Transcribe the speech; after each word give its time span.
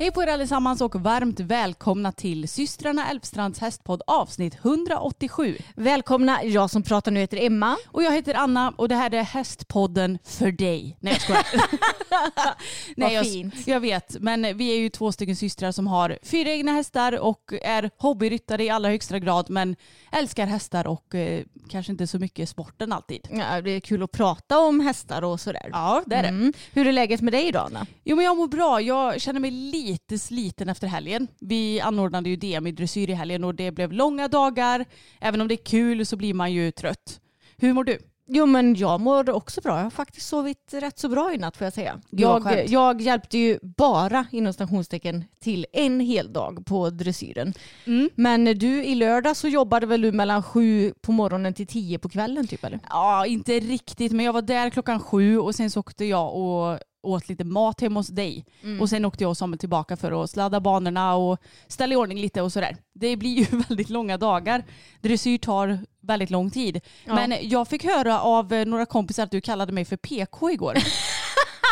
Hej 0.00 0.10
på 0.12 0.22
er 0.22 0.26
allesammans 0.26 0.80
och 0.80 0.94
varmt 0.94 1.40
välkomna 1.40 2.12
till 2.12 2.48
systrarna 2.48 3.10
Älvstrands 3.10 3.58
hästpodd 3.58 4.02
avsnitt 4.06 4.54
187. 4.54 5.56
Välkomna, 5.74 6.44
jag 6.44 6.70
som 6.70 6.82
pratar 6.82 7.10
nu 7.10 7.20
heter 7.20 7.36
Emma. 7.36 7.76
Och 7.86 8.02
jag 8.02 8.12
heter 8.12 8.34
Anna 8.34 8.72
och 8.76 8.88
det 8.88 8.94
här 8.94 9.14
är 9.14 9.22
hästpodden 9.22 10.18
för 10.24 10.52
dig. 10.52 10.96
Nej 11.00 11.12
jag 11.12 11.22
skojar. 11.22 11.46
Nej, 12.96 13.14
jag, 13.14 13.26
fint. 13.26 13.54
jag 13.66 13.80
vet, 13.80 14.16
men 14.20 14.56
vi 14.58 14.72
är 14.72 14.78
ju 14.78 14.88
två 14.88 15.12
stycken 15.12 15.36
systrar 15.36 15.72
som 15.72 15.86
har 15.86 16.18
fyra 16.22 16.50
egna 16.50 16.72
hästar 16.72 17.18
och 17.20 17.52
är 17.62 17.90
hobbyryttare 17.96 18.64
i 18.64 18.70
allra 18.70 18.88
högsta 18.88 19.18
grad 19.18 19.50
men 19.50 19.76
älskar 20.12 20.46
hästar 20.46 20.86
och 20.86 21.14
eh, 21.14 21.44
kanske 21.68 21.92
inte 21.92 22.06
så 22.06 22.18
mycket 22.18 22.48
sporten 22.48 22.92
alltid. 22.92 23.28
Ja, 23.30 23.60
det 23.60 23.70
är 23.70 23.80
kul 23.80 24.02
att 24.02 24.12
prata 24.12 24.58
om 24.58 24.80
hästar 24.80 25.24
och 25.24 25.40
sådär. 25.40 25.68
Ja, 25.72 26.02
det 26.06 26.16
är 26.16 26.22
det. 26.22 26.28
Mm. 26.28 26.52
Hur 26.72 26.86
är 26.86 26.92
läget 26.92 27.20
med 27.20 27.32
dig 27.32 27.46
idag 27.46 27.66
Anna? 27.66 27.86
Jo 28.04 28.16
men 28.16 28.24
jag 28.24 28.36
mår 28.36 28.48
bra. 28.48 28.80
Jag 28.80 29.20
känner 29.20 29.40
mig 29.40 29.50
lite 29.50 29.87
sliten 30.18 30.68
efter 30.68 30.86
helgen. 30.86 31.28
Vi 31.40 31.80
anordnade 31.80 32.28
ju 32.28 32.36
DM 32.36 32.66
i 32.66 32.72
dressyr 32.72 33.10
i 33.10 33.14
helgen 33.14 33.44
och 33.44 33.54
det 33.54 33.70
blev 33.70 33.92
långa 33.92 34.28
dagar. 34.28 34.84
Även 35.20 35.40
om 35.40 35.48
det 35.48 35.54
är 35.54 35.64
kul 35.64 36.06
så 36.06 36.16
blir 36.16 36.34
man 36.34 36.52
ju 36.52 36.70
trött. 36.70 37.20
Hur 37.56 37.72
mår 37.72 37.84
du? 37.84 37.98
Jo 38.30 38.46
men 38.46 38.74
jag 38.74 39.00
mår 39.00 39.30
också 39.30 39.60
bra. 39.60 39.76
Jag 39.76 39.82
har 39.82 39.90
faktiskt 39.90 40.28
sovit 40.28 40.74
rätt 40.74 40.98
så 40.98 41.08
bra 41.08 41.34
i 41.34 41.38
natt 41.38 41.56
får 41.56 41.64
jag 41.64 41.72
säga. 41.72 42.00
Jag, 42.10 42.68
jag 42.68 43.00
hjälpte 43.00 43.38
ju 43.38 43.58
bara 43.62 44.26
inom 44.32 44.52
stationstecken 44.52 45.24
till 45.40 45.66
en 45.72 46.00
hel 46.00 46.32
dag 46.32 46.66
på 46.66 46.90
dressyren. 46.90 47.54
Mm. 47.84 48.10
Men 48.14 48.44
du 48.44 48.84
i 48.84 48.94
lördag 48.94 49.36
så 49.36 49.48
jobbade 49.48 49.86
väl 49.86 50.02
du 50.02 50.12
mellan 50.12 50.42
sju 50.42 50.92
på 51.00 51.12
morgonen 51.12 51.54
till 51.54 51.66
tio 51.66 51.98
på 51.98 52.08
kvällen 52.08 52.46
typ 52.46 52.64
eller? 52.64 52.80
Ja, 52.88 53.26
inte 53.26 53.60
riktigt 53.60 54.12
men 54.12 54.24
jag 54.24 54.32
var 54.32 54.42
där 54.42 54.70
klockan 54.70 55.00
sju 55.00 55.38
och 55.38 55.54
sen 55.54 55.70
så 55.70 55.80
åkte 55.80 56.04
jag 56.04 56.34
och 56.34 56.78
åt 57.02 57.28
lite 57.28 57.44
mat 57.44 57.80
hemma 57.80 58.00
hos 58.00 58.08
dig. 58.08 58.44
Och 58.80 58.88
sen 58.88 59.04
åkte 59.04 59.24
jag 59.24 59.30
och 59.30 59.36
Samuel 59.36 59.58
tillbaka 59.58 59.96
för 59.96 60.24
att 60.24 60.30
sladda 60.30 60.60
banorna 60.60 61.14
och 61.14 61.38
ställa 61.68 61.92
i 61.92 61.96
ordning 61.96 62.20
lite 62.20 62.42
och 62.42 62.52
sådär. 62.52 62.76
Det 62.94 63.16
blir 63.16 63.30
ju 63.30 63.44
väldigt 63.68 63.90
långa 63.90 64.18
dagar. 64.18 64.64
Dressyr 65.00 65.38
tar 65.38 65.78
väldigt 66.00 66.30
lång 66.30 66.50
tid. 66.50 66.80
Ja. 67.04 67.14
Men 67.14 67.34
jag 67.42 67.68
fick 67.68 67.84
höra 67.84 68.20
av 68.20 68.52
eh, 68.52 68.66
några 68.66 68.86
kompisar 68.86 69.22
att 69.22 69.30
du 69.30 69.40
kallade 69.40 69.72
mig 69.72 69.84
för 69.84 69.96
PK 69.96 70.50
igår. 70.50 70.74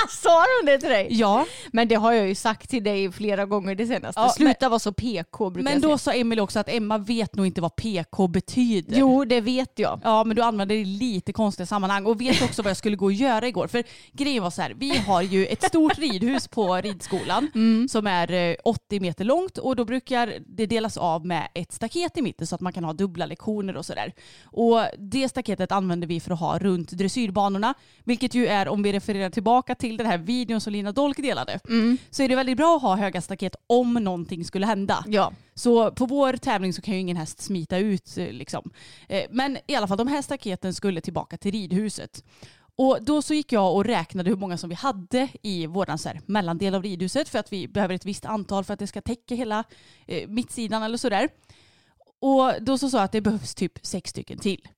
Sa 0.11 0.45
de 0.62 0.71
det 0.73 0.79
till 0.79 0.89
dig? 0.89 1.07
ja, 1.11 1.47
Men 1.73 1.89
det 1.89 1.95
har 1.95 2.12
jag 2.12 2.29
ju 2.29 2.34
sagt 2.34 2.71
till 2.71 2.84
dig 2.84 3.12
flera 3.12 3.47
gånger 3.47 3.75
det 3.75 3.87
senaste. 3.87 4.21
Ja, 4.21 4.29
Sluta 4.29 4.69
vara 4.69 4.79
så 4.79 4.93
PK 4.93 5.51
brukar 5.51 5.65
men 5.65 5.73
jag 5.73 5.83
då 5.83 5.99
säga. 5.99 6.15
sa 6.15 6.21
Emil 6.21 6.41
också 6.41 6.59
att 6.59 6.69
Emma 6.69 6.99
vet 6.99 7.34
nog 7.37 7.47
inte 7.47 7.61
vad 7.61 7.77
PK 7.77 8.29
betyder. 8.29 8.99
Jo 8.99 9.25
det 9.25 9.41
vet 9.41 9.79
jag. 9.79 10.01
Ja 10.05 10.25
men 10.25 10.37
du 10.37 10.43
använde 10.43 10.75
det 10.75 10.81
i 10.81 10.84
lite 10.84 11.33
konstiga 11.33 11.67
sammanhang 11.67 12.07
och 12.07 12.21
vet 12.21 12.43
också 12.43 12.62
vad 12.62 12.71
jag 12.71 12.77
skulle 12.77 12.97
gå 12.97 13.05
och 13.05 13.12
göra 13.12 13.49
igår. 13.49 13.67
För 13.67 13.84
grejen 14.12 14.43
var 14.43 14.51
så 14.51 14.62
här, 14.62 14.75
vi 14.77 14.97
har 14.99 15.23
ju 15.23 15.47
ett 15.47 15.62
stort 15.62 15.99
ridhus 15.99 16.49
på 16.49 16.75
ridskolan 16.77 17.51
som 17.91 18.07
är 18.07 18.33
eh, 18.33 18.55
80 18.65 19.01
meter 19.01 19.25
långt 19.25 19.59
och 19.59 19.77
då 19.77 19.84
brukar 19.84 20.34
det 20.47 20.67
delas 20.67 20.97
av 20.97 21.27
med 21.27 21.49
ett 21.55 21.73
staket 21.73 22.17
i 22.19 22.23
mitten 22.23 22.47
så 22.47 22.55
att 22.55 22.61
man 22.61 22.73
kan 22.73 22.84
ha 22.84 22.93
dubbla 22.93 23.27
lektioner 23.27 23.77
och 23.77 23.87
sådär. 23.87 24.13
Och 24.45 24.81
det 24.99 25.28
staketet 25.28 25.73
använder 25.73 26.09
vi 26.09 26.21
för 26.21 26.31
att 26.31 26.41
ha 26.41 26.59
runt 26.59 26.91
dressyrbanorna, 26.91 27.75
vilket 28.05 28.34
ju 28.34 28.47
är 28.47 28.69
om 28.69 28.83
vi 28.83 28.93
refererar 28.93 29.31
tillbaka 29.31 29.75
till 29.75 29.86
den 29.89 30.07
här 30.07 30.19
videon 30.19 30.61
som 30.61 30.73
Lina 30.73 30.93
Dolk 30.93 31.17
delade, 31.17 31.61
så 32.11 32.23
är 32.23 32.29
det 32.29 32.37
väldigt 32.37 32.57
bra 32.57 32.77
att 32.77 32.83
ha 32.83 32.97
höga 32.97 33.21
staket 33.21 33.57
om 33.67 33.95
någonting 33.95 34.45
skulle 34.45 34.67
hända. 34.67 35.05
Ja. 35.07 35.33
Så 35.55 35.91
på 35.91 36.07
vår 36.07 36.33
tävling 36.33 36.73
så 36.73 36.83
kan 36.83 36.95
ju 36.95 37.01
ingen 37.01 37.17
häst 37.17 37.41
smita 37.41 37.79
ut 37.79 38.19
eh, 38.19 38.33
liksom. 38.33 38.71
Eh, 39.09 39.25
Men 39.31 39.59
i 39.67 39.75
alla 39.75 39.87
fall 39.89 39.99
de 39.99 40.09
här 40.09 40.23
staketen 40.23 40.75
skulle 40.75 41.01
tillbaka 41.01 41.37
till 41.37 41.53
ridhuset. 41.53 42.25
Och 42.79 42.99
då 43.01 43.23
så 43.23 43.35
gick 43.35 43.53
jag 43.53 43.75
och 43.75 43.85
räknade 43.85 44.31
hur 44.31 44.37
många 44.37 44.59
som 44.59 44.69
vi 44.69 44.75
hade 44.75 45.29
i 45.43 45.67
våran 45.67 45.99
så 45.99 46.09
här 46.09 46.21
mellandel 46.27 46.75
av 46.75 46.83
ridhuset 46.83 47.29
för 47.29 47.39
att 47.39 47.53
vi 47.53 47.69
behöver 47.69 47.95
ett 47.95 48.05
visst 48.07 48.25
antal 48.25 48.65
för 48.65 48.73
att 48.75 48.79
det 48.79 48.87
ska 48.87 49.01
täcka 49.01 49.35
hela 49.35 49.65
eh, 50.07 50.29
mittsidan 50.29 50.83
eller 50.83 50.99
sådär. 50.99 51.29
Och 52.21 52.53
då 52.61 52.79
så 52.79 52.91
sa 52.91 52.99
jag 52.99 53.05
att 53.05 53.13
det 53.13 53.21
behövs 53.21 53.55
typ 53.55 53.79
sex 53.83 54.11
stycken 54.11 54.39
till. 54.39 54.69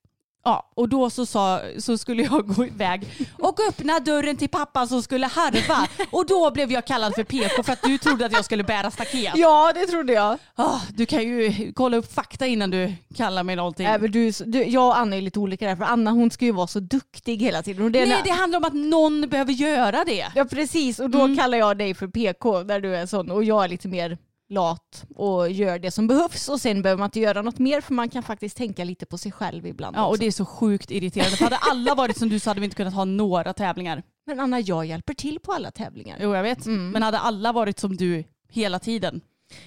Ja, 0.45 0.71
och 0.75 0.89
då 0.89 1.11
så, 1.11 1.27
sa, 1.27 1.61
så 1.79 1.99
skulle 1.99 2.23
jag 2.23 2.47
gå 2.55 2.67
iväg 2.67 3.27
och 3.39 3.59
öppna 3.69 4.01
dörren 4.01 4.37
till 4.37 4.49
pappa 4.49 4.87
som 4.87 5.03
skulle 5.03 5.27
harva. 5.27 5.89
Och 6.11 6.27
då 6.27 6.51
blev 6.51 6.73
jag 6.73 6.87
kallad 6.87 7.15
för 7.15 7.25
PK 7.25 7.63
för 7.63 7.73
att 7.73 7.83
du 7.83 7.99
trodde 7.99 8.27
att 8.27 8.33
jag 8.33 8.45
skulle 8.45 8.65
bära 8.65 8.91
staket. 8.91 9.33
Ja 9.35 9.73
det 9.75 9.87
trodde 9.87 10.13
jag. 10.13 10.39
Ah, 10.55 10.81
du 10.95 11.07
kan 11.07 11.23
ju 11.23 11.73
kolla 11.73 11.97
upp 11.97 12.13
fakta 12.15 12.47
innan 12.47 12.71
du 12.71 12.93
kallar 13.17 13.43
mig 13.43 13.57
någonting. 13.57 13.87
Äh, 13.87 14.01
men 14.01 14.11
du, 14.11 14.31
du, 14.31 14.65
jag 14.65 14.87
och 14.87 14.99
Anna 14.99 15.17
är 15.17 15.21
lite 15.21 15.39
olika 15.39 15.67
där 15.69 15.77
för 15.77 15.85
Anna 15.85 16.11
hon 16.11 16.31
ska 16.31 16.45
ju 16.45 16.53
vara 16.53 16.67
så 16.67 16.81
duktig 16.81 17.43
hela 17.43 17.63
tiden. 17.63 17.85
Och 17.85 17.91
det 17.91 17.99
Nej, 18.01 18.09
när- 18.09 18.23
det 18.25 18.31
handlar 18.31 18.59
om 18.59 18.65
att 18.65 18.75
någon 18.75 19.29
behöver 19.29 19.53
göra 19.53 20.05
det. 20.05 20.27
Ja 20.35 20.45
precis 20.45 20.99
och 21.01 21.11
då 21.11 21.37
kallar 21.37 21.59
jag 21.59 21.79
dig 21.79 21.95
för 21.95 22.07
PK 22.09 22.63
där 22.63 22.81
du 22.81 22.97
är 22.97 23.07
sån 23.07 23.31
och 23.31 23.45
jag 23.45 23.65
är 23.65 23.69
lite 23.69 23.89
mer 23.89 24.19
lat 24.49 25.05
och 25.15 25.51
gör 25.51 25.79
det 25.79 25.91
som 25.91 26.07
behövs 26.07 26.49
och 26.49 26.61
sen 26.61 26.83
behöver 26.83 26.99
man 26.99 27.07
inte 27.07 27.21
göra 27.21 27.43
något 27.43 27.59
mer 27.59 27.81
för 27.81 27.95
man 27.95 28.09
kan 28.09 28.23
faktiskt 28.23 28.57
tänka 28.57 28.85
lite 28.85 29.07
på 29.07 29.19
sig 29.19 29.33
själv 29.33 29.67
ibland 29.67 29.97
Ja, 29.97 30.05
och 30.05 30.11
också. 30.11 30.21
det 30.21 30.27
är 30.27 30.31
så 30.31 30.45
sjukt 30.45 30.91
irriterande. 30.91 31.37
För 31.37 31.45
hade 31.45 31.57
alla 31.57 31.95
varit 31.95 32.19
som 32.19 32.29
du 32.29 32.39
så 32.39 32.51
hade 32.51 32.61
vi 32.61 32.65
inte 32.65 32.77
kunnat 32.77 32.95
ha 32.95 33.05
några 33.05 33.53
tävlingar. 33.53 34.03
Men 34.27 34.41
Anna 34.41 34.61
jag 34.61 34.87
hjälper 34.87 35.15
till 35.15 35.39
på 35.41 35.53
alla 35.53 35.71
tävlingar. 35.71 36.19
Jo, 36.21 36.35
jag 36.35 36.43
vet. 36.43 36.67
Men 36.67 37.03
hade 37.03 37.19
alla 37.19 37.53
varit 37.53 37.79
som 37.79 37.97
du 37.97 38.25
hela 38.51 38.79
tiden. 38.79 39.21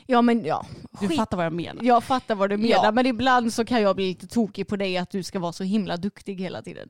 Ja 0.05 0.21
men 0.21 0.45
ja, 0.45 0.65
Du 1.01 1.07
skit. 1.07 1.17
fattar 1.17 1.37
vad 1.37 1.45
jag 1.45 1.53
menar. 1.53 1.83
Jag 1.83 2.03
fattar 2.03 2.35
vad 2.35 2.49
du 2.49 2.57
menar 2.57 2.83
Ja. 2.85 2.91
men 2.91 3.05
ibland 3.05 3.53
så 3.53 3.65
kan 3.65 3.81
jag 3.81 3.95
bli 3.95 4.07
lite 4.07 4.27
tokig 4.27 4.67
på 4.67 4.75
dig 4.75 4.97
att 4.97 5.09
du 5.11 5.23
ska 5.23 5.39
vara 5.39 5.53
så 5.53 5.63
himla 5.63 5.97
duktig 5.97 6.39
hela 6.41 6.61
tiden. 6.61 6.89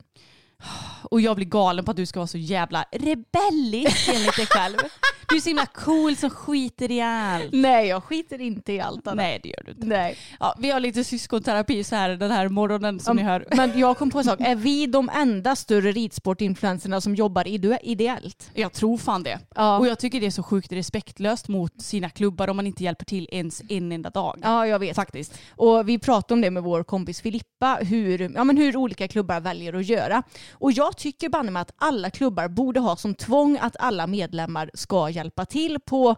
Och 1.03 1.21
jag 1.21 1.35
blir 1.35 1.45
galen 1.45 1.85
på 1.85 1.91
att 1.91 1.97
du 1.97 2.05
ska 2.05 2.19
vara 2.19 2.27
så 2.27 2.37
jävla 2.37 2.85
rebellisk 2.91 4.09
enligt 4.09 4.35
dig 4.35 4.45
själv. 4.49 4.77
Du 5.31 5.37
är 5.37 5.41
så 5.41 5.49
himla 5.49 5.65
cool 5.65 6.15
som 6.15 6.29
skiter 6.29 6.91
i 6.91 7.01
allt. 7.01 7.49
Nej 7.51 7.87
jag 7.87 8.03
skiter 8.03 8.41
inte 8.41 8.73
i 8.73 8.79
allt 8.79 9.07
Anna. 9.07 9.21
Nej, 9.21 9.39
det 9.43 9.49
gör 9.49 9.63
du 9.65 9.71
inte. 9.71 9.87
Nej. 9.87 10.17
Ja, 10.39 10.55
vi 10.59 10.71
har 10.71 10.79
lite 10.79 11.03
syskonterapi 11.03 11.83
så 11.83 11.95
här 11.95 12.09
den 12.09 12.31
här 12.31 12.47
morgonen 12.49 12.99
som 12.99 13.15
ni 13.17 13.23
hör. 13.23 13.45
Men 13.55 13.79
jag 13.79 13.97
kom 13.97 14.09
på 14.11 14.17
en 14.17 14.23
sak, 14.23 14.39
är 14.41 14.55
vi 14.55 14.87
de 14.87 15.09
enda 15.13 15.55
större 15.55 15.91
ridsportinfluencerna 15.91 17.01
som 17.01 17.15
jobbar 17.15 17.47
ide- 17.47 17.79
ideellt? 17.83 18.51
Jag 18.53 18.73
tror 18.73 18.97
fan 18.97 19.23
det. 19.23 19.39
Ja. 19.55 19.77
Och 19.79 19.87
jag 19.87 19.99
tycker 19.99 20.19
det 20.19 20.25
är 20.25 20.31
så 20.31 20.43
sjukt 20.43 20.71
respektlöst 20.71 21.47
mot 21.47 21.81
sina 21.81 22.09
klubbar 22.09 22.47
om 22.47 22.55
man 22.55 22.67
inte 22.67 22.83
hjälper 22.83 23.05
till 23.05 23.27
ens 23.31 23.61
en 23.69 23.91
enda 23.91 24.09
dag. 24.09 24.39
Ja, 24.43 24.67
jag 24.67 24.79
vet. 24.79 24.95
Faktiskt. 24.95 25.33
Och 25.55 25.89
vi 25.89 25.99
pratade 25.99 26.33
om 26.33 26.41
det 26.41 26.51
med 26.51 26.63
vår 26.63 26.83
kompis 26.83 27.21
Filippa, 27.21 27.77
hur, 27.81 28.31
ja, 28.35 28.43
men 28.43 28.57
hur 28.57 28.77
olika 28.77 29.07
klubbar 29.07 29.39
väljer 29.39 29.73
att 29.73 29.85
göra. 29.85 30.23
Och 30.53 30.71
jag 30.71 30.97
tycker 30.97 31.29
banne 31.29 31.59
att 31.59 31.71
alla 31.77 32.09
klubbar 32.09 32.47
borde 32.47 32.79
ha 32.79 32.95
som 32.95 33.15
tvång 33.15 33.57
att 33.61 33.75
alla 33.79 34.07
medlemmar 34.07 34.71
ska 34.73 35.09
hjälpa 35.09 35.20
hjälpa 35.21 35.45
till 35.45 35.79
på, 35.79 36.15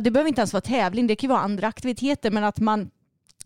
det 0.00 0.10
behöver 0.10 0.28
inte 0.28 0.40
ens 0.40 0.52
vara 0.52 0.60
tävling, 0.60 1.06
det 1.06 1.16
kan 1.16 1.30
vara 1.30 1.40
andra 1.40 1.66
aktiviteter, 1.66 2.30
men 2.30 2.44
att 2.44 2.60
man 2.60 2.90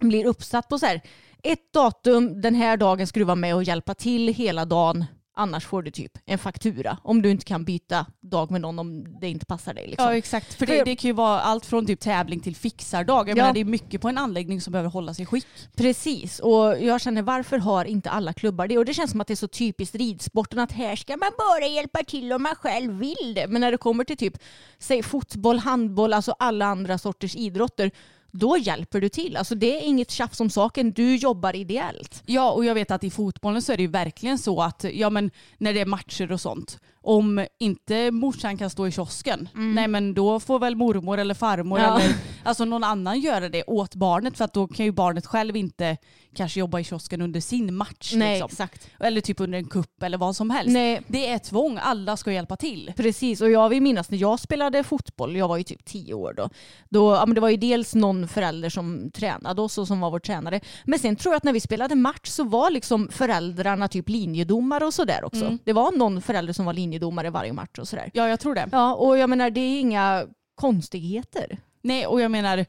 blir 0.01 0.27
uppsatt 0.27 0.69
på 0.69 0.79
så 0.79 0.87
här 0.87 1.01
ett 1.43 1.73
datum, 1.73 2.41
den 2.41 2.55
här 2.55 2.77
dagen 2.77 3.07
ska 3.07 3.21
du 3.21 3.25
vara 3.25 3.35
med 3.35 3.55
och 3.55 3.63
hjälpa 3.63 3.95
till 3.95 4.29
hela 4.29 4.65
dagen. 4.65 5.05
Annars 5.41 5.67
får 5.67 5.83
du 5.83 5.91
typ 5.91 6.13
en 6.27 6.39
faktura 6.39 6.99
om 7.05 7.23
du 7.23 7.31
inte 7.31 7.45
kan 7.45 7.65
byta 7.65 8.07
dag 8.21 8.51
med 8.51 8.61
någon 8.61 8.79
om 8.79 9.21
det 9.21 9.29
inte 9.29 9.47
passar 9.47 9.75
dig. 9.75 9.87
Liksom. 9.87 10.07
Ja 10.09 10.17
exakt, 10.17 10.55
för 10.55 10.67
det, 10.67 10.85
det 10.85 10.97
kan 10.97 11.09
ju 11.09 11.13
vara 11.13 11.41
allt 11.41 11.67
från 11.67 11.87
typ 11.87 12.01
tävling 12.01 12.41
till 12.41 12.57
fixardag. 12.57 13.29
Jag 13.29 13.39
Ja. 13.39 13.43
menar, 13.43 13.55
det 13.55 13.61
är 13.61 13.65
mycket 13.65 14.01
på 14.01 14.09
en 14.09 14.19
anläggning 14.19 14.61
som 14.61 14.73
behöver 14.73 14.91
hållas 14.91 15.21
i 15.21 15.27
skick. 15.27 15.47
Precis, 15.77 16.39
och 16.39 16.81
jag 16.83 17.01
känner 17.01 17.23
varför 17.23 17.59
har 17.59 17.85
inte 17.85 18.11
alla 18.11 18.33
klubbar 18.33 18.67
det? 18.67 18.79
Och 18.79 18.85
det 18.85 18.95
känns 18.95 19.11
som 19.11 19.21
att 19.21 19.27
det 19.27 19.35
är 19.35 19.37
så 19.37 19.49
typiskt 19.49 19.95
ridsporten 19.95 20.59
att 20.59 20.73
här 20.73 20.97
ska 20.97 21.17
man 21.17 21.31
bara 21.39 21.67
hjälpa 21.69 21.99
till 22.05 22.33
om 22.33 22.43
man 22.43 22.55
själv 22.55 22.93
vill 22.99 23.35
det. 23.35 23.47
Men 23.49 23.61
när 23.61 23.71
det 23.73 23.79
kommer 23.79 24.05
till 24.05 24.17
typ 24.17 24.35
säg 24.79 25.03
fotboll, 25.03 25.59
handboll, 25.59 26.13
alltså 26.13 26.35
alla 26.39 26.67
andra 26.67 26.99
sorters 26.99 27.37
idrotter, 27.37 27.91
då 28.31 28.59
hjälper 28.59 29.01
du 29.01 29.09
till. 29.09 29.37
Alltså 29.37 29.55
det 29.55 29.77
är 29.77 29.81
inget 29.81 30.11
tjafs 30.11 30.41
om 30.41 30.51
saken, 30.51 30.93
du 30.93 31.17
jobbar 31.17 31.57
ideellt. 31.57 32.23
Ja 32.27 32.51
och 32.51 32.65
jag 32.65 32.75
vet 32.75 32.91
att 32.91 33.05
i 33.05 33.11
fotbollen 33.11 33.63
så 33.63 33.73
är 33.73 33.77
det 33.77 33.83
ju 33.83 33.89
verkligen 33.89 34.39
så 34.39 34.63
att 34.63 34.85
ja, 34.93 35.11
men 35.11 35.31
när 35.59 35.75
det 35.75 35.81
är 35.81 35.87
matcher 35.87 36.33
och 36.33 36.41
sånt 36.41 36.81
om 37.03 37.47
inte 37.59 38.11
morsan 38.11 38.57
kan 38.59 38.71
stå 38.71 38.87
i 38.87 38.91
kiosken, 38.91 39.49
nej 39.55 39.89
men 39.89 40.15
då 40.15 40.41
får 40.41 40.59
väl 40.59 40.77
mormor 40.77 41.19
eller 41.19 41.35
farmor 41.35 41.79
Mm. 41.79 41.91
Ja. 41.91 42.01
eller 42.01 42.15
alltså 42.45 42.65
någon 42.65 42.85
annan 42.85 43.21
göra 43.21 43.49
det 43.49 43.65
åt 43.67 43.95
barnet 43.95 44.37
för 44.37 44.45
att 44.45 44.55
då 44.55 44.69
kan 44.69 44.87
ju 44.87 44.93
barnet 44.93 45.27
själv 45.27 45.57
inte 45.57 45.97
kanske 46.35 46.61
jobba 46.61 46.81
i 46.81 46.85
kiosken 46.85 47.21
under 47.21 47.41
sin 47.41 47.75
match. 47.75 48.13
Nej, 48.17 48.31
liksom. 48.41 48.47
exakt. 48.53 48.89
Eller 49.01 49.21
typ 49.21 49.41
under 49.41 49.59
en 49.59 49.65
kupp 49.69 50.03
eller 50.03 50.19
vad 50.19 50.37
som 50.37 50.51
helst. 50.51 50.73
Nej. 50.73 51.03
Det 51.07 51.27
är 51.27 51.39
tvång, 51.39 51.79
alla 51.83 52.17
ska 52.17 52.33
hjälpa 52.33 52.57
till. 52.57 52.93
Precis, 52.97 53.41
och 53.41 53.51
jag 53.51 53.69
vill 53.69 53.83
minnas 53.83 54.11
när 54.11 54.19
jag 54.19 54.41
spelade 54.41 54.85
fotboll, 54.85 55.37
jag 55.37 55.49
var 55.49 55.57
ju 55.57 55.63
typ 55.63 55.85
tio 55.85 56.15
år 56.15 56.35
då, 56.37 56.51
då 56.89 57.15
ja, 57.15 57.27
men 57.27 57.35
det 57.35 57.41
var 57.41 57.49
ju 57.49 57.57
dels 57.57 57.95
någon 57.95 58.29
förälder 58.29 58.69
som 58.71 59.11
tränade 59.11 59.63
oss 59.63 59.79
och 59.79 59.87
som 59.87 60.01
var 60.01 60.11
vår 60.11 60.19
tränare. 60.19 60.61
Men 60.85 60.99
sen 60.99 61.17
tror 61.17 61.33
jag 61.33 61.37
att 61.37 61.45
när 61.45 61.53
vi 61.53 61.61
spelade 61.61 61.95
match 61.95 62.29
så 62.29 62.45
var 62.45 62.71
liksom 62.71 63.09
föräldrarna 63.13 63.89
typ 63.89 64.09
linjedomare 64.09 64.85
och 64.85 64.95
sådär 64.95 65.25
också. 65.25 65.59
Det 65.65 65.73
var 65.73 65.93
någon 65.93 66.23
förälder 66.23 66.53
som 66.53 66.65
var 66.67 66.73
linjedomare 66.73 66.90
varje 66.99 67.53
match 67.53 67.79
och 67.79 67.89
sådär. 67.89 68.11
Ja 68.15 68.29
jag 68.29 68.41
tror 68.41 68.55
det. 68.55 68.69
Ja, 68.73 68.95
och 68.95 69.19
jag 69.19 69.31
menar 69.31 69.51
det 69.51 69.61
är 69.61 69.81
inga 69.81 70.27
konstigheter. 70.55 71.59
Nej 71.83 72.07
och 72.07 72.21
jag 72.21 72.31
menar 72.31 72.67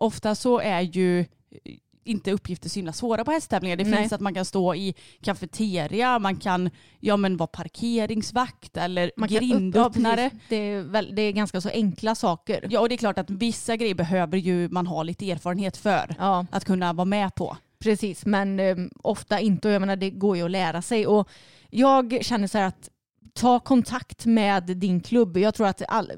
ofta 0.00 0.34
så 0.34 0.58
är 0.58 0.80
ju 0.80 1.24
inte 2.06 2.32
uppgifter 2.32 2.68
så 2.68 2.78
himla 2.78 2.92
svåra 2.92 3.24
på 3.24 3.30
hästtävlingar. 3.30 3.76
Det 3.76 3.84
Nej. 3.84 3.98
finns 4.00 4.12
att 4.12 4.20
man 4.20 4.34
kan 4.34 4.44
stå 4.44 4.74
i 4.74 4.94
kafeteria, 5.22 6.18
man 6.18 6.36
kan 6.36 6.70
ja, 7.00 7.16
men 7.16 7.36
vara 7.36 7.46
parkeringsvakt 7.46 8.76
eller 8.76 9.10
Man 9.16 9.28
upp- 9.28 9.38
grindöppnare. 9.40 10.30
precis. 10.30 10.48
det, 10.48 10.56
är 10.56 10.82
väl, 10.82 11.14
det 11.14 11.22
är 11.22 11.32
ganska 11.32 11.60
så 11.60 11.68
enkla 11.68 12.14
saker. 12.14 12.66
Ja 12.70 12.80
och 12.80 12.88
det 12.88 12.94
är 12.94 12.96
klart 12.96 13.18
att 13.18 13.30
vissa 13.30 13.76
grejer 13.76 13.94
behöver 13.94 14.38
ju 14.38 14.68
man 14.68 14.86
ha 14.86 15.02
lite 15.02 15.30
erfarenhet 15.30 15.76
för 15.76 16.14
Ja. 16.18 16.46
att 16.50 16.64
kunna 16.64 16.92
vara 16.92 17.04
med 17.04 17.34
på. 17.34 17.56
Precis, 17.78 18.26
men 18.26 18.60
eh, 18.60 18.76
ofta 19.02 19.40
inte. 19.40 19.68
Och 19.68 19.74
jag 19.74 19.80
menar, 19.80 19.96
det 19.96 20.10
går 20.10 20.36
ju 20.36 20.42
att 20.44 20.50
lära 20.50 20.82
sig. 20.82 21.06
Och 21.06 21.28
jag 21.70 22.18
känner 22.24 22.46
så 22.48 22.58
här 22.58 22.66
att 22.66 22.88
ta 23.34 23.60
kontakt 23.60 24.26
med 24.26 24.62
din 24.64 25.00
klubb. 25.00 25.36
Jag 25.36 25.54
tror 25.54 25.66
att 25.66 25.82
all, 25.88 26.12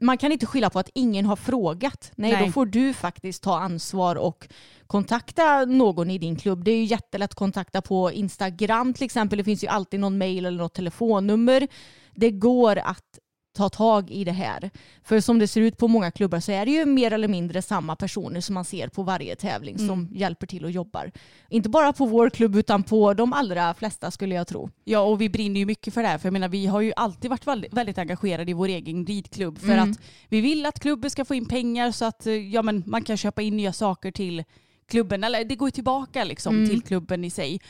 man 0.00 0.18
kan 0.18 0.32
inte 0.32 0.46
skylla 0.46 0.70
på 0.70 0.78
att 0.78 0.90
ingen 0.94 1.26
har 1.26 1.36
frågat. 1.36 2.12
Nej, 2.16 2.32
Nej. 2.32 2.46
då 2.46 2.52
får 2.52 2.66
du 2.66 2.94
faktiskt 2.94 3.42
ta 3.42 3.58
ansvar 3.58 4.16
och 4.16 4.48
kontakta 4.86 5.64
någon 5.64 6.10
i 6.10 6.18
din 6.18 6.36
klubb. 6.36 6.64
Det 6.64 6.70
är 6.70 6.76
ju 6.76 6.84
jättelätt 6.84 7.30
att 7.30 7.34
kontakta 7.34 7.82
på 7.82 8.12
Instagram 8.12 8.94
till 8.94 9.04
exempel. 9.04 9.38
Det 9.38 9.44
finns 9.44 9.64
ju 9.64 9.68
alltid 9.68 10.00
någon 10.00 10.18
mail 10.18 10.46
eller 10.46 10.58
något 10.58 10.74
telefonnummer. 10.74 11.68
Det 12.14 12.30
går 12.30 12.78
att 12.78 13.18
ta 13.58 13.68
tag 13.68 14.10
i 14.10 14.24
det 14.24 14.32
här. 14.32 14.70
För 15.02 15.20
som 15.20 15.38
det 15.38 15.48
ser 15.48 15.60
ut 15.60 15.78
på 15.78 15.88
många 15.88 16.10
klubbar 16.10 16.40
så 16.40 16.52
är 16.52 16.66
det 16.66 16.72
ju 16.72 16.84
mer 16.86 17.12
eller 17.12 17.28
mindre 17.28 17.62
samma 17.62 17.96
personer 17.96 18.40
som 18.40 18.54
man 18.54 18.64
ser 18.64 18.88
på 18.88 19.02
varje 19.02 19.36
tävling 19.36 19.78
som 19.78 20.08
hjälper 20.12 20.46
till 20.46 20.64
och 20.64 20.70
jobbar. 20.70 21.12
Inte 21.50 21.68
bara 21.68 21.92
på 21.92 22.06
vår 22.06 22.30
klubb 22.30 22.56
utan 22.56 22.82
på 22.82 23.14
de 23.14 23.32
allra 23.32 23.74
flesta 23.74 24.10
skulle 24.10 24.34
jag 24.34 24.46
tro. 24.46 24.70
Ja 24.84 25.00
och 25.00 25.20
vi 25.20 25.28
brinner 25.28 25.60
ju 25.60 25.66
mycket 25.66 25.94
för 25.94 26.02
det 26.02 26.08
här 26.08 26.18
för 26.18 26.26
jag 26.26 26.32
menar 26.32 26.48
vi 26.48 26.66
har 26.66 26.80
ju 26.80 26.92
alltid 26.96 27.30
varit 27.30 27.46
väldigt, 27.46 27.72
väldigt 27.72 27.98
engagerade 27.98 28.50
i 28.50 28.54
vår 28.54 28.68
egen 28.68 29.06
ridklubb 29.06 29.58
för 29.58 29.72
Mm. 29.72 29.90
att 29.90 29.98
vi 30.28 30.40
vill 30.40 30.66
att 30.66 30.80
klubben 30.80 31.10
ska 31.10 31.24
få 31.24 31.34
in 31.34 31.46
pengar 31.48 31.90
så 31.90 32.04
att 32.04 32.26
eh, 32.26 32.32
ja, 32.54 32.62
men 32.62 32.82
man 32.86 33.02
kan 33.04 33.16
köpa 33.16 33.42
in 33.42 33.56
nya 33.56 33.72
saker 33.72 34.10
till 34.10 34.44
klubben 34.90 35.24
eller 35.24 35.44
det 35.44 35.56
går 35.56 35.68
ju 35.68 35.72
tillbaka 35.72 36.24
liksom 36.24 36.54
Mm. 36.56 36.68
till 36.68 36.82
klubben 36.82 37.24
i 37.24 37.30
sig. 37.30 37.60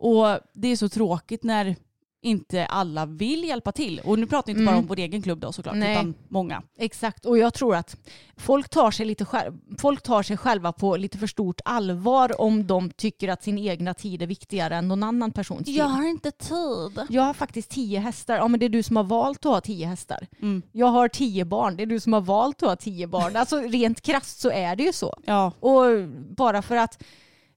Och 0.00 0.26
det 0.54 0.68
är 0.68 0.76
så 0.76 0.88
tråkigt 0.88 1.42
när 1.42 1.76
inte 2.22 2.66
alla 2.66 3.06
vill 3.06 3.44
hjälpa 3.44 3.72
till. 3.72 4.00
Och 4.04 4.18
nu 4.18 4.26
pratar 4.26 4.46
vi 4.46 4.52
inte 4.52 4.66
bara 4.72 4.76
om 4.78 4.86
vår 4.86 4.98
egen 4.98 5.22
klubb 5.22 5.40
då 5.40 5.52
såklart 5.52 5.74
Mm. 5.74 5.88
Nej. 5.88 5.94
utan 5.96 6.14
många. 6.28 6.62
Exakt, 6.78 7.24
och 7.26 7.38
jag 7.38 7.54
tror 7.54 7.76
att 7.76 7.96
folk 8.36 8.68
tar, 8.68 8.90
sig 8.90 9.06
lite 9.06 9.24
själv, 9.24 9.52
folk 9.78 10.02
tar 10.02 10.22
sig 10.22 10.36
själva 10.36 10.72
på 10.72 10.96
lite 10.96 11.18
för 11.18 11.26
stort 11.26 11.60
allvar 11.64 12.40
om 12.40 12.66
de 12.66 12.90
tycker 12.90 13.28
att 13.28 13.42
sin 13.42 13.58
egna 13.58 13.94
tid 13.94 14.22
är 14.22 14.26
viktigare 14.26 14.76
än 14.76 14.88
någon 14.88 15.02
annan 15.02 15.32
persons 15.32 15.64
tid. 15.64 15.74
inte 16.04 16.30
tid. 16.30 17.06
Jag 17.08 17.22
har 17.22 17.34
faktiskt 17.34 17.70
tio 17.70 17.98
hästar. 18.00 18.36
Ja, 18.36 18.48
men 18.48 18.60
det 18.60 18.66
är 18.66 18.70
du 18.70 18.82
som 18.82 18.96
har 18.96 19.04
valt 19.04 19.38
att 19.46 19.52
ha 19.52 19.60
tio 19.60 19.86
hästar. 19.86 20.26
Mm. 20.42 20.62
Jag 20.72 20.86
har 20.86 21.08
tio 21.08 21.44
barn. 21.44 21.76
Det 21.76 21.82
är 21.82 21.86
du 21.86 22.00
som 22.00 22.12
har 22.12 22.20
valt 22.20 22.62
att 22.62 22.68
ha 22.68 22.76
tio 22.76 23.06
barn. 23.06 23.36
Alltså 23.36 23.56
rent 23.60 24.00
krasst 24.00 24.40
så 24.40 24.50
är 24.50 24.76
det 24.76 24.82
ju 24.82 24.92
så. 24.92 25.14
Ja, 25.26 25.52
Och 25.60 26.08
bara 26.36 26.62
för 26.62 26.76
att 26.76 27.02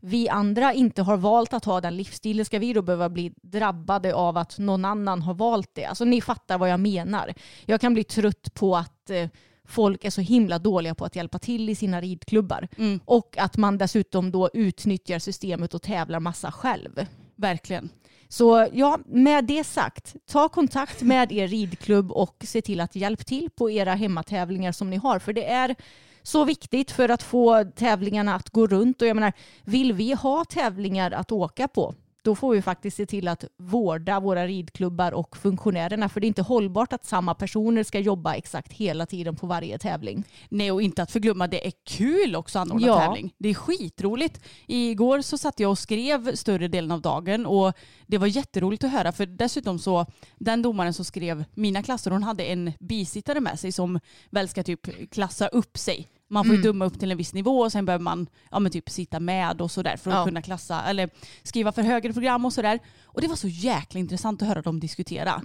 vi 0.01 0.29
andra 0.29 0.73
inte 0.73 1.01
har 1.01 1.17
valt 1.17 1.53
att 1.53 1.65
ha 1.65 1.81
den 1.81 1.97
livsstilen 1.97 2.45
ska 2.45 2.59
vi 2.59 2.73
då 2.73 2.81
behöva 2.81 3.09
bli 3.09 3.33
drabbade 3.41 4.13
av 4.13 4.37
att 4.37 4.57
någon 4.57 4.85
annan 4.85 5.21
har 5.21 5.33
valt 5.33 5.69
det. 5.73 5.85
Alltså 5.85 6.05
ni 6.05 6.21
fattar 6.21 6.57
vad 6.57 6.69
jag 6.69 6.79
menar. 6.79 7.33
Jag 7.65 7.81
kan 7.81 7.93
bli 7.93 8.03
trött 8.03 8.53
på 8.53 8.77
att 8.77 9.09
eh, 9.09 9.29
folk 9.65 10.05
är 10.05 10.09
så 10.09 10.21
himla 10.21 10.59
dåliga 10.59 10.95
på 10.95 11.05
att 11.05 11.15
hjälpa 11.15 11.39
till 11.39 11.69
i 11.69 11.75
sina 11.75 12.01
ridklubbar. 12.01 12.67
Mm. 12.77 12.99
Och 13.05 13.35
att 13.37 13.57
man 13.57 13.77
dessutom 13.77 14.31
då 14.31 14.49
utnyttjar 14.53 15.19
systemet 15.19 15.73
och 15.73 15.81
tävlar 15.81 16.19
massa 16.19 16.51
själv. 16.51 17.05
verkligen. 17.35 17.89
Så 18.27 18.67
ja, 18.73 18.99
med 19.05 19.45
det 19.45 19.63
sagt, 19.63 20.15
ta 20.25 20.49
kontakt 20.49 21.01
med 21.01 21.31
er 21.31 21.47
ridklubb 21.47 22.11
och 22.11 22.43
se 22.47 22.61
till 22.61 22.79
att 22.79 22.95
hjälpa 22.95 23.23
till 23.23 23.49
på 23.49 23.71
era 23.71 23.93
hemmatävlingar 23.93 24.71
som 24.71 24.89
ni 24.89 24.97
har. 24.97 25.19
För 25.19 25.33
det 25.33 25.49
är 25.49 25.75
så 26.23 26.45
viktigt 26.45 26.91
för 26.91 27.09
att 27.09 27.23
få 27.23 27.63
tävlingarna 27.75 28.35
att 28.35 28.49
gå 28.49 28.67
runt. 28.67 29.01
Och 29.01 29.07
jag 29.07 29.15
menar, 29.15 29.33
vill 29.63 29.93
vi 29.93 30.13
ha 30.13 30.45
tävlingar 30.45 31.11
att 31.11 31.31
åka 31.31 31.67
på, 31.67 31.95
då 32.23 32.35
får 32.35 32.53
vi 32.53 32.61
faktiskt 32.61 32.97
se 32.97 33.05
till 33.05 33.27
att 33.27 33.45
vårda 33.57 34.19
våra 34.19 34.47
ridklubbar 34.47 35.11
och 35.11 35.37
funktionärerna. 35.37 36.09
För 36.09 36.19
det 36.19 36.25
är 36.25 36.27
inte 36.27 36.41
hållbart 36.41 36.93
att 36.93 37.05
samma 37.05 37.33
personer 37.35 37.83
ska 37.83 37.99
jobba 37.99 38.33
exakt 38.35 38.73
hela 38.73 39.05
tiden 39.05 39.35
på 39.35 39.47
varje 39.47 39.77
tävling. 39.77 40.23
Nej 40.49 40.71
och 40.71 40.81
inte 40.81 41.03
att 41.03 41.11
förglömma, 41.11 41.47
det 41.47 41.67
är 41.67 41.73
kul 41.87 42.35
också 42.35 42.59
att 42.59 42.65
anordna 42.65 42.87
Ja. 42.87 42.99
tävling. 42.99 43.33
Det 43.37 43.49
är 43.49 43.53
skitroligt. 43.53 44.41
Igår 44.67 45.21
så 45.21 45.37
satt 45.37 45.59
jag 45.59 45.71
och 45.71 45.79
skrev 45.79 46.35
större 46.35 46.67
delen 46.67 46.91
av 46.91 47.01
dagen 47.01 47.45
och 47.45 47.73
det 48.07 48.17
var 48.17 48.27
jätteroligt 48.27 48.83
att 48.83 48.91
höra 48.91 49.11
för 49.11 49.25
dessutom 49.25 49.79
så 49.79 50.05
den 50.37 50.61
domaren 50.61 50.93
som 50.93 51.05
skrev 51.05 51.43
mina 51.53 51.83
klasser 51.83 52.11
hon 52.11 52.23
hade 52.23 52.43
en 52.43 52.71
bisittare 52.79 53.39
med 53.39 53.59
sig 53.59 53.71
som 53.71 53.99
väl 54.29 54.49
ska 54.49 54.63
typ 54.63 55.11
klassa 55.11 55.47
upp 55.47 55.77
sig. 55.77 56.07
Man 56.31 56.45
får 56.45 56.55
ju 56.55 56.61
döma 56.61 56.85
upp 56.85 56.99
till 56.99 57.11
en 57.11 57.17
viss 57.17 57.33
nivå 57.33 57.59
och 57.59 57.71
sen 57.71 57.85
behöver 57.85 58.03
man 58.03 58.27
ja, 58.51 58.59
men 58.59 58.71
typ 58.71 58.89
sitta 58.89 59.19
med 59.19 59.61
och 59.61 59.71
sådär 59.71 59.97
för 59.97 60.11
att 60.11 60.17
Ja. 60.17 60.25
kunna 60.25 60.41
klassa 60.41 60.81
eller 60.83 61.09
skriva 61.43 61.71
för 61.71 61.81
högre 61.81 62.13
program 62.13 62.45
och 62.45 62.53
sådär. 62.53 62.79
Och 63.03 63.21
det 63.21 63.27
var 63.27 63.35
så 63.35 63.47
jäkla 63.47 63.99
intressant 63.99 64.41
att 64.41 64.47
höra 64.47 64.61
dem 64.61 64.79
diskutera. 64.79 65.41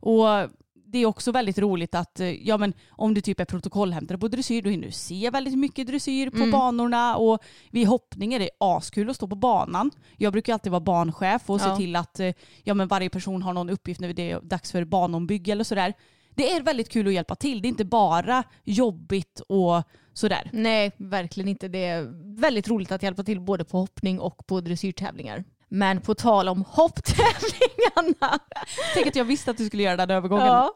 Och 0.00 0.50
det 0.90 0.98
är 0.98 1.06
också 1.06 1.32
väldigt 1.32 1.58
roligt 1.58 1.94
att 1.94 2.20
ja, 2.42 2.56
men 2.58 2.72
om 2.90 3.14
du 3.14 3.20
typ 3.20 3.40
är 3.40 3.44
protokollhämtare 3.44 4.18
på 4.18 4.28
dressyr 4.28 4.62
då 4.62 4.70
hinner 4.70 4.86
du 4.86 4.92
se 4.92 5.30
väldigt 5.30 5.58
mycket 5.58 5.86
dressyr 5.86 6.30
på 6.30 6.50
banorna 6.50 7.16
och 7.16 7.38
vid 7.70 7.86
hoppning 7.88 8.34
är 8.34 8.38
det 8.38 8.50
askul 8.60 9.10
att 9.10 9.16
stå 9.16 9.26
på 9.28 9.36
banan. 9.36 9.90
Jag 10.16 10.32
brukar 10.32 10.52
alltid 10.52 10.72
vara 10.72 10.80
banchef 10.80 11.50
och 11.50 11.60
se 11.60 11.68
Ja. 11.68 11.76
till 11.76 11.96
att 11.96 12.20
eh, 12.20 12.32
ja, 12.64 12.74
men 12.74 12.88
varje 12.88 13.10
person 13.10 13.42
har 13.42 13.52
någon 13.52 13.70
uppgift 13.70 14.00
när 14.00 14.12
det 14.12 14.30
är 14.30 14.40
dags 14.40 14.72
för 14.72 14.84
banombygge 14.84 15.52
eller 15.52 15.64
sådär. 15.64 15.94
Det 16.38 16.52
är 16.52 16.62
väldigt 16.62 16.88
kul 16.88 17.06
att 17.06 17.12
hjälpa 17.12 17.34
till. 17.34 17.62
Det 17.62 17.66
är 17.66 17.70
inte 17.70 17.84
bara 17.84 18.44
jobbigt 18.64 19.40
och 19.48 19.82
sådär. 20.12 20.50
Nej, 20.52 20.92
verkligen 20.96 21.48
inte. 21.48 21.68
Det 21.68 21.84
är 21.84 22.06
väldigt 22.40 22.68
roligt 22.68 22.92
att 22.92 23.02
hjälpa 23.02 23.22
till 23.22 23.40
både 23.40 23.64
på 23.64 23.78
hoppning 23.78 24.20
och 24.20 24.46
på 24.46 24.60
dressyrtävlingar. 24.60 25.44
Men 25.68 26.00
på 26.00 26.14
tal 26.14 26.48
om 26.48 26.64
hopptävlingarna. 26.68 28.38
Tänk 28.94 29.06
att 29.06 29.16
jag 29.16 29.24
visste 29.24 29.50
att 29.50 29.56
du 29.56 29.66
skulle 29.66 29.82
göra 29.82 29.96
den 29.96 30.10
övergången. 30.10 30.46
Ja. 30.46 30.72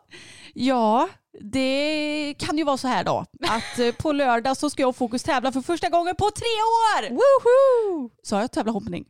Ja, 0.54 1.09
det 1.40 2.35
kan 2.38 2.59
ju 2.59 2.64
vara 2.64 2.76
så 2.76 2.88
här 2.88 3.04
då. 3.04 3.25
Att 3.49 3.78
eh, 3.78 3.92
på 3.92 4.12
lördag 4.12 4.57
så 4.57 4.71
ska 4.71 4.83
jag 4.83 4.88
och 4.88 4.97
Fokus 4.97 5.23
tävla 5.23 5.52
för 5.52 5.61
första 5.61 5.88
gången 5.88 6.16
på 6.16 6.31
tre 6.31 6.47
år! 6.47 7.11
Woohoo! 7.11 8.11
Sa 8.23 8.40
jag 8.40 8.52
tävla 8.52 8.73
hoppning? 8.73 9.04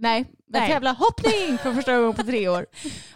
Nej, 0.00 0.24
jag 0.46 0.60
Nej. 0.60 0.70
tävlar 0.70 0.94
hoppning 0.94 1.58
för 1.58 1.72
första 1.72 1.96
gången 1.96 2.14
på 2.14 2.22
tre 2.22 2.48
år. 2.48 2.66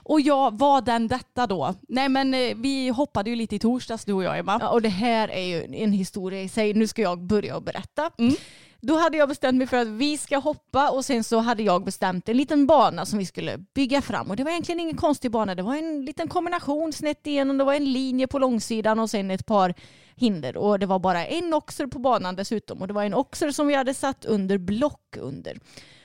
Och 0.03 0.21
jag 0.21 0.59
var 0.59 0.81
den 0.81 1.09
detta 1.09 1.47
då? 1.47 1.75
Nej 1.89 2.09
men 2.09 2.35
eh, 2.35 2.57
vi 2.57 2.89
hoppade 2.89 3.31
ju 3.31 3.37
lite 3.37 3.57
i 3.57 3.59
torsdags 3.59 4.05
du 4.05 4.13
och 4.13 4.23
jag 4.23 4.39
Emma. 4.39 4.59
Ja, 4.61 4.69
och 4.69 4.83
det 4.83 4.89
här 4.89 5.29
är 5.29 5.43
ju 5.43 5.65
en 5.75 5.93
historia 5.93 6.43
i 6.43 6.49
sig. 6.49 6.75
Nu 6.75 6.87
ska 6.87 7.03
jag 7.03 7.23
börja 7.23 7.57
att 7.57 7.65
berätta. 7.65 8.11
Mm. 8.19 8.35
Då 8.81 8.97
hade 8.97 9.17
jag 9.17 9.29
bestämt 9.29 9.59
mig 9.59 9.67
för 9.67 9.77
att 9.77 9.89
vi 9.89 10.19
ska 10.19 10.39
hoppa 10.39 10.91
och 10.91 11.05
sen 11.05 11.25
så 11.25 11.39
hade 11.39 11.63
jag 11.63 11.85
bestämt 11.85 12.29
en 12.29 12.37
liten 12.37 12.67
bana 12.67 13.07
som 13.07 13.19
vi 13.19 13.27
skulle 13.27 13.59
bygga 13.75 14.03
fram. 14.03 14.31
Och 14.31 14.37
det 14.37 14.45
var 14.45 14.51
egentligen 14.51 14.81
ingen 14.81 14.97
konstig 14.97 15.31
bana. 15.31 15.55
Det 15.55 15.63
var 15.63 15.77
en 15.77 16.05
liten 16.05 16.29
kombination 16.29 16.93
snett 16.93 17.27
igenom. 17.27 17.59
Det 17.59 17.65
var 17.65 17.75
en 17.75 17.93
linje 17.93 18.27
på 18.27 18.39
långsidan 18.39 18.99
och 18.99 19.11
sen 19.11 19.31
ett 19.31 19.47
par 19.47 19.75
hinder. 20.17 20.57
Och 20.57 20.79
det 20.79 20.87
var 20.87 20.99
bara 20.99 21.27
en 21.27 21.55
oxer 21.55 21.87
på 21.87 21.99
banan 21.99 22.37
dessutom. 22.37 22.81
Och 22.81 22.89
det 22.89 22.95
var 22.95 23.05
en 23.05 23.15
oxer 23.15 23.51
som 23.51 23.67
vi 23.67 23.75
hade 23.75 23.95
satt 23.95 24.25
under 24.25 24.59
block 24.59 25.17
under. 25.19 25.59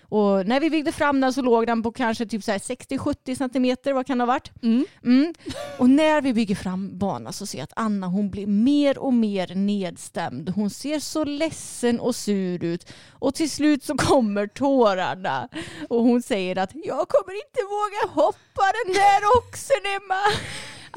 Och 0.09 0.47
när 0.47 0.59
vi 0.59 0.69
byggde 0.69 0.91
fram 0.91 1.21
den 1.21 1.33
så 1.33 1.41
låg 1.41 1.67
den 1.67 1.83
på 1.83 1.91
kanske 1.91 2.25
typ 2.25 2.43
så 2.43 2.51
här 2.51 2.59
60-70 2.59 3.35
centimeter, 3.35 3.93
vad 3.93 4.07
kan 4.07 4.17
det 4.17 4.21
ha 4.23 4.27
varit? 4.27 4.51
Mm. 4.63 4.85
Mm. 5.03 5.33
Och 5.77 5.89
när 5.89 6.21
vi 6.21 6.33
bygger 6.33 6.55
fram 6.55 6.97
banan 6.97 7.33
så 7.33 7.45
ser 7.45 7.57
jag 7.57 7.63
att 7.63 7.73
Anna 7.75 8.07
hon 8.07 8.29
blir 8.29 8.47
mer 8.47 8.97
och 8.97 9.13
mer 9.13 9.55
nedstämd. 9.55 10.49
Hon 10.49 10.69
ser 10.69 10.99
så 10.99 11.23
ledsen 11.23 11.99
och 11.99 12.15
sur 12.15 12.63
ut. 12.63 12.91
Och 13.11 13.35
till 13.35 13.49
slut 13.49 13.83
så 13.83 13.97
kommer 13.97 14.47
tårarna. 14.47 15.49
Och 15.89 16.03
hon 16.03 16.21
säger 16.21 16.57
att 16.57 16.71
jag 16.73 17.07
kommer 17.07 17.33
inte 17.33 17.59
våga 17.69 18.23
hoppa 18.23 18.63
den 18.85 18.93
där 18.93 19.21
oxen 19.37 19.81
Emma. 19.95 20.21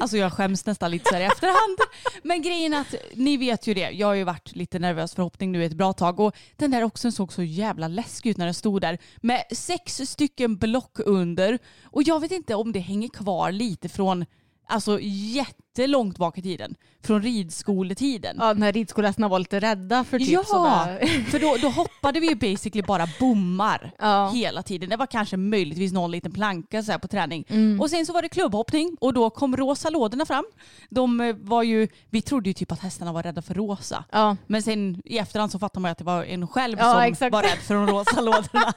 Alltså 0.01 0.17
jag 0.17 0.33
skäms 0.33 0.65
nästan 0.65 0.91
lite 0.91 1.09
så 1.09 1.15
här 1.15 1.21
i 1.21 1.25
efterhand. 1.25 1.77
Men 2.23 2.41
grejen 2.41 2.73
är 2.73 2.81
att 2.81 2.95
ni 3.13 3.37
vet 3.37 3.67
ju 3.67 3.73
det. 3.73 3.91
Jag 3.91 4.07
har 4.07 4.13
ju 4.13 4.23
varit 4.23 4.55
lite 4.55 4.79
nervös 4.79 5.15
för 5.15 5.23
hoppning 5.23 5.51
nu 5.51 5.65
ett 5.65 5.73
bra 5.73 5.93
tag 5.93 6.19
och 6.19 6.35
den 6.55 6.71
där 6.71 6.83
oxen 6.83 7.11
såg 7.11 7.33
så 7.33 7.43
jävla 7.43 7.87
läskig 7.87 8.29
ut 8.29 8.37
när 8.37 8.45
den 8.45 8.53
stod 8.53 8.81
där 8.81 8.97
med 9.21 9.43
sex 9.51 10.01
stycken 10.05 10.57
block 10.57 10.99
under. 11.05 11.59
Och 11.83 12.03
jag 12.03 12.19
vet 12.19 12.31
inte 12.31 12.55
om 12.55 12.71
det 12.71 12.79
hänger 12.79 13.07
kvar 13.07 13.51
lite 13.51 13.89
från 13.89 14.25
alltså 14.71 14.99
jättelångt 15.01 16.17
bak 16.17 16.37
i 16.37 16.41
tiden. 16.41 16.75
Från 17.03 17.21
ridskoletiden. 17.21 18.35
Ja, 18.39 18.53
när 18.53 18.71
ridskoläsarna 18.73 19.27
var 19.27 19.39
lite 19.39 19.59
rädda 19.59 20.03
för 20.03 20.19
typ 20.19 20.27
Ja, 20.29 20.43
sådana... 20.43 20.97
för 21.29 21.39
då, 21.39 21.57
då 21.61 21.69
hoppade 21.69 22.19
vi 22.19 22.27
ju 22.29 22.35
basically 22.35 22.81
bara 22.81 23.07
bommar 23.19 23.91
Ja. 23.99 24.29
hela 24.33 24.63
tiden. 24.63 24.89
Det 24.89 24.97
var 24.97 25.05
kanske 25.05 25.37
möjligtvis 25.37 25.91
någon 25.93 26.11
liten 26.11 26.31
planka 26.31 26.83
så 26.83 26.99
på 26.99 27.07
träning. 27.07 27.45
Mm. 27.49 27.81
Och 27.81 27.89
sen 27.89 28.05
så 28.05 28.13
var 28.13 28.21
det 28.21 28.29
klubbhoppning 28.29 28.97
och 29.01 29.13
då 29.13 29.29
kom 29.29 29.57
rosa 29.57 29.89
lådorna 29.89 30.25
fram. 30.25 30.45
De 30.89 31.21
eh, 31.21 31.35
var 31.39 31.63
ju, 31.63 31.87
vi 32.09 32.21
trodde 32.21 32.49
ju 32.49 32.53
typ 32.53 32.71
att 32.71 32.79
hästarna 32.79 33.13
var 33.13 33.23
rädda 33.23 33.41
för 33.41 33.53
rosa. 33.53 34.03
Ja. 34.11 34.37
Men 34.47 34.61
sen 34.63 35.01
i 35.05 35.17
efterhand 35.17 35.51
så 35.51 35.59
fattar 35.59 35.81
man 35.81 35.89
ju 35.89 35.91
att 35.91 35.97
det 35.97 36.03
var 36.03 36.23
en 36.23 36.47
själv 36.47 36.77
Ja, 36.79 36.91
som 36.93 37.01
exakt. 37.01 37.33
var 37.33 37.43
rädd 37.43 37.57
för 37.57 37.73
de 37.75 37.87
rosa 37.87 38.21
lådorna. 38.21 38.73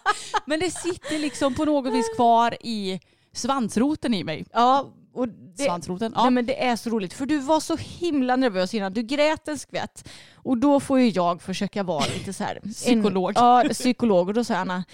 Men 0.46 0.60
det 0.60 0.70
sitter 0.70 1.18
liksom 1.18 1.54
på 1.54 1.64
något 1.64 1.94
vis 1.94 2.06
kvar 2.16 2.54
i 2.60 3.00
svansroten 3.32 4.14
i 4.14 4.24
mig. 4.24 4.44
ja 4.52 4.86
och 5.14 5.28
det, 5.28 5.62
Svansroten? 5.64 6.12
Nej, 6.16 6.24
Ja. 6.24 6.30
men 6.30 6.46
det 6.46 6.64
är 6.64 6.76
så 6.76 6.90
roligt 6.90 7.12
för 7.12 7.26
du 7.26 7.38
var 7.38 7.60
så 7.60 7.76
himla 7.76 8.36
nervös 8.36 8.74
innan. 8.74 8.92
Du 8.92 9.02
grät 9.02 9.48
en 9.48 9.58
skvätt. 9.58 10.08
Och 10.34 10.58
då 10.58 10.80
får 10.80 11.00
ju 11.00 11.08
jag 11.08 11.42
försöka 11.42 11.82
vara 11.82 12.04
lite 12.14 12.32
så 12.32 12.44
här... 12.44 12.60
Psykolog. 12.72 13.28
En, 13.28 13.34
ja, 13.36 13.64
psykolog. 13.72 14.28
Och 14.28 14.34
då 14.34 14.44
säger 14.44 14.60
Anna, 14.60 14.84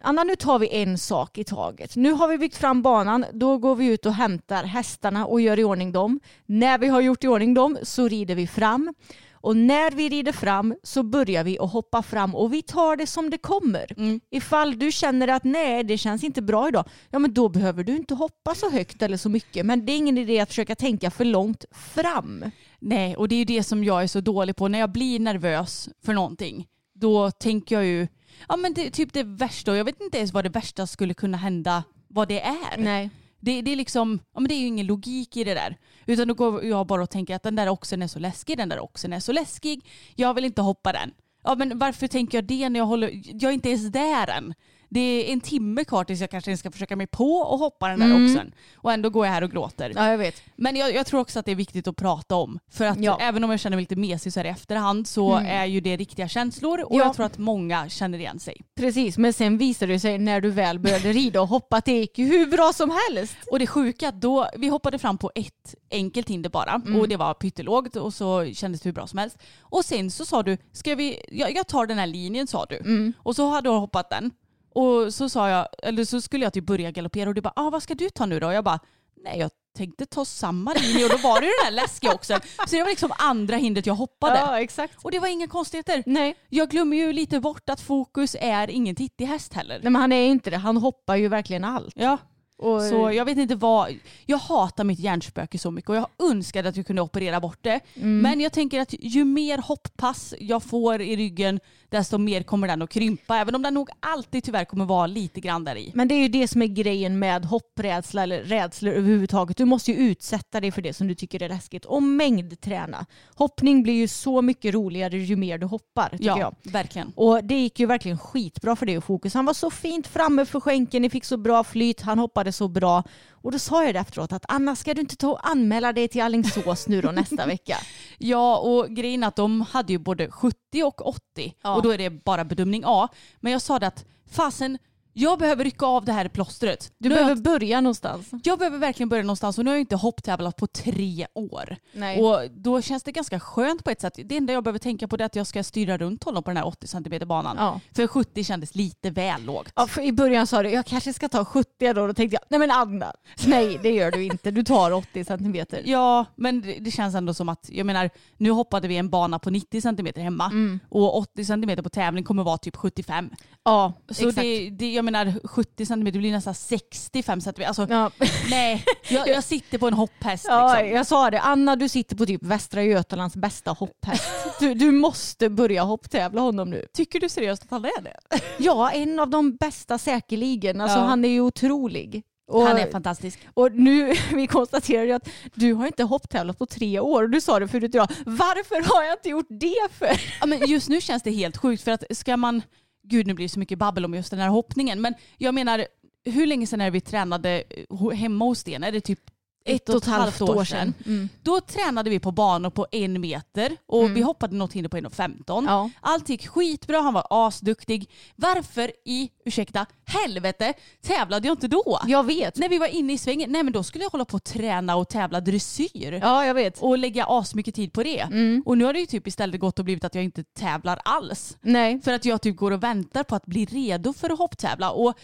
Anna 0.00 0.24
nu 0.24 0.36
tar 0.36 0.58
vi 0.58 0.68
en 0.82 0.98
sak 0.98 1.38
i 1.38 1.44
taget. 1.44 1.96
Nu 1.96 2.12
har 2.12 2.28
vi 2.28 2.38
byggt 2.38 2.56
fram 2.56 2.82
banan. 2.82 3.24
Då 3.32 3.58
går 3.58 3.74
vi 3.76 3.86
ut 3.86 4.06
och 4.06 4.14
hämtar 4.14 4.64
hästarna 4.64 5.26
och 5.26 5.40
gör 5.40 5.58
i 5.58 5.64
ordning 5.64 5.92
dem. 5.92 6.20
När 6.46 6.78
vi 6.78 6.88
har 6.88 7.00
gjort 7.00 7.24
i 7.24 7.28
ordning 7.28 7.54
dem 7.54 7.78
så 7.82 8.08
rider 8.08 8.34
vi 8.34 8.46
fram. 8.46 8.94
Och 9.42 9.56
när 9.56 9.90
vi 9.90 10.08
rider 10.08 10.32
fram 10.32 10.74
så 10.82 11.02
börjar 11.02 11.44
vi 11.44 11.58
att 11.58 11.72
hoppa 11.72 12.02
fram 12.02 12.34
och 12.34 12.52
vi 12.52 12.62
tar 12.62 12.96
det 12.96 13.06
som 13.06 13.30
det 13.30 13.38
kommer. 13.38 13.92
Mm. 13.96 14.20
Ifall 14.30 14.78
du 14.78 14.92
känner 14.92 15.28
att 15.28 15.44
nej, 15.44 15.84
det 15.84 15.98
känns 15.98 16.24
inte 16.24 16.42
bra 16.42 16.68
idag, 16.68 16.88
ja 17.10 17.18
men 17.18 17.34
då 17.34 17.48
behöver 17.48 17.84
du 17.84 17.96
inte 17.96 18.14
hoppa 18.14 18.54
så 18.54 18.70
högt 18.70 19.02
eller 19.02 19.16
så 19.16 19.28
mycket. 19.28 19.66
Men 19.66 19.86
det 19.86 19.92
är 19.92 19.96
ingen 19.96 20.18
idé 20.18 20.40
att 20.40 20.48
försöka 20.48 20.74
tänka 20.74 21.10
för 21.10 21.24
långt 21.24 21.64
fram. 21.72 22.44
Nej, 22.78 23.16
och 23.16 23.28
det 23.28 23.34
är 23.34 23.38
ju 23.38 23.44
det 23.44 23.62
som 23.62 23.84
jag 23.84 24.02
är 24.02 24.06
så 24.06 24.20
dålig 24.20 24.56
på. 24.56 24.68
När 24.68 24.78
jag 24.78 24.92
blir 24.92 25.20
nervös 25.20 25.88
för 26.04 26.12
någonting, 26.12 26.66
då 26.94 27.30
tänker 27.30 27.74
jag 27.74 27.84
ju, 27.84 28.08
ja 28.48 28.56
men 28.56 28.74
det 28.74 28.86
är 28.86 28.90
typ 28.90 29.12
det 29.12 29.22
värsta, 29.22 29.70
och 29.70 29.76
jag 29.76 29.84
vet 29.84 30.00
inte 30.00 30.18
ens 30.18 30.32
vad 30.32 30.44
det 30.44 30.48
värsta 30.48 30.86
skulle 30.86 31.14
kunna 31.14 31.36
hända, 31.36 31.84
vad 32.08 32.28
det 32.28 32.40
är. 32.40 32.78
Nej. 32.78 33.10
Det, 33.42 33.62
det, 33.62 33.72
är 33.72 33.76
liksom, 33.76 34.18
ja, 34.34 34.40
men 34.40 34.48
det 34.48 34.54
är 34.54 34.60
ju 34.60 34.66
ingen 34.66 34.86
logik 34.86 35.36
i 35.36 35.44
det 35.44 35.54
där. 35.54 35.76
Utan 36.06 36.28
då 36.28 36.34
går 36.34 36.64
jag 36.64 36.86
bara 36.86 37.02
och 37.02 37.10
tänker 37.10 37.36
att 37.36 37.42
den 37.42 37.56
där 37.56 37.68
oxen 37.68 38.02
är 38.02 38.06
så 38.06 38.18
läskig, 38.18 38.56
den 38.56 38.68
där 38.68 38.80
oxen 38.80 39.12
är 39.12 39.20
så 39.20 39.32
läskig, 39.32 39.88
jag 40.14 40.34
vill 40.34 40.44
inte 40.44 40.62
hoppa 40.62 40.92
den. 40.92 41.10
Ja 41.44 41.54
men 41.54 41.78
varför 41.78 42.06
tänker 42.06 42.38
jag 42.38 42.44
det 42.44 42.68
när 42.68 42.80
jag 42.80 42.86
håller, 42.86 43.10
jag 43.24 43.48
är 43.48 43.52
inte 43.52 43.68
ens 43.68 43.92
där 43.92 44.30
än. 44.30 44.54
Det 44.94 45.00
är 45.00 45.32
en 45.32 45.40
timme 45.40 45.84
kvar 45.84 46.04
tills 46.04 46.20
jag 46.20 46.30
kanske 46.30 46.56
ska 46.56 46.70
försöka 46.70 46.96
mig 46.96 47.06
på 47.06 47.34
och 47.36 47.58
hoppa 47.58 47.88
den 47.88 47.98
där 48.00 48.06
Mm. 48.06 48.24
oxen. 48.26 48.54
Och 48.76 48.92
ändå 48.92 49.10
går 49.10 49.26
jag 49.26 49.32
här 49.32 49.42
och 49.44 49.50
gråter. 49.50 49.92
Ja, 49.96 50.08
jag 50.10 50.18
vet. 50.18 50.42
Men 50.56 50.76
jag, 50.76 50.94
jag 50.94 51.06
tror 51.06 51.20
också 51.20 51.38
att 51.38 51.46
det 51.46 51.52
är 51.52 51.56
viktigt 51.56 51.88
att 51.88 51.96
prata 51.96 52.34
om. 52.36 52.58
För 52.70 52.84
att 52.84 52.98
Ja. 53.00 53.18
även 53.20 53.44
om 53.44 53.50
jag 53.50 53.60
känner 53.60 53.76
mig 53.76 53.82
lite 53.82 53.96
mesig 53.96 54.32
så 54.32 54.40
här 54.40 54.44
i 54.46 54.48
efterhand 54.48 55.06
så 55.08 55.32
Mm. 55.34 55.60
är 55.60 55.66
ju 55.66 55.80
det 55.80 55.96
riktiga 55.96 56.28
känslor 56.28 56.80
och 56.82 56.94
Ja. 57.00 57.04
jag 57.04 57.14
tror 57.14 57.26
att 57.26 57.38
många 57.38 57.88
känner 57.88 58.18
igen 58.18 58.38
sig. 58.38 58.56
Precis, 58.76 59.18
men 59.18 59.32
sen 59.32 59.58
visade 59.58 59.92
det 59.92 60.00
sig 60.00 60.18
när 60.18 60.40
du 60.40 60.50
väl 60.50 60.78
började 60.78 61.12
rida 61.12 61.40
och 61.40 61.48
hoppa 61.48 61.76
att 61.76 61.84
det 61.84 61.92
gick 61.92 62.18
hur 62.18 62.46
bra 62.46 62.72
som 62.72 62.92
helst. 63.08 63.36
Och 63.50 63.58
det 63.58 63.66
sjuka 63.66 64.10
då, 64.10 64.48
vi 64.56 64.68
hoppade 64.68 64.98
fram 64.98 65.18
på 65.18 65.30
ett 65.34 65.74
enkelt 65.90 66.28
hinder 66.30 66.50
bara 66.50 66.72
Mm. 66.86 67.00
och 67.00 67.08
det 67.08 67.16
var 67.16 67.34
pyttelågt 67.34 67.96
och 67.96 68.14
så 68.14 68.46
kändes 68.54 68.80
det 68.80 68.88
hur 68.88 68.94
bra 68.94 69.06
som 69.06 69.18
helst. 69.18 69.38
Och 69.60 69.84
sen 69.84 70.10
så 70.10 70.24
sa 70.24 70.42
du, 70.42 70.56
ska 70.72 70.94
vi, 70.94 71.22
jag, 71.30 71.56
jag 71.56 71.66
tar 71.68 71.86
den 71.86 71.98
här 71.98 72.06
linjen 72.06 72.46
sa 72.46 72.66
du. 72.68 72.76
Mm. 72.76 73.12
Och 73.18 73.36
så 73.36 73.48
hade 73.48 73.68
du 73.68 73.72
hoppat 73.74 74.10
den. 74.10 74.30
Och 74.74 75.14
så 75.14 75.28
sa 75.28 75.48
jag, 75.48 75.68
eller 75.82 76.04
så 76.04 76.20
skulle 76.20 76.44
jag 76.44 76.52
typ 76.52 76.66
börja 76.66 76.90
galoppera 76.90 77.28
och 77.28 77.34
du 77.34 77.40
bara, 77.40 77.52
ah, 77.56 77.70
vad 77.70 77.82
ska 77.82 77.94
du 77.94 78.10
ta 78.10 78.26
nu 78.26 78.40
då? 78.40 78.46
Och 78.46 78.54
jag 78.54 78.64
bara, 78.64 78.80
nej 79.24 79.38
jag 79.38 79.50
tänkte 79.76 80.06
ta 80.06 80.24
samma 80.24 80.72
linje 80.72 81.04
och 81.04 81.10
då 81.10 81.16
var 81.16 81.40
det 81.40 81.46
ju 81.46 81.52
den 81.64 81.74
där 81.74 81.82
läskiga 81.82 82.14
också. 82.14 82.40
Så 82.66 82.76
det 82.76 82.82
var 82.82 82.88
liksom 82.90 83.12
andra 83.18 83.56
hindret 83.56 83.86
jag 83.86 83.94
hoppade. 83.94 84.62
exakt. 84.62 84.94
Och 85.04 85.10
det 85.10 85.18
var 85.18 85.28
inga 85.28 85.46
konstigheter. 85.48 86.02
Nej. 86.06 86.34
Jag 86.48 86.70
glömmer 86.70 86.96
ju 86.96 87.12
lite 87.12 87.40
bort 87.40 87.68
att 87.70 87.80
fokus 87.80 88.36
är 88.40 88.70
ingen 88.70 88.96
tittig 88.96 89.26
häst 89.26 89.54
heller. 89.54 89.80
Nej, 89.82 89.92
men 89.92 90.00
han 90.00 90.12
är 90.12 90.26
inte 90.26 90.50
det. 90.50 90.56
Han 90.56 90.76
hoppar 90.76 91.16
ju 91.16 91.28
verkligen 91.28 91.64
allt. 91.64 91.92
Ja, 91.96 92.18
Och, 92.58 92.82
så 92.82 93.10
jag 93.12 93.24
vet 93.24 93.38
inte 93.38 93.54
vad. 93.54 93.94
Jag 94.26 94.38
hatar 94.38 94.84
mitt 94.84 94.98
hjärnspöke 94.98 95.58
så 95.58 95.70
mycket 95.70 95.90
och 95.90 95.96
jag 95.96 96.06
önskade 96.18 96.68
att 96.68 96.76
jag 96.76 96.86
kunde 96.86 97.02
operera 97.02 97.40
bort 97.40 97.58
det. 97.60 97.80
Mm. 97.94 98.18
Men 98.18 98.40
jag 98.40 98.52
tänker 98.52 98.80
att 98.80 98.94
ju 98.98 99.24
mer 99.24 99.58
hopppass 99.58 100.34
jag 100.38 100.62
får 100.62 101.02
i 101.02 101.16
ryggen 101.16 101.60
desto 101.92 102.18
mer 102.18 102.42
kommer 102.42 102.68
den 102.68 102.82
att 102.82 102.90
krympa. 102.90 103.36
Även 103.36 103.54
om 103.54 103.62
den 103.62 103.74
nog 103.74 103.90
alltid 104.00 104.44
tyvärr 104.44 104.64
kommer 104.64 104.84
vara 104.84 105.06
lite 105.06 105.40
grann 105.40 105.64
där 105.64 105.76
i. 105.76 105.92
Men 105.94 106.08
det 106.08 106.14
är 106.14 106.18
ju 106.22 106.28
det 106.28 106.48
som 106.48 106.62
är 106.62 106.66
grejen 106.66 107.18
med 107.18 107.44
hopprädsla 107.44 108.22
eller 108.22 108.42
rädslor 108.42 108.92
överhuvudtaget. 108.92 109.56
Du 109.56 109.64
måste 109.64 109.92
ju 109.92 109.98
utsätta 109.98 110.60
dig 110.60 110.70
för 110.72 110.82
det 110.82 110.92
som 110.92 111.08
du 111.08 111.14
tycker 111.14 111.42
är 111.42 111.48
läskigt 111.48 111.84
och 111.84 112.02
mängdträna. 112.02 113.06
Hoppning 113.34 113.82
blir 113.82 113.94
ju 113.94 114.08
så 114.08 114.42
mycket 114.42 114.74
roligare 114.74 115.18
ju 115.18 115.36
mer 115.36 115.58
du 115.58 115.66
hoppar 115.66 116.08
tycker 116.08 116.24
Ja, 116.24 116.38
jag. 116.38 116.72
verkligen. 116.72 117.12
Och 117.16 117.44
det 117.44 117.54
gick 117.54 117.80
ju 117.80 117.86
verkligen 117.86 118.18
skitbra 118.18 118.76
för 118.76 118.86
dig 118.86 118.96
och 118.98 119.04
Fokus. 119.04 119.34
Han 119.34 119.46
var 119.46 119.54
så 119.54 119.70
fint 119.70 120.06
framme 120.06 120.46
för 120.46 120.60
skänken, 120.60 121.02
ni 121.02 121.10
fick 121.10 121.24
så 121.24 121.36
bra 121.36 121.64
flyt, 121.64 122.00
han 122.00 122.18
hoppade 122.18 122.41
så 122.50 122.68
bra. 122.68 123.02
Och 123.30 123.52
då 123.52 123.58
sa 123.58 123.84
jag 123.84 123.94
det 123.94 124.00
efteråt 124.00 124.32
att 124.32 124.44
Anna 124.48 124.76
ska 124.76 124.94
du 124.94 125.00
inte 125.00 125.16
ta 125.16 125.28
och 125.30 125.48
anmäla 125.50 125.92
dig 125.92 126.08
till 126.08 126.22
Alingsås 126.22 126.88
nu 126.88 127.00
då 127.00 127.10
nästa 127.12 127.46
vecka? 127.46 127.76
Ja, 128.18 128.56
och 128.58 128.88
grejen 128.90 129.24
att 129.24 129.36
de 129.36 129.60
hade 129.60 129.92
ju 129.92 129.98
både 129.98 130.30
70 130.30 130.56
och 130.84 131.06
80 131.08 131.20
Ja. 131.62 131.74
och 131.74 131.82
då 131.82 131.90
är 131.90 131.98
det 131.98 132.10
bara 132.10 132.44
bedömning 132.44 132.82
A. 132.86 133.08
Men 133.40 133.52
jag 133.52 133.62
sa 133.62 133.78
det 133.78 133.86
att 133.86 134.04
fasen, 134.30 134.78
jag 135.12 135.38
behöver 135.38 135.64
rycka 135.64 135.86
av 135.86 136.04
det 136.04 136.12
här 136.12 136.28
plåstret. 136.28 136.92
Du 136.98 137.08
Nu 137.08 137.14
har 137.14 137.20
jag 137.20 137.26
behöver 137.26 137.58
börja 137.58 137.80
någonstans. 137.80 138.30
Jag 138.44 138.58
behöver 138.58 138.78
verkligen 138.78 139.08
börja 139.08 139.22
någonstans 139.22 139.58
och 139.58 139.64
nu 139.64 139.70
har 139.70 139.76
jag 139.76 139.80
inte 139.82 139.96
hopptävlat 139.96 140.56
på 140.56 140.66
tre 140.66 141.26
år. 141.34 141.76
Nej. 141.92 142.20
Och 142.22 142.50
då 142.50 142.82
känns 142.82 143.02
det 143.02 143.12
ganska 143.12 143.40
skönt 143.40 143.84
på 143.84 143.90
ett 143.90 144.00
sätt. 144.00 144.18
Det 144.24 144.36
enda 144.36 144.52
jag 144.52 144.64
behöver 144.64 144.78
tänka 144.78 145.08
på 145.08 145.16
är 145.16 145.22
att 145.22 145.36
jag 145.36 145.46
ska 145.46 145.62
styra 145.64 145.98
runt 145.98 146.24
honom 146.24 146.42
på 146.42 146.50
den 146.50 146.56
här 146.56 146.66
80 146.66 146.86
cm 146.86 147.28
banan. 147.28 147.56
Ja. 147.58 147.80
För 147.94 148.06
70 148.06 148.44
kändes 148.44 148.74
lite 148.74 149.10
väl 149.10 149.42
lågt. 149.44 149.72
Ja, 149.74 149.88
I 150.02 150.12
början 150.12 150.46
sa 150.46 150.62
du 150.62 150.70
jag 150.70 150.86
kanske 150.86 151.12
ska 151.12 151.28
ta 151.28 151.44
70 151.44 151.92
då. 151.92 152.06
Då 152.06 152.14
tänkte 152.14 152.34
jag, 152.34 152.42
nej 152.48 152.58
men 152.60 152.70
Anna, 152.70 153.12
nej 153.46 153.78
det 153.82 153.90
gör 153.90 154.10
du 154.10 154.24
inte. 154.24 154.50
Du 154.50 154.64
tar 154.64 154.92
80 154.92 155.24
centimeter. 155.24 155.82
Ja, 155.84 156.24
men 156.36 156.60
det, 156.60 156.72
det 156.80 156.90
känns 156.90 157.14
ändå 157.14 157.34
som 157.34 157.48
att, 157.48 157.68
jag 157.72 157.86
menar, 157.86 158.10
nu 158.36 158.50
hoppade 158.50 158.88
vi 158.88 158.96
en 158.96 159.10
bana 159.10 159.38
på 159.38 159.50
90 159.50 159.80
cm 159.80 160.06
hemma 160.16 160.46
Mm. 160.52 160.80
och 160.88 161.16
80 161.18 161.44
cm 161.44 161.82
på 161.82 161.88
tävling 161.88 162.24
kommer 162.24 162.44
vara 162.44 162.58
typ 162.58 162.76
75. 162.76 163.30
Ja, 163.64 163.92
Så 164.10 164.28
exakt. 164.28 164.42
det, 164.42 164.70
det, 164.70 165.01
jag 165.06 165.12
menar 165.12 165.48
70 165.48 165.86
cm 165.86 166.04
blir 166.04 166.32
nästan 166.32 166.54
65 166.54 167.40
cm. 167.40 167.54
Alltså, 167.66 167.86
Ja. 167.90 168.10
nej, 168.50 168.84
jag, 169.08 169.28
jag 169.28 169.44
sitter 169.44 169.78
på 169.78 169.86
en 169.88 169.94
hopphäst 169.94 170.44
Ja, 170.48 170.74
liksom. 170.74 170.96
jag 170.96 171.06
sa 171.06 171.30
det. 171.30 171.40
Anna, 171.40 171.76
du 171.76 171.88
sitter 171.88 172.16
på 172.16 172.26
typ 172.26 172.42
Västra 172.42 172.82
Götalands 172.82 173.36
bästa 173.36 173.70
hopphäst. 173.70 174.24
Du, 174.60 174.74
du 174.74 174.90
måste 174.90 175.48
börja 175.50 175.82
hopptävla 175.82 176.40
honom 176.40 176.70
nu. 176.70 176.86
Tycker 176.94 177.20
du 177.20 177.28
seriöst 177.28 177.62
att 177.62 177.70
han 177.70 177.84
är 177.84 178.02
det? 178.02 178.16
Ja, 178.58 178.90
en 178.90 179.18
av 179.18 179.30
de 179.30 179.56
bästa 179.56 179.98
säkerligen. 179.98 180.80
Alltså, 180.80 180.98
Ja. 180.98 181.04
Han 181.04 181.24
är 181.24 181.28
ju 181.28 181.40
otrolig. 181.40 182.22
Och, 182.50 182.62
Han 182.62 182.76
är 182.76 182.90
fantastisk. 182.90 183.38
och 183.54 183.72
nu, 183.72 184.14
vi 184.34 184.46
konstaterar 184.46 185.04
ju 185.04 185.12
att 185.12 185.28
du 185.54 185.72
har 185.74 185.86
inte 185.86 186.02
hopptävlat 186.04 186.58
på 186.58 186.66
tre 186.66 187.00
år. 187.00 187.22
Och 187.22 187.30
du 187.30 187.40
sa 187.40 187.58
det 187.60 187.68
förut 187.68 187.94
idag. 187.94 188.08
Varför 188.26 188.94
har 188.94 189.02
jag 189.04 189.14
inte 189.14 189.28
gjort 189.28 189.46
det 189.48 189.88
för? 189.98 190.20
Ja, 190.40 190.46
men 190.46 190.66
just 190.68 190.88
nu 190.88 191.00
känns 191.00 191.22
det 191.22 191.30
helt 191.30 191.56
sjukt 191.56 191.82
för 191.84 191.90
att 191.90 192.04
ska 192.10 192.36
man, 192.36 192.62
gud 193.02 193.26
nu 193.26 193.34
blir 193.34 193.44
det 193.44 193.48
så 193.48 193.58
mycket 193.58 193.78
babbel 193.78 194.04
om 194.04 194.14
just 194.14 194.30
den 194.30 194.40
här 194.40 194.48
hoppningen, 194.48 195.00
men 195.00 195.14
jag 195.38 195.54
menar 195.54 195.86
hur 196.24 196.46
länge 196.46 196.66
sedan 196.66 196.80
är 196.80 196.84
det 196.84 196.90
vi 196.90 197.00
tränade 197.00 197.62
eh, 197.70 198.10
hemma 198.10 198.44
hos 198.44 198.58
Sten? 198.58 198.84
Är 198.84 198.92
det 198.92 199.00
typ 199.00 199.20
ett 199.64 199.88
och 199.88 199.96
ett 199.96 200.06
halvt 200.06 200.40
år 200.40 200.64
sedan. 200.64 200.94
Mm. 201.06 201.28
Då 201.42 201.60
tränade 201.60 202.10
vi 202.10 202.18
på 202.20 202.30
banor 202.30 202.70
på 202.70 202.86
en 202.92 203.20
meter 203.20 203.76
och 203.86 204.00
Mm. 204.02 204.14
vi 204.14 204.20
hoppade 204.22 204.56
något 204.56 204.72
hinder 204.72 204.88
på 204.90 204.96
1,15. 204.96 205.64
Ja. 205.66 205.90
Allt 206.00 206.28
gick 206.28 206.46
skitbra, 206.48 207.00
han 207.00 207.14
var 207.14 207.26
asduktig. 207.30 208.10
Varför 208.36 208.92
i, 209.04 209.30
ursäkta, 209.44 209.86
helvete 210.04 210.72
tävlade 211.02 211.48
jag 211.48 211.52
inte 211.54 211.68
då? 211.68 212.00
Jag 212.06 212.26
vet. 212.26 212.56
När 212.56 212.68
vi 212.68 212.78
var 212.78 212.86
inne 212.86 213.12
i 213.12 213.18
svängen, 213.18 213.52
nej 213.52 213.62
men 213.62 213.72
då 213.72 213.82
skulle 213.82 214.04
jag 214.04 214.10
hålla 214.10 214.24
på 214.24 214.36
och 214.36 214.44
träna 214.44 214.96
och 214.96 215.08
tävla 215.08 215.40
dressyr. 215.40 216.18
Ja, 216.22 216.46
jag 216.46 216.54
vet. 216.54 216.78
Och 216.82 216.98
lägga 216.98 217.24
asmycket 217.28 217.74
tid 217.74 217.92
på 217.92 218.02
det. 218.02 218.20
Mm. 218.20 218.62
Och 218.66 218.78
nu 218.78 218.84
har 218.84 218.92
det 218.92 219.00
ju 219.00 219.06
typ 219.06 219.26
istället 219.26 219.60
gått 219.60 219.78
och 219.78 219.84
blivit 219.84 220.04
att 220.04 220.14
jag 220.14 220.24
inte 220.24 220.44
tävlar 220.44 221.00
alls. 221.04 221.56
Nej. 221.60 222.00
För 222.00 222.12
att 222.12 222.24
jag 222.24 222.42
typ 222.42 222.56
går 222.56 222.70
och 222.70 222.82
väntar 222.82 223.22
på 223.24 223.34
att 223.34 223.46
bli 223.46 223.64
redo 223.64 224.12
för 224.12 224.30
att 224.30 224.38
hopptävla. 224.38 224.90
Och 224.90 225.14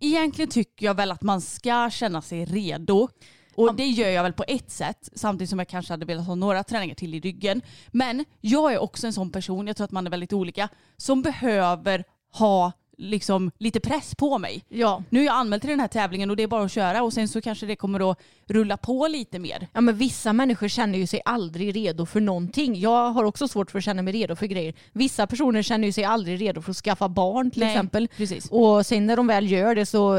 egentligen 0.00 0.50
tycker 0.50 0.86
jag 0.86 0.94
väl 0.94 1.10
att 1.12 1.22
man 1.22 1.40
ska 1.40 1.90
känna 1.90 2.22
sig 2.22 2.44
redo. 2.44 3.08
Och 3.54 3.74
det 3.74 3.86
gör 3.86 4.08
jag 4.08 4.22
väl 4.22 4.32
på 4.32 4.44
ett 4.48 4.70
sätt, 4.70 5.08
samtidigt 5.14 5.50
som 5.50 5.58
jag 5.58 5.68
kanske 5.68 5.92
hade 5.92 6.06
velat 6.06 6.26
ha 6.26 6.34
några 6.34 6.64
träningar 6.64 6.94
till 6.94 7.14
i 7.14 7.20
ryggen. 7.20 7.62
Men 7.88 8.24
jag 8.40 8.72
är 8.72 8.78
också 8.78 9.06
en 9.06 9.12
sån 9.12 9.30
person, 9.30 9.66
jag 9.66 9.76
tror 9.76 9.84
att 9.84 9.90
man 9.90 10.06
är 10.06 10.10
väldigt 10.10 10.32
olika, 10.32 10.68
som 10.96 11.22
behöver 11.22 12.04
ha 12.32 12.72
liksom 13.00 13.50
lite 13.58 13.80
press 13.80 14.14
på 14.14 14.38
mig. 14.38 14.64
Ja. 14.68 15.02
Nu 15.08 15.20
är 15.20 15.24
jag 15.24 15.34
anmäld 15.34 15.62
till 15.62 15.70
den 15.70 15.80
här 15.80 15.88
tävlingen 15.88 16.30
och 16.30 16.36
det 16.36 16.42
är 16.42 16.46
bara 16.46 16.64
att 16.64 16.72
köra 16.72 17.02
och 17.02 17.12
sen 17.12 17.28
så 17.28 17.40
kanske 17.40 17.66
det 17.66 17.76
kommer 17.76 18.10
att 18.10 18.18
rulla 18.50 18.76
på 18.76 19.06
lite 19.06 19.38
mer. 19.38 19.68
Ja 19.72 19.80
men 19.80 19.96
vissa 19.96 20.32
människor 20.32 20.68
känner 20.68 20.98
ju 20.98 21.06
sig 21.06 21.20
aldrig 21.24 21.76
redo 21.76 22.06
för 22.06 22.20
någonting. 22.20 22.80
Jag 22.80 23.10
har 23.10 23.24
också 23.24 23.48
svårt 23.48 23.70
för 23.70 23.78
att 23.78 23.84
känna 23.84 24.02
mig 24.02 24.12
redo 24.12 24.36
för 24.36 24.46
grejer. 24.46 24.74
Vissa 24.92 25.26
personer 25.26 25.62
känner 25.62 25.86
ju 25.86 25.92
sig 25.92 26.04
aldrig 26.04 26.40
redo 26.40 26.62
för 26.62 26.70
att 26.70 26.76
skaffa 26.76 27.08
barn 27.08 27.50
till 27.50 27.60
Nej, 27.60 27.70
exempel. 27.70 28.08
Precis. 28.16 28.48
Och 28.50 28.86
sen 28.86 29.06
när 29.06 29.16
de 29.16 29.26
väl 29.26 29.50
gör 29.50 29.74
det 29.74 29.86
så 29.86 30.12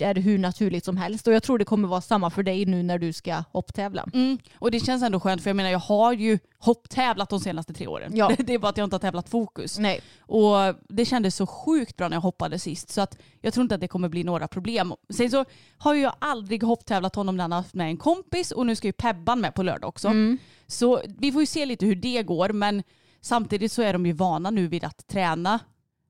är 0.00 0.14
det 0.14 0.20
hur 0.20 0.38
naturligt 0.38 0.84
som 0.84 0.96
helst. 0.96 1.26
Och 1.26 1.32
jag 1.34 1.42
tror 1.42 1.58
det 1.58 1.64
kommer 1.64 1.88
vara 1.88 2.00
samma 2.00 2.30
för 2.30 2.42
dig 2.42 2.66
nu 2.66 2.82
när 2.82 2.98
du 2.98 3.12
ska 3.12 3.42
hopptävla. 3.52 4.06
Mm. 4.14 4.38
Och 4.58 4.70
det 4.70 4.80
känns 4.80 5.02
ändå 5.02 5.20
skönt 5.20 5.42
för 5.42 5.50
jag 5.50 5.56
menar 5.56 5.70
jag 5.70 5.78
har 5.78 6.12
ju 6.12 6.38
hopptävlat 6.58 7.30
de 7.30 7.40
senaste 7.40 7.72
tre 7.72 7.86
åren. 7.86 8.12
Ja. 8.16 8.30
Det 8.38 8.54
är 8.54 8.58
bara 8.58 8.68
att 8.68 8.76
jag 8.76 8.86
inte 8.86 8.94
har 8.94 9.00
tävlat 9.00 9.28
fokus. 9.28 9.78
Nej. 9.78 10.00
Och 10.18 10.56
det 10.88 11.04
kändes 11.04 11.36
så 11.36 11.46
sjukt 11.46 11.96
bra 11.96 12.08
när 12.08 12.16
jag 12.16 12.20
hoppade 12.20 12.58
sist 12.58 12.90
så 12.90 13.00
att 13.00 13.18
jag 13.40 13.54
tror 13.54 13.62
inte 13.62 13.74
att 13.74 13.80
det 13.80 13.88
kommer 13.88 14.08
bli 14.08 14.24
några 14.24 14.48
problem. 14.48 14.94
Sen 15.10 15.30
så 15.30 15.44
har 15.78 15.94
jag 15.94 16.14
aldrig 16.18 16.62
hopptävlat 16.62 17.14
honom 17.14 17.36
när 17.36 17.44
han 17.44 17.52
har 17.52 17.64
haft 17.74 17.78
med 17.78 17.88
en 17.88 17.96
kompis 17.96 18.52
och 18.52 18.66
nu 18.66 18.76
ska 18.76 18.88
ju 18.88 18.92
Pebban 18.92 19.40
med 19.40 19.54
på 19.54 19.62
lördag 19.62 19.88
också. 19.88 20.08
Mm. 20.08 20.38
Så 20.66 21.02
vi 21.18 21.32
får 21.32 21.42
ju 21.42 21.46
se 21.46 21.66
lite 21.66 21.86
hur 21.86 21.96
det 21.96 22.22
går 22.22 22.48
men 22.52 22.82
samtidigt 23.20 23.72
så 23.72 23.82
är 23.82 23.92
de 23.92 24.06
ju 24.06 24.12
vana 24.12 24.50
nu 24.50 24.68
vid 24.68 24.84
att 24.84 25.06
träna 25.06 25.60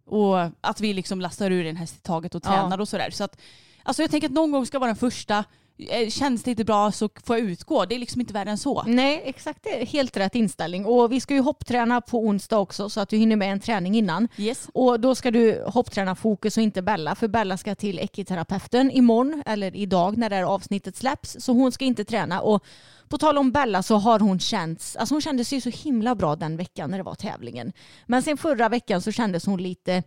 och 0.06 0.38
att 0.61 0.80
vi 0.80 0.92
liksom 0.92 1.21
lastar 1.21 1.50
ur 1.50 1.66
en 1.66 1.76
häst 1.76 1.97
i 1.97 2.00
taget 2.00 2.35
och 2.35 2.42
Ja. 2.44 2.50
tränar 2.50 2.80
och 2.80 2.88
sådär. 2.88 3.11
Så 3.11 3.25
att, 3.25 3.37
alltså 3.85 4.02
jag 4.02 4.11
tänker 4.11 4.28
att 4.28 4.35
någon 4.35 4.50
gång 4.52 4.66
ska 4.66 4.78
vara 4.78 4.88
den 4.88 4.97
första. 4.97 5.44
Eh, 5.78 6.09
Känns 6.11 6.43
det 6.43 6.50
inte 6.50 6.64
bra 6.64 6.93
så 6.93 7.09
får 7.25 7.38
jag 7.38 7.47
utgå. 7.47 7.85
Det 7.85 7.95
är 7.95 7.99
liksom 7.99 8.21
inte 8.21 8.33
värre 8.33 8.50
än 8.50 8.59
så. 8.59 8.83
Nej, 8.87 9.23
exakt. 9.25 9.62
Det 9.62 9.83
är 9.83 9.87
helt 9.87 10.16
rätt 10.16 10.35
inställning. 10.35 10.87
Och 10.87 11.12
vi 11.12 11.21
ska 11.21 11.35
ju 11.35 11.40
hoppträna 11.40 12.00
på 12.00 12.19
onsdag 12.19 12.59
också 12.59 12.88
så 12.90 13.00
att 13.00 13.09
du 13.09 13.16
hinner 13.16 13.37
med 13.37 13.52
en 13.52 13.61
träning 13.61 13.95
innan. 13.95 14.28
Yes. 14.37 14.69
Och 14.75 15.00
då 15.00 15.14
ska 15.14 15.31
du 15.31 15.64
hoppträna 15.66 16.14
fokus 16.14 16.57
och 16.57 16.62
inte 16.62 16.83
Bella 16.83 17.14
för 17.14 17.28
Bella 17.28 17.57
ska 17.57 17.75
till 17.75 17.99
ekiterapeuten 17.99 18.90
imorgon 18.90 19.43
eller 19.47 19.76
idag 19.76 20.16
när 20.16 20.31
det 20.31 20.37
här 20.37 20.43
avsnittet 20.43 20.97
släpps. 20.97 21.37
Så 21.40 21.52
hon 21.52 21.73
ska 21.73 21.85
inte 21.85 22.04
träna. 22.04 22.40
Och 22.40 22.64
på 23.09 23.19
tal 23.19 23.38
om 23.38 23.52
Bella 23.52 23.83
så 23.83 23.97
har 23.97 24.19
hon 24.19 24.40
känts, 24.40 24.97
alltså 24.97 25.14
hon 25.14 25.23
kände 25.23 25.45
sig 25.45 25.61
så 25.61 25.71
himla 25.71 26.14
bra 26.14 26.37
den 26.37 26.57
veckan 26.57 26.90
när 26.90 26.99
det 26.99 27.04
var 27.04 27.14
tävlingen. 27.14 27.73
Men 28.07 28.23
sen 28.23 28.37
förra 28.37 28.69
veckan 28.69 29.02
så 29.02 29.12
kändes 29.12 29.47
hon 29.47 29.62
lite 29.62 30.02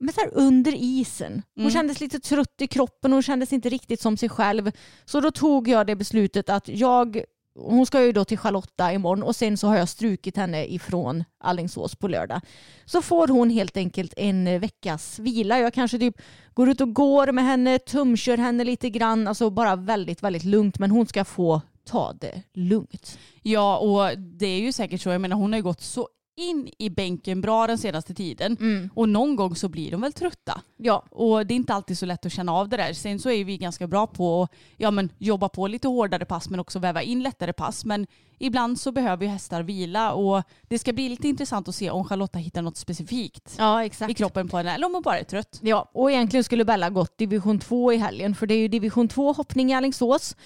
men 0.00 0.14
så 0.14 0.20
här 0.20 0.30
under 0.34 0.74
isen. 0.76 1.42
Hon 1.54 1.62
Mm. 1.64 1.72
kändes 1.72 2.00
lite 2.00 2.20
trött 2.20 2.54
i 2.60 2.66
kroppen 2.66 3.12
och 3.12 3.16
hon 3.16 3.22
kändes 3.22 3.52
inte 3.52 3.68
riktigt 3.68 4.00
som 4.00 4.16
sig 4.16 4.28
själv. 4.28 4.70
Så 5.04 5.20
då 5.20 5.30
tog 5.30 5.68
jag 5.68 5.86
det 5.86 5.96
beslutet 5.96 6.48
att 6.50 6.68
jag 6.68 7.22
hon 7.60 7.86
ska 7.86 8.04
ju 8.04 8.12
då 8.12 8.24
till 8.24 8.38
Charlotta 8.38 8.92
imorgon 8.92 9.22
och 9.22 9.36
sen 9.36 9.56
så 9.56 9.66
har 9.66 9.76
jag 9.76 9.88
strukit 9.88 10.36
henne 10.36 10.66
ifrån 10.66 11.24
Allingsås 11.40 11.94
på 11.96 12.08
lördag. 12.08 12.40
Så 12.84 13.02
får 13.02 13.28
hon 13.28 13.50
helt 13.50 13.76
enkelt 13.76 14.14
en 14.16 14.60
veckas 14.60 15.18
vila. 15.18 15.58
Jag 15.58 15.74
kanske 15.74 15.98
typ 15.98 16.16
går 16.54 16.68
ut 16.68 16.80
och 16.80 16.94
går 16.94 17.32
med 17.32 17.44
henne, 17.44 17.78
tumkör 17.78 18.36
henne 18.38 18.64
lite 18.64 18.90
grann, 18.90 19.28
alltså 19.28 19.50
bara 19.50 19.76
väldigt, 19.76 20.22
väldigt 20.22 20.44
lugnt. 20.44 20.78
Men 20.78 20.90
hon 20.90 21.06
ska 21.06 21.24
få 21.24 21.60
ta 21.84 22.12
det 22.12 22.42
lugnt. 22.54 23.18
Ja, 23.42 23.78
och 23.78 24.18
det 24.18 24.46
är 24.46 24.60
ju 24.60 24.72
säkert 24.72 25.00
så. 25.00 25.10
Jag 25.10 25.20
menar 25.20 25.36
hon 25.36 25.52
har 25.52 25.58
ju 25.58 25.62
gått 25.62 25.80
så 25.80 26.08
in 26.38 26.70
i 26.78 26.90
bänken 26.90 27.40
bra 27.40 27.66
den 27.66 27.78
senaste 27.78 28.14
tiden. 28.14 28.56
Och 28.94 29.08
någon 29.08 29.36
gång 29.36 29.56
så 29.56 29.68
blir 29.68 29.90
de 29.90 30.00
väl 30.00 30.12
trötta. 30.12 30.60
Ja, 30.76 31.04
Och 31.10 31.46
det 31.46 31.54
är 31.54 31.56
inte 31.56 31.74
alltid 31.74 31.98
så 31.98 32.06
lätt 32.06 32.26
att 32.26 32.32
känna 32.32 32.52
av 32.52 32.68
det 32.68 32.76
där. 32.76 32.92
Sen 32.92 33.18
så 33.18 33.30
är 33.30 33.44
vi 33.44 33.58
ganska 33.58 33.86
bra 33.86 34.06
på 34.06 34.42
att 34.42 34.50
ja, 34.76 34.90
men, 34.90 35.12
jobba 35.18 35.48
på 35.48 35.66
lite 35.66 35.88
hårdare 35.88 36.24
pass 36.24 36.50
men 36.50 36.60
också 36.60 36.78
väva 36.78 37.02
in 37.02 37.22
lättare 37.22 37.52
pass. 37.52 37.84
Men 37.84 38.06
ibland 38.38 38.80
så 38.80 38.92
behöver 38.92 39.24
ju 39.24 39.30
hästar 39.30 39.62
vila 39.62 40.12
och 40.12 40.42
det 40.62 40.78
ska 40.78 40.92
bli 40.92 41.08
lite 41.08 41.28
intressant 41.28 41.68
att 41.68 41.74
se 41.74 41.90
om 41.90 42.04
Charlotta 42.04 42.38
hittar 42.38 42.62
något 42.62 42.76
specifikt 42.76 43.54
ja 43.58 43.84
i 43.84 44.14
kroppen 44.14 44.48
på 44.48 44.56
henne 44.56 44.74
eller 44.74 44.86
om 44.86 44.94
hon 44.94 45.02
bara 45.02 45.18
är 45.18 45.24
trött. 45.24 45.60
Ja, 45.62 45.90
och 45.92 46.10
egentligen 46.10 46.44
skulle 46.44 46.64
Bella 46.64 46.90
gått 46.90 47.18
division 47.18 47.58
2 47.58 47.92
i 47.92 47.96
helgen 47.96 48.34
för 48.34 48.46
det 48.46 48.54
är 48.54 48.58
ju 48.58 48.68
division 48.68 49.08
2 49.08 49.32
hoppning 49.32 49.70
i 49.70 49.74
Alingsås. 49.74 50.36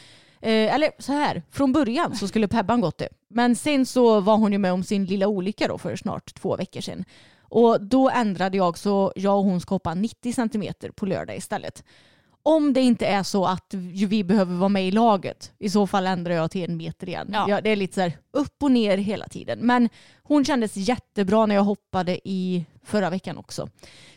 Eh, 0.42 0.74
eller 0.74 0.90
så 0.98 1.12
här, 1.12 1.42
från 1.50 1.72
början 1.72 2.16
så 2.16 2.28
skulle 2.28 2.48
Pebban 2.48 2.80
gått 2.80 2.98
det. 2.98 3.08
Men 3.28 3.56
sen 3.56 3.86
så 3.86 4.20
var 4.20 4.36
hon 4.36 4.52
ju 4.52 4.58
med 4.58 4.72
om 4.72 4.84
sin 4.84 5.04
lilla 5.04 5.26
olycka 5.26 5.68
då 5.68 5.78
för 5.78 5.96
snart 5.96 6.34
två 6.34 6.56
veckor 6.56 6.80
sedan. 6.80 7.04
Och 7.42 7.80
då 7.80 8.10
ändrade 8.10 8.56
jag 8.56 8.78
så 8.78 9.12
jag 9.16 9.38
och 9.38 9.44
hon 9.44 9.60
ska 9.60 9.74
hoppa 9.74 9.94
90 9.94 10.32
centimeter 10.32 10.90
på 10.90 11.06
lördag 11.06 11.36
istället. 11.36 11.84
Om 12.42 12.72
det 12.72 12.80
inte 12.80 13.06
är 13.06 13.22
så 13.22 13.46
att 13.46 13.74
vi 13.74 14.24
behöver 14.24 14.54
vara 14.54 14.68
med 14.68 14.88
i 14.88 14.90
laget, 14.90 15.52
i 15.58 15.70
så 15.70 15.86
fall 15.86 16.06
ändrar 16.06 16.34
jag 16.34 16.50
till 16.50 16.70
en 16.70 16.76
meter 16.76 17.08
igen. 17.08 17.30
Ja. 17.32 17.46
Ja, 17.48 17.60
det 17.60 17.70
är 17.70 17.76
lite 17.76 17.94
så 17.94 18.00
här 18.00 18.18
upp 18.32 18.62
och 18.62 18.72
ner 18.72 18.98
hela 18.98 19.28
tiden. 19.28 19.58
Men 19.58 19.88
hon 20.22 20.44
kändes 20.44 20.76
jättebra 20.76 21.46
när 21.46 21.54
jag 21.54 21.62
hoppade 21.62 22.28
i 22.28 22.66
förra 22.84 23.10
veckan 23.10 23.38
också. 23.38 23.68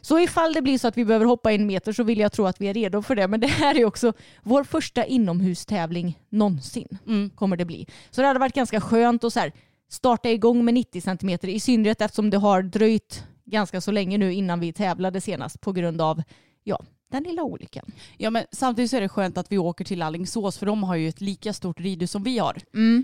Så 0.01 0.19
ifall 0.19 0.54
det 0.54 0.62
blir 0.62 0.78
så 0.78 0.88
att 0.88 0.97
vi 0.97 1.06
behöver 1.06 1.25
hoppa 1.25 1.51
en 1.51 1.67
meter 1.67 1.93
så 1.93 2.04
vill 2.04 2.19
jag 2.19 2.32
tro 2.32 2.45
att 2.45 2.62
vi 2.62 2.67
är 2.67 2.73
redo 2.73 3.01
för 3.01 3.15
det. 3.15 3.28
Men 3.28 3.39
det 3.39 3.47
här 3.47 3.78
är 3.80 3.86
också 3.86 4.13
vår 4.43 4.63
första 4.63 5.06
inomhustävling 5.06 6.19
någonsin. 6.30 6.97
Mm. 7.08 7.30
Kommer 7.30 7.58
det 7.58 7.65
bli. 7.65 7.88
Så 8.12 8.21
det 8.21 8.28
hade 8.28 8.39
varit 8.39 8.56
ganska 8.56 8.82
skönt 8.82 9.23
att 9.23 9.34
så 9.34 9.39
här, 9.39 9.51
starta 9.89 10.30
igång 10.30 10.65
med 10.65 10.73
90 10.73 11.01
centimeter. 11.01 11.47
I 11.47 11.60
synnerhet 11.60 12.01
eftersom 12.01 12.30
det 12.30 12.38
har 12.38 12.62
dröjt 12.62 13.23
ganska 13.45 13.82
så 13.82 13.91
länge 13.91 14.17
nu 14.17 14.34
innan 14.34 14.60
vi 14.60 14.73
tävlade 14.73 15.21
senast 15.21 15.62
på 15.62 15.71
grund 15.71 16.01
av 16.01 16.23
ja, 16.63 16.80
den 17.12 17.23
lilla 17.23 17.43
olyckan. 17.43 17.86
Ja, 18.17 18.30
men 18.30 18.45
samtidigt 18.51 18.91
så 18.91 18.97
är 18.97 19.01
det 19.01 19.10
skönt 19.10 19.38
att 19.38 19.51
vi 19.51 19.58
åker 19.58 19.86
till 19.86 20.01
Allingsås 20.01 20.58
för 20.58 20.65
de 20.65 20.84
har 20.84 20.95
ju 20.95 21.10
ett 21.10 21.21
lika 21.21 21.54
stort 21.54 21.80
ridhus 21.80 22.12
som 22.12 22.23
vi 22.23 22.38
har. 22.39 22.58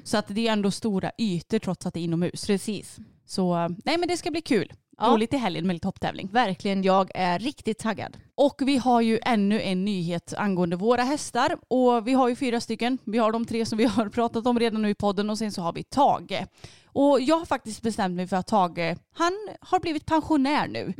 Så 0.03 0.17
att 0.17 0.27
det 0.27 0.47
är 0.47 0.51
ändå 0.51 0.71
stora 0.71 1.11
ytor 1.17 1.59
trots 1.59 1.85
att 1.85 1.93
det 1.93 1.99
är 1.99 2.03
inomhus. 2.03 2.45
Precis. 2.47 2.99
Så 3.31 3.67
nej 3.85 3.97
men 3.97 4.07
det 4.07 4.17
ska 4.17 4.31
bli 4.31 4.41
kul. 4.41 4.73
Ja. 4.97 5.07
Roligt 5.07 5.33
i 5.33 5.37
helgen 5.37 5.67
med 5.67 5.73
lite 5.73 5.87
hopptävling. 5.87 6.29
Verkligen, 6.31 6.83
jag 6.83 7.11
är 7.15 7.39
riktigt 7.39 7.79
taggad. 7.79 8.17
Och 8.35 8.61
vi 8.61 8.77
har 8.77 9.01
ju 9.01 9.19
ännu 9.25 9.61
en 9.61 9.85
nyhet 9.85 10.33
angående 10.37 10.75
våra 10.75 11.03
hästar. 11.03 11.57
Och 11.67 12.07
vi 12.07 12.13
har 12.13 12.29
ju 12.29 12.35
fyra 12.35 12.61
stycken. 12.61 12.97
Vi 13.05 13.17
har 13.17 13.31
de 13.31 13.45
tre 13.45 13.65
som 13.65 13.77
vi 13.77 13.85
har 13.97 14.09
pratat 14.09 14.47
om 14.47 14.59
redan 14.59 14.81
nu 14.81 14.89
i 14.89 14.95
podden 14.95 15.29
och 15.29 15.37
sen 15.37 15.51
så 15.51 15.61
har 15.61 15.73
vi 15.73 15.83
Tage. 15.83 16.45
Och 16.85 17.21
jag 17.21 17.37
har 17.37 17.45
faktiskt 17.45 17.81
bestämt 17.81 18.15
mig 18.15 18.27
för 18.27 18.37
att 18.37 18.47
Tage, 18.47 18.95
han 19.13 19.33
har 19.61 19.79
blivit 19.79 20.05
pensionär 20.05 20.67
nu. 20.67 20.93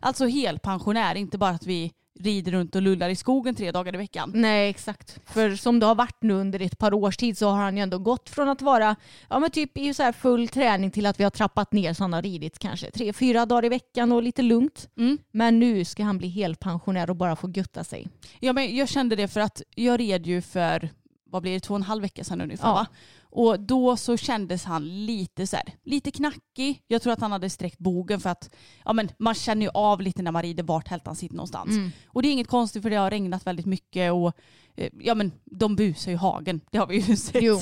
Alltså 0.00 0.26
helpensionär, 0.26 1.14
inte 1.14 1.38
bara 1.38 1.50
att 1.50 1.66
vi 1.66 1.92
rider 2.20 2.52
runt 2.52 2.74
och 2.74 2.82
lullar 2.82 3.08
i 3.08 3.16
skogen 3.16 3.54
tre 3.54 3.72
dagar 3.72 3.94
i 3.94 3.98
veckan. 3.98 4.32
Nej, 4.34 4.70
exakt. 4.70 5.20
För 5.26 5.56
som 5.56 5.80
det 5.80 5.86
har 5.86 5.94
varit 5.94 6.22
nu 6.22 6.34
under 6.34 6.62
ett 6.62 6.78
par 6.78 6.94
års 6.94 7.16
tid 7.16 7.38
så 7.38 7.48
har 7.48 7.62
han 7.62 7.76
ju 7.76 7.82
ändå 7.82 7.98
gått 7.98 8.30
från 8.30 8.48
att 8.48 8.62
vara 8.62 8.96
ja, 9.28 9.38
men 9.38 9.50
typ 9.50 9.78
i 9.78 9.94
så 9.94 10.02
här 10.02 10.12
full 10.12 10.48
träning 10.48 10.90
till 10.90 11.06
att 11.06 11.20
vi 11.20 11.24
har 11.24 11.30
trappat 11.30 11.72
ner 11.72 11.92
så 11.92 12.04
han 12.04 12.12
har 12.12 12.22
ridit 12.22 12.58
kanske 12.58 12.90
tre, 12.90 13.12
fyra 13.12 13.46
dagar 13.46 13.64
i 13.64 13.68
veckan 13.68 14.12
och 14.12 14.22
lite 14.22 14.42
lugnt. 14.42 14.88
Mm. 14.98 15.18
Men 15.32 15.58
nu 15.58 15.84
ska 15.84 16.04
han 16.04 16.18
bli 16.18 16.28
helpensionär 16.28 17.10
och 17.10 17.16
bara 17.16 17.36
få 17.36 17.46
gutta 17.46 17.84
sig. 17.84 18.08
Ja, 18.40 18.52
men 18.52 18.76
jag 18.76 18.88
kände 18.88 19.16
det 19.16 19.28
för 19.28 19.40
att 19.40 19.62
jag 19.74 20.00
red 20.00 20.26
ju 20.26 20.42
för, 20.42 20.88
vad 21.30 21.42
blir 21.42 21.52
det, 21.52 21.60
två 21.60 21.74
och 21.74 21.78
en 21.78 21.82
halv 21.82 22.02
vecka 22.02 22.24
sedan 22.24 22.40
ungefär 22.40 22.68
Ja. 22.68 22.74
va? 22.74 22.86
Och 23.30 23.60
då 23.60 23.96
så 23.96 24.16
kändes 24.16 24.64
han 24.64 25.06
lite 25.06 25.46
så 25.46 25.56
här, 25.56 25.74
lite 25.84 26.10
knackig. 26.10 26.82
Jag 26.86 27.02
tror 27.02 27.12
att 27.12 27.20
han 27.20 27.32
hade 27.32 27.50
sträckt 27.50 27.78
bogen 27.78 28.20
för 28.20 28.30
att 28.30 28.50
ja, 28.84 28.92
men 28.92 29.08
man 29.18 29.34
känner 29.34 29.62
ju 29.62 29.70
av 29.74 30.00
lite 30.00 30.22
när 30.22 30.32
man 30.32 30.42
rider 30.42 30.62
vart 30.62 30.88
hältan 30.88 31.16
sitter 31.16 31.34
någonstans. 31.36 31.70
Mm. 31.70 31.90
Och 32.06 32.22
det 32.22 32.28
är 32.28 32.32
inget 32.32 32.48
konstigt 32.48 32.82
för 32.82 32.90
det 32.90 32.96
har 32.96 33.10
regnat 33.10 33.46
väldigt 33.46 33.66
mycket 33.66 34.12
och 34.12 34.32
ja, 35.00 35.14
men 35.14 35.32
de 35.44 35.76
busar 35.76 36.10
ju 36.10 36.16
hagen. 36.16 36.60
Det 36.70 36.78
har 36.78 36.86
vi 36.86 36.98
ju 37.00 37.16
sett 37.16 37.42
Jo. 37.42 37.60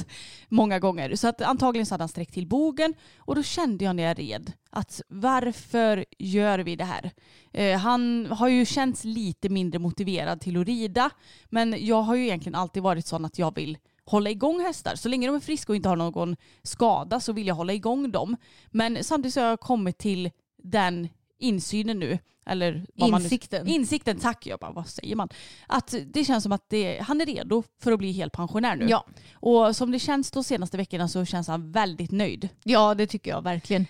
många 0.48 0.79
gånger. 0.79 1.16
Så 1.16 1.29
att 1.29 1.42
antagligen 1.42 1.87
så 1.87 1.94
hade 1.94 2.02
han 2.02 2.09
sträckt 2.09 2.35
till 2.35 2.46
bogen 2.46 2.94
och 3.18 3.35
då 3.35 3.42
kände 3.42 3.85
jag 3.85 3.96
när 3.96 4.02
jag 4.02 4.18
red 4.18 4.52
att 4.70 5.00
varför 5.09 6.05
gör 6.18 6.59
vi 6.59 6.76
det 6.76 6.85
här? 6.85 7.11
Eh, 7.52 7.79
han 7.79 8.26
har 8.26 8.48
ju 8.48 8.66
känts 8.66 9.05
lite 9.05 9.48
mindre 9.48 9.79
motiverad 9.79 10.40
till 10.40 10.61
att 10.61 10.66
rida 10.66 11.11
men 11.44 11.87
jag 11.87 12.02
har 12.02 12.14
ju 12.14 12.22
egentligen 12.24 12.55
alltid 12.55 12.83
varit 12.83 13.07
sån 13.07 13.24
att 13.24 13.38
jag 13.38 13.55
vill 13.55 13.79
hålla 14.05 14.31
igång 14.31 14.61
hästar. 14.61 14.94
Så 14.94 15.09
länge 15.09 15.26
de 15.26 15.37
är 15.37 15.40
friska 15.40 15.72
och 15.72 15.76
inte 15.76 15.88
har 15.88 15.96
någon 15.96 16.37
skada 16.62 17.20
så 17.20 17.33
vill 17.33 17.46
jag 17.46 17.55
hålla 17.55 17.72
igång 17.72 18.11
dem. 18.11 18.37
Men 18.70 19.05
samtidigt 19.05 19.35
så 19.35 19.40
har 19.40 19.48
jag 19.48 19.61
kommit 19.61 19.98
till 19.98 20.31
den 20.62 21.09
insynen 21.38 21.99
nu. 21.99 22.18
Eller 22.46 22.87
man 22.94 23.11
nu- 23.11 23.16
Insikten. 23.16 23.66
Insikten, 23.66 24.18
tack. 24.18 24.46
Jag 24.46 24.59
bara, 24.59 24.72
vad 24.72 24.88
säger 24.88 25.16
man? 25.16 25.29
Att 25.66 25.94
det 26.07 26.25
känns 26.25 26.42
som 26.42 26.53
att 26.53 26.64
det, 26.68 26.99
han 26.99 27.20
är 27.20 27.27
redo 27.27 27.62
för 27.83 27.92
att 27.92 27.99
bli 27.99 28.12
helt 28.12 28.33
pensionär 28.33 28.77
nu. 28.77 28.87
Ja. 28.88 29.05
Och 29.35 29.77
som 29.77 29.90
det 29.90 29.99
känns 29.99 30.31
de 30.31 30.44
senaste 30.44 30.77
veckorna 30.77 31.09
så 31.09 31.25
känns 31.25 31.49
han 31.49 31.72
väldigt 31.72 32.11
nöjd. 32.11 32.49
ja, 32.64 32.94
det 32.94 33.07
tycker 33.07 33.31
jag 33.31 33.42
verkligen. 33.42 33.87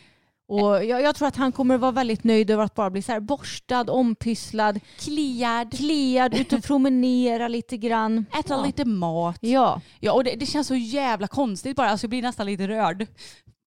Och 0.48 0.84
jag, 0.84 1.02
jag 1.02 1.14
tror 1.16 1.28
att 1.28 1.36
han 1.36 1.52
kommer 1.52 1.78
vara 1.78 1.90
väldigt 1.92 2.24
nöjd 2.24 2.50
över 2.50 2.64
att 2.64 2.74
bara 2.74 2.90
bli 2.90 3.02
så 3.02 3.12
här 3.12 3.20
borstad, 3.20 3.90
ompysslad, 3.90 4.80
kliad, 4.98 5.72
kliad 5.76 6.34
ut 6.34 6.52
och 6.52 6.64
promenera 6.64 7.48
lite 7.48 7.76
grann. 7.76 8.26
Äta 8.40 8.54
ja. 8.54 8.64
lite 8.66 8.84
mat. 8.84 9.38
Ja. 9.40 9.80
Ja, 10.00 10.12
och 10.12 10.24
det, 10.24 10.34
det 10.36 10.46
känns 10.46 10.66
så 10.66 10.74
jävla 10.74 11.26
konstigt 11.28 11.76
bara. 11.76 11.90
Alltså, 11.90 12.04
jag 12.04 12.10
blir 12.10 12.22
nästan 12.22 12.46
lite 12.46 12.68
rörd. 12.68 13.06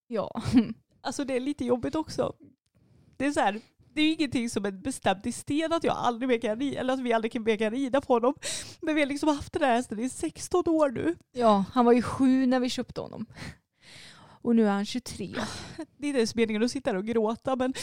ja. 0.08 0.42
Alltså 1.02 1.24
det 1.24 1.36
är 1.36 1.40
lite 1.40 1.66
jobbigt 1.66 1.96
också. 1.96 2.34
Det 3.20 3.26
är 3.26 3.32
så 3.32 3.40
här, 3.40 3.62
det 3.94 4.02
är 4.02 4.06
ju 4.06 4.14
ingenting 4.14 4.50
som 4.50 4.66
är 4.66 4.72
bestämt 4.72 5.26
i 5.26 5.32
sten 5.32 5.74
att 5.74 5.84
jag 5.84 5.98
aldrig 5.98 6.30
mer 6.30 6.40
kan 6.40 6.60
rida, 6.60 6.80
eller 6.80 6.94
att 6.94 7.00
vi 7.00 7.14
aldrig 7.14 7.42
mer 7.42 7.58
kan 7.58 7.72
rida 7.72 8.02
på 8.02 8.14
honom. 8.14 8.34
Men 8.82 8.96
vi 8.96 9.02
har 9.02 9.08
liksom 9.08 9.30
haft 9.30 9.54
den 9.54 9.62
här 9.62 9.76
hästen 9.76 10.00
i 10.00 10.10
16 10.10 10.64
år 10.68 10.90
nu. 10.90 11.16
ja, 11.32 11.66
han 11.74 11.86
var 11.86 11.94
ju 11.94 12.02
sju 12.02 12.46
när 12.46 12.60
vi 12.60 12.70
köpte 12.70 13.02
honom. 13.02 13.26
Och 14.42 14.56
nu 14.56 14.68
är 14.68 14.72
han 14.72 14.86
23. 14.86 15.34
Det 15.98 16.06
är 16.06 16.08
inte 16.08 16.20
ens 16.20 16.36
meningen 16.36 16.64
att 16.64 16.72
sitta 16.72 16.90
här 16.90 16.98
och 16.98 17.06
gråta 17.06 17.56
men 17.56 17.74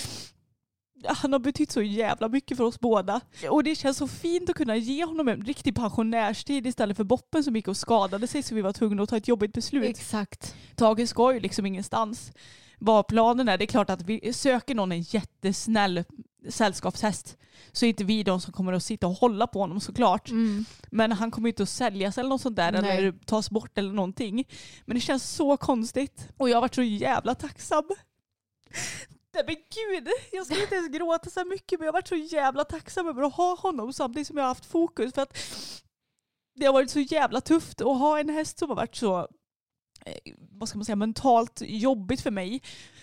han 1.04 1.32
har 1.32 1.40
betytt 1.40 1.70
så 1.70 1.82
jävla 1.82 2.28
mycket 2.28 2.56
för 2.56 2.64
oss 2.64 2.80
båda. 2.80 3.20
Och 3.50 3.64
det 3.64 3.74
känns 3.74 3.96
så 3.96 4.08
fint 4.08 4.50
att 4.50 4.56
kunna 4.56 4.76
ge 4.76 5.04
honom 5.04 5.28
en 5.28 5.44
riktig 5.44 5.74
pensionärstid 5.74 6.66
istället 6.66 6.96
för 6.96 7.04
Boppen 7.04 7.44
som 7.44 7.56
gick 7.56 7.68
och 7.68 7.76
skadade 7.76 8.26
sig 8.26 8.42
så 8.42 8.54
vi 8.54 8.62
var 8.62 8.72
tvungna 8.72 9.02
att 9.02 9.08
ta 9.08 9.16
ett 9.16 9.28
jobbigt 9.28 9.52
beslut. 9.52 9.84
Exakt. 9.84 10.54
Tage 10.74 11.08
ska 11.08 11.34
ju 11.34 11.40
liksom 11.40 11.66
ingenstans. 11.66 12.32
Vad 12.78 13.06
planen 13.06 13.48
är, 13.48 13.58
det 13.58 13.64
är 13.64 13.66
klart 13.66 13.90
att 13.90 14.02
vi 14.02 14.32
söker 14.32 14.74
någon 14.74 14.92
en 14.92 15.00
jättesnäll 15.00 16.04
sällskapshäst 16.48 17.36
så 17.72 17.84
är 17.84 17.88
inte 17.88 18.04
vi 18.04 18.22
de 18.22 18.40
som 18.40 18.52
kommer 18.52 18.72
att 18.72 18.82
sitta 18.82 19.06
och 19.06 19.14
hålla 19.14 19.46
på 19.46 19.60
honom 19.60 19.80
såklart. 19.80 20.30
Mm. 20.30 20.64
Men 20.90 21.12
han 21.12 21.30
kommer 21.30 21.48
inte 21.48 21.62
att 21.62 21.68
säljas 21.68 22.18
eller 22.18 22.28
något 22.28 22.40
sånt 22.40 22.56
där 22.56 22.72
Nej. 22.72 22.98
eller 22.98 23.12
tas 23.12 23.50
bort 23.50 23.78
eller 23.78 23.92
någonting. 23.92 24.44
Men 24.84 24.94
det 24.94 25.00
känns 25.00 25.30
så 25.30 25.56
konstigt 25.56 26.28
och 26.36 26.48
jag 26.48 26.56
har 26.56 26.60
varit 26.60 26.74
så 26.74 26.82
jävla 26.82 27.34
tacksam. 27.34 27.84
Nej 29.34 29.44
men 29.46 29.54
gud, 29.54 30.08
jag 30.32 30.46
ska 30.46 30.60
inte 30.60 30.74
ens 30.74 30.88
gråta 30.88 31.30
så 31.30 31.44
mycket 31.44 31.80
men 31.80 31.86
jag 31.86 31.92
har 31.92 31.98
varit 31.98 32.08
så 32.08 32.36
jävla 32.36 32.64
tacksam 32.64 33.08
över 33.08 33.22
att 33.22 33.34
ha 33.34 33.56
honom 33.56 33.92
samtidigt 33.92 34.26
som 34.26 34.36
jag 34.36 34.44
har 34.44 34.48
haft 34.48 34.66
fokus 34.66 35.14
för 35.14 35.22
att 35.22 35.38
det 36.54 36.66
har 36.66 36.72
varit 36.72 36.90
så 36.90 37.00
jävla 37.00 37.40
tufft 37.40 37.80
att 37.80 37.98
ha 37.98 38.18
en 38.20 38.28
häst 38.28 38.58
som 38.58 38.68
har 38.68 38.76
varit 38.76 38.96
så 38.96 39.28
vad 40.50 40.68
ska 40.68 40.78
man 40.78 40.84
säga, 40.84 40.96
mentalt 40.96 41.62
jobbigt 41.66 42.20
för 42.20 42.30
mig. 42.30 42.62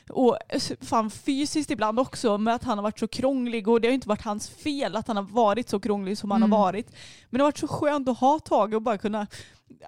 Och 0.10 0.38
eh, 0.50 0.62
fan 0.82 1.12
fysiskt 1.12 1.72
ibland 1.72 2.00
också 2.00 2.38
med 2.38 2.56
att 2.56 2.64
han 2.64 2.78
har 2.78 2.84
varit 2.84 3.00
så 3.00 3.08
krånglig 3.08 3.68
och 3.68 3.82
det 3.82 3.88
har 3.88 3.94
inte 3.94 4.10
varit 4.10 4.22
hans 4.22 4.50
fel 4.50 4.96
att 4.96 5.08
han 5.08 5.18
har 5.18 5.24
varit 5.24 5.70
så 5.70 5.80
krånglig 5.80 6.18
som 6.18 6.32
han 6.32 6.42
Mm. 6.44 6.52
har 6.52 6.60
varit. 6.60 6.88
Men 7.30 7.38
det 7.38 7.44
har 7.44 7.48
varit 7.48 7.58
så 7.58 7.68
skönt 7.68 8.10
att 8.10 8.18
ha 8.20 8.40
Tage 8.40 8.74
och 8.74 8.82
bara 8.82 8.98
kunna, 8.98 9.28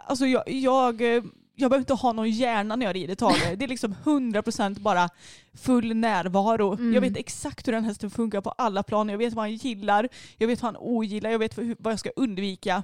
alltså 0.07 0.25
jag, 0.25 0.49
jag, 0.51 1.01
eh, 1.01 1.23
jag 1.57 1.69
behöver 1.71 1.77
inte 1.77 1.93
ha 1.93 2.11
någon 2.13 2.29
hjärna 2.31 2.75
när 2.75 2.85
jag 2.85 2.95
rider 2.95 3.15
Tage. 3.15 3.53
Det 3.57 3.65
är 3.65 3.69
liksom 3.69 3.95
100% 4.03 4.79
bara 4.79 5.09
full 5.53 5.95
närvaro. 5.95 6.73
Mm. 6.73 6.93
Jag 6.93 7.01
vet 7.01 7.17
exakt 7.17 7.67
hur 7.67 7.73
den 7.73 7.83
hästen 7.83 8.09
funkar 8.11 8.41
på 8.41 8.49
alla 8.49 8.83
plan. 8.83 9.09
Jag 9.09 9.17
vet 9.17 9.33
vad 9.33 9.43
han 9.43 9.55
gillar, 9.55 10.09
jag 10.37 10.47
vet 10.47 10.61
vad 10.61 10.73
han 10.73 10.81
ogillar, 10.81 11.29
jag 11.29 11.39
vet 11.39 11.57
vad 11.79 11.93
jag 11.93 11.99
ska 11.99 12.09
undvika 12.15 12.83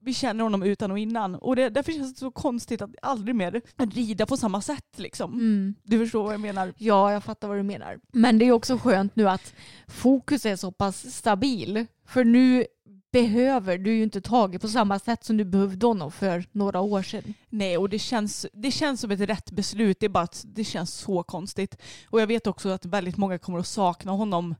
vi 0.00 0.14
känner 0.14 0.44
honom 0.44 0.62
utan 0.62 0.90
och 0.90 0.98
innan. 0.98 1.34
Och 1.34 1.56
det, 1.56 1.68
därför 1.68 1.92
känns 1.92 2.14
det 2.14 2.18
så 2.18 2.30
konstigt 2.30 2.82
att 2.82 2.90
aldrig 3.02 3.36
mer 3.36 3.62
rida 3.76 4.26
på 4.26 4.36
samma 4.36 4.60
sätt. 4.62 4.98
Liksom. 4.98 5.32
Mm. 5.32 5.74
Du 5.82 5.98
förstår 5.98 6.22
vad 6.22 6.32
jag 6.32 6.40
menar? 6.40 6.72
Ja, 6.76 7.12
jag 7.12 7.24
fattar 7.24 7.48
vad 7.48 7.56
du 7.56 7.62
menar. 7.62 7.98
Men 8.12 8.38
det 8.38 8.44
är 8.44 8.52
också 8.52 8.78
skönt 8.78 9.16
nu 9.16 9.28
att 9.28 9.54
fokus 9.88 10.46
är 10.46 10.56
så 10.56 10.72
pass 10.72 11.14
stabil. 11.14 11.86
För 12.06 12.24
nu 12.24 12.64
behöver 13.12 13.78
du 13.78 13.94
ju 13.94 14.02
inte 14.02 14.20
Tage 14.20 14.60
på 14.60 14.68
samma 14.68 14.98
sätt 14.98 15.24
som 15.24 15.36
du 15.36 15.44
behövde 15.44 15.86
honom 15.86 16.12
för 16.12 16.44
några 16.52 16.80
år 16.80 17.02
sedan. 17.02 17.34
Nej, 17.48 17.78
och 17.78 17.88
det 17.88 17.98
känns, 17.98 18.46
det 18.52 18.70
känns 18.70 19.00
som 19.00 19.10
ett 19.10 19.20
rätt 19.20 19.50
beslut. 19.50 19.96
Det 20.00 20.06
är 20.06 20.10
bara 20.10 20.24
att 20.24 20.44
det 20.48 20.64
känns 20.64 20.94
så 20.94 21.22
konstigt. 21.22 21.76
Och 22.10 22.20
jag 22.20 22.26
vet 22.26 22.46
också 22.46 22.68
att 22.68 22.84
väldigt 22.84 23.16
många 23.16 23.38
kommer 23.38 23.58
att 23.58 23.66
sakna 23.66 24.12
honom 24.12 24.54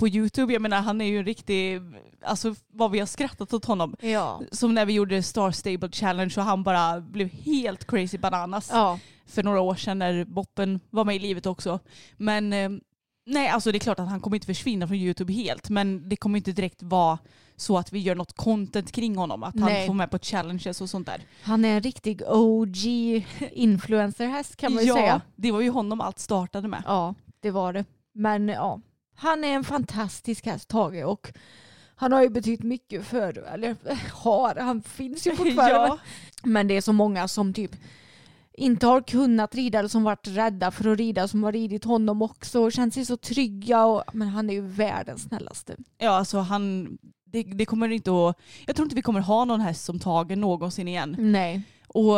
på 0.00 0.08
YouTube. 0.08 0.52
Jag 0.52 0.62
menar, 0.62 0.80
han 0.80 1.00
är 1.00 1.04
ju 1.04 1.18
en 1.18 1.24
riktig, 1.24 1.80
alltså 2.22 2.54
vad 2.72 2.90
vi 2.90 2.98
har 2.98 3.06
skrattat 3.06 3.52
åt 3.52 3.64
honom. 3.64 3.96
Ja. 4.00 4.42
Som 4.52 4.74
när 4.74 4.86
vi 4.86 4.92
gjorde 4.92 5.22
Star 5.22 5.50
Stable 5.50 5.90
Challenge 5.92 6.34
och 6.36 6.42
han 6.42 6.62
bara 6.62 7.00
blev 7.00 7.28
helt 7.28 7.86
crazy 7.86 8.18
bananas. 8.18 8.70
Ja. 8.72 8.98
för 9.26 9.42
några 9.42 9.60
år 9.60 9.74
sedan 9.74 9.98
när 9.98 10.24
Boppen 10.24 10.80
var 10.90 11.04
med 11.04 11.16
i 11.16 11.18
livet 11.18 11.46
också. 11.46 11.78
Men 12.16 12.52
eh, 12.52 12.70
nej, 13.26 13.48
alltså 13.48 13.72
det 13.72 13.78
är 13.78 13.80
klart 13.80 14.00
att 14.00 14.08
han 14.08 14.20
kommer 14.20 14.36
inte 14.36 14.46
försvinna 14.46 14.86
från 14.86 14.96
YouTube 14.96 15.32
helt. 15.32 15.70
Men 15.70 16.08
det 16.08 16.16
kommer 16.16 16.36
inte 16.36 16.52
direkt 16.52 16.82
vara 16.82 17.18
så 17.56 17.78
att 17.78 17.92
vi 17.92 17.98
gör 17.98 18.14
något 18.14 18.36
content 18.36 18.92
kring 18.92 19.16
honom. 19.16 19.42
Att 19.42 19.60
han 19.60 19.68
Nej. 19.68 19.86
får 19.86 19.94
med 19.94 20.10
på 20.10 20.18
challenges 20.18 20.80
och 20.80 20.90
sånt 20.90 21.06
där. 21.06 21.22
Han 21.42 21.64
är 21.64 21.74
en 21.74 21.82
riktig 21.82 22.22
OG 22.26 22.76
influencerhäst 23.52 24.56
kan 24.56 24.74
man 24.74 24.82
ju 24.82 24.88
ja, 24.88 24.94
säga. 24.94 25.20
det 25.36 25.52
var 25.52 25.60
ju 25.60 25.70
honom 25.70 26.00
allt 26.00 26.18
startade 26.18 26.68
med. 26.68 26.82
Ja, 26.86 27.14
det 27.40 27.50
var 27.50 27.72
det. 27.72 27.84
Men 28.12 28.48
ja, 28.48 28.80
han 29.20 29.44
är 29.44 29.48
en 29.54 29.64
fantastisk 29.64 30.46
häst 30.46 30.68
Tage 30.68 31.04
och 31.04 31.32
han 31.96 32.12
har 32.12 32.22
ju 32.22 32.28
betytt 32.28 32.62
mycket 32.62 33.04
för, 33.06 33.38
eller 33.38 33.76
har, 34.12 34.54
han 34.54 34.82
finns 34.82 35.26
ju 35.26 35.30
fortfarande. 35.36 35.88
ja, 35.88 35.98
Men 36.42 36.68
det 36.68 36.76
är 36.76 36.80
så 36.80 36.92
många 36.92 37.28
som 37.28 37.52
typ 37.54 37.76
inte 38.52 38.86
har 38.86 39.00
kunnat 39.00 39.54
rida 39.54 39.78
eller 39.78 39.88
som 39.88 40.02
varit 40.02 40.28
rädda 40.28 40.70
för 40.70 40.92
att 40.92 40.98
rida 40.98 41.28
som 41.28 41.44
har 41.44 41.52
ridit 41.52 41.84
honom 41.84 42.22
också 42.22 42.60
och 42.60 42.72
känt 42.72 42.94
sig 42.94 43.04
så 43.06 43.16
trygga. 43.16 43.84
Och, 43.84 44.04
men 44.12 44.28
han 44.28 44.50
är 44.50 44.54
ju 44.54 44.60
världens 44.60 45.22
snällaste. 45.22 45.76
ja, 45.98 46.10
alltså 46.10 46.38
han, 46.38 46.98
det, 47.24 47.42
det 47.42 47.66
kommer 47.66 47.88
inte 47.88 48.10
att, 48.10 48.36
jag 48.66 48.76
tror 48.76 48.86
inte 48.86 48.96
vi 48.96 49.02
kommer 49.02 49.20
ha 49.20 49.44
någon 49.44 49.60
häst 49.60 49.84
som 49.84 49.98
Tage 49.98 50.36
någonsin 50.36 50.88
igen. 50.88 51.16
Nej. 51.18 51.62
Och 51.94 52.16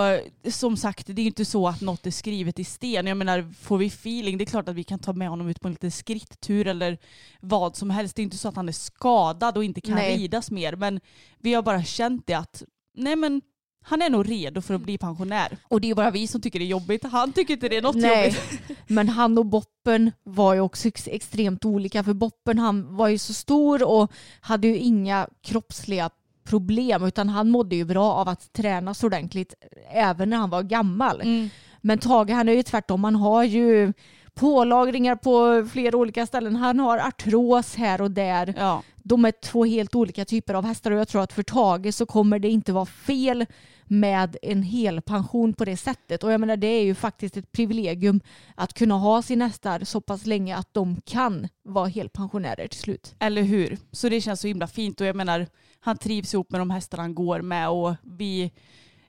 som 0.53 0.77
sagt, 0.77 1.07
det 1.07 1.13
är 1.13 1.25
ju 1.25 1.29
inte 1.29 1.45
så 1.45 1.69
att 1.69 1.81
något 1.81 2.07
är 2.07 2.11
skrivet 2.11 2.59
i 2.59 2.65
sten. 2.65 3.07
Jag 3.07 3.17
menar, 3.17 3.55
får 3.61 3.79
vi 3.79 3.87
feeling, 3.87 4.39
det 4.39 4.45
är 4.45 4.47
klart 4.47 4.69
att 4.69 4.75
vi 4.75 4.85
kan 4.85 4.99
ta 4.99 5.13
med 5.13 5.29
honom 5.29 5.49
ut 5.49 5.61
på 5.61 5.69
en 5.69 5.73
liten 5.73 5.91
skritttur 5.91 6.67
eller 6.67 6.99
vad 7.41 7.77
som 7.77 7.91
helst. 7.91 8.17
Det 8.17 8.23
är 8.23 8.25
inte 8.25 8.39
så 8.39 8.49
att 8.49 8.57
han 8.57 8.69
är 8.69 8.73
skadad 8.73 9.57
och 9.57 9.65
inte 9.65 9.81
kan 9.81 9.95
Nej. 9.95 10.17
ridas 10.17 10.51
mer. 10.51 10.77
Men 10.77 11.01
vi 11.39 11.55
har 11.55 11.63
bara 11.63 11.85
känt 11.85 12.27
det 12.27 12.35
att, 12.35 12.63
nej 12.95 13.17
men 13.17 13.41
han 13.85 14.03
är 14.03 14.11
nog 14.11 14.31
redo 14.31 14.61
för 14.61 14.75
att 14.75 14.81
bli 14.81 14.99
pensionär. 14.99 15.57
Och 15.69 15.81
det 15.81 15.91
är 15.91 15.95
bara 15.95 16.11
vi 16.11 16.27
som 16.27 16.41
tycker 16.41 16.59
det 16.59 16.65
är 16.65 16.67
jobbigt. 16.67 17.05
Han 17.05 17.33
tycker 17.33 17.55
inte 17.55 17.69
det 17.69 17.77
är 17.77 17.83
något 17.83 17.97
Nej. 17.97 18.25
jobbigt. 18.27 18.79
Men 18.87 19.09
han 19.09 19.39
och 19.39 19.47
Boppen 19.47 20.13
var 20.23 20.55
ju 20.55 20.61
också 20.61 20.89
ex- 20.89 21.09
extremt 21.09 21.65
olika. 21.65 22.05
För 22.05 22.15
Boppen 22.15 22.59
han 22.59 22.97
var 22.97 23.09
ju 23.09 23.19
så 23.19 23.35
stor 23.35 23.83
och 23.83 24.13
hade 24.41 24.69
ju 24.69 24.79
inga 24.79 25.29
kroppsliga 25.43 26.11
problem 26.45 27.05
utan 27.05 27.29
han 27.29 27.51
mådde 27.51 27.77
ju 27.77 27.85
bra 27.85 28.13
av 28.13 28.29
att 28.29 28.53
tränas 28.53 29.05
ordentligt 29.05 29.55
även 29.91 30.31
när 30.31 30.37
han 30.37 30.51
var 30.51 30.63
gammal. 30.63 31.21
Mm. 31.21 31.49
Men 31.81 31.99
Tage 31.99 32.31
han 32.31 32.49
är 32.49 32.53
ju 32.53 32.63
tvärtom. 32.63 33.05
Han 33.05 33.15
har 33.15 33.45
ju 33.45 33.93
pålagringar 34.35 35.17
på 35.17 35.69
flera 35.73 35.97
olika 35.97 36.27
ställen. 36.27 36.57
Han 36.57 36.79
har 36.79 36.99
artros 36.99 37.75
här 37.75 38.01
och 38.01 38.11
där. 38.11 38.55
Ja. 38.59 38.83
De 39.03 39.25
är 39.25 39.33
två 39.33 39.65
helt 39.65 39.95
olika 39.95 40.25
typer 40.25 40.55
av 40.55 40.65
hästar 40.65 40.91
och 40.91 40.99
jag 40.99 41.09
tror 41.09 41.23
att 41.23 41.33
för 41.33 41.43
Tage 41.43 41.95
så 41.95 42.07
kommer 42.07 42.39
det 42.39 42.49
inte 42.49 42.73
vara 42.73 42.87
fel 42.87 43.47
med 43.85 44.37
en 44.43 44.63
hel 44.63 45.03
pension 45.03 45.55
på 45.55 45.65
det 45.65 45.77
sättet. 45.77 46.25
Och 46.25 46.33
jag 46.33 46.41
menar 46.41 46.57
det 46.57 46.67
är 46.67 46.85
ju 46.85 46.95
faktiskt 46.95 47.37
ett 47.37 47.53
privilegium 47.53 48.21
att 48.55 48.73
kunna 48.75 48.95
ha 48.95 49.23
sina 49.23 49.47
hästar 49.47 49.85
så 49.85 50.01
pass 50.01 50.27
länge 50.27 50.57
att 50.57 50.75
de 50.75 51.01
kan 51.05 51.49
vara 51.63 51.89
helpensionärer 51.89 52.69
till 52.69 52.81
slut. 52.81 53.15
Eller 53.19 53.43
hur? 53.43 53.79
Så 53.93 54.09
det 54.09 54.21
känns 54.21 54.41
så 54.41 54.49
himla 54.49 54.67
fint 54.67 55.01
och 55.01 55.07
jag 55.07 55.17
menar 55.17 55.47
han 55.85 55.99
trivs 55.99 56.35
ihop 56.35 56.51
med 56.51 56.61
de 56.61 56.71
hästar 56.71 56.99
han 56.99 57.15
går 57.15 57.43
med 57.43 57.69
och 57.69 57.95
vi 58.03 58.53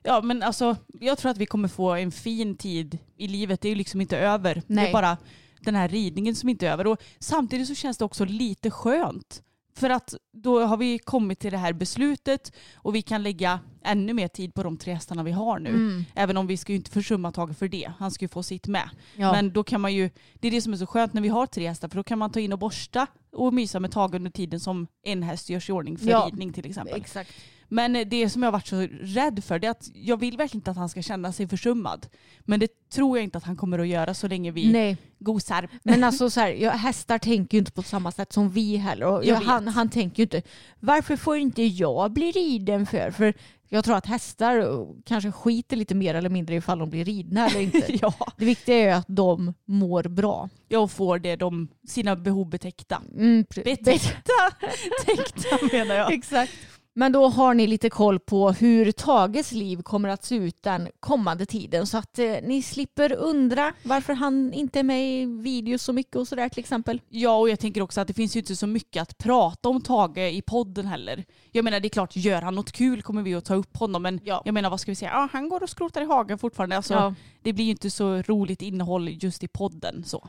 Ja 0.06 0.20
men 0.22 0.42
alltså 0.42 0.76
jag 1.00 1.18
tror 1.18 1.30
att 1.30 1.38
vi 1.38 1.46
kommer 1.46 1.68
få 1.68 1.90
en 1.94 2.12
fin 2.12 2.56
tid 2.56 2.98
i 3.16 3.28
livet. 3.28 3.60
Det 3.60 3.68
är 3.68 3.70
ju 3.70 3.76
liksom 3.76 4.00
inte 4.00 4.18
över. 4.18 4.54
Det 4.54 4.62
Nej. 4.66 4.88
är 4.88 4.92
bara 4.92 5.16
den 5.60 5.74
här 5.74 5.88
ridningen 5.88 6.34
som 6.34 6.48
inte 6.48 6.66
är 6.66 6.72
över. 6.72 6.86
Och 6.86 7.02
samtidigt 7.18 7.68
så 7.68 7.74
känns 7.74 7.98
det 7.98 8.04
också 8.04 8.24
lite 8.24 8.70
skönt. 8.70 9.42
För 9.76 9.90
att 9.90 10.14
då 10.32 10.60
har 10.64 10.76
vi 10.76 10.98
kommit 10.98 11.38
till 11.38 11.50
det 11.52 11.58
här 11.58 11.72
beslutet 11.72 12.52
och 12.74 12.94
vi 12.94 13.02
kan 13.02 13.22
lägga 13.22 13.60
ännu 13.84 14.12
mer 14.12 14.28
tid 14.28 14.54
på 14.54 14.62
de 14.62 14.76
tre 14.76 14.94
hästarna 14.94 15.22
vi 15.22 15.30
har 15.32 15.58
nu. 15.58 16.04
Även 16.14 16.36
om 16.36 16.46
vi 16.46 16.56
ska 16.56 16.72
ju 16.72 16.76
inte 16.76 16.90
försumma 16.90 17.32
Tage 17.32 17.56
för 17.56 17.68
det. 17.68 17.92
Han 17.98 18.10
ska 18.10 18.24
ju 18.24 18.28
få 18.28 18.42
sitt 18.42 18.66
med. 18.66 18.90
Ja. 19.16 19.32
Men 19.32 19.52
då 19.52 19.64
kan 19.64 19.80
man 19.80 19.94
ju, 19.94 20.10
det 20.34 20.48
är 20.48 20.52
det 20.52 20.60
som 20.60 20.72
är 20.72 20.76
så 20.76 20.86
skönt 20.86 21.12
när 21.12 21.22
vi 21.22 21.28
har 21.28 21.46
tre 21.46 21.68
hästar 21.68 21.88
för 21.88 21.96
då 21.96 22.02
kan 22.04 22.18
man 22.18 22.30
ta 22.32 22.40
in 22.40 22.52
och 22.52 22.58
borsta 22.58 23.06
och 23.32 23.54
mysa 23.54 23.80
med 23.80 23.90
Tage 23.92 24.14
under 24.14 24.30
tiden 24.30 24.60
som 24.60 24.86
en 25.04 25.22
häst 25.22 25.50
görs 25.50 25.68
i 25.68 25.72
ordning 25.72 25.98
för 25.98 26.06
Ja. 26.08 26.28
ridning 26.30 26.52
till 26.52 26.66
exempel. 26.66 27.00
Exakt. 27.00 27.30
Men 27.68 27.92
det 28.08 28.28
som 28.30 28.42
jag 28.42 28.46
har 28.46 28.52
varit 28.52 28.66
så 28.66 28.86
rädd 29.00 29.44
för 29.44 29.58
det 29.58 29.66
är 29.66 29.70
att 29.70 29.90
jag 29.94 30.16
vill 30.16 30.36
verkligen 30.36 30.60
inte 30.60 30.70
att 30.70 30.76
han 30.76 30.88
ska 30.88 31.02
känna 31.02 31.32
sig 31.32 31.48
försummad. 31.48 32.06
Men 32.40 32.60
det 32.60 32.88
tror 32.90 33.18
jag 33.18 33.24
inte 33.24 33.38
att 33.38 33.44
han 33.44 33.56
kommer 33.56 33.78
att 33.78 33.88
göra 33.88 34.14
så 34.14 34.28
länge 34.28 34.50
vi 34.50 34.72
Nej, 34.72 34.96
gosar. 35.18 35.68
men 35.82 36.04
alltså 36.08 36.30
så 36.30 36.40
här, 36.40 36.48
ja, 36.48 36.70
hästar 36.70 37.18
tänker 37.18 37.56
ju 37.56 37.58
inte 37.58 37.72
på 37.72 37.82
samma 37.82 38.12
sätt 38.12 38.32
som 38.32 38.50
vi 38.50 38.76
heller. 38.76 39.06
Och 39.06 39.24
Jag 39.24 39.42
ja, 39.42 39.46
han, 39.46 39.68
han 39.68 39.88
tänker 39.90 40.18
ju 40.18 40.22
inte, 40.22 40.42
varför 40.80 41.16
får 41.16 41.36
inte 41.36 41.62
jag 41.62 42.12
bli 42.12 42.30
riden 42.30 42.86
för? 42.86 43.10
För 43.10 43.34
Jag 43.68 43.84
tror 43.84 43.96
att 43.96 44.06
hästar 44.06 44.86
kanske 45.04 45.32
skiter 45.32 45.76
lite 45.76 45.94
mer 45.94 46.14
eller 46.14 46.28
mindre 46.30 46.54
ifall 46.56 46.78
de 46.78 46.90
blir 46.90 47.04
ridna 47.04 47.46
eller 47.46 47.60
inte. 47.60 47.84
ja. 48.02 48.14
Det 48.36 48.44
viktiga 48.44 48.76
är 48.76 48.84
ju 48.84 48.90
att 48.90 49.06
de 49.08 49.54
mår 49.66 50.02
bra. 50.02 50.48
Jag 50.68 50.90
får 50.90 51.18
det 51.18 51.36
de, 51.36 51.68
sina 51.88 52.16
behov 52.16 52.48
betäckta. 52.50 53.02
Mm, 53.14 53.44
Betäckta? 53.54 54.32
Täckta 55.06 55.58
menar 55.76 55.94
jag. 55.94 56.12
Exakt. 56.12 56.52
Men 56.96 57.12
då 57.12 57.28
har 57.28 57.54
ni 57.54 57.66
lite 57.66 57.90
koll 57.90 58.18
på 58.20 58.50
hur 58.52 58.92
Tages 58.92 59.52
liv 59.52 59.82
kommer 59.82 60.08
att 60.08 60.24
se 60.24 60.34
ut 60.36 60.62
den 60.62 60.88
kommande 61.00 61.46
tiden 61.46 61.86
så 61.86 61.98
att 61.98 62.18
eh, 62.18 62.26
ni 62.42 62.62
slipper 62.62 63.12
undra 63.12 63.72
varför 63.82 64.12
han 64.14 64.52
inte 64.52 64.78
är 64.78 64.82
med 64.82 65.10
i 65.22 65.24
videos 65.26 65.82
så 65.82 65.92
mycket 65.92 66.16
och 66.16 66.28
sådär 66.28 66.48
till 66.48 66.60
exempel. 66.60 67.00
Ja, 67.08 67.36
och 67.38 67.48
jag 67.50 67.58
tänker 67.60 67.80
också 67.82 68.00
att 68.00 68.08
det 68.08 68.14
finns 68.14 68.36
ju 68.36 68.40
inte 68.40 68.56
så 68.56 68.66
mycket 68.66 69.02
att 69.02 69.18
prata 69.18 69.68
om 69.68 69.80
Tage 69.80 70.18
i 70.18 70.42
podden 70.42 70.86
heller. 70.86 71.24
Jag 71.52 71.64
menar 71.64 71.80
det 71.80 71.86
är 71.88 71.90
klart, 71.90 72.16
gör 72.16 72.42
han 72.42 72.54
något 72.54 72.72
kul 72.72 73.02
kommer 73.02 73.22
vi 73.22 73.34
att 73.34 73.44
ta 73.44 73.54
upp 73.54 73.76
honom. 73.76 74.02
Men 74.02 74.20
Ja. 74.24 74.42
jag 74.44 74.54
menar 74.54 74.70
vad 74.70 74.80
ska 74.80 74.90
vi 74.90 74.96
säga? 74.96 75.10
Ja, 75.10 75.28
han 75.32 75.48
går 75.48 75.62
och 75.62 75.70
skrotar 75.70 76.02
i 76.02 76.04
hagen 76.04 76.38
fortfarande. 76.38 76.76
Alltså, 76.76 76.94
Ja. 76.94 77.14
Det 77.42 77.52
blir 77.52 77.64
ju 77.64 77.70
inte 77.70 77.90
så 77.90 78.22
roligt 78.22 78.62
innehåll 78.62 79.08
just 79.24 79.42
i 79.42 79.48
podden. 79.48 80.04
så. 80.04 80.28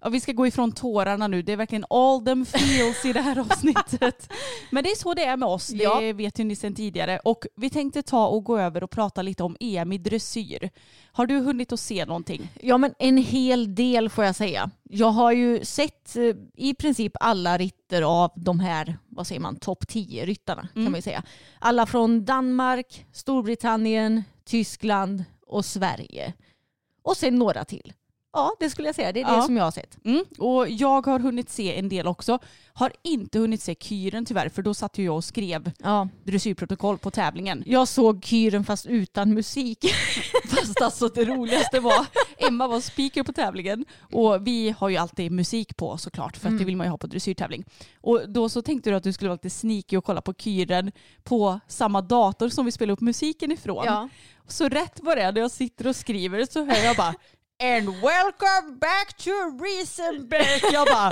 Ja, 0.00 0.08
vi 0.08 0.20
ska 0.20 0.32
gå 0.32 0.46
ifrån 0.46 0.72
tårarna 0.72 1.26
nu. 1.28 1.42
Det 1.42 1.52
är 1.52 1.56
verkligen 1.56 1.84
all 1.90 2.24
them 2.24 2.46
feels 2.46 3.04
i 3.04 3.12
det 3.12 3.20
här 3.20 3.38
avsnittet. 3.50 4.32
Men 4.70 4.84
det 4.84 4.90
är 4.90 4.96
så 4.96 5.14
det 5.14 5.24
är 5.24 5.36
med 5.36 5.48
oss. 5.48 5.66
Det 5.68 5.82
Ja. 5.82 6.00
vet 6.14 6.38
ju 6.38 6.44
ni 6.44 6.56
sedan 6.56 6.74
tidigare. 6.74 7.18
Och 7.24 7.46
vi 7.56 7.70
tänkte 7.70 8.02
ta 8.02 8.26
och 8.26 8.44
gå 8.44 8.58
över 8.58 8.84
och 8.84 8.90
prata 8.90 9.22
lite 9.22 9.42
om 9.42 9.56
EM 9.60 9.92
i 9.92 9.98
dressyr. 9.98 10.70
Har 11.12 11.26
du 11.26 11.38
hunnit 11.38 11.72
att 11.72 11.80
se 11.80 12.04
någonting? 12.06 12.48
Ja 12.60 12.78
men 12.78 12.94
en 12.98 13.16
hel 13.16 13.74
del 13.74 14.08
får 14.10 14.24
jag 14.24 14.34
säga. 14.36 14.70
Jag 14.82 15.10
har 15.10 15.32
ju 15.32 15.64
sett 15.64 16.16
eh, 16.16 16.22
i 16.56 16.74
princip 16.74 17.12
alla 17.20 17.58
ritter 17.58 18.02
av 18.02 18.30
de 18.36 18.60
här, 18.60 18.98
vad 19.08 19.26
säger 19.26 19.40
man, 19.40 19.56
topp 19.56 19.88
10 19.88 20.26
ryttarna 20.26 20.68
kan 20.74 20.84
man 20.84 20.94
ju 20.94 21.02
säga. 21.02 21.22
Alla 21.58 21.86
från 21.86 22.24
Danmark, 22.24 23.06
Storbritannien, 23.12 24.22
Tyskland 24.44 25.24
och 25.46 25.64
Sverige. 25.64 26.32
Och 27.02 27.16
sen 27.16 27.34
några 27.38 27.64
till. 27.64 27.92
Ja 28.32 28.52
det 28.60 28.70
skulle 28.70 28.88
jag 28.88 28.94
säga, 28.94 29.12
det 29.12 29.20
är 29.20 29.24
det 29.24 29.32
Ja. 29.32 29.42
som 29.42 29.56
jag 29.56 29.64
har 29.64 29.70
sett. 29.70 30.04
Mm. 30.04 30.24
Och 30.38 30.68
jag 30.68 31.06
har 31.06 31.18
hunnit 31.18 31.50
se 31.50 31.78
en 31.78 31.88
del 31.88 32.06
också. 32.06 32.38
Har 32.72 32.92
inte 33.02 33.38
hunnit 33.38 33.62
se 33.62 33.74
kyren 33.80 34.24
tyvärr 34.24 34.48
för 34.48 34.62
då 34.62 34.74
satt 34.74 34.98
ju 34.98 35.04
jag 35.04 35.16
och 35.16 35.24
skrev 35.24 35.72
Ja. 35.78 36.08
dressyrprotokoll 36.24 36.98
på 36.98 37.10
tävlingen. 37.10 37.62
Jag 37.66 37.88
såg 37.88 38.24
kyren 38.24 38.64
fast 38.64 38.86
utan 38.86 39.34
musik. 39.34 39.78
Fast 40.48 40.82
alltså 40.82 41.08
det 41.08 41.24
roligaste 41.24 41.80
var, 41.80 42.06
Emma 42.38 42.66
var 42.68 42.80
speaker 42.80 43.22
på 43.22 43.32
tävlingen 43.32 43.84
och 44.12 44.46
vi 44.46 44.74
har 44.78 44.88
ju 44.88 44.96
alltid 44.96 45.32
musik 45.32 45.76
på 45.76 45.98
såklart 45.98 46.36
för 46.36 46.48
att 46.48 46.58
det 46.58 46.64
vill 46.64 46.76
man 46.76 46.86
ju 46.86 46.90
ha 46.90 46.98
på 46.98 47.06
dressyrtävling. 47.06 47.64
Och 48.00 48.28
då 48.30 48.48
så 48.48 48.62
tänkte 48.62 48.90
du 48.90 48.96
att 48.96 49.02
du 49.02 49.12
skulle 49.12 49.28
vara 49.28 49.34
lite 49.42 49.50
sneaky 49.50 49.96
och 49.96 50.04
kolla 50.04 50.20
på 50.22 50.34
kyren 50.34 50.92
på 51.24 51.60
samma 51.68 52.00
dator 52.02 52.48
som 52.48 52.64
vi 52.66 52.72
spelar 52.72 52.92
upp 52.92 53.00
musiken 53.00 53.52
ifrån. 53.52 53.84
Ja. 53.86 54.08
Så 54.46 54.68
rätt 54.68 55.00
vad 55.02 55.16
det 55.16 55.22
är 55.22 55.32
när 55.32 55.40
jag 55.40 55.50
sitter 55.50 55.86
och 55.86 55.96
skriver 55.96 56.46
så 56.50 56.64
hör 56.64 56.84
jag 56.84 56.96
bara 56.96 57.14
And 57.60 57.86
welcome 57.86 58.78
back 58.80 59.16
to 59.16 59.30
Riesenbeck. 59.62 60.64
Jag 60.72 60.86
bara 60.86 61.10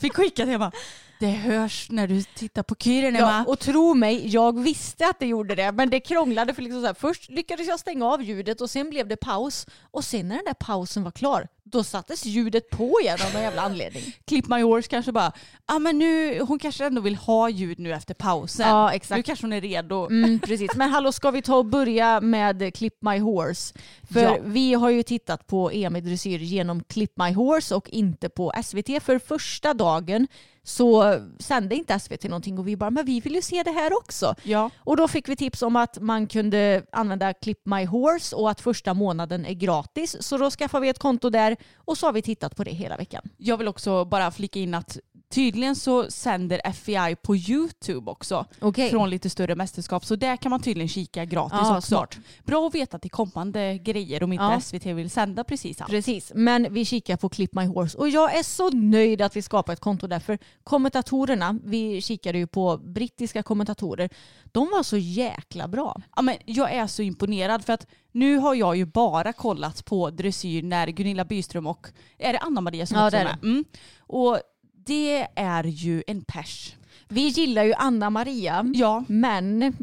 fick 0.00 0.14
skicka 0.14 0.46
till 0.46 0.58
bara, 0.58 0.72
Det 1.20 1.30
hörs 1.30 1.90
när 1.90 2.08
du 2.08 2.22
tittar 2.22 2.62
på 2.62 2.74
kyren 2.78 3.16
Emma. 3.16 3.44
Ja, 3.46 3.52
och 3.52 3.58
tro 3.58 3.94
mig, 3.94 4.28
jag 4.28 4.60
visste 4.60 5.06
att 5.06 5.18
det 5.18 5.26
gjorde 5.26 5.54
det. 5.54 5.72
Men 5.72 5.90
det 5.90 6.00
krånglade 6.00 6.54
för 6.54 6.62
liksom 6.62 6.80
så 6.80 6.86
här, 6.86 6.94
först 6.94 7.30
lyckades 7.30 7.66
jag 7.66 7.80
stänga 7.80 8.06
av 8.06 8.22
ljudet 8.22 8.60
och 8.60 8.70
sen 8.70 8.90
blev 8.90 9.08
det 9.08 9.16
paus. 9.16 9.66
Och 9.90 10.04
sen 10.04 10.28
när 10.28 10.36
den 10.36 10.44
där 10.44 10.54
pausen 10.54 11.04
var 11.04 11.10
klar, 11.10 11.48
då 11.74 11.84
sattes 11.84 12.24
ljudet 12.26 12.70
på 12.70 12.98
igen 13.02 13.18
av 13.26 13.32
någon 13.32 13.42
jävla 13.42 13.62
anledning. 13.62 14.02
Clip 14.26 14.48
My 14.48 14.62
Horse 14.62 14.88
kanske 14.88 15.12
bara, 15.12 15.32
ah, 15.66 15.78
men 15.78 15.98
nu, 15.98 16.40
hon 16.40 16.58
kanske 16.58 16.86
ändå 16.86 17.00
vill 17.00 17.16
ha 17.16 17.48
ljud 17.48 17.78
nu 17.78 17.92
efter 17.92 18.14
pausen. 18.14 18.68
Ja, 18.68 18.92
exakt. 18.92 19.16
Nu 19.16 19.22
kanske 19.22 19.44
hon 19.44 19.52
är 19.52 19.60
redo. 19.60 20.06
Mm, 20.06 20.38
precis. 20.40 20.70
Men 20.76 20.90
hallå, 20.90 21.12
ska 21.12 21.30
vi 21.30 21.42
ta 21.42 21.56
och 21.56 21.66
börja 21.66 22.20
med 22.20 22.74
Clip 22.74 22.94
My 23.00 23.18
Horse? 23.18 23.74
För 24.12 24.20
Ja. 24.20 24.36
vi 24.44 24.74
har 24.74 24.90
ju 24.90 25.02
tittat 25.02 25.46
på 25.46 25.70
EM 25.70 25.96
i 25.96 26.00
dressyr 26.00 26.38
genom 26.38 26.84
Clip 26.84 27.12
My 27.16 27.32
Horse 27.32 27.74
och 27.74 27.88
inte 27.88 28.28
på 28.28 28.52
SVT. 28.64 29.02
För 29.02 29.18
första 29.18 29.74
dagen 29.74 30.26
så 30.66 31.18
sände 31.38 31.74
inte 31.74 31.98
SVT 32.00 32.24
någonting 32.24 32.58
och 32.58 32.68
vi 32.68 32.76
bara, 32.76 32.90
men 32.90 33.04
vi 33.06 33.20
vill 33.20 33.34
ju 33.34 33.42
se 33.42 33.62
det 33.62 33.70
här 33.70 33.96
också. 33.96 34.34
Ja. 34.42 34.70
Och 34.78 34.96
då 34.96 35.08
fick 35.08 35.28
vi 35.28 35.36
tips 35.36 35.62
om 35.62 35.76
att 35.76 35.98
man 36.00 36.26
kunde 36.26 36.82
använda 36.92 37.32
Clip 37.32 37.58
My 37.66 37.84
Horse 37.84 38.36
och 38.36 38.50
att 38.50 38.60
första 38.60 38.94
månaden 38.94 39.46
är 39.46 39.52
gratis. 39.52 40.16
Så 40.20 40.36
då 40.36 40.50
skaffade 40.50 40.82
vi 40.82 40.88
ett 40.88 40.98
konto 40.98 41.30
där 41.30 41.56
och 41.76 41.98
så 41.98 42.06
har 42.06 42.12
vi 42.12 42.22
tittat 42.22 42.56
på 42.56 42.64
det 42.64 42.70
hela 42.70 42.96
veckan. 42.96 43.22
Jag 43.36 43.56
vill 43.56 43.68
också 43.68 44.04
bara 44.04 44.30
flika 44.30 44.58
in 44.58 44.74
att 44.74 44.98
tydligen 45.34 45.76
så 45.76 46.10
sänder 46.10 46.72
FEI 46.72 47.16
på 47.16 47.36
YouTube 47.36 48.10
också 48.10 48.46
Okej. 48.60 48.90
från 48.90 49.10
lite 49.10 49.30
större 49.30 49.54
mästerskap. 49.54 50.04
Så 50.04 50.16
där 50.16 50.36
kan 50.36 50.50
man 50.50 50.60
tydligen 50.62 50.88
kika 50.88 51.24
gratis 51.24 51.58
Ja, 51.62 51.76
också. 51.78 51.88
smart. 51.88 52.18
Bra 52.44 52.66
att 52.66 52.74
veta 52.74 52.98
till 52.98 53.10
kommande 53.10 53.78
grejer 53.78 54.22
om 54.22 54.32
inte 54.32 54.44
Ja. 54.44 54.60
SVT 54.60 54.86
vill 54.86 55.10
sända 55.10 55.44
precis 55.44 55.80
allt. 55.80 55.90
Precis, 55.90 56.32
men 56.34 56.74
vi 56.74 56.84
kikar 56.84 57.16
på 57.16 57.28
Clip 57.28 57.54
My 57.54 57.66
Horse 57.66 57.98
och 57.98 58.08
jag 58.08 58.38
är 58.38 58.42
så 58.42 58.70
nöjd 58.70 59.22
att 59.22 59.36
vi 59.36 59.42
skapar 59.42 59.72
ett 59.72 59.80
konto 59.80 60.06
där 60.06 60.20
för 60.20 60.38
kommentatorerna, 60.64 61.58
vi 61.64 62.00
kikade 62.00 62.38
ju 62.38 62.46
på 62.46 62.76
brittiska 62.76 63.42
kommentatorer, 63.42 64.10
de 64.52 64.68
var 64.70 64.82
så 64.82 64.96
jäkla 64.96 65.68
bra. 65.68 66.00
Ja, 66.16 66.22
men 66.22 66.36
jag 66.44 66.72
är 66.72 66.86
så 66.86 67.02
imponerad 67.02 67.64
för 67.64 67.72
att 67.72 67.86
nu 68.12 68.36
har 68.38 68.54
jag 68.54 68.76
ju 68.76 68.84
bara 68.86 69.32
kollat 69.32 69.84
på 69.84 70.10
dressyr 70.10 70.62
när 70.62 70.88
Gunilla 70.88 71.24
Byström 71.24 71.66
och 71.66 71.86
är 72.18 72.32
det 72.32 72.38
Anna-Maria 72.38 72.86
som 72.86 72.98
Ja, 72.98 73.06
också 73.06 73.16
är 73.16 73.24
med? 73.24 73.38
Mm. 73.42 73.64
Och 73.98 74.38
det 74.86 75.26
är 75.34 75.64
ju 75.64 76.02
en 76.06 76.24
pers. 76.24 76.74
Vi 77.08 77.28
gillar 77.28 77.64
ju 77.64 77.72
Anna-Maria, 77.74 78.64
Ja, 78.74 79.04
men 79.08 79.62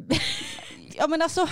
ja 0.97 1.07
men 1.07 1.21
alltså 1.21 1.47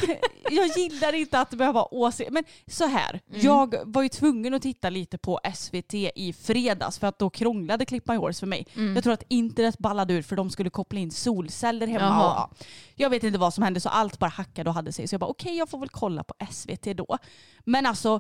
jag 0.52 0.68
gillar 0.78 1.14
inte 1.14 1.40
att 1.40 1.50
behöva 1.50 1.84
åse. 1.92 2.28
Men 2.32 2.44
så 2.68 2.86
här, 2.86 3.20
Mm. 3.30 3.42
jag 3.46 3.76
var 3.86 4.02
ju 4.04 4.10
tvungen 4.10 4.54
att 4.54 4.62
titta 4.62 4.90
lite 4.90 5.18
på 5.18 5.40
SVT 5.56 5.94
i 5.94 6.34
fredags 6.40 7.00
för 7.00 7.08
att 7.08 7.20
då 7.20 7.30
krånglade 7.30 7.86
Clip 7.86 8.08
My 8.08 8.16
Horse 8.16 8.40
för 8.40 8.48
mig. 8.48 8.66
Mm. 8.76 8.96
Jag 8.96 9.04
tror 9.04 9.14
att 9.14 9.24
internet 9.28 9.78
ballade 9.78 10.14
ur 10.14 10.22
för 10.22 10.36
de 10.36 10.50
skulle 10.50 10.70
koppla 10.70 11.00
in 11.00 11.12
solceller 11.12 11.88
hemma. 11.88 12.26
Och, 12.26 12.38
ja, 12.38 12.50
jag 12.96 13.10
vet 13.10 13.24
inte 13.24 13.40
vad 13.40 13.54
som 13.54 13.64
hände 13.64 13.80
så 13.80 13.90
allt 13.90 14.20
bara 14.20 14.30
hackade 14.30 14.70
och 14.70 14.74
hade 14.74 14.92
sig. 14.92 15.08
Så 15.08 15.14
jag 15.14 15.20
bara 15.20 15.30
okej 15.30 15.58
jag 15.58 15.70
får 15.70 15.80
väl 15.80 15.90
kolla 15.90 16.24
på 16.24 16.34
SVT 16.52 16.84
då. 16.98 17.18
Men 17.66 17.86
alltså 17.86 18.20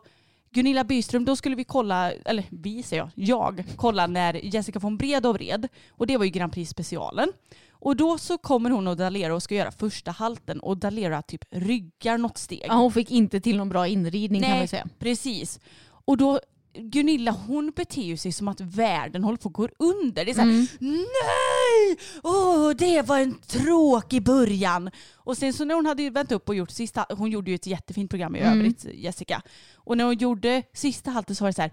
Gunilla 0.51 0.83
Byström, 0.83 1.25
då 1.25 1.35
skulle 1.35 1.55
vi 1.55 1.63
kolla, 1.63 2.11
eller 2.11 2.43
vi 2.49 2.83
säger 2.83 3.01
jag, 3.03 3.11
jag 3.15 3.63
kolla 3.75 4.07
när 4.07 4.33
Jessica 4.33 4.79
von 4.79 4.97
Bredow 4.97 5.37
red. 5.37 5.67
Och 5.89 6.07
det 6.07 6.17
var 6.17 6.25
ju 6.25 6.31
Grand 6.31 6.53
Prix 6.53 6.71
specialen. 6.71 7.31
Och 7.71 7.95
då 7.95 8.17
så 8.17 8.37
kommer 8.37 8.69
hon 8.69 8.87
och 8.87 8.97
Dalera 8.97 9.35
och 9.35 9.43
ska 9.43 9.55
göra 9.55 9.71
första 9.71 10.11
halten 10.11 10.59
och 10.59 10.77
Dalera 10.77 11.21
typ 11.21 11.45
ryggar 11.49 12.17
något 12.17 12.37
steg. 12.37 12.65
ja, 12.67 12.73
hon 12.73 12.91
fick 12.91 13.11
inte 13.11 13.39
till 13.39 13.57
någon 13.57 13.69
bra 13.69 13.87
inridning 13.87 14.41
kan 14.41 14.57
man 14.57 14.67
säga. 14.67 14.87
precis. 14.99 15.59
Och 16.05 16.17
då 16.17 16.39
Gunilla 16.73 17.31
hon 17.31 17.71
beter 17.75 18.01
ju 18.01 18.17
sig 18.17 18.31
som 18.31 18.47
att 18.47 18.61
världen 18.61 19.23
håller 19.23 19.37
på 19.37 19.49
att 19.49 19.53
gå 19.53 19.67
under. 19.79 20.25
Det 20.25 20.31
är 20.31 20.35
såhär, 20.35 20.47
Mm. 20.47 20.67
nej! 20.79 21.97
Åh, 22.23 22.69
det 22.69 23.01
var 23.01 23.19
en 23.19 23.33
tråkig 23.47 24.23
början. 24.23 24.91
Och 25.15 25.37
sen 25.37 25.53
så 25.53 25.65
när 25.65 25.75
hon 25.75 25.85
hade 25.85 26.09
vänt 26.09 26.31
upp 26.31 26.49
och 26.49 26.55
gjort 26.55 26.71
sista, 26.71 27.05
hon 27.09 27.31
gjorde 27.31 27.51
ju 27.51 27.55
ett 27.55 27.65
jättefint 27.67 28.09
program 28.09 28.35
i 28.35 28.39
Mm. 28.39 28.59
övrigt, 28.59 28.85
Jessica. 28.93 29.41
Och 29.75 29.97
när 29.97 30.03
hon 30.05 30.17
gjorde 30.17 30.63
sista 30.73 31.11
halten 31.11 31.35
så 31.35 31.43
var 31.43 31.49
det 31.49 31.53
så 31.53 31.61
här, 31.61 31.71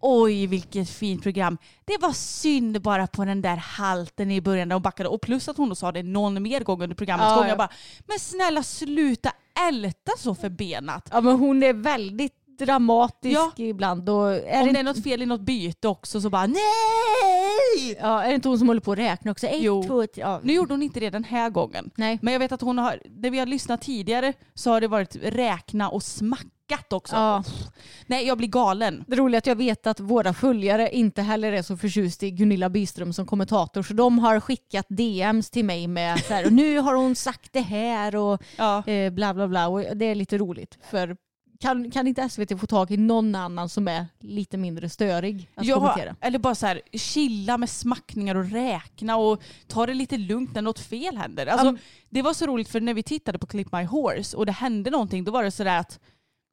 oj 0.00 0.46
vilket 0.46 0.90
fint 0.90 1.22
program. 1.22 1.58
Det 1.84 1.98
var 2.00 2.12
synd 2.12 2.82
bara 2.82 3.06
på 3.06 3.24
den 3.24 3.42
där 3.42 3.56
halten 3.56 4.30
i 4.30 4.40
början 4.40 4.68
när 4.68 4.74
hon 4.74 4.82
backade. 4.82 5.08
Och 5.08 5.20
plus 5.20 5.48
att 5.48 5.56
hon 5.56 5.68
då 5.68 5.74
sa 5.74 5.92
det 5.92 6.02
någon 6.02 6.42
mer 6.42 6.60
gång 6.60 6.82
under 6.82 6.96
programmets 6.96 7.28
Ja, 7.30 7.34
gång. 7.34 7.44
ja. 7.44 7.48
Jag 7.48 7.58
bara, 7.58 7.70
men 8.06 8.18
snälla 8.18 8.62
sluta 8.62 9.32
älta 9.68 10.12
så 10.18 10.34
förbenat. 10.34 11.08
Ja 11.12 11.20
men 11.20 11.36
hon 11.38 11.62
är 11.62 11.72
väldigt 11.72 12.34
dramatisk 12.58 13.34
Ja. 13.36 13.52
ibland. 13.56 14.08
Och 14.08 14.32
är, 14.34 14.60
Om 14.60 14.66
det 14.66 14.72
det 14.72 14.78
är 14.78 14.82
något 14.84 15.02
fel 15.02 15.22
i 15.22 15.26
något 15.26 15.40
byte 15.40 15.88
också 15.88 16.20
så 16.20 16.30
bara 16.30 16.46
nej! 16.46 17.96
ja, 18.00 18.22
är 18.22 18.28
det 18.28 18.34
inte 18.34 18.48
hon 18.48 18.58
som 18.58 18.68
håller 18.68 18.80
på 18.80 18.92
att 18.92 18.98
räkna 18.98 19.30
också? 19.30 19.46
Ett, 19.46 19.62
Jo. 19.62 19.82
två, 19.82 20.06
tre. 20.06 20.22
Ja. 20.22 20.40
Nu 20.42 20.52
gjorde 20.52 20.72
hon 20.74 20.82
inte 20.82 21.00
det 21.00 21.10
den 21.10 21.24
här 21.24 21.50
gången. 21.50 21.90
Nej. 21.96 22.18
Men 22.22 22.32
jag 22.32 22.40
vet 22.40 22.52
att 22.52 22.60
hon 22.60 22.78
har, 22.78 23.00
när 23.20 23.30
vi 23.30 23.38
har 23.38 23.46
lyssnat 23.46 23.82
tidigare 23.82 24.32
så 24.54 24.70
har 24.70 24.80
det 24.80 24.88
varit 24.88 25.16
räkna 25.22 25.88
och 25.88 26.02
smackat 26.02 26.92
också. 26.92 27.16
Ja. 27.16 27.44
Nej 28.06 28.26
jag 28.26 28.38
blir 28.38 28.48
galen. 28.48 29.04
Det 29.06 29.16
roliga 29.16 29.36
är 29.36 29.38
att 29.38 29.46
jag 29.46 29.56
vet 29.56 29.86
att 29.86 30.00
våra 30.00 30.34
följare 30.34 30.90
inte 30.90 31.22
heller 31.22 31.52
är 31.52 31.62
så 31.62 31.76
förtjust 31.76 32.22
i 32.22 32.30
Gunilla 32.30 32.68
Byström 32.68 33.12
som 33.12 33.26
kommentator 33.26 33.82
så 33.82 33.94
de 33.94 34.18
har 34.18 34.40
skickat 34.40 34.86
DMs 34.88 35.50
till 35.50 35.64
mig 35.64 35.86
med 35.86 36.20
så 36.24 36.34
här, 36.34 36.46
och 36.46 36.52
nu 36.52 36.78
har 36.78 36.94
hon 36.94 37.14
sagt 37.16 37.52
det 37.52 37.60
här 37.60 38.16
och 38.16 38.42
Ja. 38.56 38.86
eh, 38.86 39.10
bla 39.12 39.34
bla 39.34 39.48
bla 39.48 39.68
och 39.68 39.96
det 39.96 40.04
är 40.04 40.14
lite 40.14 40.38
roligt 40.38 40.78
för 40.90 41.16
kan, 41.60 41.90
kan 41.90 42.06
inte 42.06 42.28
SVT 42.28 42.60
få 42.60 42.66
tag 42.66 42.90
i 42.90 42.96
någon 42.96 43.34
annan 43.34 43.68
som 43.68 43.88
är 43.88 44.06
lite 44.20 44.56
mindre 44.56 44.88
störig 44.88 45.50
att 45.54 45.66
Ja, 45.66 45.74
kommentera? 45.74 46.16
eller 46.20 46.38
bara 46.38 46.54
så 46.54 46.66
här, 46.66 46.80
chilla 46.92 47.58
med 47.58 47.70
smackningar 47.70 48.34
och 48.34 48.50
räkna 48.50 49.16
och 49.16 49.42
ta 49.66 49.86
det 49.86 49.94
lite 49.94 50.16
lugnt 50.18 50.54
när 50.54 50.62
något 50.62 50.78
fel 50.80 51.16
händer. 51.16 51.46
Alltså, 51.46 51.68
Um, 51.68 51.78
det 52.10 52.22
var 52.22 52.32
så 52.34 52.46
roligt 52.46 52.68
för 52.68 52.80
när 52.80 52.94
vi 52.94 53.02
tittade 53.02 53.38
på 53.38 53.46
Clip 53.46 53.72
My 53.72 53.84
Horse 53.84 54.36
och 54.36 54.46
det 54.46 54.52
hände 54.52 54.90
någonting 54.90 55.24
då 55.24 55.32
var 55.32 55.42
det 55.42 55.50
sådär 55.50 55.78
att 55.78 56.00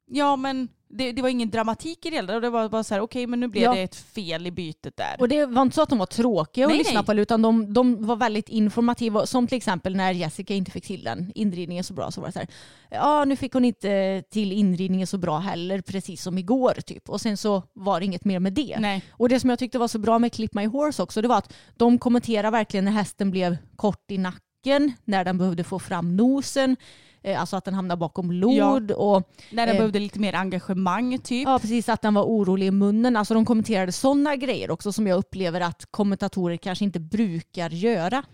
ja 0.06 0.36
men 0.36 0.68
det, 0.92 1.12
det 1.12 1.22
var 1.22 1.28
ingen 1.28 1.50
dramatik 1.50 2.06
i 2.06 2.10
det 2.10 2.16
hela. 2.16 2.40
Det 2.40 2.50
var 2.50 2.68
bara 2.68 2.84
så 2.84 2.94
här 2.94 3.00
okej 3.00 3.26
men 3.26 3.40
nu 3.40 3.48
blev 3.48 3.62
Ja. 3.62 3.74
det 3.74 3.82
ett 3.82 3.96
fel 3.96 4.46
i 4.46 4.50
bytet 4.50 4.96
där. 4.96 5.16
Och 5.18 5.28
det 5.28 5.46
var 5.46 5.62
inte 5.62 5.74
så 5.74 5.82
att 5.82 5.88
de 5.88 5.98
var 5.98 6.06
tråkiga 6.06 6.64
att 6.64 6.70
Nej, 6.70 6.78
lyssna 6.78 7.00
nej. 7.00 7.06
på 7.06 7.14
utan 7.14 7.42
de, 7.42 7.72
de 7.72 8.06
var 8.06 8.16
väldigt 8.16 8.48
informativa. 8.48 9.26
Som 9.26 9.46
till 9.46 9.56
exempel 9.56 9.96
när 9.96 10.12
Jessica 10.12 10.54
inte 10.54 10.70
fick 10.70 10.84
till 10.86 11.04
den 11.04 11.32
inridningen 11.34 11.84
så 11.84 11.94
bra 11.94 12.10
så 12.10 12.20
var 12.20 12.28
det 12.28 12.32
så 12.32 12.38
här. 12.38 12.48
Ja 12.90 13.24
nu 13.24 13.36
fick 13.36 13.52
hon 13.52 13.64
inte 13.64 14.22
till 14.30 14.52
inridningen 14.52 15.06
så 15.06 15.18
bra 15.18 15.38
heller 15.38 15.80
precis 15.80 16.22
som 16.22 16.38
igår 16.38 16.74
typ. 16.86 17.08
Och 17.08 17.20
sen 17.20 17.36
så 17.36 17.62
var 17.72 18.00
det 18.00 18.06
inget 18.06 18.24
mer 18.24 18.38
med 18.40 18.52
det. 18.52 18.76
Nej. 18.80 19.02
Och 19.10 19.28
det 19.28 19.40
som 19.40 19.50
jag 19.50 19.58
tyckte 19.58 19.78
var 19.78 19.88
så 19.88 19.98
bra 19.98 20.18
med 20.18 20.32
Clip 20.32 20.54
My 20.54 20.66
Horse 20.66 21.02
också 21.02 21.22
det 21.22 21.28
var 21.28 21.38
att 21.38 21.52
de 21.76 21.98
kommenterar 21.98 22.50
verkligen 22.50 22.84
när 22.84 22.92
hästen 22.92 23.30
blev 23.30 23.56
kort 23.76 24.10
i 24.10 24.18
nacken, 24.18 24.92
när 25.04 25.24
den 25.24 25.38
behövde 25.38 25.64
få 25.64 25.78
fram 25.78 26.16
nosen, 26.16 26.76
alltså 27.24 27.56
att 27.56 27.64
den 27.64 27.74
hamnade 27.74 27.98
bakom 27.98 28.32
lod 28.32 28.90
och 28.90 29.22
När 29.50 29.66
den 29.66 29.74
Eh. 29.74 29.78
behövde 29.78 29.98
lite 29.98 30.20
mer 30.20 30.34
engagemang 30.34 31.18
typ. 31.18 31.48
Ja 31.48 31.58
precis, 31.58 31.88
att 31.88 32.02
den 32.02 32.14
var 32.14 32.22
orolig 32.24 32.66
i 32.66 32.70
munnen. 32.70 33.16
Alltså 33.16 33.34
de 33.34 33.44
kommenterade 33.44 33.92
sådana 33.92 34.36
grejer 34.36 34.70
också 34.70 34.92
som 34.92 35.06
jag 35.06 35.18
upplever 35.18 35.60
att 35.60 35.86
kommentatorer 35.90 36.56
kanske 36.56 36.84
inte 36.84 37.00
brukar 37.00 37.70
göra. 37.70 38.24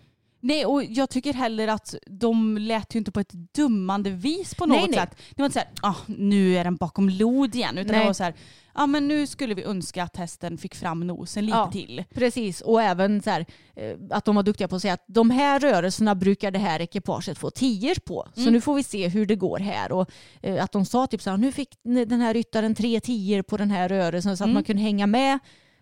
Nej 0.41 0.67
och 0.67 0.85
jag 0.85 1.11
tycker 1.11 1.33
heller 1.35 1.69
att 1.69 1.95
de 2.07 2.59
lät 2.59 2.95
ju 2.95 2.99
inte 2.99 3.13
på 3.13 3.21
ett 3.21 3.33
dummande 3.33 4.11
vis 4.11 4.55
på 4.55 4.67
något 4.67 4.77
Nej, 4.77 4.87
nej. 4.89 4.99
sätt. 4.99 5.17
Det 5.35 5.43
var 5.43 5.47
inte 5.47 5.53
såhär, 5.61 5.69
ah, 5.83 5.97
nu 6.07 6.57
är 6.57 6.65
den 6.65 6.77
bakom 6.77 7.09
lod 7.09 7.55
igen. 7.55 7.79
Utan 7.79 7.93
Nej. 7.93 8.01
det 8.01 8.07
var 8.07 8.13
så 8.13 8.25
här, 8.25 8.35
ah, 8.73 8.87
men 8.87 9.09
nu 9.09 9.27
skulle 9.27 9.55
vi 9.55 9.63
önska 9.65 10.03
att 10.03 10.17
hästen 10.17 10.59
fick 10.59 10.75
fram 10.75 11.07
nosen 11.07 11.47
lite 11.47 11.59
Ja. 11.59 11.71
till. 11.73 12.05
Precis, 12.15 12.61
och 12.61 12.83
även 12.83 13.23
så 13.23 13.31
här, 13.31 13.47
eh, 13.77 13.97
att 14.11 14.25
de 14.25 14.37
var 14.37 14.43
duktiga 14.43 14.69
på 14.69 14.77
att 14.77 14.83
säga 14.83 14.95
att 14.95 15.05
de 15.07 15.31
här 15.31 15.61
rörelserna 15.61 16.15
brukar 16.15 16.51
det 16.51 16.59
här 16.59 16.81
ekipaget 16.81 17.39
få 17.39 17.51
tior 17.51 17.95
på. 18.01 18.27
Så 18.35 18.41
Mm. 18.41 18.53
nu 18.53 18.61
får 18.61 18.75
vi 18.75 18.83
se 18.83 19.09
hur 19.09 19.27
det 19.27 19.37
går 19.37 19.59
här. 19.59 19.93
Och 19.93 20.11
eh, 20.43 20.65
att 20.65 20.73
de 20.73 20.85
sa 20.85 21.07
typ 21.07 21.23
så 21.23 21.31
här, 21.31 21.37
nu 21.37 21.53
fick 21.53 21.69
den 21.83 22.21
här 22.21 22.35
ryttaren 22.35 22.75
tre 22.75 23.01
tior 23.01 23.43
på 23.43 23.57
den 23.57 23.71
här 23.71 23.89
rörelsen 23.89 24.37
så 24.37 24.45
att 24.45 24.47
Mm. 24.47 24.55
man 24.55 24.65
kunde 24.65 24.83
hänga 24.83 25.07
med 25.07 25.39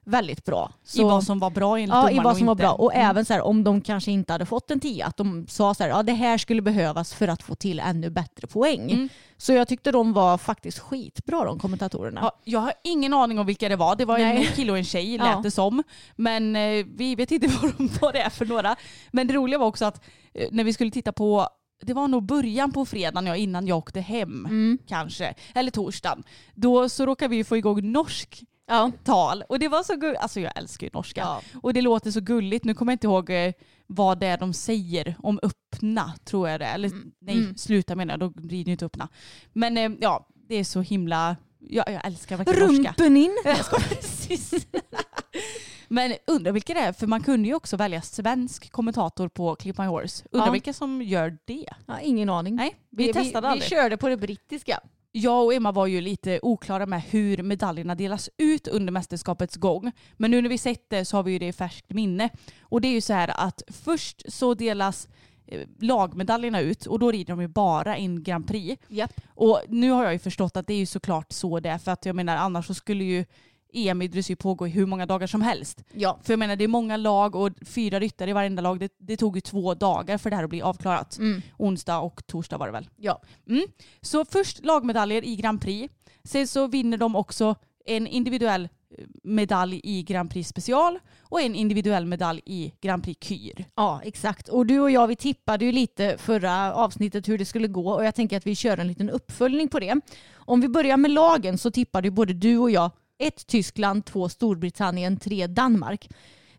väldigt 0.07 0.45
bra. 0.45 0.73
Så, 0.85 1.01
I 1.01 1.05
vad 1.05 1.25
som 1.25 1.39
var 1.39 1.51
bra 1.51 1.77
enligt 1.77 1.89
Ja, 1.95 2.11
i 2.11 2.19
vad 2.19 2.37
som 2.37 2.47
var 2.47 2.55
bra. 2.55 2.73
Och 2.73 2.95
Mm. 2.95 3.11
även 3.11 3.25
så 3.25 3.33
här, 3.33 3.43
om 3.43 3.65
de 3.65 3.81
kanske 3.81 4.11
inte 4.11 4.33
hade 4.33 4.47
fått 4.47 4.71
en 4.71 4.81
tia, 4.81 5.07
att 5.07 5.17
de 5.17 5.47
sa 5.49 5.75
så 5.75 5.83
här, 5.83 5.91
ja 5.91 6.03
det 6.03 6.13
här 6.13 6.39
skulle 6.39 6.63
behövas 6.63 7.15
för 7.15 7.29
att 7.29 7.43
få 7.43 7.55
till 7.55 7.81
ännu 7.81 8.11
bättre 8.11 8.47
poäng. 8.47 8.91
Mm. 8.91 9.09
Så 9.37 9.53
jag 9.53 9.69
tyckte 9.69 9.93
de 9.93 10.13
var 10.13 10.39
faktiskt 10.39 10.79
skitbra 10.79 11.45
de 11.45 11.59
kommentatorerna. 11.59 12.21
Ja, 12.23 12.41
jag 12.45 12.61
har 12.61 12.73
ingen 12.85 13.15
aning 13.15 13.39
om 13.39 13.47
vilka 13.47 13.69
det 13.69 13.77
var. 13.77 13.97
Det 13.97 14.05
var 14.05 14.19
en 14.19 14.35
Nej. 14.35 14.49
kille 14.57 14.73
och 14.73 14.79
en 14.79 14.85
tjej 14.85 15.19
lät 15.19 15.27
Ja. 15.27 15.41
det 15.43 15.51
som. 15.51 15.83
Men 16.17 16.57
eh, 16.57 16.87
vi 16.97 17.15
vet 17.15 17.31
inte 17.31 17.47
vad, 17.63 17.73
de, 17.79 17.89
vad 18.01 18.15
det 18.15 18.21
är 18.21 18.31
för 18.31 18.47
några. 18.47 18.77
Men 19.11 19.27
det 19.27 19.35
roliga 19.35 19.59
var 19.59 19.67
också 19.67 19.85
att 19.85 20.05
eh, 20.35 20.49
när 20.53 20.65
vi 20.65 20.73
skulle 20.73 20.91
titta 20.91 21.13
på 21.13 21.49
det 21.83 21.93
var 21.95 22.09
nog 22.09 22.23
början 22.23 22.73
på 22.73 22.85
fredagen 22.87 23.27
ja, 23.27 23.37
innan 23.37 23.67
jag 23.67 23.79
åkte 23.79 24.01
hem 24.01 24.47
Mm. 24.47 24.79
kanske. 24.89 25.35
Eller 25.55 25.71
torsdagen. 25.71 26.23
Då 26.55 26.89
så 26.89 27.07
råkade 27.07 27.29
vi 27.37 27.45
få 27.45 27.57
igång 27.57 27.93
norsk 27.93 28.43
Ja. 28.67 28.91
tal. 29.05 29.43
Och 29.49 29.59
det 29.59 29.69
var 29.69 29.83
så 29.83 29.97
gulligt. 29.97 30.21
Alltså 30.23 30.41
jag 30.41 30.53
älskar 30.57 30.87
ju 30.87 30.91
norska. 30.95 31.21
Ja. 31.21 31.43
Och 31.63 31.73
det 31.75 31.81
låter 31.83 32.11
så 32.11 32.21
gulligt. 32.21 32.65
Nu 32.65 32.75
kommer 32.75 32.93
jag 32.93 32.95
inte 32.95 33.07
ihåg 33.07 33.31
eh, 33.31 33.53
vad 33.87 34.19
det 34.21 34.27
är 34.27 34.39
de 34.39 34.53
säger 34.53 35.15
om 35.23 35.41
öppna 35.43 36.13
tror 36.25 36.49
jag 36.49 36.61
det 36.61 36.67
är. 36.67 36.75
Eller 36.75 36.91
nej, 37.21 37.39
Mm. 37.39 37.57
sluta 37.57 37.95
menar 37.97 38.13
jag. 38.13 38.21
Då 38.21 38.31
blir 38.31 38.65
det 38.65 38.69
ju 38.69 38.73
inte 38.73 38.87
öppna. 38.87 39.09
Men 39.53 39.79
eh, 39.79 39.91
ja, 40.01 40.29
det 40.49 40.55
är 40.55 40.65
så 40.65 40.81
himla... 40.81 41.37
Ja, 41.69 41.85
jag 41.87 42.07
älskar 42.07 42.37
verkligen 42.37 42.61
norska. 42.61 42.95
Rumpen 42.99 43.17
in. 43.17 43.37
Precis. 43.89 44.67
Men 45.89 46.15
undrar 46.27 46.53
vilka 46.53 46.75
det 46.75 46.81
är, 46.81 46.93
för 46.93 47.07
man 47.07 47.23
kunde 47.23 47.49
ju 47.49 47.55
också 47.55 47.77
välja 47.77 48.03
svensk 48.03 48.71
kommentator 48.73 49.29
på 49.29 49.55
Clip 49.57 49.79
My 49.79 49.85
Horse. 49.85 50.25
Undrar 50.31 50.47
Ja. 50.47 50.53
vilka 50.53 50.73
som 50.73 51.03
gör 51.03 51.39
det? 51.45 51.69
Ja, 51.87 52.01
ingen 52.01 52.29
aning. 52.31 52.57
Nej, 52.57 52.77
vi, 52.91 53.13
testade 53.13 53.47
vi, 53.47 53.51
aldrig. 53.53 53.71
vi 53.71 53.77
körde 53.77 53.97
på 53.97 54.09
det 54.09 54.17
brittiska. 54.17 54.81
Jag 55.19 55.45
och 55.45 55.55
Emma 55.55 55.73
var 55.73 55.87
ju 55.87 56.01
lite 56.01 56.41
oklara 56.43 56.87
med 56.87 57.03
hur 57.03 57.43
medaljerna 57.43 57.95
delas 57.95 58.31
ut 58.37 58.69
under 58.69 58.93
mästerskapets 58.93 59.57
gång. 59.57 59.93
Men 60.17 60.31
nu 60.31 60.43
när 60.43 60.49
vi 60.49 60.59
sett 60.59 60.91
det 60.91 61.05
så 61.05 61.17
har 61.17 61.23
vi 61.23 61.33
ju 61.33 61.39
det 61.39 61.47
i 61.47 61.53
färskt 61.53 61.91
minne. 61.91 62.31
Och 62.61 62.81
det 62.81 62.89
är 62.89 62.93
ju 62.93 63.01
så 63.01 63.13
här 63.13 63.47
att 63.47 63.63
först 63.69 64.33
så 64.33 64.55
delas 64.55 65.09
eh, 65.47 65.61
lagmedaljerna 65.81 66.61
ut 66.61 66.87
och 66.87 66.99
då 66.99 67.13
rider 67.13 67.33
de 67.33 67.41
ju 67.41 67.49
bara 67.49 67.97
in 67.97 68.23
Grand 68.23 68.49
Prix. 68.49 68.83
Japp. 68.89 69.21
Och 69.29 69.63
nu 69.69 69.91
har 69.91 70.05
jag 70.05 70.13
ju 70.13 70.19
förstått 70.19 70.57
att 70.57 70.67
det 70.67 70.75
är 70.75 70.79
ju 70.79 70.87
såklart 70.87 71.33
så 71.33 71.61
det 71.61 71.69
är 71.69 71.79
för 71.79 71.91
att 71.91 72.07
jag 72.07 72.17
menar 72.17 72.37
annars 72.37 72.67
så 72.67 72.75
skulle 72.75 73.05
ju 73.05 73.25
EM 73.73 74.03
i 74.03 74.09
dressyr 74.09 74.35
pågå 74.35 74.67
i 74.67 74.71
hur 74.71 74.87
många 74.87 75.07
dagar 75.07 75.27
som 75.27 75.43
helst. 75.43 75.85
Ja. 75.93 76.19
För 76.23 76.33
jag 76.33 76.39
menar 76.39 76.57
det 76.57 76.65
är 76.65 76.69
många 76.69 76.97
lag 76.97 77.35
och 77.35 77.51
fyra 77.67 78.01
ryttare 78.01 78.31
i 78.31 78.33
varenda 78.33 78.63
lag. 78.63 78.81
Det, 78.81 78.93
det 78.99 79.17
tog 79.17 79.37
ju 79.37 79.41
två 79.41 79.75
dagar 79.75 80.19
för 80.19 80.31
det 80.31 80.37
här 80.37 80.45
att 80.45 80.51
bli 80.51 80.63
avklarat. 80.63 81.19
Mm. 81.19 81.43
Onsdag 81.59 81.99
och 81.99 82.27
torsdag 82.27 82.59
var 82.59 82.67
det 82.67 82.73
väl. 82.73 82.89
Ja. 82.97 83.23
Mm. 83.49 83.67
Så 84.01 84.25
först 84.25 84.65
lagmedaljer 84.65 85.25
i 85.25 85.37
Grand 85.37 85.61
Prix. 85.61 85.95
Sen 86.25 86.47
så 86.47 86.67
vinner 86.67 86.99
de 86.99 87.17
också 87.17 87.55
en 87.87 88.07
individuell 88.07 88.69
eh, 88.99 89.05
medalj 89.23 89.81
i 89.85 90.03
Grand 90.03 90.31
Prix 90.31 90.49
special 90.49 90.99
och 91.21 91.41
en 91.41 91.55
individuell 91.55 92.07
medalj 92.07 92.43
i 92.45 92.73
Grand 92.81 93.03
Prix 93.05 93.27
Kyr. 93.27 93.65
ja, 93.77 94.01
exakt. 94.05 94.49
Och 94.49 94.67
du 94.67 94.81
och 94.81 94.91
jag 94.91 95.07
vi 95.07 95.17
tippade 95.17 95.65
ju 95.65 95.73
lite 95.73 96.17
förra 96.19 96.75
avsnittet 96.75 97.29
hur 97.29 97.39
det 97.39 97.45
skulle 97.45 97.69
gå 97.69 97.91
och 97.91 98.05
jag 98.05 98.15
tänker 98.15 98.37
att 98.37 98.47
vi 98.47 98.55
kör 98.55 98.79
en 98.79 98.89
liten 98.89 99.11
uppföljning 99.11 99.69
på 99.69 99.81
det. 99.81 100.01
Om 100.35 100.61
vi 100.61 100.69
börjar 100.69 100.97
med 100.97 101.11
lagen 101.11 101.59
så 101.59 101.71
tippade 101.71 102.09
ju 102.09 102.13
både 102.13 102.33
du 102.33 102.59
och 102.59 102.71
jag 102.71 102.91
ett 103.19 103.47
Tyskland, 103.47 104.05
två 104.05 104.29
Storbritannien, 104.29 105.17
tre 105.17 105.47
Danmark. 105.47 106.09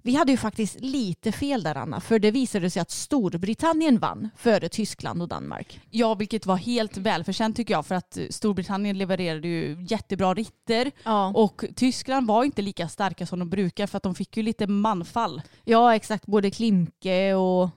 Vi 0.01 0.15
hade 0.15 0.31
ju 0.31 0.37
faktiskt 0.37 0.79
lite 0.79 1.31
fel 1.31 1.63
där 1.63 1.75
Anna, 1.75 2.01
för 2.01 2.19
det 2.19 2.31
visade 2.31 2.69
sig 2.69 2.81
att 2.81 2.91
Storbritannien 2.91 3.99
vann 3.99 4.29
före 4.37 4.69
Tyskland 4.69 5.21
och 5.21 5.27
Danmark. 5.27 5.79
Ja, 5.89 6.15
vilket 6.15 6.45
var 6.45 6.55
helt 6.55 6.97
välförtjänt 6.97 7.55
tycker 7.55 7.73
jag 7.73 7.85
för 7.85 7.95
att 7.95 8.17
eh, 8.17 8.25
Storbritannien 8.29 8.97
levererade 8.97 9.47
ju 9.47 9.85
jättebra 9.89 10.33
ritter 10.33 10.91
Ja, 11.03 11.31
och 11.35 11.65
Tyskland 11.75 12.27
var 12.27 12.43
inte 12.43 12.61
lika 12.61 12.89
starka 12.89 13.25
som 13.25 13.39
de 13.39 13.49
brukar 13.49 13.87
för 13.87 13.97
att 13.97 14.03
de 14.03 14.15
fick 14.15 14.37
ju 14.37 14.43
lite 14.43 14.67
manfall. 14.67 15.41
ja 15.63 15.95
exakt. 15.95 16.25
Både 16.25 16.51
Klimke 16.51 17.33
och 17.33 17.69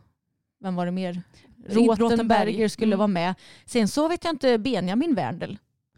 vem 0.62 0.74
var 0.76 0.86
det 0.86 0.92
mer? 0.92 1.22
Rothenberg. 1.68 1.98
Rothenberger 2.12 2.68
skulle 2.68 2.86
Mm. 2.94 2.98
vara 2.98 3.08
med. 3.08 3.34
Sen 3.66 3.88
så 3.88 4.08
vet 4.08 4.24
jag 4.24 4.32
inte 4.34 4.58
Benjamin 4.58 5.14
Werndl. 5.14 5.54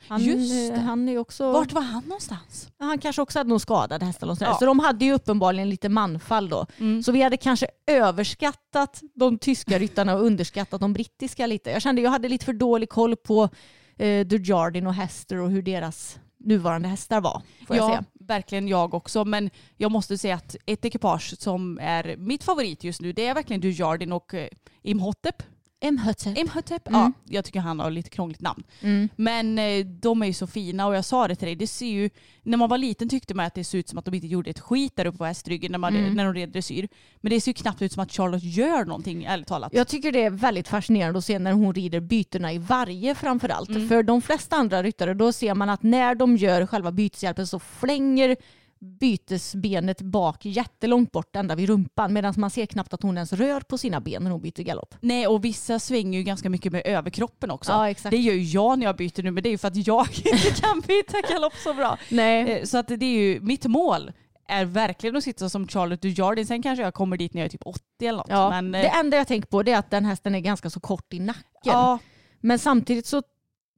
Han, 0.09 0.25
Just 0.25 0.53
det. 0.53 0.75
eh, 0.75 0.81
han 0.81 1.09
är 1.09 1.19
också... 1.19 1.53
Vart 1.53 1.73
var 1.73 1.83
han 1.83 2.03
någonstans? 2.03 2.69
Han 2.79 2.99
kanske 2.99 3.23
också 3.23 3.39
hade 3.39 3.51
någon 3.51 3.61
skadad 3.61 4.03
häst 4.03 4.23
eller 4.23 4.33
något. 4.33 4.41
Ja. 4.41 4.57
Så 4.59 4.67
de 4.67 4.79
hade 4.79 5.05
ju 5.05 5.13
uppenbarligen 5.13 5.71
lite 5.71 5.89
manfall 5.89 6.49
då. 6.49 6.67
Mm. 6.79 7.03
Så 7.03 7.13
vi 7.13 7.23
hade 7.23 7.37
kanske 7.37 7.67
överskattat 7.87 9.03
de 9.15 9.39
tyska 9.39 9.79
ryttarna 9.79 10.15
och 10.15 10.25
underskattat 10.25 10.81
de 10.81 10.93
brittiska 10.93 11.47
lite. 11.47 11.71
Jag 11.71 11.83
kände 11.83 12.03
jag 12.03 12.11
hade 12.11 12.29
lite 12.29 12.45
för 12.45 12.53
dålig 12.53 12.89
koll 12.89 13.17
på 13.17 13.49
eh, 13.97 14.27
Dujardin 14.27 14.87
och 14.87 14.95
Hester 14.95 15.37
och 15.37 15.51
hur 15.51 15.63
deras 15.63 16.19
nuvarande 16.45 16.89
hästar 16.89 17.21
var. 17.21 17.43
Får 17.67 17.77
jag 17.77 17.85
ja, 17.85 17.89
säga. 17.89 18.05
verkligen 18.21 18.69
jag 18.69 18.95
också. 18.95 19.25
Men 19.25 19.51
jag 19.77 19.91
måste 19.91 20.19
säga 20.19 20.35
att 20.35 20.57
ett 20.67 20.85
ekipage 20.85 21.35
som 21.39 21.79
är 21.83 22.17
mitt 22.17 22.45
favorit 22.45 22.85
just 22.85 23.01
nu 23.01 23.13
det 23.13 23.27
är 23.27 23.35
verkligen 23.35 23.61
Dujardin 23.61 24.13
och 24.13 24.35
eh, 24.35 24.49
Imhotep. 24.83 25.43
Imhotep. 25.83 26.39
Imhotep? 26.39 26.89
Mm. 26.89 27.01
Ja, 27.01 27.13
jag 27.29 27.45
tycker 27.45 27.61
han 27.61 27.81
har 27.81 27.91
lite 27.91 28.11
krångligt 28.11 28.41
namn. 28.41 28.63
Mm. 28.81 29.09
Men 29.17 29.59
eh, 29.59 29.87
de 29.87 30.23
är 30.23 30.27
ju 30.27 30.33
så 30.33 30.47
fina 30.47 30.87
och 30.87 30.95
jag 30.97 31.05
sa 31.05 31.29
det 31.29 31.35
till 31.37 31.47
dig, 31.47 31.57
det 31.57 31.67
ser 31.67 31.87
ju, 31.87 32.11
när 32.43 32.57
man 32.59 32.69
var 32.69 32.79
liten 32.79 33.09
tyckte 33.09 33.35
man 33.35 33.47
att 33.47 33.55
det 33.55 33.65
såg 33.65 33.79
ut 33.79 33.89
som 33.89 33.99
att 33.99 34.05
de 34.05 34.15
inte 34.15 34.27
gjorde 34.27 34.51
ett 34.51 34.61
skit 34.61 34.97
där 34.97 35.07
uppe 35.07 35.19
på 35.19 35.25
hästryggen 35.25 35.73
när, 35.73 35.79
man, 35.79 35.97
Mm. 35.97 36.15
när 36.15 36.25
de 36.25 36.35
red 36.35 36.49
dressyr. 36.49 36.89
Men 37.21 37.31
det 37.31 37.41
ser 37.41 37.51
ju 37.51 37.55
knappt 37.55 37.83
ut 37.83 37.93
som 37.93 38.03
att 38.03 38.13
Charlotte 38.13 38.43
gör 38.45 38.85
någonting 38.85 39.25
ärligt 39.25 39.47
talat. 39.49 39.75
Jag 39.75 39.89
tycker 39.89 40.13
det 40.13 40.23
är 40.25 40.31
väldigt 40.31 40.69
fascinerande 40.69 41.19
att 41.19 41.25
se 41.25 41.39
när 41.39 41.53
hon 41.53 41.75
rider 41.75 42.01
bytena 42.01 42.53
i 42.53 42.59
varje 42.59 43.15
framförallt. 43.15 43.69
Mm. 43.69 43.89
För 43.89 44.03
de 44.03 44.23
flesta 44.23 44.57
andra 44.57 44.83
ryttare 44.83 45.15
då 45.15 45.33
ser 45.33 45.55
man 45.55 45.69
att 45.71 45.83
när 45.83 46.15
de 46.15 46.37
gör 46.37 46.67
själva 46.67 46.93
byteshjälpen 46.93 47.47
så 47.47 47.59
flänger 47.59 48.37
bytesbenet 48.83 50.01
bak 50.03 50.45
jättelångt 50.45 51.13
bort 51.13 51.37
ända 51.37 51.55
vid 51.55 51.69
rumpan 51.69 52.13
medan 52.13 52.35
man 52.37 52.51
ser 52.51 52.67
knappt 52.67 52.93
att 52.95 53.03
hon 53.03 53.17
ens 53.17 53.33
rör 53.33 53.61
på 53.61 53.79
sina 53.79 54.01
ben 54.01 54.25
när 54.25 54.31
hon 54.31 54.41
byter 54.41 54.63
galopp. 54.63 54.95
Nej 55.01 55.27
och 55.27 55.45
vissa 55.45 55.79
svänger 55.79 56.19
ju 56.19 56.25
ganska 56.25 56.51
mycket 56.51 56.73
med 56.73 56.83
överkroppen 56.87 57.51
också. 57.51 57.73
Ja, 57.73 57.91
exakt. 57.91 58.11
Det 58.11 58.17
gör 58.17 58.35
ju 58.35 58.43
jag 58.43 58.79
när 58.79 58.87
jag 58.87 58.97
byter 58.97 59.23
nu 59.23 59.31
men 59.31 59.43
det 59.43 59.49
är 59.49 59.51
ju 59.51 59.59
för 59.59 59.69
att 59.69 59.87
jag 59.87 60.07
inte 60.17 60.61
kan 60.61 60.81
byta 60.81 61.21
galopp 61.33 61.55
så 61.65 61.75
bra. 61.75 61.99
Nej. 62.09 62.53
Eh, 62.53 62.65
Så 62.65 62.79
att 62.79 62.89
det 62.89 63.05
är 63.05 63.19
ju 63.19 63.41
mitt 63.41 63.67
mål 63.67 64.13
är 64.49 64.65
verkligen 64.65 65.17
att 65.17 65.25
sitta 65.25 65.49
som 65.49 65.69
Charlotte 65.69 66.03
Dujardin. 66.03 66.47
Sen 66.47 66.63
kanske 66.63 66.83
jag 66.83 66.95
kommer 66.95 67.17
dit 67.17 67.35
när 67.35 67.41
jag 67.41 67.47
är 67.47 67.51
typ 67.51 67.67
80 67.67 67.81
eller 68.01 68.19
något. 68.19 68.27
Ja, 68.29 68.51
men, 68.51 68.75
eh, 68.75 68.81
det 68.83 68.89
enda 68.89 69.17
jag 69.17 69.27
tänker 69.29 69.49
på 69.49 69.61
är 69.61 69.77
att 69.77 69.91
den 69.91 70.05
hästen 70.05 70.35
är 70.35 70.41
ganska 70.41 70.71
så 70.71 70.81
kort 70.81 71.13
i 71.13 71.19
nacken. 71.21 71.43
ja, 71.65 71.99
Men 72.41 72.59
samtidigt 72.59 73.07
så 73.07 73.23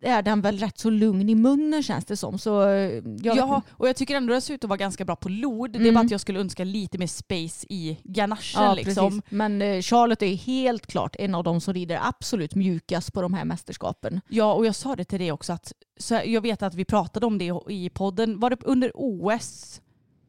är 0.02 0.22
den 0.22 0.40
väl 0.40 0.58
rätt 0.58 0.78
så 0.78 0.90
lugn 0.90 1.28
i 1.28 1.34
munnen 1.34 1.82
känns 1.82 2.04
det 2.04 2.16
som. 2.16 2.38
Så 2.38 2.62
eh, 2.68 3.02
jag 3.22 3.36
ja, 3.36 3.62
och 3.70 3.88
jag 3.88 3.96
tycker 3.96 4.14
ändå 4.16 4.34
det 4.34 4.40
ser 4.40 4.54
ut 4.54 4.64
att 4.64 4.68
vara 4.70 4.76
ganska 4.76 5.04
bra 5.04 5.16
på 5.16 5.28
lod. 5.28 5.70
Det 5.72 5.78
är 5.78 5.80
Mm. 5.80 5.94
bara 5.94 6.04
att 6.04 6.10
jag 6.10 6.20
skulle 6.20 6.40
önska 6.40 6.64
lite 6.64 6.98
mer 6.98 7.06
space 7.06 7.66
i 7.70 7.98
ganachen. 8.04 8.62
Ja, 8.64 8.74
liksom. 8.74 9.08
precis. 9.20 9.32
Men 9.32 9.62
eh, 9.62 9.80
Charlotte 9.82 10.22
är 10.22 10.34
helt 10.34 10.86
klart 10.86 11.16
en 11.18 11.34
av 11.34 11.44
de 11.44 11.60
som 11.60 11.74
rider 11.74 11.98
absolut 12.02 12.54
mjukast 12.54 13.12
på 13.12 13.22
de 13.22 13.34
här 13.34 13.44
mästerskapen. 13.44 14.20
Ja, 14.28 14.52
och 14.54 14.66
jag 14.66 14.74
sa 14.74 14.96
det 14.96 15.04
till 15.04 15.18
dig 15.18 15.32
också 15.32 15.52
att 15.52 15.72
så 15.96 16.20
jag 16.24 16.40
vet 16.40 16.62
att 16.62 16.74
vi 16.74 16.84
pratade 16.84 17.26
om 17.26 17.38
det 17.38 17.52
i 17.68 17.90
podden. 17.90 18.40
Var 18.40 18.50
det 18.50 18.56
under 18.62 18.92
OS 18.94 19.80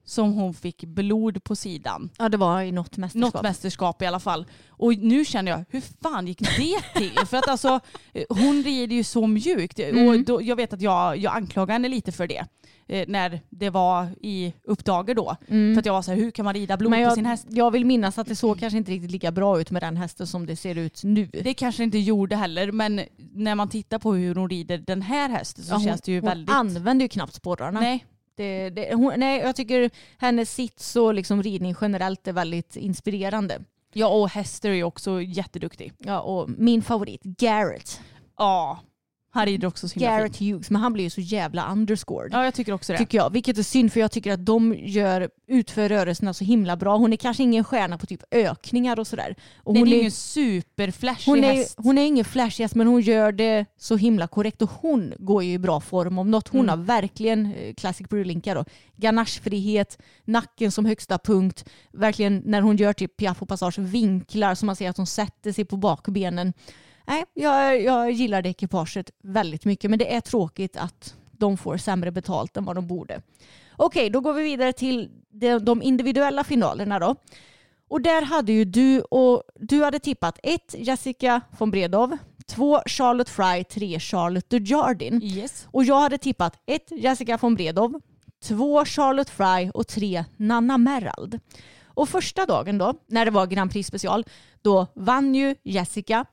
som 0.05 0.33
hon 0.33 0.53
fick 0.53 0.83
blod 0.85 1.43
på 1.43 1.55
sidan? 1.55 2.09
Ja, 2.17 2.29
det 2.29 2.37
var 2.37 2.61
i 2.61 2.71
något 2.71 2.97
mästerskap. 2.97 3.33
Något 3.33 3.43
mästerskap 3.43 4.01
i 4.01 4.05
alla 4.05 4.19
fall. 4.19 4.45
Och 4.69 4.97
nu 4.97 5.25
känner 5.25 5.51
jag, 5.51 5.65
hur 5.69 5.81
fan 6.01 6.27
gick 6.27 6.39
det 6.39 6.81
till? 6.95 7.25
För 7.27 7.37
att 7.37 7.47
alltså, 7.47 7.79
eh, 8.13 8.23
hon 8.29 8.63
rider 8.63 8.95
ju 8.95 9.03
så 9.03 9.27
mjukt. 9.27 9.79
Mm. 9.79 10.07
Och 10.07 10.19
då, 10.25 10.41
jag 10.41 10.55
vet 10.55 10.73
att 10.73 10.81
jag, 10.81 11.17
jag 11.17 11.35
anklagar 11.35 11.73
henne 11.73 11.89
lite 11.89 12.11
för 12.11 12.27
det. 12.27 12.45
Eh, 12.87 13.05
när 13.07 13.41
det 13.49 13.69
var 13.69 14.07
i 14.21 14.53
uppdager 14.63 15.15
då. 15.15 15.35
För 15.47 15.79
att 15.79 15.85
jag 15.85 15.93
var 15.93 16.01
så 16.01 16.11
här, 16.11 16.17
hur 16.17 16.31
kan 16.31 16.45
man 16.45 16.53
rida 16.53 16.77
blod 16.77 16.85
Mm. 16.93 16.99
Men 16.99 17.07
på 17.07 17.09
jag, 17.11 17.15
sin 17.15 17.25
häst? 17.25 17.47
jag 17.49 17.71
vill 17.71 17.85
minnas 17.85 18.17
att 18.17 18.27
det 18.27 18.35
såg 18.35 18.59
kanske 18.59 18.77
inte 18.77 18.91
riktigt 18.91 19.11
lika 19.11 19.31
bra 19.31 19.61
ut 19.61 19.71
med 19.71 19.81
den 19.81 19.97
hästen 19.97 20.27
som 20.27 20.45
det 20.45 20.55
ser 20.55 20.77
ut 20.77 21.03
nu. 21.03 21.25
Det 21.25 21.53
kanske 21.53 21.83
inte 21.83 21.97
gjorde 21.97 22.35
heller, 22.35 22.71
men 22.71 23.01
när 23.33 23.55
man 23.55 23.69
tittar 23.69 23.99
på 23.99 24.13
hur 24.13 24.35
hon 24.35 24.49
rider 24.49 24.77
den 24.77 25.01
här 25.01 25.29
hästen 25.29 25.63
så 25.63 25.71
Ja, 25.71 25.75
hon, 25.75 25.83
känns 25.85 26.01
det 26.01 26.11
ju 26.11 26.19
hon 26.19 26.29
väldigt... 26.29 26.55
använder 26.55 27.05
ju 27.05 27.09
knappt 27.09 27.33
sporrarna. 27.33 27.79
Nej, 27.79 28.05
Det, 28.35 28.69
det, 28.69 28.93
hon, 28.93 29.13
nej, 29.17 29.39
jag 29.39 29.55
tycker 29.55 29.91
hennes 30.17 30.53
sits 30.53 30.95
och 30.95 31.13
liksom 31.13 31.43
ridning 31.43 31.75
generellt 31.81 32.27
är 32.27 32.33
väldigt 32.33 32.75
inspirerande. 32.75 33.59
Ja 33.93 34.07
och 34.07 34.29
Hester 34.29 34.69
är 34.69 34.83
också 34.83 35.21
jätteduktig. 35.21 35.93
Ja, 35.97 36.19
och 36.21 36.49
min 36.49 36.81
favorit, 36.81 37.23
Garrett. 37.23 38.01
Ja, 38.37 38.79
han 39.35 39.45
rider 39.45 39.67
också 39.67 39.87
så 39.89 39.99
himla 39.99 40.17
Garrett 40.17 40.37
fint. 40.37 40.53
Hughes, 40.55 40.69
men 40.69 40.81
han 40.81 40.93
blir 40.93 41.03
ju 41.03 41.09
så 41.09 41.21
jävla 41.21 41.71
underscored. 41.71 42.33
Ja 42.33 42.43
jag 42.43 42.53
tycker 42.53 42.73
också 42.73 42.91
det. 42.93 42.97
Tycker 42.97 43.17
jag, 43.17 43.29
vilket 43.29 43.57
är 43.57 43.63
synd 43.63 43.93
för 43.93 43.99
jag 43.99 44.11
tycker 44.11 44.31
att 44.33 44.45
de 44.45 44.75
gör, 44.77 45.29
utför 45.47 45.89
rörelserna 45.89 46.33
så 46.33 46.43
himla 46.43 46.75
bra. 46.77 46.97
Hon 46.97 47.13
är 47.13 47.17
kanske 47.17 47.43
ingen 47.43 47.63
stjärna 47.63 47.97
på 47.97 48.05
typ 48.05 48.23
ökningar 48.31 48.99
och 48.99 49.07
sådär. 49.07 49.35
Och 49.63 49.73
Nej, 49.73 49.81
hon, 49.81 49.89
det 49.89 49.95
är 49.95 49.97
är, 49.97 50.01
ju 50.01 50.05
en 50.05 50.11
superflashig 50.11 51.31
hon, 51.31 51.43
är, 51.43 51.53
häst. 51.53 51.75
hon 51.77 51.97
är 51.97 52.05
ingen 52.05 52.25
flashigast 52.25 52.75
men 52.75 52.87
hon 52.87 53.01
gör 53.01 53.31
det 53.31 53.65
så 53.77 53.95
himla 53.97 54.27
korrekt 54.27 54.61
och 54.61 54.69
hon 54.81 55.13
går 55.17 55.43
ju 55.43 55.53
i 55.53 55.57
bra 55.59 55.79
form 55.81 56.17
om 56.19 56.31
något. 56.31 56.47
Hon 56.47 56.61
Mm. 56.65 56.79
har 56.79 56.85
verkligen 56.85 57.45
eh, 57.53 57.73
Classic 57.73 58.07
Brulinka 58.09 58.53
då. 58.53 58.65
Ganachefrihet, 58.95 59.97
nacken 60.25 60.71
som 60.71 60.85
högsta 60.85 61.17
punkt. 61.17 61.65
Verkligen 61.93 62.41
när 62.45 62.61
hon 62.61 62.77
gör 62.77 62.93
typ 62.93 63.17
piaff 63.17 63.41
och 63.41 63.49
passage 63.49 63.79
vinklar 63.79 64.55
så 64.55 64.65
man 64.65 64.75
ser 64.75 64.89
att 64.89 64.97
hon 64.97 65.07
sätter 65.07 65.51
sig 65.51 65.65
på 65.65 65.77
bakbenen. 65.77 66.53
Nej, 67.07 67.25
jag, 67.33 67.81
jag 67.81 68.11
gillar 68.11 68.41
det 68.41 68.49
ekipaget 68.49 69.11
väldigt 69.23 69.65
mycket 69.65 69.89
men 69.89 69.99
det 69.99 70.15
är 70.15 70.21
tråkigt 70.21 70.77
att 70.77 71.15
de 71.31 71.57
får 71.57 71.77
sämre 71.77 72.11
betalt 72.11 72.57
än 72.57 72.65
vad 72.65 72.75
de 72.75 72.87
borde. 72.87 73.21
Okej, 73.77 74.09
då 74.09 74.21
går 74.21 74.33
vi 74.33 74.43
vidare 74.43 74.73
till 74.73 75.09
de, 75.29 75.59
de 75.59 75.81
individuella 75.81 76.43
finalerna 76.43 76.99
då. 76.99 77.15
Och 77.87 78.01
där 78.01 78.21
hade 78.21 78.51
ju 78.51 78.65
du 78.65 79.01
och 79.01 79.43
du 79.55 79.83
hade 79.83 79.99
tippat 79.99 80.39
ett 80.43 80.75
Jessica 80.77 81.41
von 81.57 81.71
Bredow, 81.71 82.17
två 82.45 82.79
Charlotte 82.85 83.29
Fry, 83.29 83.63
tre 83.63 83.99
Charlotte 83.99 84.49
Dujardin. 84.49 85.23
Yes. 85.23 85.67
Och 85.71 85.83
jag 85.83 85.99
hade 85.99 86.17
tippat 86.17 86.59
ett 86.65 86.91
Jessica 86.91 87.37
von 87.37 87.55
Bredow, 87.55 88.01
två 88.43 88.85
Charlotte 88.85 89.29
Fry 89.29 89.71
och 89.73 89.87
tre 89.87 90.25
Nanna 90.37 90.77
Merald. 90.77 91.39
Och 91.83 92.09
första 92.09 92.45
dagen 92.45 92.77
då, 92.77 92.93
när 93.07 93.25
det 93.25 93.31
var 93.31 93.47
Grand 93.47 93.71
Prix 93.71 93.87
special, 93.87 94.25
då 94.61 94.87
vann 94.93 95.35
ju 95.35 95.55
Jessica. 95.63 96.25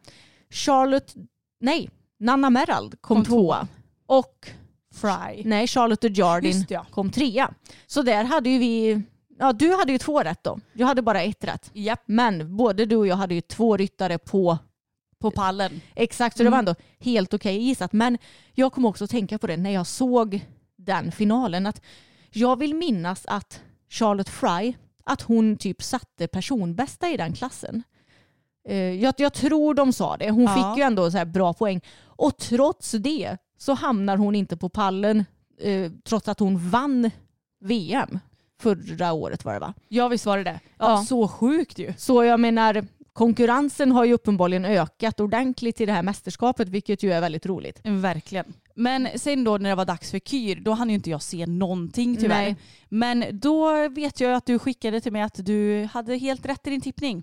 Charlotte, 0.53 1.15
nej, 1.61 1.91
Nanna 2.19 2.51
Merald 2.51 3.01
kom, 3.01 3.17
Kom 3.17 3.25
tvåa. 3.25 3.69
Och 4.07 4.51
Fry. 4.95 5.43
nej, 5.45 5.67
Charlotte 5.67 6.05
Just 6.05 6.69
det, 6.69 6.75
ja. 6.75 6.87
kom 6.91 7.11
trea. 7.11 7.55
Så 7.87 8.03
där 8.03 8.25
hade 8.25 8.51
ju 8.51 8.59
vi, 8.59 9.03
ja 9.39 9.53
du 9.53 9.73
hade 9.77 9.93
ju 9.93 9.99
två 9.99 10.21
rätt 10.21 10.45
då. 10.45 10.61
Jag 10.73 10.87
hade 10.87 11.03
bara 11.03 11.23
ett 11.23 11.45
rätt. 11.45 11.71
Japp, 11.73 12.03
Men 12.07 12.57
både 12.57 12.87
du 12.87 12.97
och 12.97 13.07
jag 13.07 13.17
hade 13.17 13.35
ju 13.35 13.41
två 13.41 13.77
ryttare 13.77 14.19
på 14.19 14.59
på 15.19 15.31
pallen. 15.31 15.81
exakt, 15.95 16.37
så 16.37 16.43
det 16.43 16.51
var 16.51 16.59
ändå 16.59 16.75
helt 17.01 17.35
okej 17.35 17.59
gissat. 17.63 17.93
Men 17.93 18.19
jag 18.55 18.73
kom 18.73 18.85
också 18.85 19.05
att 19.05 19.11
tänka 19.11 19.39
på 19.39 19.47
det 19.47 19.57
när 19.57 19.71
jag 19.71 19.87
såg 19.87 20.41
den 20.77 21.13
finalen. 21.13 21.67
Att 21.67 21.81
jag 22.31 22.59
vill 22.59 22.75
minnas 22.75 23.27
att 23.27 23.61
Charlotte 23.91 24.29
Fry, 24.29 24.75
att 25.05 25.23
hon 25.23 25.57
typ 25.57 25.83
satte 25.83 26.29
personbästa 26.29 27.11
i 27.11 27.17
den 27.17 27.33
klassen. 27.33 27.83
Eh, 28.69 28.77
Jag, 28.77 29.15
jag 29.19 29.33
tror 29.33 29.75
de 29.75 29.93
sa 29.93 30.17
det. 30.17 30.31
Hon 30.31 30.43
Ja. 30.45 30.55
fick 30.55 30.79
ju 30.79 30.83
ändå 30.87 31.11
så 31.11 31.19
här 31.19 31.25
bra 31.25 31.53
poäng. 31.53 31.81
Och 32.05 32.37
trots 32.37 32.91
det 32.93 33.37
så 33.59 33.75
hamnar 33.75 34.17
hon 34.17 34.35
inte 34.35 34.57
på 34.57 34.69
pallen 34.69 35.25
eh, 35.61 35.91
trots 36.05 36.29
att 36.29 36.41
hon 36.41 36.71
vann 36.71 37.11
VM 37.65 38.19
förra 38.61 39.13
året 39.13 39.45
var 39.45 39.53
det 39.53 39.59
va? 39.61 39.75
Ja 39.89 40.09
visst 40.09 40.27
var 40.27 40.37
det 40.39 40.45
det. 40.45 40.61
Ja, 40.79 40.91
Ja. 40.91 41.05
Så 41.05 41.29
sjukt 41.29 41.79
ju. 41.79 41.95
Så 41.97 42.25
jag 42.25 42.41
menar 42.41 42.85
konkurrensen 43.13 43.93
har 43.93 44.05
ju 44.05 44.13
uppenbarligen 44.13 44.65
ökat 44.65 45.21
ordentligt 45.21 45.81
i 45.81 45.87
det 45.87 45.93
här 45.93 46.03
mästerskapet 46.03 46.69
vilket 46.69 47.03
ju 47.03 47.13
är 47.13 47.21
väldigt 47.21 47.47
roligt. 47.47 47.81
Verkligen. 47.85 48.53
Men 48.75 49.09
sen 49.17 49.45
då 49.45 49.59
när 49.59 49.69
det 49.71 49.75
var 49.77 49.85
dags 49.85 50.11
för 50.11 50.19
Kyr, 50.19 50.57
då 50.61 50.73
hann 50.73 50.89
ju 50.89 50.95
inte 50.95 51.11
jag 51.11 51.23
se 51.23 51.47
någonting 51.47 52.17
tyvärr. 52.17 52.43
Nej. 52.43 52.57
Men 52.89 53.25
då 53.33 53.89
vet 53.89 54.21
jag 54.21 54.35
att 54.35 54.47
du 54.47 54.59
skickade 54.59 55.01
till 55.01 55.13
mig 55.13 55.23
att 55.23 55.47
du 55.47 55.89
hade 55.93 56.17
helt 56.17 56.47
rätt 56.47 56.67
i 56.67 56.71
din 56.71 56.81
tippning. 56.81 57.23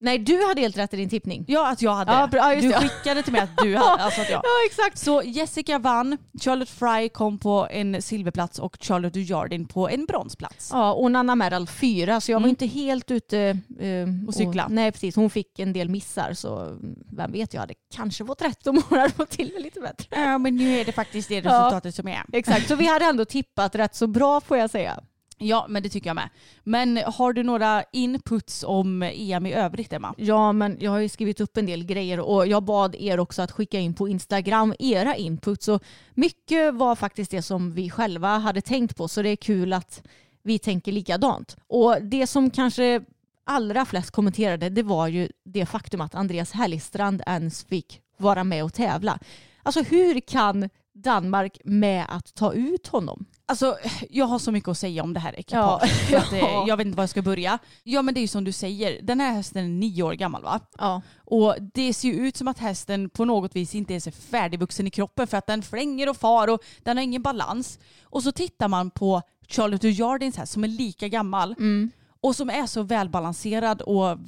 Nej 0.00 0.18
du 0.18 0.46
hade 0.46 0.60
helt 0.60 0.76
rätt 0.78 0.94
i 0.94 0.96
din 0.96 1.08
tippning. 1.08 1.44
Ja, 1.48 1.68
att 1.70 1.82
jag 1.82 1.94
hade 1.94 2.12
Ja, 2.12 2.20
det. 2.20 2.28
bra, 2.28 2.54
Du 2.54 2.60
det. 2.68 2.74
skickade 2.74 3.22
till 3.22 3.32
mig 3.32 3.42
att 3.42 3.56
du 3.62 3.76
hade, 3.76 4.02
alltså 4.02 4.20
att 4.20 4.30
jag. 4.30 4.36
Ja 4.44 4.50
exakt. 4.66 4.98
Så 4.98 5.22
Jessica 5.24 5.78
vann, 5.78 6.16
Charlotte 6.42 6.68
Fry 6.70 7.08
kom 7.08 7.38
på 7.38 7.68
en 7.70 8.02
silverplats 8.02 8.58
och 8.58 8.76
Charlotte 8.80 9.12
Dujardin 9.14 9.66
på 9.66 9.88
en 9.88 10.04
bronsplats. 10.06 10.70
Ja, 10.72 10.92
och 10.92 11.10
Nanna 11.10 11.34
Merald 11.34 11.68
fyra, 11.70 12.20
så 12.20 12.30
jag 12.32 12.36
var 12.36 12.40
Mm. 12.40 12.50
inte 12.50 12.66
helt 12.66 13.10
ute 13.10 13.38
eh, 13.80 14.28
Och 14.28 14.34
cykla. 14.34 14.66
nej, 14.70 14.92
precis. 14.92 15.16
Hon 15.16 15.30
fick 15.30 15.58
en 15.58 15.72
del 15.72 15.88
missar, 15.88 16.32
så 16.32 16.78
vem 17.16 17.32
vet, 17.32 17.54
jag 17.54 17.60
hade 17.60 17.74
kanske 17.94 18.24
fått 18.26 18.42
rätt 18.42 18.66
om 18.66 18.82
hon 18.88 18.98
hade 18.98 19.12
fått 19.14 19.30
till 19.30 19.52
det 19.56 19.62
lite 19.62 19.80
bättre. 19.80 20.06
Ja, 20.10 20.38
men 20.38 20.56
nu 20.56 20.78
är 20.78 20.84
det 20.84 20.92
faktiskt 20.92 21.28
det 21.28 21.34
Ja. 21.34 21.40
resultatet 21.40 21.94
som 21.94 22.08
är. 22.08 22.22
Exakt, 22.32 22.68
så 22.68 22.74
vi 22.74 22.86
hade 22.86 23.04
ändå 23.04 23.24
tippat 23.24 23.74
rätt 23.74 23.94
så 23.94 24.06
bra 24.06 24.40
får 24.40 24.56
jag 24.56 24.70
säga. 24.70 25.00
Ja, 25.38 25.66
men 25.68 25.82
det 25.82 25.88
tycker 25.88 26.08
jag 26.08 26.14
med. 26.14 26.28
Men 26.64 26.96
har 26.96 27.32
du 27.32 27.42
några 27.42 27.84
inputs 27.92 28.64
om 28.64 29.02
EM 29.02 29.46
i 29.46 29.52
övrigt, 29.52 29.92
Emma? 29.92 30.14
Ja, 30.16 30.52
men 30.52 30.76
jag 30.80 30.90
har 30.90 30.98
ju 30.98 31.08
skrivit 31.08 31.40
upp 31.40 31.56
en 31.56 31.66
del 31.66 31.84
grejer 31.84 32.20
och 32.20 32.46
jag 32.46 32.62
bad 32.62 32.94
er 32.94 33.20
också 33.20 33.42
att 33.42 33.52
skicka 33.52 33.78
in 33.78 33.94
på 33.94 34.08
Instagram 34.08 34.74
era 34.78 35.16
inputs. 35.16 35.68
Och 35.68 35.82
mycket 36.14 36.74
var 36.74 36.96
faktiskt 36.96 37.30
det 37.30 37.42
som 37.42 37.72
vi 37.72 37.90
själva 37.90 38.38
hade 38.38 38.60
tänkt 38.60 38.96
på, 38.96 39.08
så 39.08 39.22
det 39.22 39.28
är 39.28 39.36
kul 39.36 39.72
att 39.72 40.02
vi 40.42 40.58
tänker 40.58 40.92
likadant. 40.92 41.56
Och 41.66 41.96
det 42.02 42.26
som 42.26 42.50
kanske 42.50 43.00
allra 43.44 43.84
flest 43.84 44.10
kommenterade, 44.10 44.68
det 44.68 44.82
var 44.82 45.08
ju 45.08 45.28
det 45.44 45.66
faktum 45.66 46.00
att 46.00 46.14
Andreas 46.14 46.52
Hellstrand 46.52 47.22
ens 47.26 47.64
fick 47.64 48.00
vara 48.16 48.44
med 48.44 48.64
och 48.64 48.74
tävla. 48.74 49.18
Alltså 49.62 49.82
hur 49.82 50.20
kan 50.20 50.68
Danmark 50.94 51.58
med 51.64 52.06
att 52.08 52.34
ta 52.34 52.52
ut 52.52 52.86
honom? 52.86 53.26
Alltså, 53.48 53.76
jag 54.10 54.26
har 54.26 54.38
så 54.38 54.52
mycket 54.52 54.68
att 54.68 54.78
säga 54.78 55.02
om 55.02 55.14
det 55.14 55.20
här 55.20 55.38
ekipaget. 55.38 55.90
Ja. 56.10 56.18
Att, 56.18 56.32
eh, 56.32 56.38
jag 56.68 56.76
vet 56.76 56.86
inte 56.86 56.96
var 56.96 57.02
jag 57.02 57.10
ska 57.10 57.22
börja. 57.22 57.58
Ja, 57.82 58.02
men 58.02 58.14
det 58.14 58.20
är 58.20 58.22
ju 58.22 58.28
som 58.28 58.44
du 58.44 58.52
säger. 58.52 59.02
Den 59.02 59.20
här 59.20 59.32
hästen 59.32 59.64
är 59.64 59.68
nio 59.68 60.02
år 60.02 60.12
gammal, 60.12 60.42
va? 60.42 60.60
Ja. 60.78 61.02
Och 61.24 61.54
det 61.74 61.92
ser 61.94 62.08
ju 62.08 62.14
ut 62.14 62.36
som 62.36 62.48
att 62.48 62.58
hästen 62.58 63.10
på 63.10 63.24
något 63.24 63.56
vis 63.56 63.74
inte 63.74 63.92
ens 63.92 64.06
är 64.06 64.10
färdigvuxen 64.10 64.86
i 64.86 64.90
kroppen 64.90 65.26
för 65.26 65.36
att 65.36 65.46
den 65.46 65.62
flänger 65.62 66.08
och 66.08 66.16
far 66.16 66.48
och 66.48 66.60
den 66.82 66.96
har 66.96 67.04
ingen 67.04 67.22
balans. 67.22 67.78
Och 68.02 68.22
så 68.22 68.32
tittar 68.32 68.68
man 68.68 68.90
på 68.90 69.22
Charlotte 69.48 69.82
Dujardins 69.82 70.36
häst 70.36 70.52
som 70.52 70.64
är 70.64 70.68
lika 70.68 71.08
gammal 71.08 71.54
Mm. 71.58 71.90
och 72.20 72.36
som 72.36 72.50
är 72.50 72.66
så 72.66 72.82
välbalanserad 72.82 73.82
och 73.82 74.18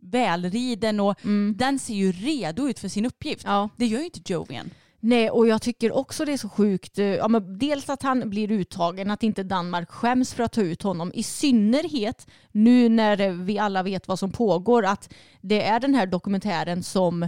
välriden 0.00 1.00
och 1.00 1.14
den 1.56 1.78
ser 1.78 1.94
ju 1.94 2.12
redo 2.12 2.68
ut 2.68 2.78
för 2.78 2.88
sin 2.88 3.06
uppgift. 3.06 3.44
ja. 3.44 3.68
Det 3.76 3.86
gör 3.86 3.98
ju 3.98 4.04
inte 4.04 4.32
Jovian. 4.32 4.70
Nej, 5.00 5.30
och 5.30 5.46
jag 5.48 5.62
tycker 5.62 5.92
också 5.96 6.24
det 6.24 6.32
är 6.32 6.36
så 6.36 6.48
sjukt. 6.48 6.98
eh, 6.98 7.04
Ja, 7.06 7.28
men 7.28 7.58
dels 7.58 7.88
att 7.90 8.02
han 8.02 8.30
blir 8.30 8.50
uttagen, 8.52 9.10
att 9.10 9.22
inte 9.22 9.42
Danmark 9.42 9.90
skäms 9.90 10.34
för 10.34 10.42
att 10.44 10.52
ta 10.52 10.60
ut 10.60 10.82
honom. 10.82 11.10
I 11.14 11.22
synnerhet 11.22 12.26
nu 12.52 12.88
när 12.88 13.30
vi 13.30 13.58
alla 13.58 13.82
vet 13.82 14.08
vad 14.08 14.18
som 14.18 14.32
pågår, 14.32 14.84
att 14.84 15.12
det 15.40 15.62
är 15.66 15.80
den 15.80 15.94
här 15.94 16.06
dokumentären 16.06 16.82
som 16.82 17.22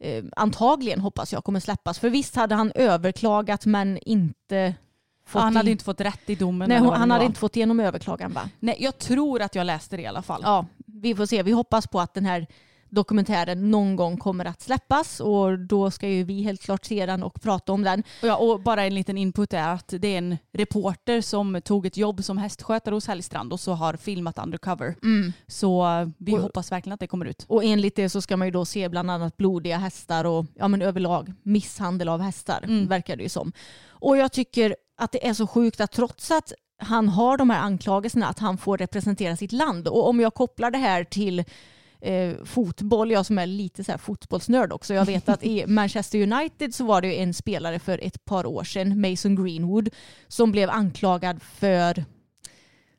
eh, 0.00 0.24
antagligen, 0.36 1.00
hoppas 1.00 1.32
jag, 1.32 1.44
kommer 1.44 1.60
släppas. 1.60 1.98
För 1.98 2.10
visst 2.10 2.36
hade 2.36 2.54
han 2.54 2.72
överklagat 2.74 3.66
men 3.66 3.98
inte 3.98 4.74
fått 5.26 5.42
han 5.42 5.56
hade 5.56 5.68
i- 5.68 5.72
inte 5.72 5.84
fått 5.84 6.00
rätt 6.00 6.30
i 6.30 6.34
domen. 6.34 6.68
Nej, 6.68 6.78
hon, 6.78 6.92
han 6.92 7.10
hade 7.10 7.24
inte 7.24 7.40
fått 7.40 7.56
igenom 7.56 7.80
överklagan 7.80 8.32
va? 8.32 8.50
Nej, 8.58 8.76
jag 8.80 8.98
tror 8.98 9.42
att 9.42 9.54
jag 9.54 9.64
läste 9.64 9.96
det 9.96 10.02
i 10.02 10.06
alla 10.06 10.22
fall. 10.22 10.40
Ja, 10.44 10.66
vi 10.86 11.14
får 11.14 11.26
se. 11.26 11.42
Vi 11.42 11.52
hoppas 11.52 11.86
på 11.86 12.00
att 12.00 12.14
den 12.14 12.26
här 12.26 12.46
dokumentären 12.90 13.70
någon 13.70 13.96
gång 13.96 14.16
kommer 14.16 14.44
att 14.44 14.62
släppas 14.62 15.20
och 15.20 15.58
då 15.58 15.90
ska 15.90 16.08
ju 16.08 16.24
vi 16.24 16.42
helt 16.42 16.62
klart 16.62 16.84
se 16.84 17.06
den 17.06 17.22
och 17.22 17.40
prata 17.42 17.72
om 17.72 17.82
den. 17.82 18.02
Och, 18.22 18.28
ja, 18.28 18.36
och 18.36 18.60
bara 18.60 18.84
en 18.84 18.94
liten 18.94 19.18
input 19.18 19.52
är 19.52 19.68
att 19.68 19.94
det 19.98 20.08
är 20.08 20.18
en 20.18 20.36
reporter 20.52 21.20
som 21.20 21.60
tog 21.64 21.86
ett 21.86 21.96
jobb 21.96 22.24
som 22.24 22.38
hästskötare 22.38 22.94
hos 22.94 23.06
Hellstrand 23.06 23.52
och 23.52 23.60
så 23.60 23.72
har 23.72 23.94
filmat 23.94 24.38
undercover. 24.38 24.94
Så 25.46 25.86
eh, 26.00 26.08
vi 26.18 26.34
Och- 26.34 26.40
hoppas 26.40 26.72
verkligen 26.72 26.94
att 26.94 27.00
det 27.00 27.06
kommer 27.06 27.26
ut. 27.26 27.44
Och 27.48 27.64
enligt 27.64 27.96
det 27.96 28.08
så 28.08 28.22
ska 28.22 28.36
man 28.36 28.46
ju 28.46 28.52
då 28.52 28.64
se 28.64 28.88
bland 28.88 29.10
annat 29.10 29.36
blodiga 29.36 29.78
hästar 29.78 30.24
och 30.24 30.46
ja, 30.54 30.68
men 30.68 30.82
överlag 30.82 31.32
misshandel 31.42 32.08
av 32.08 32.20
hästar 32.20 32.60
Mm. 32.64 32.86
verkar 32.88 33.16
det 33.16 33.22
ju 33.22 33.28
som. 33.28 33.52
Och 33.88 34.16
jag 34.16 34.32
tycker 34.32 34.76
att 34.96 35.12
det 35.12 35.26
är 35.26 35.34
så 35.34 35.46
sjukt 35.46 35.80
att 35.80 35.92
trots 35.92 36.30
att 36.30 36.52
han 36.82 37.08
har 37.08 37.36
de 37.36 37.50
här 37.50 37.60
anklagelserna 37.60 38.26
att 38.26 38.38
han 38.38 38.58
får 38.58 38.78
representera 38.78 39.36
sitt 39.36 39.52
land 39.52 39.88
och 39.88 40.08
om 40.08 40.20
jag 40.20 40.34
kopplar 40.34 40.70
det 40.70 40.78
här 40.78 41.04
till 41.04 41.44
eh, 42.00 42.44
fotboll, 42.44 43.10
jag 43.10 43.26
som 43.26 43.38
är 43.38 43.46
lite 43.46 43.84
så 43.84 43.92
här 43.92 43.98
fotbollsnörd 43.98 44.72
också. 44.72 44.94
Jag 44.94 45.04
vet 45.04 45.28
att 45.28 45.44
i 45.44 45.66
Manchester 45.68 46.22
United 46.22 46.74
så 46.74 46.84
var 46.84 47.00
det 47.00 47.08
ju 47.08 47.14
en 47.14 47.34
spelare 47.34 47.78
för 47.78 47.98
ett 47.98 48.24
par 48.24 48.46
år 48.46 48.64
sedan, 48.64 49.00
Mason 49.00 49.44
Greenwood, 49.44 49.88
som 50.28 50.52
blev 50.52 50.70
anklagad 50.70 51.42
för 51.42 52.04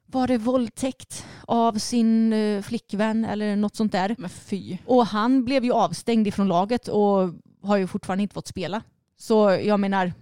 var 0.05 0.27
det 0.27 0.37
våldtäkt 0.37 1.25
av 1.47 1.73
sin 1.73 2.33
eh, 2.33 2.61
flickvän 2.61 3.25
eller 3.25 3.55
något 3.55 3.75
sånt 3.75 3.91
där. 3.91 4.15
Men 4.17 4.29
fy. 4.29 4.77
Och 4.85 5.05
han 5.05 5.45
blev 5.45 5.65
ju 5.65 5.73
avstängd 5.73 6.27
ifrån 6.27 6.47
laget 6.47 6.87
och 6.87 7.29
har 7.63 7.77
ju 7.77 7.87
fortfarande 7.87 8.21
inte 8.21 8.33
fått 8.33 8.47
spela. 8.47 8.81
Så 9.17 9.59
jag 9.63 9.79
menar, 9.79 10.13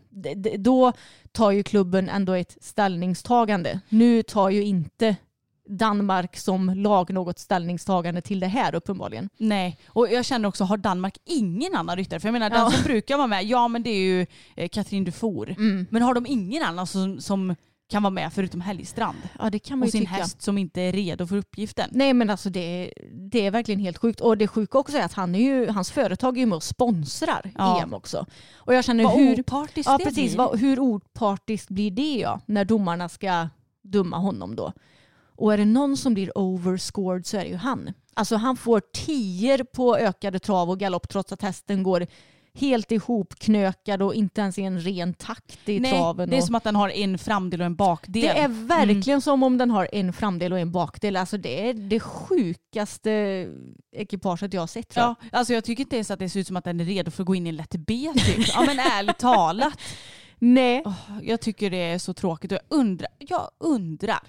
då 0.58 0.94
tar 1.32 1.52
ju 1.52 1.64
klubben 1.64 2.10
ändå 2.10 2.34
ett 2.34 2.58
ställningstagande. 2.62 3.80
Nu 3.90 4.24
tar 4.24 4.50
ju 4.50 4.64
inte 4.64 5.16
Danmark 5.78 6.38
som 6.38 6.70
lag 6.76 7.14
något 7.14 7.40
ställningstagande 7.40 8.22
till 8.22 8.40
det 8.40 8.48
här 8.48 8.76
uppenbarligen. 8.76 9.30
Nej, 9.38 9.78
och 9.88 10.12
jag 10.12 10.26
känner 10.26 10.50
också, 10.50 10.64
har 10.64 10.78
Danmark 10.78 11.18
ingen 11.26 11.76
annan 11.76 11.96
ryttare? 11.96 12.20
För 12.20 12.28
jag 12.28 12.34
menar, 12.34 12.50
den 12.50 12.60
Ja. 12.60 12.72
som 12.72 12.84
brukar 12.84 13.18
vara 13.18 13.28
med, 13.28 13.44
ja 13.46 13.68
men 13.68 13.84
det 13.84 13.90
är 13.90 14.02
ju 14.02 14.26
eh, 14.56 14.70
Katrin 14.70 15.04
Dufour. 15.04 15.50
Mm. 15.50 15.86
Men 15.90 16.02
har 16.02 16.14
de 16.14 16.26
ingen 16.26 16.64
annan 16.64 16.88
som, 16.88 17.22
som 17.22 17.56
kan 17.90 18.04
vara 18.04 18.12
med 18.12 18.34
förutom 18.34 18.62
Helgstrand? 18.62 19.18
Ja 19.40 19.50
det 19.50 19.60
kan 19.60 19.80
man 19.80 19.84
Och 19.84 19.88
ju 19.88 19.92
sin 19.92 20.02
tycka. 20.02 20.14
häst 20.14 20.42
som 20.42 20.58
inte 20.58 20.82
är 20.82 20.92
redo 20.92 21.28
för 21.28 21.38
uppgiften. 21.38 21.90
Nej 21.94 22.14
men 22.14 22.30
alltså 22.30 22.50
det, 22.50 22.94
det 23.32 23.46
är 23.46 23.52
verkligen 23.52 23.80
helt 23.80 23.98
sjukt. 23.98 24.22
Och 24.22 24.38
det 24.38 24.48
sjuka 24.48 24.78
också 24.78 24.98
är 24.98 25.04
att 25.06 25.14
han 25.14 25.36
är 25.36 25.40
ju, 25.40 25.70
hans 25.70 25.92
företag 25.92 26.38
är 26.38 26.40
ju 26.40 26.46
med 26.46 26.56
och 26.56 26.64
sponsrar 26.64 27.52
Ja. 27.58 27.82
EM 27.84 27.94
också. 27.94 28.26
Och 28.54 28.74
jag 28.74 28.84
känner 28.86 29.04
Vad 29.04 29.14
hur... 29.18 29.40
opartiskt 29.40 29.90
Ja 29.92 29.98
precis, 30.04 30.32
blir. 30.32 30.38
vad, 30.38 30.60
hur 30.60 30.80
opartiskt 30.80 31.70
blir 31.70 31.92
det 31.92 32.16
ja, 32.20 32.40
när 32.46 32.66
domarna 32.66 33.10
ska 33.10 33.48
döma 33.84 34.18
honom 34.18 34.56
då? 34.56 34.74
Och 35.40 35.54
är 35.54 35.58
det 35.58 35.66
någon 35.66 35.98
som 35.98 36.14
blir 36.14 36.38
overscored 36.38 37.26
så 37.26 37.38
är 37.38 37.44
det 37.44 37.50
ju 37.50 37.56
han. 37.56 37.94
Alltså 38.14 38.36
han 38.36 38.58
får 38.58 38.82
tior 38.94 39.64
på 39.64 39.98
ökade 39.98 40.40
trav 40.40 40.70
och 40.70 40.80
galopp 40.80 41.10
trots 41.10 41.32
att 41.32 41.42
hästen 41.42 41.84
går 41.84 42.08
helt 42.54 42.92
ihopknökad 42.92 44.02
och 44.02 44.14
inte 44.14 44.42
ens 44.42 44.58
i 44.58 44.62
en 44.62 44.82
ren 44.82 45.14
takt 45.14 45.70
i 45.70 45.80
Nej, 45.80 45.92
traven. 45.92 46.30
det 46.30 46.36
är 46.36 46.40
och... 46.40 46.46
som 46.46 46.56
att 46.56 46.64
den 46.64 46.76
har 46.76 46.90
en 46.90 47.18
framdel 47.18 47.62
och 47.62 47.66
en 47.66 47.76
bakdel. 47.76 48.22
Det 48.22 48.40
är 48.40 48.48
verkligen 48.48 49.22
som 49.22 49.44
om 49.44 49.58
den 49.58 49.72
har 49.72 49.90
en 49.92 50.14
framdel 50.14 50.54
och 50.54 50.60
en 50.60 50.72
bakdel. 50.72 51.16
Alltså 51.16 51.38
det 51.38 51.70
är 51.70 51.74
det 51.74 52.00
sjukaste 52.00 53.12
ekipaget 53.92 54.54
jag 54.54 54.62
har 54.62 54.68
sett. 54.68 54.90
tror 54.90 55.06
jag. 55.06 55.16
Ja, 55.22 55.38
alltså 55.38 55.54
jag 55.54 55.64
tycker 55.64 55.84
inte 55.84 55.96
ens 55.96 56.12
att 56.12 56.20
det 56.20 56.30
ser 56.30 56.40
ut 56.40 56.48
som 56.48 56.58
att 56.58 56.66
den 56.66 56.80
är 56.80 56.86
redo 56.86 57.12
för 57.12 57.24
att 57.24 57.28
gå 57.28 57.36
in 57.36 57.46
i 57.46 57.50
en 57.50 57.56
lätt 57.56 57.76
B 57.76 58.12
typ. 58.16 58.48
Ja 58.48 58.64
men 58.66 58.80
ärligt 58.80 59.18
talat. 59.18 59.74
Nej. 60.40 60.84
Åh, 60.86 60.94
jag 61.24 61.42
tycker 61.42 61.70
det 61.70 61.78
är 61.78 61.98
så 61.98 62.14
tråkigt 62.14 62.52
och 62.52 62.58
jag 62.58 62.78
undrar, 62.80 63.10
jag 63.20 63.50
undrar 63.60 64.20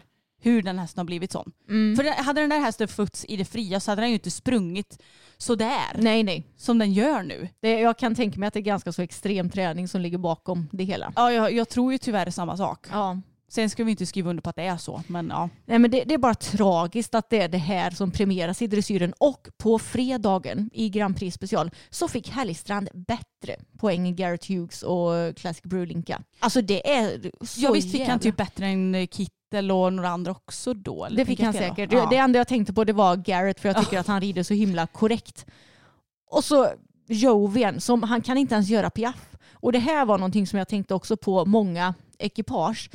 hur 0.41 0.63
den 0.63 0.79
hästen 0.79 0.99
har 1.01 1.05
blivit 1.05 1.33
sån. 1.33 1.53
Mm. 1.69 1.97
För 1.97 2.23
hade 2.23 2.41
den 2.41 2.51
där 2.51 2.61
hästen 2.61 2.89
fötts 2.89 3.25
i 3.29 3.37
det 3.37 3.45
fria 3.45 3.81
så 3.81 3.91
hade 3.91 4.03
den 4.03 4.09
ju 4.09 4.15
inte 4.15 4.31
sprungit 4.31 5.03
sådär 5.39 5.97
nej, 5.99 6.23
nej. 6.23 6.47
som 6.57 6.79
den 6.79 6.93
gör 6.93 7.23
nu. 7.23 7.49
Det, 7.61 7.81
jag 7.81 7.99
kan 7.99 8.15
tänka 8.15 8.41
mig 8.41 8.47
att 8.47 8.55
det 8.55 8.61
är 8.61 8.63
ganska 8.63 8.93
så 8.93 9.03
extrem 9.03 9.51
träning 9.51 9.89
som 9.89 10.01
ligger 10.01 10.19
bakom 10.19 10.69
det 10.73 10.85
hela. 10.85 11.13
Ja, 11.17 11.33
jag, 11.33 11.53
jag 11.53 11.69
tror 11.69 11.93
ju 11.93 11.99
tyvärr 11.99 12.31
samma 12.31 12.57
sak. 12.57 12.87
Ja. 12.91 13.21
Sen 13.49 13.71
ska 13.71 13.85
vi 13.85 13.91
inte 13.91 14.07
skriva 14.07 14.31
under 14.31 14.43
på 14.43 14.51
att 14.51 14.57
det 14.57 14.63
är 14.63 14.77
så, 14.77 15.03
men 15.07 15.29
ja. 15.29 15.49
Nej, 15.67 15.79
men 15.79 15.91
det, 15.91 16.05
det 16.05 16.15
är 16.15 16.19
bara 16.19 16.35
tragiskt 16.35 17.15
att 17.15 17.31
det 17.31 17.43
är 17.43 17.49
det 17.49 17.59
här 17.59 17.91
som 17.91 18.11
premieras 18.11 18.63
i 18.63 18.67
dressyren. 18.67 19.13
Och 19.19 19.49
på 19.59 19.79
fredagen 19.79 20.71
i 20.73 20.89
Grand 20.89 21.17
Prix 21.17 21.35
special 21.35 21.71
så 21.91 22.09
fick 22.09 22.29
Härligstrand 22.31 22.89
bättre 22.95 23.57
poäng 23.79 24.09
än 24.09 24.17
Garrett 24.17 24.47
Hughes 24.47 24.83
och 24.83 25.37
Classic 25.37 25.63
Brulinka. 25.63 26.23
Alltså 26.39 26.63
det 26.63 26.91
är 26.91 27.31
så 27.45 27.61
Ja 27.61 27.73
visst 27.73 27.93
fick 27.93 28.01
han 28.01 28.07
jävla- 28.09 28.19
typ 28.23 28.37
bättre 28.37 28.67
än 28.67 28.95
eh, 28.95 29.07
Kittel 29.51 29.71
och 29.71 29.93
några 29.93 30.09
andra 30.09 30.31
också 30.31 30.75
då? 30.75 31.09
Det 31.11 31.25
fick 31.25 31.41
han 31.41 31.53
säkert. 31.53 31.93
Ja. 31.93 32.07
Det, 32.11 32.17
enda 32.17 32.39
jag 32.39 32.49
tänkte 32.49 32.73
på 32.73 32.85
det 32.85 32.93
var 32.93 33.17
Garrett 33.17 33.61
för 33.61 33.69
jag 33.69 33.79
tycker 33.79 33.99
att 33.99 34.07
han 34.07 34.21
rider 34.21 34.43
så 34.43 34.55
himla 34.55 34.87
korrekt. 34.87 35.47
Och 36.31 36.45
så 36.45 36.69
Jovian, 37.09 37.81
som 37.81 38.03
han 38.03 38.23
kan 38.23 38.39
inte 38.39 38.55
ens 38.55 38.69
göra 38.69 38.91
piaff. 38.91 39.37
Och 39.53 39.73
det 39.73 39.79
här 39.79 40.05
var 40.05 40.19
någonting 40.19 40.47
som 40.47 40.59
jag 40.59 40.69
tänkte 40.69 40.95
också 40.95 41.17
på 41.17 41.45
många 41.45 41.95
ekipage. 42.19 42.91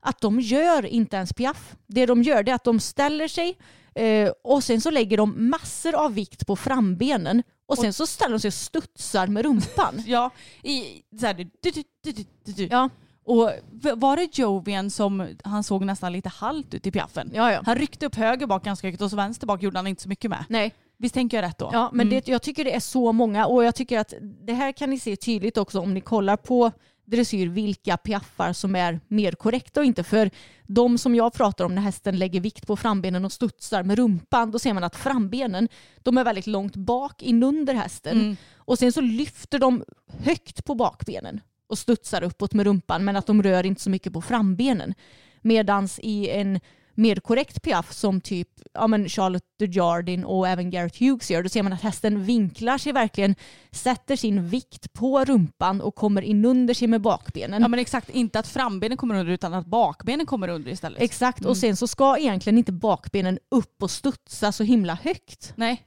Att 0.00 0.20
de 0.20 0.40
gör 0.40 0.86
inte 0.86 1.16
ens 1.16 1.32
piaff. 1.32 1.76
Det 1.86 2.06
de 2.06 2.22
gör 2.22 2.48
är 2.48 2.54
att 2.54 2.64
de 2.64 2.80
ställer 2.80 3.28
sig 3.28 3.58
eh, 3.94 4.30
och 4.44 4.64
sen 4.64 4.80
så 4.80 4.90
lägger 4.90 5.16
de 5.16 5.50
massor 5.50 5.94
av 5.94 6.14
vikt 6.14 6.46
på 6.46 6.56
frambenen 6.56 7.42
och 7.66 7.78
sen 7.78 7.92
så 7.92 8.06
ställer 8.06 8.30
de 8.30 8.40
sig 8.40 8.48
och 8.48 8.54
studsar 8.54 9.26
med 9.26 9.44
rumpan. 9.44 10.02
Ja, 10.06 10.30
i 10.62 11.02
så 11.20 11.26
här, 11.26 11.34
du, 11.34 11.44
du, 11.44 11.70
du, 11.70 11.82
du, 12.02 12.24
du, 12.44 12.52
du. 12.52 12.66
Ja, 12.66 12.88
Och 13.24 13.50
var 13.96 14.16
det 14.16 14.38
Jovian 14.38 14.90
som 14.90 15.28
han 15.44 15.62
såg 15.64 15.84
nästan 15.84 16.12
lite 16.12 16.28
halt 16.28 16.74
ut 16.74 16.86
i 16.86 16.90
piaffen? 16.90 17.30
ja, 17.34 17.52
ja. 17.52 17.62
Han 17.66 17.76
ryckte 17.76 18.06
upp 18.06 18.14
höger 18.14 18.46
bak 18.46 18.64
ganska 18.64 18.86
högt 18.88 19.00
och 19.02 19.10
så 19.10 19.16
vänster 19.16 19.46
bak 19.46 19.62
gjorde 19.62 19.78
han 19.78 19.86
inte 19.86 20.02
så 20.02 20.08
mycket 20.08 20.30
med. 20.30 20.44
Nej, 20.48 20.74
Visst 20.96 21.14
tänker 21.14 21.36
jag 21.36 21.42
rätt 21.44 21.58
då? 21.58 21.70
Ja, 21.72 21.90
men 21.92 22.06
Mm. 22.06 22.20
det, 22.24 22.28
jag 22.30 22.42
tycker 22.42 22.64
det 22.64 22.74
är 22.74 22.80
så 22.80 23.12
många 23.12 23.46
och 23.46 23.64
jag 23.64 23.74
tycker 23.74 23.98
att 23.98 24.14
det 24.20 24.52
här 24.52 24.72
kan 24.72 24.90
ni 24.90 24.98
se 24.98 25.16
tydligt 25.16 25.56
också 25.56 25.80
om 25.80 25.94
ni 25.94 26.00
kollar 26.00 26.36
på 26.36 26.72
dressyr 27.04 27.48
vilka 27.48 27.96
piaffar 27.96 28.52
som 28.52 28.76
är 28.76 29.00
mer 29.08 29.32
korrekta 29.32 29.80
och 29.80 29.86
inte. 29.86 30.04
För 30.04 30.30
de 30.66 30.98
som 30.98 31.14
jag 31.14 31.32
pratar 31.32 31.64
om 31.64 31.74
när 31.74 31.82
hästen 31.82 32.18
lägger 32.18 32.40
vikt 32.40 32.66
på 32.66 32.76
frambenen 32.76 33.24
och 33.24 33.32
studsar 33.32 33.82
med 33.82 33.98
rumpan, 33.98 34.50
då 34.50 34.58
ser 34.58 34.72
man 34.74 34.84
att 34.84 34.96
frambenen 34.96 35.68
de 36.02 36.18
är 36.18 36.24
väldigt 36.24 36.46
långt 36.46 36.76
bak 36.76 37.22
inunder 37.22 37.74
hästen 37.74 38.20
Mm. 38.20 38.36
och 38.56 38.78
sen 38.78 38.92
så 38.92 39.00
lyfter 39.00 39.58
de 39.58 39.84
högt 40.24 40.64
på 40.64 40.74
bakbenen 40.74 41.40
och 41.72 41.78
studsar 41.78 42.22
uppåt 42.22 42.54
med 42.54 42.66
rumpan 42.66 43.04
men 43.04 43.16
att 43.16 43.26
de 43.26 43.42
rör 43.42 43.66
inte 43.66 43.80
så 43.80 43.90
mycket 43.90 44.12
på 44.12 44.22
frambenen. 44.22 44.94
Medans 45.42 45.98
i 46.02 46.30
en 46.30 46.60
mer 46.94 47.16
korrekt 47.16 47.62
piaff 47.62 47.92
som 47.92 48.20
typ 48.20 48.48
ja, 48.74 48.86
men 48.86 49.08
Charlotte 49.08 49.44
de 49.58 49.66
Jardin 49.66 50.24
och 50.24 50.48
även 50.48 50.70
Garrett 50.70 50.96
Hughes 51.00 51.30
gör, 51.30 51.42
då 51.42 51.48
ser 51.48 51.62
man 51.62 51.72
att 51.72 51.82
hästen 51.82 52.24
vinklar 52.24 52.78
sig 52.78 52.92
verkligen, 52.92 53.34
sätter 53.70 54.16
sin 54.16 54.48
vikt 54.48 54.92
på 54.92 55.24
rumpan 55.24 55.80
och 55.80 55.94
kommer 55.94 56.22
inunder 56.22 56.74
sig 56.74 56.88
med 56.88 57.00
bakbenen. 57.00 57.62
Ja 57.62 57.68
men 57.68 57.78
exakt, 57.80 58.10
inte 58.10 58.38
att 58.38 58.46
frambenen 58.48 58.96
kommer 58.96 59.14
under 59.14 59.32
utan 59.32 59.54
att 59.54 59.66
bakbenen 59.66 60.26
kommer 60.26 60.48
under 60.48 60.70
istället. 60.70 61.02
Exakt, 61.02 61.38
Mm. 61.40 61.50
och 61.50 61.56
sen 61.56 61.76
så 61.76 61.86
ska 61.86 62.18
egentligen 62.18 62.58
inte 62.58 62.72
bakbenen 62.72 63.38
upp 63.50 63.82
och 63.82 63.90
studsa 63.90 64.52
så 64.52 64.64
himla 64.64 64.94
högt. 65.02 65.52
Nej, 65.56 65.82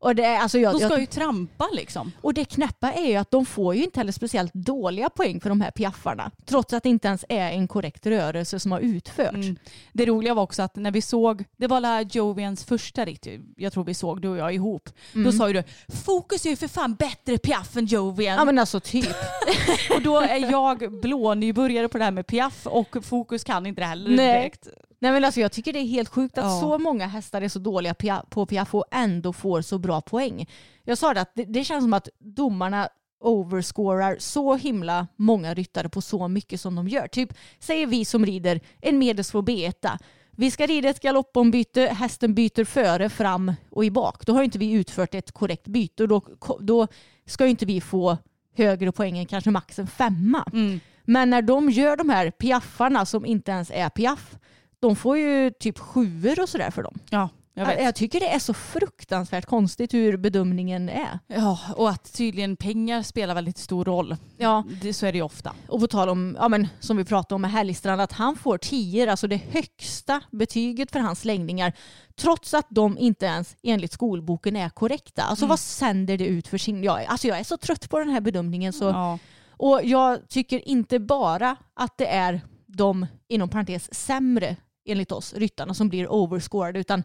Och 0.00 0.14
det, 0.16 0.36
alltså 0.38 0.58
jag, 0.58 0.72
de 0.74 0.78
ska 0.78 0.88
jag, 0.88 1.00
ju 1.00 1.06
trampa 1.06 1.68
liksom. 1.72 2.12
och 2.20 2.34
det 2.34 2.44
knäppa 2.44 2.92
är 2.92 3.06
ju 3.06 3.16
att 3.16 3.30
de 3.30 3.46
får 3.46 3.74
ju 3.74 3.84
inte 3.84 4.00
heller 4.00 4.12
speciellt 4.12 4.54
dåliga 4.54 5.10
poäng 5.10 5.40
för 5.40 5.48
de 5.48 5.60
här 5.60 5.70
piaffarna. 5.70 6.30
Trots 6.46 6.72
att 6.72 6.82
det 6.82 6.88
inte 6.88 7.08
ens 7.08 7.24
är 7.28 7.50
en 7.50 7.68
korrekt 7.68 8.06
rörelse 8.06 8.60
som 8.60 8.72
har 8.72 8.80
utförts. 8.80 9.34
Mm. 9.34 9.56
Det 9.92 10.06
roliga 10.06 10.34
var 10.34 10.42
också 10.42 10.62
att 10.62 10.76
när 10.76 10.90
vi 10.90 11.02
såg, 11.02 11.44
det 11.56 11.66
var 11.66 11.80
la 11.80 12.02
Jovians 12.02 12.64
första 12.64 13.04
ritt, 13.04 13.26
jag 13.56 13.72
tror 13.72 13.84
vi 13.84 13.94
såg 13.94 14.22
du 14.22 14.28
och 14.28 14.36
jag 14.36 14.54
ihop. 14.54 14.88
Då 15.12 15.20
Mm. 15.20 15.32
sa 15.32 15.48
ju 15.48 15.52
du, 15.52 15.62
fokus 16.04 16.46
är 16.46 16.50
ju 16.50 16.56
för 16.56 16.68
fan 16.68 16.94
bättre 16.94 17.38
piaff 17.38 17.76
än 17.76 17.86
Jovian. 17.86 18.36
Ja 18.36 18.44
men 18.44 18.58
alltså 18.58 18.80
typ. 18.80 19.16
Och 19.96 20.02
då 20.02 20.20
är 20.20 20.50
jag 20.50 21.00
blå 21.00 21.34
nybörjare 21.34 21.88
på 21.88 21.98
det 21.98 22.04
här 22.04 22.10
med 22.10 22.26
piaff 22.26 22.66
och 22.66 22.96
fokus 23.02 23.44
kan 23.44 23.66
inte 23.66 23.80
det 23.80 23.86
heller 23.86 24.10
Nej. 24.16 24.26
direkt. 24.40 24.68
Nej 25.02 25.12
men 25.12 25.24
alltså 25.24 25.40
jag 25.40 25.52
tycker 25.52 25.72
det 25.72 25.78
är 25.78 25.86
helt 25.86 26.08
sjukt 26.08 26.38
att 26.38 26.44
Ja. 26.44 26.60
så 26.60 26.78
många 26.78 27.06
hästar 27.06 27.42
är 27.42 27.48
så 27.48 27.58
dåliga 27.58 27.94
på 28.30 28.46
piaff 28.46 28.74
och 28.74 28.84
ändå 28.90 29.32
får 29.32 29.62
så 29.62 29.78
bra 29.78 30.00
poäng. 30.00 30.46
Jag 30.84 30.98
sa 30.98 31.14
det 31.14 31.20
att 31.20 31.32
det, 31.34 31.44
det 31.44 31.64
känns 31.64 31.84
som 31.84 31.92
att 31.92 32.08
domarna 32.18 32.88
overscorar 33.20 34.16
så 34.18 34.56
himla 34.56 35.06
många 35.16 35.54
ryttare 35.54 35.88
på 35.88 36.00
så 36.00 36.28
mycket 36.28 36.60
som 36.60 36.74
de 36.74 36.88
gör. 36.88 37.08
Typ 37.08 37.34
säger 37.58 37.86
vi 37.86 38.04
som 38.04 38.26
rider 38.26 38.60
en 38.80 38.98
medelsvår 38.98 39.42
B1. 39.42 39.98
Vi 40.30 40.50
ska 40.50 40.66
rida 40.66 40.88
ett 40.88 41.00
galoppombyte, 41.00 41.80
hästen 41.80 42.34
byter 42.34 42.64
före, 42.64 43.08
fram 43.08 43.52
och 43.70 43.84
i 43.84 43.90
bak. 43.90 44.26
Då 44.26 44.32
har 44.32 44.42
inte 44.42 44.58
vi 44.58 44.72
utfört 44.72 45.14
ett 45.14 45.32
korrekt 45.32 45.66
byte 45.66 46.02
och 46.02 46.08
då, 46.08 46.22
då 46.60 46.86
ska 47.26 47.46
inte 47.46 47.66
vi 47.66 47.80
få 47.80 48.16
högre 48.56 48.92
poäng 48.92 49.18
än 49.18 49.26
kanske 49.26 49.50
max 49.50 49.78
en 49.78 49.86
femma. 49.86 50.44
Mm. 50.52 50.80
Men 51.04 51.30
när 51.30 51.42
de 51.42 51.70
gör 51.70 51.96
de 51.96 52.08
här 52.10 52.30
piaffarna 52.30 53.06
som 53.06 53.26
inte 53.26 53.50
ens 53.50 53.70
är 53.74 53.88
piaff, 53.88 54.36
de 54.80 54.96
får 54.96 55.18
ju 55.18 55.50
typ 55.50 55.78
sjuor 55.78 56.40
och 56.40 56.48
sådär 56.48 56.70
för 56.70 56.82
dem. 56.82 56.98
Ja, 57.10 57.28
Jag 57.54 57.66
vet. 57.66 57.82
Jag 57.84 57.94
tycker 57.94 58.20
det 58.20 58.28
är 58.28 58.38
så 58.38 58.54
fruktansvärt 58.54 59.46
konstigt 59.46 59.94
hur 59.94 60.16
bedömningen 60.16 60.88
är. 60.88 61.18
Ja, 61.26 61.58
och 61.76 61.90
att 61.90 62.12
tydligen 62.12 62.56
pengar 62.56 63.02
spelar 63.02 63.34
väldigt 63.34 63.58
stor 63.58 63.84
roll. 63.84 64.16
Ja. 64.36 64.64
Det, 64.82 64.92
så 64.94 65.06
är 65.06 65.12
det 65.12 65.18
ju 65.18 65.24
ofta. 65.24 65.52
Och 65.68 65.80
på 65.80 65.86
tal 65.86 66.08
om, 66.08 66.36
ja 66.40 66.48
men 66.48 66.68
som 66.80 66.96
vi 66.96 67.04
pratade 67.04 67.34
om 67.34 67.42
med 67.42 67.50
Härligstrand, 67.50 68.00
att 68.00 68.12
han 68.12 68.36
får 68.36 68.58
10, 68.58 69.10
alltså 69.10 69.26
det 69.26 69.36
högsta 69.36 70.20
betyget 70.30 70.90
för 70.90 70.98
hans 71.00 71.24
läggningar, 71.24 71.72
trots 72.16 72.54
att 72.54 72.66
de 72.70 72.98
inte 72.98 73.26
ens 73.26 73.56
enligt 73.62 73.92
skolboken 73.92 74.56
är 74.56 74.68
korrekta. 74.68 75.22
Alltså 75.22 75.44
Mm. 75.44 75.48
vad 75.48 75.58
sänder 75.60 76.18
det 76.18 76.26
ut 76.26 76.48
för 76.48 76.58
sin... 76.58 76.82
Ja, 76.84 77.06
alltså 77.06 77.28
jag 77.28 77.38
är 77.38 77.44
så 77.44 77.56
trött 77.56 77.90
på 77.90 77.98
den 77.98 78.08
här 78.08 78.20
bedömningen. 78.20 78.72
Så, 78.72 78.84
Ja. 78.84 79.18
Och 79.62 79.80
jag 79.84 80.28
tycker 80.28 80.68
inte 80.68 80.98
bara 80.98 81.56
att 81.74 81.98
det 81.98 82.06
är 82.06 82.40
de, 82.66 83.06
inom 83.28 83.48
parentes, 83.48 83.94
sämre 83.94 84.56
enligt 84.90 85.12
oss, 85.12 85.34
ryttarna 85.34 85.74
som 85.74 85.88
blir 85.88 86.12
overscored, 86.12 86.76
utan 86.76 87.02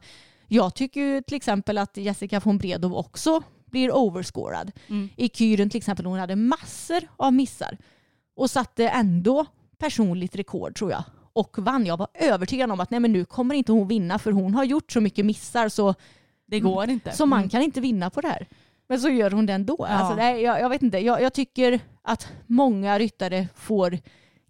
jag 0.47 0.75
tycker 0.75 1.01
ju 1.01 1.21
till 1.21 1.36
exempel 1.38 1.77
att 1.77 1.97
Jessica 1.97 2.39
von 2.39 2.57
Bredow 2.57 2.93
också 2.95 3.41
blir 3.65 3.91
overscorad. 3.95 4.71
Mm. 4.88 5.09
I 5.15 5.29
Kyren 5.29 5.69
till 5.69 5.77
exempel, 5.77 6.05
hon 6.05 6.19
hade 6.19 6.36
massor 6.36 7.07
av 7.17 7.33
missar 7.33 7.77
och 8.36 8.49
satte 8.51 8.88
ändå 8.89 9.45
personligt 9.77 10.36
rekord 10.36 10.75
tror 10.75 10.91
jag. 10.91 11.03
Och 11.33 11.57
vann. 11.59 11.86
Jag 11.86 11.97
var 11.97 12.07
övertygad 12.13 12.71
om 12.71 12.79
att 12.79 12.91
nej 12.91 12.99
men 12.99 13.11
nu 13.13 13.25
kommer 13.25 13.55
inte 13.55 13.71
hon 13.71 13.88
vinna 13.88 14.19
för 14.19 14.31
hon 14.31 14.53
har 14.53 14.63
gjort 14.63 14.91
så 14.91 15.01
mycket 15.01 15.25
missar 15.25 15.69
så, 15.69 15.95
Det 16.47 16.59
går 16.59 16.89
inte. 16.89 17.11
så 17.11 17.25
man 17.25 17.39
Mm. 17.39 17.49
kan 17.49 17.61
inte 17.61 17.81
vinna 17.81 18.09
på 18.09 18.21
det 18.21 18.27
här. 18.27 18.47
Men 18.88 18.99
så 18.99 19.09
gör 19.09 19.31
hon 19.31 19.45
det 19.45 19.53
ändå. 19.53 19.75
Ja. 19.79 19.86
Alltså, 19.88 20.15
nej, 20.15 20.41
jag, 20.41 20.59
jag 20.61 20.69
vet 20.69 20.81
inte. 20.83 20.97
Jag, 20.97 21.21
jag 21.21 21.33
tycker 21.33 21.79
att 22.01 22.27
många 22.47 22.99
ryttare 22.99 23.47
får 23.55 23.97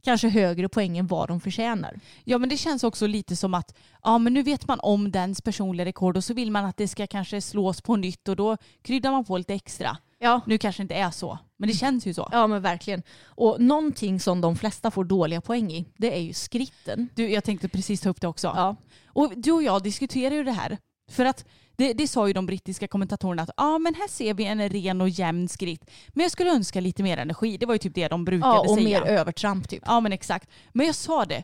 kanske 0.05 0.29
högre 0.29 0.69
poäng 0.69 0.97
än 0.97 1.07
vad 1.07 1.27
de 1.27 1.39
förtjänar. 1.39 1.99
Ja 2.23 2.37
men 2.37 2.49
det 2.49 2.57
känns 2.57 2.83
också 2.83 3.07
lite 3.07 3.35
som 3.35 3.53
att 3.53 3.75
ja 4.03 4.17
men 4.17 4.33
nu 4.33 4.43
vet 4.43 4.67
man 4.67 4.79
om 4.79 5.11
dens 5.11 5.41
personliga 5.41 5.85
rekord 5.85 6.17
och 6.17 6.23
så 6.23 6.33
vill 6.33 6.51
man 6.51 6.65
att 6.65 6.77
det 6.77 6.87
ska 6.87 7.07
kanske 7.07 7.41
slås 7.41 7.81
på 7.81 7.95
nytt 7.95 8.27
och 8.27 8.35
då 8.35 8.57
kryddar 8.81 9.11
man 9.11 9.25
på 9.25 9.37
lite 9.37 9.53
extra. 9.53 9.97
Ja. 10.19 10.41
Nu 10.45 10.57
kanske 10.57 10.81
inte 10.81 10.95
är 10.95 11.11
så, 11.11 11.39
men 11.57 11.69
det 11.69 11.75
känns 11.75 12.05
ju 12.05 12.13
så. 12.13 12.29
Ja 12.31 12.47
men 12.47 12.61
verkligen. 12.61 13.03
Och 13.25 13.61
någonting 13.61 14.19
som 14.19 14.41
de 14.41 14.55
flesta 14.55 14.91
får 14.91 15.03
dåliga 15.03 15.41
poäng 15.41 15.71
i, 15.71 15.85
det 15.97 16.17
är 16.17 16.21
ju 16.21 16.33
skritten. 16.33 17.09
Du, 17.15 17.29
jag 17.29 17.43
tänkte 17.43 17.69
precis 17.69 18.01
ta 18.01 18.09
upp 18.09 18.21
det 18.21 18.27
också. 18.27 18.47
Ja. 18.47 18.75
Och 19.07 19.33
du 19.37 19.51
och 19.51 19.63
jag 19.63 19.83
diskuterar 19.83 20.35
ju 20.35 20.43
det 20.43 20.51
här. 20.51 20.77
För 21.11 21.25
att 21.25 21.45
det, 21.77 21.93
det 21.93 22.07
sa 22.07 22.27
ju 22.27 22.33
de 22.33 22.45
brittiska 22.45 22.87
kommentatorerna 22.87 23.43
att 23.43 23.49
ja 23.57 23.77
men 23.79 23.95
här 23.95 24.07
ser 24.07 24.33
vi 24.33 24.45
en 24.45 24.69
ren 24.69 25.01
och 25.01 25.09
jämn 25.09 25.47
skritt. 25.47 25.89
Men 26.09 26.23
jag 26.23 26.31
skulle 26.31 26.51
önska 26.51 26.79
lite 26.81 27.03
mer 27.03 27.17
energi. 27.17 27.57
Det 27.57 27.65
var 27.65 27.73
ju 27.75 27.77
typ 27.79 27.95
det 27.95 28.07
de 28.07 28.25
brukade 28.25 28.53
Ja, 28.55 28.59
och 28.59 28.75
säga. 28.75 28.83
mer 29.01 29.01
övertramp 29.09 29.69
typ. 29.69 29.83
Ja 29.85 29.99
men 29.99 30.11
exakt. 30.13 30.49
Men 30.73 30.85
jag 30.85 30.95
sa 30.95 31.25
det. 31.25 31.43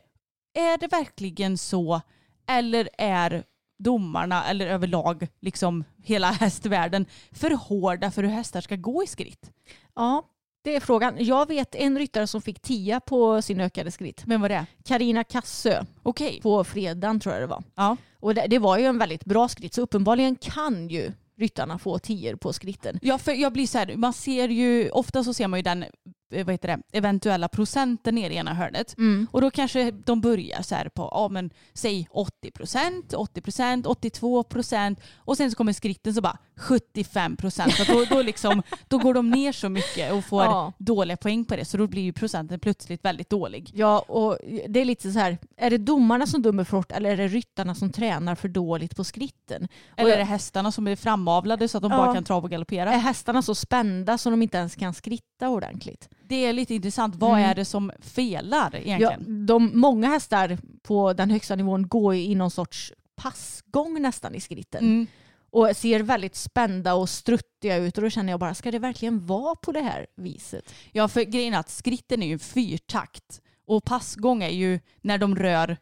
Är 0.53 0.77
det 0.77 0.87
verkligen 0.87 1.57
så? 1.57 2.01
Eller 2.49 2.89
är 2.97 3.43
domarna 3.83 4.45
eller 4.45 4.67
överlag 4.67 5.27
liksom 5.39 5.83
hela 6.03 6.31
hästvärlden 6.31 7.05
för 7.31 7.51
hårda 7.51 8.11
för 8.11 8.23
hur 8.23 8.29
hästar 8.29 8.61
ska 8.61 8.75
gå 8.75 9.03
i 9.03 9.07
skritt? 9.07 9.51
Ja, 9.95 10.25
det 10.63 10.75
är 10.75 10.79
frågan. 10.79 11.15
Jag 11.19 11.47
vet 11.47 11.75
en 11.75 11.97
ryttare 11.97 12.27
som 12.27 12.41
fick 12.41 12.59
10 12.61 12.99
på 12.99 13.41
sin 13.41 13.61
ökade 13.61 13.91
skritt. 13.91 14.23
Vem 14.25 14.41
var 14.41 14.49
det? 14.49 14.65
Karina 14.85 15.23
Kassö 15.23 15.85
Okej. 16.03 16.39
på 16.41 16.63
fredagen 16.63 17.19
tror 17.19 17.35
jag 17.35 17.43
det 17.43 17.47
var. 17.47 17.63
Ja. 17.75 17.97
Och 18.19 18.35
det, 18.35 18.47
det 18.47 18.59
var 18.59 18.77
ju 18.77 18.85
en 18.85 18.97
väldigt 18.97 19.25
bra 19.25 19.47
skritt 19.47 19.73
så 19.73 19.81
uppenbarligen 19.81 20.35
kan 20.35 20.87
ju 20.89 21.11
ryttarna 21.37 21.79
få 21.79 21.99
10 21.99 22.37
på 22.37 22.53
skritten. 22.53 22.99
Ja, 23.01 23.17
för 23.17 23.31
jag 23.31 23.53
blir 23.53 23.67
så 23.67 23.77
här, 23.77 23.95
man 23.95 24.13
ser 24.13 24.49
ju, 24.49 24.89
ofta 24.89 25.23
så 25.23 25.33
ser 25.33 25.47
man 25.47 25.59
ju 25.59 25.63
den 25.63 25.85
vad 26.31 26.49
heter 26.51 26.67
det, 26.67 26.79
eventuella 26.91 27.47
procenten 27.47 28.15
nere 28.15 28.33
i 28.33 28.37
ena 28.37 28.53
hörnet. 28.53 28.95
Och 29.31 29.41
då 29.41 29.51
kanske 29.51 29.91
de 29.91 30.21
börjar 30.21 30.61
så 30.61 30.75
här 30.75 30.89
på, 30.89 31.09
ja 31.11 31.27
men 31.31 31.49
säg 31.73 32.07
80 32.11 32.51
procent, 32.51 33.13
80 33.13 33.41
procent, 33.41 33.85
82 33.85 34.43
procent 34.43 34.99
och 35.15 35.37
sen 35.37 35.51
så 35.51 35.57
kommer 35.57 35.73
skritten 35.73 36.13
så 36.13 36.21
bara 36.21 36.37
75 36.55 37.35
procent. 37.37 37.73
Så 37.73 37.83
då, 37.93 38.05
då, 38.09 38.21
liksom, 38.21 38.63
då 38.87 38.97
går 38.97 39.13
de 39.13 39.29
ner 39.29 39.51
så 39.51 39.69
mycket 39.69 40.13
och 40.13 40.25
får 40.25 40.43
Ja. 40.43 40.73
dåliga 40.77 41.17
poäng 41.17 41.45
på 41.45 41.55
det 41.55 41.65
så 41.65 41.77
då 41.77 41.87
blir 41.87 42.01
ju 42.01 42.13
procenten 42.13 42.59
plötsligt 42.59 43.05
väldigt 43.05 43.29
dålig. 43.29 43.71
Ja, 43.73 43.99
och 43.99 44.37
det 44.69 44.79
är 44.81 44.85
lite 44.85 45.11
så 45.11 45.19
här, 45.19 45.37
är 45.57 45.69
det 45.69 45.77
domarna 45.77 46.27
som 46.27 46.41
dömer 46.41 46.63
för 46.63 46.77
hårt 46.77 46.91
eller 46.91 47.09
är 47.11 47.17
det 47.17 47.27
ryttarna 47.27 47.75
som 47.75 47.91
tränar 47.91 48.35
för 48.35 48.47
dåligt 48.47 48.95
på 48.95 49.03
skritten? 49.03 49.67
Eller 49.97 50.09
Och 50.09 50.13
är 50.13 50.17
det 50.17 50.23
hästarna 50.23 50.71
som 50.71 50.87
är 50.87 50.95
framavlade 50.95 51.67
så 51.67 51.77
att 51.77 51.81
de 51.81 51.91
Ja. 51.91 51.97
bara 51.97 52.13
kan 52.13 52.23
trava 52.23 52.43
och 52.43 52.49
galoppera? 52.51 52.93
Är 52.93 52.97
hästarna 52.99 53.41
så 53.41 53.55
spända 53.55 54.17
så 54.17 54.29
de 54.29 54.41
inte 54.41 54.57
ens 54.57 54.75
kan 54.75 54.93
skritta 54.93 55.49
ordentligt? 55.49 56.09
Det 56.31 56.45
är 56.45 56.53
lite 56.53 56.75
intressant. 56.75 57.15
Vad 57.15 57.29
Mm. 57.37 57.49
är 57.49 57.55
det 57.55 57.65
som 57.65 57.91
felar 57.99 58.69
Ja, 58.73 58.79
egentligen? 58.79 59.45
de, 59.45 59.71
många 59.79 60.07
hästar 60.09 60.57
på 60.83 61.13
den 61.13 61.29
högsta 61.29 61.55
nivån 61.55 61.87
går 61.87 62.15
i 62.15 62.35
någon 62.35 62.51
sorts 62.51 62.93
passgång 63.15 64.01
nästan 64.01 64.35
i 64.35 64.39
skritten. 64.39 64.83
Mm. 64.83 65.07
Och 65.53 65.77
ser 65.77 65.99
väldigt 65.99 66.35
spända 66.35 66.93
och 66.93 67.09
struttiga 67.09 67.75
ut 67.77 67.97
och 67.97 68.03
då 68.03 68.09
känner 68.09 68.33
jag 68.33 68.39
bara, 68.39 68.53
ska 68.53 68.71
det 68.71 68.79
verkligen 68.79 69.25
vara 69.25 69.55
på 69.55 69.71
det 69.71 69.81
här 69.81 70.07
viset? 70.15 70.73
Ja, 70.91 71.07
för 71.07 71.21
grejen 71.23 71.53
är 71.53 71.57
att 71.59 71.69
skritten 71.69 72.23
är 72.23 72.27
ju 72.27 72.39
fyrtakt 72.39 73.41
och 73.67 73.83
passgång 73.83 74.43
är 74.43 74.49
ju 74.49 74.79
när 75.01 75.17
de 75.17 75.35
rör 75.35 75.77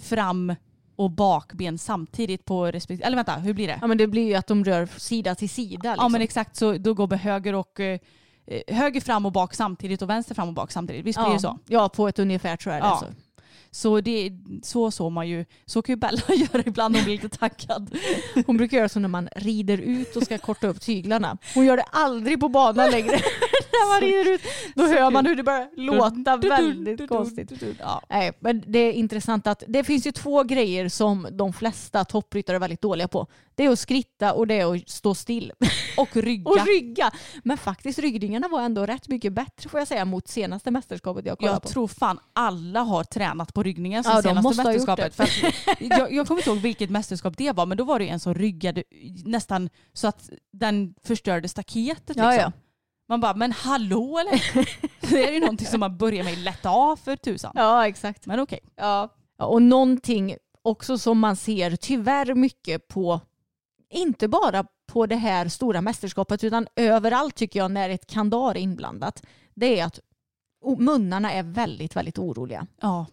fram 0.00 0.54
och 0.96 1.10
bakben 1.10 1.78
samtidigt 1.78 2.44
på 2.44 2.66
respektive... 2.66 3.06
Eller 3.06 3.16
vänta, 3.16 3.34
hur 3.36 3.52
blir 3.54 3.66
det? 3.66 3.78
Ja 3.80 3.86
men 3.86 3.98
det 3.98 4.06
blir 4.06 4.26
ju 4.26 4.34
att 4.34 4.46
de 4.46 4.64
rör 4.64 4.86
sida 4.96 5.34
till 5.34 5.50
sida. 5.50 5.90
Liksom. 5.90 6.04
Ja 6.04 6.08
men 6.08 6.20
exakt, 6.20 6.56
så 6.56 6.72
då 6.78 6.94
går 6.94 7.16
höger 7.16 7.54
och 7.54 7.80
eh, 7.80 7.98
höger 8.68 9.00
fram 9.00 9.26
och 9.26 9.32
bak 9.32 9.54
samtidigt 9.54 10.02
och 10.02 10.10
vänster 10.10 10.34
fram 10.34 10.48
och 10.48 10.54
bak 10.54 10.72
samtidigt. 10.72 11.04
Visst 11.06 11.18
blir 11.18 11.28
ja. 11.28 11.32
det 11.32 11.40
så? 11.40 11.58
Ja, 11.66 11.88
på 11.88 12.08
ett 12.08 12.18
ungefär 12.18 12.56
tror 12.56 12.74
jag 12.74 12.82
det 12.82 12.88
Ja. 12.88 12.98
så. 13.00 13.06
Så 13.72 14.00
det, 14.00 14.32
så 14.62 14.90
såg 14.90 15.12
man 15.12 15.28
ju. 15.28 15.44
Så 15.66 15.82
kan 15.82 15.92
ju 15.92 15.96
Bella 15.96 16.22
göra 16.28 16.62
ibland 16.66 16.92
när 16.92 16.98
hon 17.00 17.04
blir 17.04 17.22
lite 17.22 17.38
taggad. 17.38 17.96
Hon 18.46 18.56
brukar 18.56 18.76
göra 18.76 18.88
så 18.88 19.00
när 19.00 19.08
man 19.08 19.28
rider 19.36 19.78
ut 19.78 20.16
och 20.16 20.22
ska 20.22 20.38
korta 20.38 20.66
upp 20.66 20.80
tyglarna. 20.80 21.38
Hon 21.54 21.64
gör 21.64 21.76
det 21.76 21.82
aldrig 21.82 22.40
på 22.40 22.48
banan 22.48 22.90
längre. 22.90 23.20
när 23.72 23.88
man 23.88 24.00
rider 24.00 24.34
ut, 24.34 24.40
då 24.74 24.86
hör 24.86 25.10
man 25.10 25.26
hur 25.26 25.36
det 25.36 25.42
börjar 25.42 25.68
låta 25.76 26.36
väldigt 26.36 27.08
konstigt. 27.08 27.52
Ja. 27.78 28.02
Nej, 28.08 28.32
men 28.40 28.62
det 28.66 28.78
är 28.78 28.92
intressant 28.92 29.46
att 29.46 29.62
det 29.68 29.84
finns 29.84 30.06
ju 30.06 30.12
två 30.12 30.42
grejer 30.42 30.88
som 30.88 31.28
de 31.32 31.52
flesta 31.52 32.04
toppryttare 32.04 32.56
är 32.56 32.60
väldigt 32.60 32.82
dåliga 32.82 33.08
på. 33.08 33.26
Det 33.54 33.64
är 33.64 33.70
att 33.70 33.78
skritta 33.78 34.32
och 34.32 34.46
det 34.46 34.60
är 34.60 34.74
att 34.74 34.88
stå 34.88 35.14
still. 35.14 35.52
Och 35.96 36.16
rygga. 36.16 36.50
Och 36.50 36.66
rygga. 36.66 37.10
Men 37.44 37.56
faktiskt 37.56 37.98
ryggningarna 37.98 38.48
var 38.48 38.60
ändå 38.62 38.86
rätt 38.86 39.08
mycket 39.08 39.32
bättre 39.32 39.68
får 39.68 39.80
jag 39.80 39.88
säga 39.88 40.04
mot 40.04 40.28
senaste 40.28 40.70
mästerskapet 40.70 41.26
jag 41.26 41.38
kollade 41.38 41.54
Jag 41.54 41.62
på. 41.62 41.68
tror 41.68 41.88
fan 41.88 42.18
alla 42.32 42.80
har 42.80 43.04
tränat 43.04 43.54
på 43.54 43.62
ryggningen 43.62 44.04
sen 44.04 44.12
Ja, 44.16 44.22
senaste 44.22 44.62
mästerskapet. 44.62 45.14
För 45.14 45.28
jag, 45.78 46.12
jag 46.12 46.26
kommer 46.26 46.40
inte 46.40 46.50
ihåg 46.50 46.58
vilket 46.58 46.90
mästerskap 46.90 47.36
det 47.36 47.52
var 47.52 47.66
men 47.66 47.78
då 47.78 47.84
var 47.84 47.98
det 47.98 48.08
en 48.08 48.20
som 48.20 48.34
ryggade 48.34 48.82
nästan 49.24 49.70
så 49.92 50.08
att 50.08 50.30
den 50.52 50.94
förstörde 51.02 51.48
staketet. 51.48 52.16
Ja, 52.16 52.30
liksom. 52.30 52.52
ja. 52.56 52.60
Man 53.10 53.20
bara, 53.20 53.34
men 53.34 53.52
hallå 53.52 54.18
eller? 54.18 54.68
det 55.10 55.28
är 55.28 55.32
ju 55.32 55.40
någonting 55.40 55.66
som 55.66 55.80
man 55.80 55.96
börjar 55.96 56.24
med 56.24 56.38
lätta 56.38 56.70
av 56.70 56.96
för 56.96 57.16
tusan. 57.16 57.52
Ja, 57.54 57.88
exakt. 57.88 58.26
Men 58.26 58.40
okej. 58.40 58.60
Ja. 58.76 59.08
Ja, 59.38 59.44
Och 59.44 59.62
någonting 59.62 60.36
också 60.62 60.98
som 60.98 61.18
man 61.18 61.36
ser 61.36 61.76
tyvärr 61.76 62.34
mycket 62.34 62.88
på, 62.88 63.20
inte 63.90 64.28
bara 64.28 64.64
på 64.92 65.06
det 65.06 65.16
här 65.16 65.48
stora 65.48 65.80
mästerskapet 65.80 66.44
utan 66.44 66.66
överallt 66.76 67.34
tycker 67.34 67.60
jag 67.60 67.70
när 67.70 67.90
ett 67.90 68.06
kandar 68.06 68.50
är 68.50 68.56
inblandat, 68.56 69.22
det 69.54 69.80
är 69.80 69.84
att 69.84 70.00
munnarna 70.78 71.32
är 71.32 71.42
väldigt, 71.42 71.96
väldigt 71.96 72.18
oroliga. 72.18 72.66
Ja. 72.80 73.06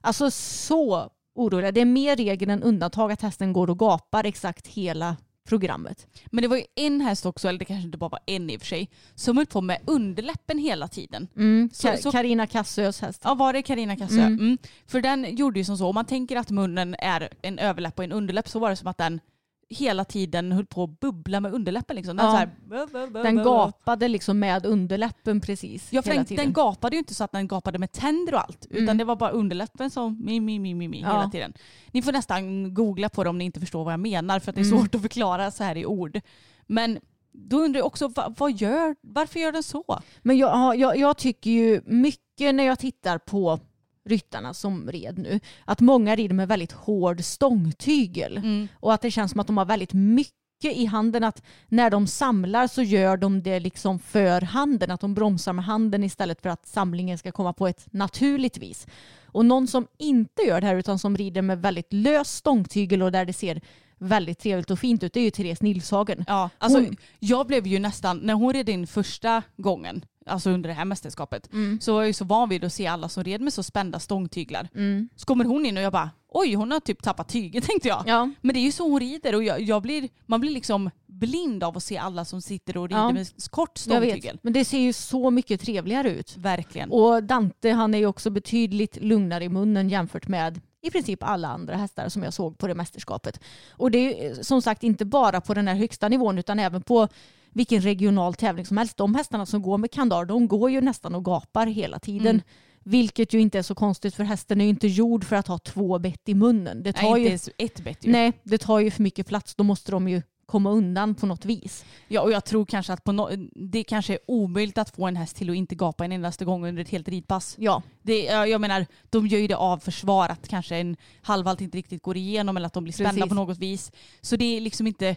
Alltså 0.00 0.30
så 0.30 1.10
oroliga. 1.34 1.72
Det 1.72 1.80
är 1.80 1.84
mer 1.84 2.16
regel 2.16 2.50
än 2.50 2.62
undantag 2.62 3.12
att 3.12 3.22
hästen 3.22 3.52
går 3.52 3.70
och 3.70 3.78
gapar 3.78 4.24
exakt 4.24 4.66
hela 4.66 5.16
programmet. 5.48 6.06
Men 6.26 6.42
det 6.42 6.48
var 6.48 6.56
ju 6.56 6.64
en 6.74 7.00
häst 7.00 7.26
också, 7.26 7.48
eller 7.48 7.58
det 7.58 7.64
kanske 7.64 7.86
inte 7.86 7.98
bara 7.98 8.08
var 8.08 8.20
en 8.26 8.50
i 8.50 8.56
och 8.56 8.60
för 8.60 8.66
sig, 8.66 8.90
som 9.14 9.36
höll 9.36 9.46
på 9.46 9.60
med 9.60 9.78
underläppen 9.86 10.58
hela 10.58 10.88
tiden. 10.88 11.28
Mm. 11.36 11.70
Karina 12.12 12.46
Kassös 12.46 13.00
häst. 13.00 13.20
Ja, 13.24 13.34
var 13.34 13.52
det 13.52 13.62
Karina 13.62 13.96
Kassö? 13.96 14.20
Mm. 14.20 14.38
Mm. 14.38 14.58
För 14.86 15.00
den 15.00 15.36
gjorde 15.36 15.58
ju 15.58 15.64
som 15.64 15.78
så, 15.78 15.86
om 15.86 15.94
man 15.94 16.04
tänker 16.04 16.36
att 16.36 16.50
munnen 16.50 16.96
är 16.98 17.28
en 17.42 17.58
överläpp 17.58 17.98
och 17.98 18.04
en 18.04 18.12
underläpp 18.12 18.48
så 18.48 18.58
var 18.58 18.70
det 18.70 18.76
som 18.76 18.88
att 18.88 18.98
den 18.98 19.20
hela 19.68 20.04
tiden 20.04 20.52
höll 20.52 20.66
på 20.66 20.84
att 20.84 21.00
bubbla 21.00 21.40
med 21.40 21.54
underläppen. 21.54 21.96
Liksom. 21.96 22.16
Den, 22.16 22.26
Ja. 22.26 22.32
här, 22.32 22.50
bu- 22.68 22.86
bu- 22.86 23.06
bu- 23.10 23.22
Den 23.22 23.36
gapade 23.36 24.08
liksom 24.08 24.38
med 24.38 24.66
underläppen 24.66 25.40
precis 25.40 25.88
Ja, 25.92 26.02
hela 26.04 26.22
den, 26.24 26.36
den 26.36 26.52
gapade 26.52 26.96
ju 26.96 26.98
inte 26.98 27.14
så 27.14 27.24
att 27.24 27.32
den 27.32 27.48
gapade 27.48 27.78
med 27.78 27.92
tänder 27.92 28.34
och 28.34 28.40
allt. 28.40 28.66
Utan 28.70 28.82
Mm. 28.82 28.98
det 28.98 29.04
var 29.04 29.16
bara 29.16 29.30
underläppen 29.30 29.90
som 29.90 30.24
mi, 30.24 30.40
mi, 30.40 30.58
mi, 30.58 30.74
mi, 30.74 30.88
mi 30.88 31.00
Ja. 31.00 31.06
hela 31.12 31.30
tiden. 31.30 31.52
Ni 31.92 32.02
får 32.02 32.12
nästan 32.12 32.74
googla 32.74 33.08
på 33.08 33.24
det 33.24 33.30
om 33.30 33.38
ni 33.38 33.44
inte 33.44 33.60
förstår 33.60 33.84
vad 33.84 33.92
jag 33.92 34.00
menar 34.00 34.40
för 34.40 34.50
att 34.50 34.54
det 34.56 34.60
är 34.62 34.64
Mm. 34.66 34.78
svårt 34.78 34.94
att 34.94 35.02
förklara 35.02 35.50
så 35.50 35.64
här 35.64 35.76
i 35.76 35.86
ord. 35.86 36.20
Men 36.66 36.98
då 37.32 37.56
undrar 37.60 37.78
jag 37.78 37.86
också, 37.86 38.08
vad, 38.08 38.34
vad 38.38 38.52
gör, 38.52 38.96
varför 39.00 39.40
gör 39.40 39.52
den 39.52 39.62
så? 39.62 40.00
Men 40.22 40.36
jag, 40.38 40.50
ja, 40.50 40.74
jag, 40.74 40.96
jag 40.98 41.16
tycker 41.16 41.50
ju 41.50 41.80
mycket 41.86 42.54
när 42.54 42.64
jag 42.64 42.78
tittar 42.78 43.18
på 43.18 43.58
ryttarna 44.04 44.54
som 44.54 44.90
red 44.92 45.18
nu, 45.18 45.40
att 45.64 45.80
många 45.80 46.16
rider 46.16 46.34
med 46.34 46.48
väldigt 46.48 46.72
hård 46.72 47.24
stångtygel. 47.24 48.36
Mm. 48.36 48.68
Och 48.80 48.94
att 48.94 49.00
det 49.00 49.10
känns 49.10 49.30
som 49.30 49.40
att 49.40 49.46
de 49.46 49.56
har 49.56 49.64
väldigt 49.64 49.92
mycket 49.92 50.34
i 50.62 50.84
handen. 50.86 51.24
Att 51.24 51.42
när 51.68 51.90
de 51.90 52.06
samlar 52.06 52.66
så 52.66 52.82
gör 52.82 53.16
de 53.16 53.42
det 53.42 53.60
liksom 53.60 53.98
för 53.98 54.40
handen. 54.40 54.90
Att 54.90 55.00
de 55.00 55.14
bromsar 55.14 55.52
med 55.52 55.64
handen 55.64 56.04
istället 56.04 56.40
för 56.42 56.48
att 56.48 56.66
samlingen 56.66 57.18
ska 57.18 57.32
komma 57.32 57.52
på 57.52 57.66
ett 57.68 57.86
naturligt 57.90 58.58
vis. 58.58 58.86
Och 59.26 59.44
någon 59.46 59.66
som 59.66 59.86
inte 59.98 60.42
gör 60.42 60.60
det 60.60 60.66
här 60.66 60.76
utan 60.76 60.98
som 60.98 61.16
rider 61.16 61.42
med 61.42 61.62
väldigt 61.62 61.92
lös 61.92 62.36
stångtygel 62.36 63.02
och 63.02 63.12
där 63.12 63.24
det 63.24 63.32
ser 63.32 63.60
väldigt 63.98 64.38
trevligt 64.38 64.70
och 64.70 64.78
fint 64.78 65.02
ut 65.02 65.12
det 65.12 65.20
är 65.20 65.24
ju 65.24 65.30
Therese 65.30 65.62
Nilshagen. 65.62 66.24
Ja, 66.28 66.50
alltså, 66.58 66.78
Hon- 66.78 66.96
Jag 67.18 67.46
blev 67.46 67.66
ju 67.66 67.78
nästan, 67.78 68.18
när 68.18 68.34
hon 68.34 68.52
red 68.52 68.68
in 68.68 68.86
första 68.86 69.42
gången, 69.56 70.04
alltså 70.26 70.50
under 70.50 70.68
det 70.68 70.74
här 70.74 70.84
mästerskapet, 70.84 71.52
Mm. 71.52 71.80
så 71.80 71.92
var 71.94 72.00
jag 72.00 72.06
ju 72.06 72.12
så 72.12 72.24
van 72.24 72.48
vid 72.48 72.64
att 72.64 72.72
se 72.72 72.86
alla 72.86 73.08
som 73.08 73.24
red 73.24 73.40
med 73.40 73.52
så 73.52 73.62
spända 73.62 73.98
stångtyglar. 74.00 74.68
Mm. 74.74 75.08
Så 75.16 75.26
kommer 75.26 75.44
hon 75.44 75.66
in 75.66 75.76
och 75.76 75.82
jag 75.82 75.92
bara, 75.92 76.10
oj 76.28 76.54
hon 76.54 76.70
har 76.72 76.80
typ 76.80 77.02
tappat 77.02 77.28
tyget 77.28 77.64
tänkte 77.68 77.88
jag. 77.88 78.02
Ja. 78.06 78.30
Men 78.40 78.54
det 78.54 78.60
är 78.60 78.64
ju 78.64 78.72
så 78.72 78.88
hon 78.88 79.00
rider 79.00 79.34
och 79.34 79.44
jag, 79.44 79.60
jag 79.60 79.82
blir, 79.82 80.08
man 80.26 80.40
blir 80.40 80.50
liksom 80.50 80.90
blind 81.06 81.64
av 81.64 81.76
att 81.76 81.82
se 81.82 81.96
alla 81.98 82.24
som 82.24 82.40
sitter 82.42 82.76
och 82.76 82.88
rider 82.88 83.00
Ja. 83.00 83.12
med 83.12 83.26
kort 83.50 83.78
stångtygel. 83.78 84.38
men 84.42 84.52
det 84.52 84.64
ser 84.64 84.78
ju 84.78 84.92
så 84.92 85.30
mycket 85.30 85.60
trevligare 85.60 86.10
ut. 86.10 86.36
Verkligen. 86.36 86.90
Och 86.90 87.22
Dante 87.24 87.70
han 87.70 87.94
är 87.94 87.98
ju 87.98 88.06
också 88.06 88.30
betydligt 88.30 88.98
lugnare 89.02 89.44
i 89.44 89.48
munnen 89.48 89.88
jämfört 89.88 90.28
med 90.28 90.60
i 90.82 90.90
princip 90.90 91.22
alla 91.22 91.48
andra 91.48 91.76
hästar 91.76 92.08
som 92.08 92.22
jag 92.22 92.32
såg 92.34 92.58
på 92.58 92.66
det 92.66 92.74
mästerskapet. 92.74 93.40
Och 93.70 93.90
det 93.90 93.98
är 93.98 94.28
ju 94.36 94.44
som 94.44 94.62
sagt 94.62 94.82
inte 94.82 95.04
bara 95.04 95.40
på 95.40 95.54
den 95.54 95.68
här 95.68 95.74
högsta 95.74 96.08
nivån 96.08 96.38
utan 96.38 96.58
även 96.58 96.82
på 96.82 97.08
vilken 97.54 97.80
regional 97.80 98.34
tävling 98.34 98.66
som 98.66 98.76
helst. 98.76 98.96
De 98.96 99.14
hästarna 99.14 99.46
som 99.46 99.62
går 99.62 99.78
med 99.78 99.90
kandar 99.90 100.24
de 100.24 100.48
går 100.48 100.70
ju 100.70 100.80
nästan 100.80 101.14
och 101.14 101.24
gapar 101.24 101.66
hela 101.66 101.98
tiden. 101.98 102.26
Mm. 102.26 102.42
Vilket 102.86 103.32
ju 103.32 103.40
inte 103.40 103.58
är 103.58 103.62
så 103.62 103.74
konstigt 103.74 104.14
för 104.14 104.24
hästen 104.24 104.60
är 104.60 104.64
ju 104.64 104.70
inte 104.70 104.86
gjord 104.88 105.24
för 105.24 105.36
att 105.36 105.46
ha 105.46 105.58
två 105.58 105.98
bett 105.98 106.28
i 106.28 106.34
munnen. 106.34 106.82
Det 106.82 106.92
tar 106.92 107.02
Nej, 107.02 107.10
ju, 107.10 107.18
inte 107.18 107.28
ens 107.28 107.50
ett 107.58 107.84
bett 107.84 108.04
ju. 108.06 108.12
nej, 108.12 108.32
det 108.42 108.58
tar 108.58 108.78
ju 108.78 108.90
för 108.90 109.02
mycket 109.02 109.26
plats. 109.26 109.54
Då 109.54 109.64
måste 109.64 109.92
de 109.92 110.08
ju 110.08 110.22
komma 110.46 110.70
undan 110.70 111.14
på 111.14 111.26
något 111.26 111.44
vis. 111.44 111.84
Ja, 112.08 112.20
och 112.20 112.32
jag 112.32 112.44
tror 112.44 112.66
kanske 112.66 112.92
att 112.92 113.04
på 113.04 113.12
no 113.12 113.28
det 113.70 113.84
kanske 113.84 114.12
är 114.12 114.18
omöjligt 114.26 114.78
att 114.78 114.90
få 114.96 115.06
en 115.06 115.16
häst 115.16 115.36
till 115.36 115.50
att 115.50 115.56
inte 115.56 115.74
gapa 115.74 116.04
en 116.04 116.12
endaste 116.12 116.44
gång 116.44 116.66
under 116.66 116.82
ett 116.82 116.88
helt 116.88 117.08
ridpass. 117.08 117.56
Ja, 117.58 117.82
Det, 118.02 118.24
ja, 118.24 118.46
jag 118.46 118.60
menar, 118.60 118.86
de 119.10 119.26
gör 119.26 119.38
ju 119.38 119.46
det 119.46 119.56
av 119.56 119.78
försvar 119.78 120.28
att 120.28 120.48
kanske 120.48 120.76
en 120.76 120.96
halvhalt 121.22 121.60
inte 121.60 121.78
riktigt 121.78 122.02
går 122.02 122.16
igenom 122.16 122.56
eller 122.56 122.66
att 122.66 122.72
de 122.72 122.84
blir 122.84 122.92
spända 122.92 123.10
Precis. 123.10 123.28
på 123.28 123.34
något 123.34 123.58
vis. 123.58 123.92
Så 124.20 124.36
det 124.36 124.56
är 124.56 124.60
liksom 124.60 124.86
inte, 124.86 125.16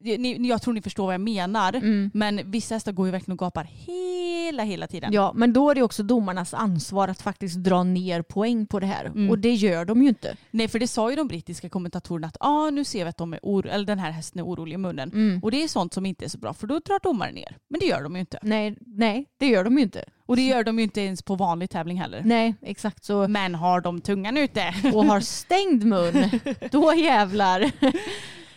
ni, 0.00 0.48
jag 0.48 0.62
tror 0.62 0.74
ni 0.74 0.82
förstår 0.82 1.04
vad 1.04 1.14
jag 1.14 1.20
menar. 1.20 1.74
Mm. 1.74 2.10
Men 2.14 2.50
vissa 2.50 2.74
hästar 2.74 2.92
går 2.92 3.06
ju 3.06 3.12
verkligen 3.12 3.32
och 3.32 3.38
gapar 3.38 3.64
hela, 3.70 4.62
hela 4.62 4.86
tiden. 4.86 5.12
Ja, 5.12 5.32
men 5.34 5.52
då 5.52 5.70
är 5.70 5.74
det 5.74 5.82
också 5.82 6.02
domarnas 6.02 6.54
ansvar 6.54 7.08
att 7.08 7.22
faktiskt 7.22 7.56
dra 7.56 7.82
ner 7.82 8.22
poäng 8.22 8.66
på 8.66 8.80
det 8.80 8.86
här. 8.86 9.04
Mm. 9.04 9.30
Och 9.30 9.38
det 9.38 9.54
gör 9.54 9.84
de 9.84 10.02
ju 10.02 10.08
inte. 10.08 10.36
Nej, 10.50 10.68
för 10.68 10.78
det 10.78 10.86
sa 10.88 11.10
ju 11.10 11.16
de 11.16 11.28
brittiska 11.28 11.68
kommentatorerna 11.68 12.26
att 12.26 12.36
ah, 12.40 12.70
nu 12.70 12.84
ser 12.84 13.04
vi 13.04 13.08
att 13.08 13.16
de 13.16 13.32
är 13.32 13.40
oro- 13.42 13.68
eller 13.68 13.84
den 13.84 13.98
här 13.98 14.10
hästen 14.10 14.38
är 14.40 14.44
orolig 14.44 14.74
i 14.74 14.78
munnen. 14.78 15.10
Mm. 15.12 15.40
Och 15.42 15.50
det 15.50 15.62
är 15.62 15.68
sånt 15.68 15.94
som 15.94 16.06
inte 16.06 16.24
är 16.24 16.28
så 16.28 16.38
bra 16.38 16.54
för 16.54 16.66
då 16.66 16.78
drar 16.78 17.00
domaren 17.02 17.34
ner. 17.34 17.56
Men 17.70 17.80
det 17.80 17.86
gör 17.86 18.02
de 18.02 18.14
ju 18.14 18.20
inte. 18.20 18.38
Nej, 18.42 18.76
nej, 18.86 19.26
det 19.38 19.46
gör 19.46 19.64
de 19.64 19.76
ju 19.78 19.82
inte. 19.82 20.04
Och 20.26 20.36
det 20.36 20.42
gör 20.42 20.64
de 20.64 20.78
ju 20.78 20.82
inte 20.84 21.00
ens 21.00 21.22
på 21.22 21.34
vanlig 21.34 21.70
tävling 21.70 22.00
heller. 22.00 22.22
Nej, 22.24 22.54
exakt 22.62 23.04
så. 23.04 23.28
Men 23.28 23.54
har 23.54 23.80
de 23.80 24.00
tungan 24.00 24.36
ute? 24.36 24.74
Och 24.94 25.04
har 25.04 25.20
stängd 25.20 25.84
mun, 25.84 26.30
då 26.70 26.94
jävlar. 26.94 27.70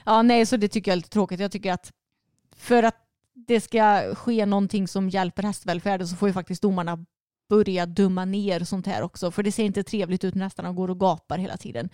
Ja, 0.06 0.22
nej, 0.22 0.46
så 0.46 0.58
det 0.58 0.68
tycker 0.68 0.92
jag 0.92 0.94
är 0.94 0.98
lite 0.98 1.10
tråkigt. 1.10 1.40
Jag 1.40 1.52
tycker 1.52 1.72
att 1.74 1.92
för 2.56 2.84
att 2.84 2.96
det 3.48 3.62
ska 3.62 4.16
ske 4.16 4.46
någonting 4.46 4.88
som 4.88 5.10
hjälper 5.10 5.44
hästvälfärden 5.44 6.08
så 6.08 6.16
får 6.16 6.30
ju 6.30 6.34
faktiskt 6.34 6.62
domarna 6.62 7.06
börja 7.50 7.86
dumma 7.86 8.26
ner 8.26 8.64
sånt 8.64 8.88
här 8.88 9.02
också. 9.02 9.32
För 9.32 9.44
det 9.44 9.52
ser 9.52 9.64
inte 9.64 9.84
trevligt 9.84 10.24
ut 10.24 10.36
när 10.36 10.44
hästarna 10.44 10.72
går 10.72 10.90
och 10.90 11.00
gapar 11.00 11.38
hela 11.38 11.58
tiden. 11.58 11.90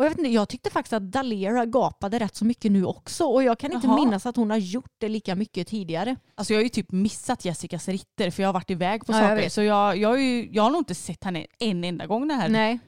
Och 0.00 0.04
jag, 0.04 0.10
vet 0.10 0.18
inte, 0.18 0.30
jag 0.30 0.48
tyckte 0.48 0.70
faktiskt 0.70 0.92
att 0.92 1.12
Dalera 1.12 1.66
gapade 1.66 2.18
rätt 2.18 2.36
så 2.36 2.44
mycket 2.44 2.72
nu 2.72 2.84
också 2.84 3.24
och 3.24 3.42
jag 3.42 3.58
kan 3.58 3.72
inte 3.72 3.86
Jaha. 3.86 3.96
minnas 4.04 4.26
att 4.26 4.36
hon 4.36 4.50
har 4.50 4.56
gjort 4.56 4.92
det 4.98 5.08
lika 5.08 5.34
mycket 5.34 5.68
tidigare. 5.68 6.16
Alltså 6.34 6.52
jag 6.52 6.58
har 6.58 6.62
ju 6.62 6.68
typ 6.68 6.92
missat 6.92 7.44
Jessicas 7.44 7.88
ritter 7.88 8.30
för 8.30 8.42
jag 8.42 8.48
har 8.48 8.52
varit 8.54 8.70
iväg 8.70 9.06
på 9.06 9.12
Ja, 9.12 9.16
jag 9.18 9.28
saker. 9.28 9.42
vet. 9.42 9.52
Så 9.52 9.62
jag, 9.62 9.96
jag, 9.96 10.08
har 10.08 10.16
ju, 10.16 10.48
jag 10.52 10.62
har 10.62 10.70
nog 10.70 10.80
inte 10.80 10.94
sett 10.94 11.24
henne 11.24 11.46
en 11.58 11.84
enda 11.84 12.06
gång 12.06 12.28
den 12.28 12.40
här 12.40 12.48
Nej, 12.48 12.78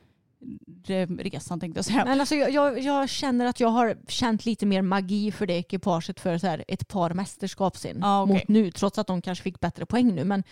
resan 1.18 1.60
tänkte 1.60 1.78
jag 1.78 1.84
säga. 1.84 2.04
Men 2.04 2.20
alltså 2.20 2.34
jag, 2.34 2.78
jag, 2.80 3.08
känner 3.08 3.46
att 3.46 3.60
jag 3.60 3.68
har 3.68 3.96
känt 4.08 4.46
lite 4.46 4.66
mer 4.66 4.82
magi 4.82 5.32
för 5.32 5.46
det 5.46 5.54
ekipaget 5.54 6.20
för 6.20 6.38
så 6.38 6.46
här 6.46 6.64
ett 6.68 6.88
par 6.88 7.14
mästerskap 7.14 7.76
sen 7.76 7.98
Ja, 8.00 8.22
okej. 8.22 8.34
mot 8.34 8.48
nu, 8.48 8.70
trots 8.70 8.98
att 8.98 9.06
de 9.06 9.22
kanske 9.22 9.42
fick 9.42 9.60
bättre 9.60 9.86
poäng 9.86 10.14
nu. 10.14 10.24
Men 10.24 10.42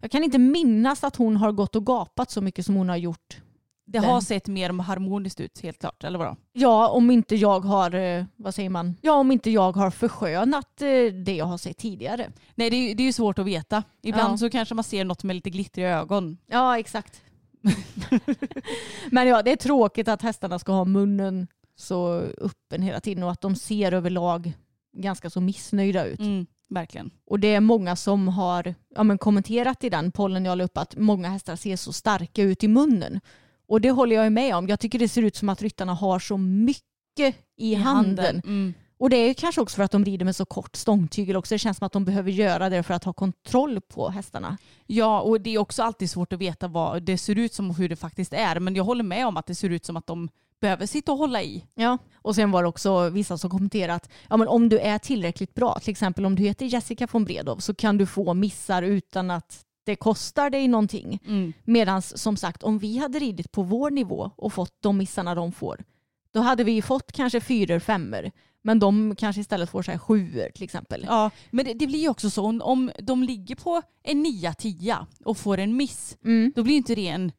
jag 0.00 0.10
kan 0.10 0.24
inte 0.24 0.38
minnas 0.38 1.04
att 1.04 1.16
hon 1.16 1.36
har 1.36 1.52
gått 1.52 1.76
och 1.76 1.86
gapat 1.86 2.30
så 2.30 2.40
mycket 2.40 2.66
som 2.66 2.74
hon 2.74 2.88
har 2.88 2.96
gjort. 2.96 3.36
Det 3.84 3.98
har 3.98 4.20
sett 4.20 4.46
mer 4.46 4.72
harmoniskt 4.82 5.40
ut 5.40 5.60
helt 5.62 5.78
klart, 5.78 6.04
eller 6.04 6.18
vadå? 6.18 6.36
Ja, 6.52 6.88
om 6.88 7.10
inte 7.10 7.36
jag 7.36 7.60
har, 7.60 7.94
eh, 7.94 8.24
vad 8.36 8.54
säger 8.54 8.70
man, 8.70 8.96
ja 9.00 9.12
om 9.12 9.32
inte 9.32 9.50
jag 9.50 9.76
har 9.76 9.90
förskönat 9.90 10.82
eh, 10.82 11.14
det 11.24 11.34
jag 11.36 11.44
har 11.44 11.58
sett 11.58 11.76
tidigare. 11.78 12.32
Nej 12.54 12.70
det 12.70 12.76
är, 12.76 12.94
det 12.94 13.02
är 13.02 13.04
ju 13.04 13.12
svårt 13.12 13.38
att 13.38 13.46
veta. 13.46 13.82
Ibland 14.02 14.32
Ja. 14.32 14.38
så 14.38 14.50
kanske 14.50 14.74
man 14.74 14.84
ser 14.84 15.04
något 15.04 15.22
med 15.24 15.36
lite 15.36 15.50
glittriga 15.50 15.98
ögon. 16.00 16.38
Ja, 16.46 16.78
exakt. 16.78 17.22
Men 19.10 19.28
ja, 19.28 19.42
det 19.42 19.52
är 19.52 19.56
tråkigt 19.56 20.08
att 20.08 20.22
hästarna 20.22 20.58
ska 20.58 20.72
ha 20.72 20.84
munnen 20.84 21.46
så 21.76 22.14
öppen 22.20 22.82
hela 22.82 23.00
tiden 23.00 23.24
och 23.24 23.30
att 23.30 23.40
de 23.40 23.56
ser 23.56 23.92
överlag 23.92 24.52
ganska 24.96 25.30
så 25.30 25.40
missnöjda 25.40 26.04
ut. 26.04 26.20
Mm, 26.20 26.46
verkligen. 26.68 27.10
Och 27.26 27.40
det 27.40 27.54
är 27.54 27.60
många 27.60 27.96
som 27.96 28.28
har 28.28 28.74
ja, 28.94 29.02
men 29.02 29.18
kommenterat 29.18 29.84
i 29.84 29.88
den 29.90 30.12
pollen 30.12 30.44
jag 30.44 30.58
la 30.58 30.64
upp 30.64 30.78
att 30.78 30.96
många 30.96 31.28
hästar 31.28 31.56
ser 31.56 31.76
så 31.76 31.92
starka 31.92 32.42
ut 32.42 32.64
i 32.64 32.68
munnen. 32.68 33.20
Och 33.66 33.80
det 33.80 33.90
håller 33.90 34.16
jag 34.16 34.32
med 34.32 34.56
om. 34.56 34.68
Jag 34.68 34.80
tycker 34.80 34.98
det 34.98 35.08
ser 35.08 35.22
ut 35.22 35.36
som 35.36 35.48
att 35.48 35.62
ryttarna 35.62 35.94
har 35.94 36.18
så 36.18 36.36
mycket 36.36 37.36
i, 37.56 37.74
handen. 37.74 38.42
Mm. 38.44 38.74
Och 39.02 39.10
det 39.10 39.16
är 39.16 39.34
kanske 39.34 39.60
också 39.60 39.76
för 39.76 39.82
att 39.82 39.90
de 39.90 40.04
rider 40.04 40.24
med 40.24 40.36
så 40.36 40.44
kort 40.44 40.76
stångtygel 40.76 41.36
också. 41.36 41.54
Det 41.54 41.58
känns 41.58 41.76
som 41.76 41.86
att 41.86 41.92
de 41.92 42.04
behöver 42.04 42.30
göra 42.30 42.68
det 42.68 42.82
för 42.82 42.94
att 42.94 43.04
ha 43.04 43.12
kontroll 43.12 43.80
på 43.80 44.08
hästarna. 44.08 44.58
Ja, 44.86 45.20
och 45.20 45.40
det 45.40 45.54
är 45.54 45.58
också 45.58 45.82
alltid 45.82 46.10
svårt 46.10 46.32
att 46.32 46.38
veta 46.38 46.68
vad 46.68 47.02
det 47.02 47.18
ser 47.18 47.38
ut 47.38 47.54
som 47.54 47.70
och 47.70 47.76
hur 47.76 47.88
det 47.88 47.96
faktiskt 47.96 48.32
är. 48.32 48.60
Men 48.60 48.74
jag 48.74 48.84
håller 48.84 49.04
med 49.04 49.26
om 49.26 49.36
att 49.36 49.46
det 49.46 49.54
ser 49.54 49.70
ut 49.70 49.84
som 49.84 49.96
att 49.96 50.06
de 50.06 50.28
behöver 50.60 50.86
sitta 50.86 51.12
och 51.12 51.18
hålla 51.18 51.42
i. 51.42 51.64
Ja. 51.74 51.98
Och 52.14 52.34
sen 52.34 52.50
var 52.50 52.62
det 52.62 52.68
också 52.68 53.08
vissa 53.08 53.38
som 53.38 53.50
kommenterade 53.50 53.94
att 53.94 54.10
ja, 54.28 54.36
men 54.36 54.48
om 54.48 54.68
du 54.68 54.78
är 54.78 54.98
tillräckligt 54.98 55.54
bra, 55.54 55.78
till 55.78 55.90
exempel 55.90 56.26
om 56.26 56.34
du 56.34 56.42
heter 56.42 56.66
Jessica 56.66 57.08
von 57.12 57.24
Bredow 57.24 57.58
så 57.58 57.74
kan 57.74 57.98
du 57.98 58.06
få 58.06 58.34
missar 58.34 58.82
utan 58.82 59.30
att 59.30 59.64
det 59.84 59.96
kostar 59.96 60.50
dig 60.50 60.68
någonting. 60.68 61.20
Mm. 61.26 61.52
Medan 61.64 62.02
som 62.02 62.36
sagt 62.36 62.62
om 62.62 62.78
vi 62.78 62.98
hade 62.98 63.18
ridit 63.18 63.52
på 63.52 63.62
vår 63.62 63.90
nivå 63.90 64.30
och 64.36 64.52
fått 64.52 64.82
de 64.82 64.98
missarna 64.98 65.34
de 65.34 65.52
får 65.52 65.84
då 66.32 66.40
hade 66.40 66.64
vi 66.64 66.82
fått 66.82 67.12
kanske 67.12 67.40
fyror, 67.40 67.78
femmor 67.78 68.30
men 68.62 68.78
de 68.78 69.14
kanske 69.16 69.40
istället 69.40 69.70
får 69.70 69.82
så 69.82 69.90
här 69.90 69.98
sjuor 69.98 70.48
till 70.54 70.64
exempel. 70.64 71.04
Ja, 71.08 71.30
men 71.50 71.64
det, 71.64 71.74
det 71.74 71.86
blir 71.86 71.98
ju 72.00 72.08
också 72.08 72.30
så 72.30 72.44
om, 72.46 72.62
om 72.62 72.90
de 72.98 73.22
ligger 73.22 73.54
på 73.56 73.82
en 74.02 74.26
9-10 74.26 75.06
och 75.24 75.36
får 75.38 75.58
en 75.58 75.76
miss, 75.76 76.16
Mm. 76.24 76.52
då 76.56 76.62
blir 76.62 76.76
inte 76.76 76.94
det 76.94 77.08
en 77.08 77.32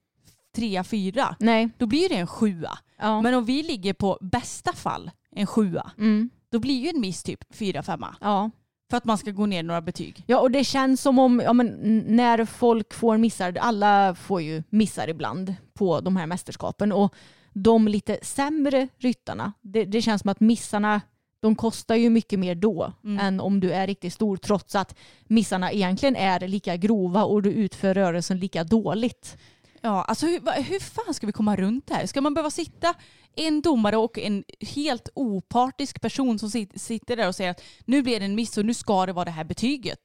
3-4. 0.57 1.36
Nej. 1.39 1.69
Då 1.78 1.86
blir 1.86 2.09
det 2.09 2.15
en 2.15 2.28
7 2.28 2.65
Ja. 2.99 3.21
Men 3.21 3.34
om 3.34 3.45
vi 3.45 3.63
ligger 3.63 3.93
på 3.93 4.17
bästa 4.21 4.74
fall 4.74 5.11
en 5.36 5.47
7 5.47 5.78
Mm. 5.97 6.30
då 6.51 6.59
blir 6.59 6.80
ju 6.80 6.89
en 6.89 6.99
miss 7.01 7.24
typ 7.24 7.43
4-5 7.53 8.05
ja. 8.21 8.49
för 8.89 8.97
att 8.97 9.05
man 9.05 9.17
ska 9.17 9.32
gå 9.32 9.45
ner 9.45 9.63
några 9.63 9.82
betyg. 9.82 10.24
Ja 10.28 10.39
och 10.39 10.51
det 10.51 10.63
känns 10.63 11.01
som 11.01 11.19
om 11.19 11.41
ja, 11.45 11.53
men, 11.53 11.67
när 12.07 12.45
folk 12.45 12.93
får 12.93 13.17
missar, 13.17 13.57
alla 13.61 14.15
får 14.15 14.41
ju 14.41 14.63
missar 14.69 15.07
ibland 15.07 15.55
på 15.74 15.99
de 16.01 16.15
här 16.15 16.26
mästerskapen 16.28 16.91
och 16.91 17.13
de 17.53 17.88
lite 17.88 18.19
sämre 18.21 18.88
ryttarna, 18.97 19.53
det, 19.61 19.86
det 19.86 20.01
känns 20.01 20.21
som 20.21 20.30
att 20.30 20.39
missarna 20.39 21.01
de 21.44 21.56
kostar 21.56 21.96
ju 21.96 22.10
mycket 22.10 22.39
mer 22.39 22.56
då 22.56 22.94
Mm. 23.04 23.20
än 23.20 23.39
om 23.39 23.60
du 23.60 23.72
är 23.72 23.88
riktigt 23.88 24.14
stor 24.14 24.38
trots 24.38 24.76
att 24.76 24.96
missarna 25.28 25.72
egentligen 25.72 26.16
är 26.16 26.39
lika 26.48 26.76
grova 26.78 27.24
och 27.24 27.41
du 27.41 27.52
utför 27.52 27.94
rörelsen 27.94 28.39
lika 28.39 28.64
dåligt. 28.64 29.38
Ja, 29.82 30.04
alltså 30.04 30.26
hur, 30.26 30.64
hur 30.64 30.80
fan 30.80 31.14
ska 31.14 31.28
vi 31.28 31.34
komma 31.34 31.56
runt 31.56 31.88
det 31.88 31.94
här? 31.94 32.06
Ska 32.06 32.22
man 32.22 32.34
behöva 32.34 32.50
sitta 32.50 32.94
en 33.36 33.62
domare 33.62 33.98
och 33.98 34.20
en 34.20 34.44
helt 34.76 35.10
opartisk 35.14 36.02
person 36.02 36.39
som 36.39 36.50
sit, 36.52 36.82
sitter 36.82 37.16
där 37.16 37.28
och 37.28 37.36
säger 37.36 37.52
att 37.52 37.62
nu 37.86 38.02
blir 38.02 38.20
det 38.20 38.26
en 38.26 38.36
miss 38.36 38.58
och 38.58 38.66
nu 38.66 38.74
ska 38.74 39.06
det 39.06 39.14
vara 39.14 39.26
det 39.26 39.32
här 39.32 39.44
betyget. 39.44 40.00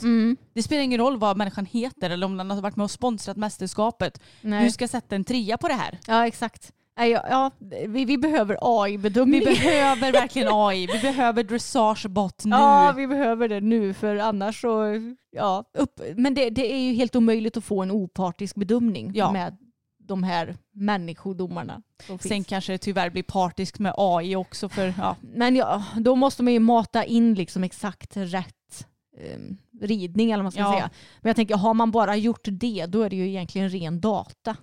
Det 0.54 0.62
spelar 0.62 0.82
ingen 0.82 1.00
roll 1.00 1.16
vad 1.18 1.36
människan 1.36 1.66
heter 1.66 2.10
eller 2.10 2.26
om 2.26 2.36
den 2.36 2.50
har 2.50 2.60
varit 2.60 2.76
med 2.76 2.84
och 2.84 2.90
sponsrat 2.90 3.36
mästerskapet. 3.36 4.20
Nej. 4.40 4.64
Du 4.64 4.70
ska 4.70 4.88
sätta 4.88 5.14
en 5.16 5.24
trea 5.24 5.56
på 5.58 5.68
det 5.68 5.74
här. 5.74 5.98
Ja 6.06 6.26
exakt. 6.26 6.72
Nej, 6.98 7.10
Ja, 7.10 7.22
ja, 7.28 7.50
vi, 7.88 8.04
vi 8.04 8.18
behöver 8.18 8.58
AI-bedömning. 8.60 9.40
Vi 9.40 9.44
behöver 9.46 10.12
verkligen 10.12 10.48
AI. 10.52 10.86
Vi 10.86 10.98
behöver 11.02 11.42
dressagebot 11.42 12.44
nu. 12.44 12.56
Ja, 12.56 12.92
vi 12.96 13.06
behöver 13.06 13.48
det 13.48 13.60
nu 13.60 13.94
för 13.94 14.16
annars 14.16 14.60
så, 14.60 14.84
ja. 15.30 15.64
Upp. 15.78 16.00
Men 16.16 16.34
det, 16.34 16.50
det 16.50 16.72
är 16.72 16.78
ju 16.78 16.92
helt 16.94 17.16
omöjligt 17.16 17.56
att 17.56 17.64
få 17.64 17.82
en 17.82 17.90
opartisk 17.90 18.54
bedömning 18.56 19.10
Ja. 19.14 19.32
med 19.32 19.56
de 19.98 20.22
här 20.22 20.56
människodomarna. 20.74 21.82
Sen 22.20 22.44
kanske 22.44 22.72
det 22.72 22.78
tyvärr 22.78 23.10
blir 23.10 23.22
partisk 23.22 23.78
med 23.78 23.94
AI 23.96 24.36
också 24.36 24.68
för 24.68 24.94
ja. 24.98 25.16
Men 25.20 25.56
ja, 25.56 25.84
då 25.96 26.16
måste 26.16 26.42
man 26.42 26.52
ju 26.52 26.60
mata 26.60 27.04
in 27.04 27.34
liksom 27.34 27.64
exakt 27.64 28.16
rätt 28.16 28.86
eh, 29.18 29.38
ridning 29.86 30.30
eller 30.30 30.36
vad 30.38 30.44
man 30.44 30.52
ska 30.52 30.60
Ja. 30.60 30.72
säga. 30.72 30.90
Men 31.20 31.28
jag 31.30 31.36
tänker, 31.36 31.56
har 31.56 31.74
man 31.74 31.90
bara 31.90 32.16
gjort 32.16 32.40
det 32.50 32.86
då 32.86 33.02
är 33.02 33.10
det 33.10 33.16
ju 33.16 33.28
egentligen 33.28 33.68
ren 33.70 34.00
data. 34.00 34.56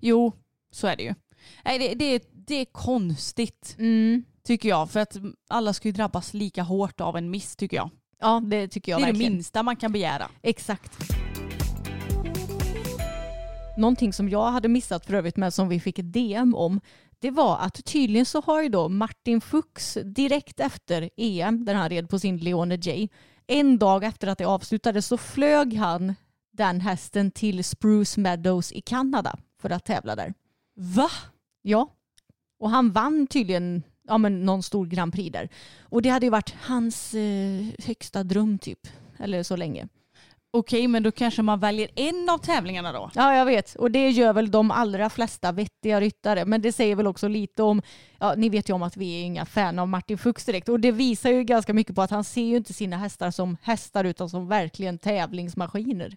Jo, 0.00 0.32
så 0.70 0.86
är 0.86 0.96
det 0.96 1.02
ju. 1.02 1.14
Nej, 1.64 1.78
det, 1.78 1.94
det, 1.94 2.22
det 2.46 2.54
är 2.54 2.64
konstigt 2.64 3.76
Mm. 3.78 4.24
tycker 4.46 4.68
jag. 4.68 4.90
För 4.90 5.00
att 5.00 5.16
alla 5.48 5.72
ska 5.72 5.88
ju 5.88 5.92
drabbas 5.92 6.34
lika 6.34 6.62
hårt 6.62 7.00
av 7.00 7.16
en 7.16 7.30
miss 7.30 7.56
tycker 7.56 7.76
jag. 7.76 7.90
Ja, 8.20 8.42
det 8.46 8.68
tycker 8.68 8.92
jag 8.92 9.00
det 9.00 9.04
är 9.04 9.06
verkligen. 9.06 9.32
det 9.32 9.36
minsta 9.36 9.62
man 9.62 9.76
kan 9.76 9.92
begära. 9.92 10.28
Exakt. 10.42 10.92
Någonting 13.76 14.12
som 14.12 14.28
jag 14.28 14.50
hade 14.50 14.68
missat 14.68 15.06
för 15.06 15.14
övrigt 15.14 15.36
men 15.36 15.52
som 15.52 15.68
vi 15.68 15.80
fick 15.80 15.98
ett 15.98 16.12
DM 16.12 16.54
om 16.54 16.80
det 17.18 17.30
var 17.30 17.58
att 17.58 17.84
tydligen 17.84 18.26
så 18.26 18.40
har 18.40 18.62
ju 18.62 18.68
då 18.68 18.88
Martin 18.88 19.40
Fuchs 19.40 19.98
direkt 20.04 20.60
efter 20.60 21.10
EM, 21.16 21.64
där 21.64 21.74
han 21.74 21.88
red 21.88 22.08
på 22.08 22.18
sin 22.18 22.36
Leone 22.38 22.74
J, 22.74 23.08
en 23.46 23.78
dag 23.78 24.04
efter 24.04 24.28
att 24.28 24.38
det 24.38 24.44
avslutades 24.44 25.06
så 25.06 25.16
flög 25.16 25.74
han 25.74 26.14
den 26.52 26.80
hästen 26.80 27.30
till 27.30 27.64
Spruce 27.64 28.20
Meadows 28.20 28.72
i 28.72 28.80
Kanada 28.80 29.38
för 29.60 29.70
att 29.70 29.84
tävla 29.84 30.16
där. 30.16 30.34
Va? 30.76 31.10
Ja. 31.62 31.90
Och 32.58 32.70
han 32.70 32.92
vann 32.92 33.26
tydligen 33.26 33.82
ja, 34.08 34.18
men 34.18 34.44
någon 34.44 34.62
stor 34.62 34.86
Grand 34.86 35.12
Prix 35.12 35.32
där. 35.32 35.48
Och 35.82 36.02
det 36.02 36.08
hade 36.08 36.26
ju 36.26 36.30
varit 36.30 36.54
hans 36.62 37.14
eh, 37.14 37.64
högsta 37.78 38.22
dröm 38.22 38.58
typ. 38.58 38.88
Eller 39.18 39.42
så 39.42 39.56
länge. 39.56 39.88
Okej, 40.54 40.88
men 40.88 41.02
då 41.02 41.10
kanske 41.10 41.42
man 41.42 41.60
väljer 41.60 41.88
en 41.96 42.28
av 42.28 42.38
tävlingarna 42.38 42.92
då? 42.92 43.10
Ja, 43.14 43.36
jag 43.36 43.46
vet. 43.46 43.74
Och 43.74 43.90
det 43.90 44.10
gör 44.10 44.32
väl 44.32 44.50
de 44.50 44.70
allra 44.70 45.10
flesta 45.10 45.52
vettiga 45.52 46.00
ryttare. 46.00 46.44
Men 46.44 46.62
det 46.62 46.72
säger 46.72 46.96
väl 46.96 47.06
också 47.06 47.28
lite 47.28 47.62
om, 47.62 47.82
ja, 48.18 48.34
ni 48.36 48.48
vet 48.48 48.68
ju 48.68 48.72
om 48.72 48.82
att 48.82 48.96
vi 48.96 49.20
är 49.20 49.24
inga 49.24 49.46
fan 49.46 49.78
av 49.78 49.88
Martin 49.88 50.18
Fuchs 50.18 50.44
direkt. 50.44 50.68
Och 50.68 50.80
det 50.80 50.92
visar 50.92 51.30
ju 51.30 51.44
ganska 51.44 51.74
mycket 51.74 51.94
på 51.94 52.02
att 52.02 52.10
han 52.10 52.24
ser 52.24 52.44
ju 52.44 52.56
inte 52.56 52.72
sina 52.72 52.96
hästar 52.96 53.30
som 53.30 53.56
hästar 53.62 54.04
utan 54.04 54.30
som 54.30 54.48
verkligen 54.48 54.98
tävlingsmaskiner. 54.98 56.16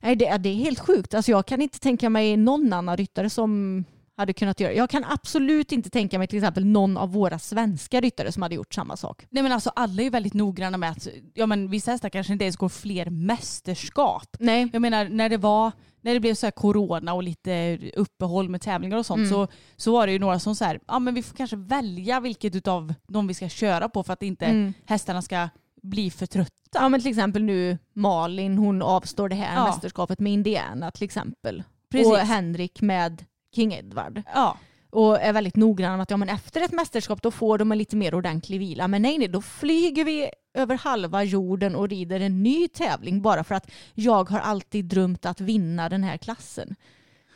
Nej, 0.00 0.16
det, 0.16 0.36
det 0.36 0.48
är 0.48 0.54
helt 0.54 0.80
sjukt. 0.80 1.14
Alltså, 1.14 1.30
jag 1.30 1.46
kan 1.46 1.62
inte 1.62 1.78
tänka 1.78 2.10
mig 2.10 2.36
någon 2.36 2.72
annan 2.72 2.96
ryttare 2.96 3.30
som 3.30 3.84
hade 4.16 4.32
kunnat 4.32 4.60
göra. 4.60 4.72
Jag 4.72 4.90
kan 4.90 5.04
absolut 5.04 5.72
inte 5.72 5.90
tänka 5.90 6.18
mig 6.18 6.28
till 6.28 6.38
exempel 6.38 6.64
någon 6.64 6.96
av 6.96 7.12
våra 7.12 7.38
svenska 7.38 8.00
ryttare 8.00 8.32
som 8.32 8.42
hade 8.42 8.54
gjort 8.54 8.74
samma 8.74 8.96
sak. 8.96 9.26
Nej 9.30 9.42
men 9.42 9.52
alltså 9.52 9.70
alla 9.76 10.02
är 10.02 10.04
ju 10.04 10.10
väldigt 10.10 10.34
noggranna 10.34 10.78
med 10.78 10.90
att 10.90 11.08
ja, 11.34 11.46
men 11.46 11.70
vissa 11.70 11.90
hästar 11.90 12.08
kanske 12.08 12.32
inte 12.32 12.44
ens 12.44 12.56
går 12.56 12.68
fler 12.68 13.10
mästerskap. 13.10 14.36
Nej. 14.38 14.68
Jag 14.72 14.82
menar 14.82 15.08
när 15.08 15.28
det 15.28 15.36
var 15.36 15.72
när 16.00 16.14
det 16.14 16.20
blev 16.20 16.34
så 16.34 16.46
här 16.46 16.50
corona 16.50 17.14
och 17.14 17.22
lite 17.22 17.78
uppehåll 17.96 18.48
med 18.48 18.60
tävlingar 18.60 18.96
och 18.96 19.06
sånt 19.06 19.18
Mm. 19.18 19.30
så, 19.30 19.48
så 19.76 19.92
var 19.92 20.06
det 20.06 20.12
ju 20.12 20.18
några 20.18 20.38
som 20.38 20.54
så 20.56 20.64
här, 20.64 20.80
ja 20.88 20.98
men 20.98 21.14
vi 21.14 21.22
får 21.22 21.36
kanske 21.36 21.56
välja 21.56 22.20
vilket 22.20 22.54
utav 22.54 22.94
de 23.08 23.26
vi 23.26 23.34
ska 23.34 23.48
köra 23.48 23.88
på 23.88 24.02
för 24.02 24.12
att 24.12 24.22
inte 24.22 24.46
Mm. 24.46 24.72
hästarna 24.86 25.22
ska 25.22 25.48
bli 25.82 26.10
för 26.10 26.26
trötta. 26.26 26.52
Ja 26.72 26.88
men 26.88 27.00
till 27.00 27.10
exempel 27.10 27.42
nu 27.42 27.78
Malin, 27.94 28.58
hon 28.58 28.82
avstår 28.82 29.28
det 29.28 29.34
här 29.34 29.56
Ja. 29.56 29.64
mästerskapet 29.64 30.20
med 30.20 30.32
Indiana 30.32 30.90
till 30.90 31.04
exempel. 31.04 31.62
Precis. 31.90 32.06
Och 32.08 32.16
Henrik 32.18 32.80
med 32.82 33.24
King 33.54 33.72
Edward. 33.74 34.22
Ja. 34.34 34.56
Och 34.90 35.20
är 35.20 35.32
väldigt 35.32 35.56
noggrann 35.56 35.92
med 35.92 36.02
att 36.02 36.10
ja, 36.10 36.16
men 36.16 36.28
efter 36.28 36.60
ett 36.60 36.72
mästerskap 36.72 37.22
då 37.22 37.30
får 37.30 37.58
de 37.58 37.72
en 37.72 37.78
lite 37.78 37.96
mer 37.96 38.14
ordentlig 38.14 38.58
vila. 38.58 38.88
Men 38.88 39.02
nej, 39.02 39.18
nej, 39.18 39.28
då 39.28 39.42
flyger 39.42 40.04
vi 40.04 40.30
över 40.54 40.76
halva 40.76 41.24
jorden 41.24 41.74
och 41.76 41.88
rider 41.88 42.20
en 42.20 42.42
ny 42.42 42.68
tävling 42.68 43.22
bara 43.22 43.44
för 43.44 43.54
att 43.54 43.70
jag 43.94 44.30
har 44.30 44.38
alltid 44.38 44.84
drömt 44.84 45.26
att 45.26 45.40
vinna 45.40 45.88
den 45.88 46.04
här 46.04 46.16
klassen. 46.16 46.74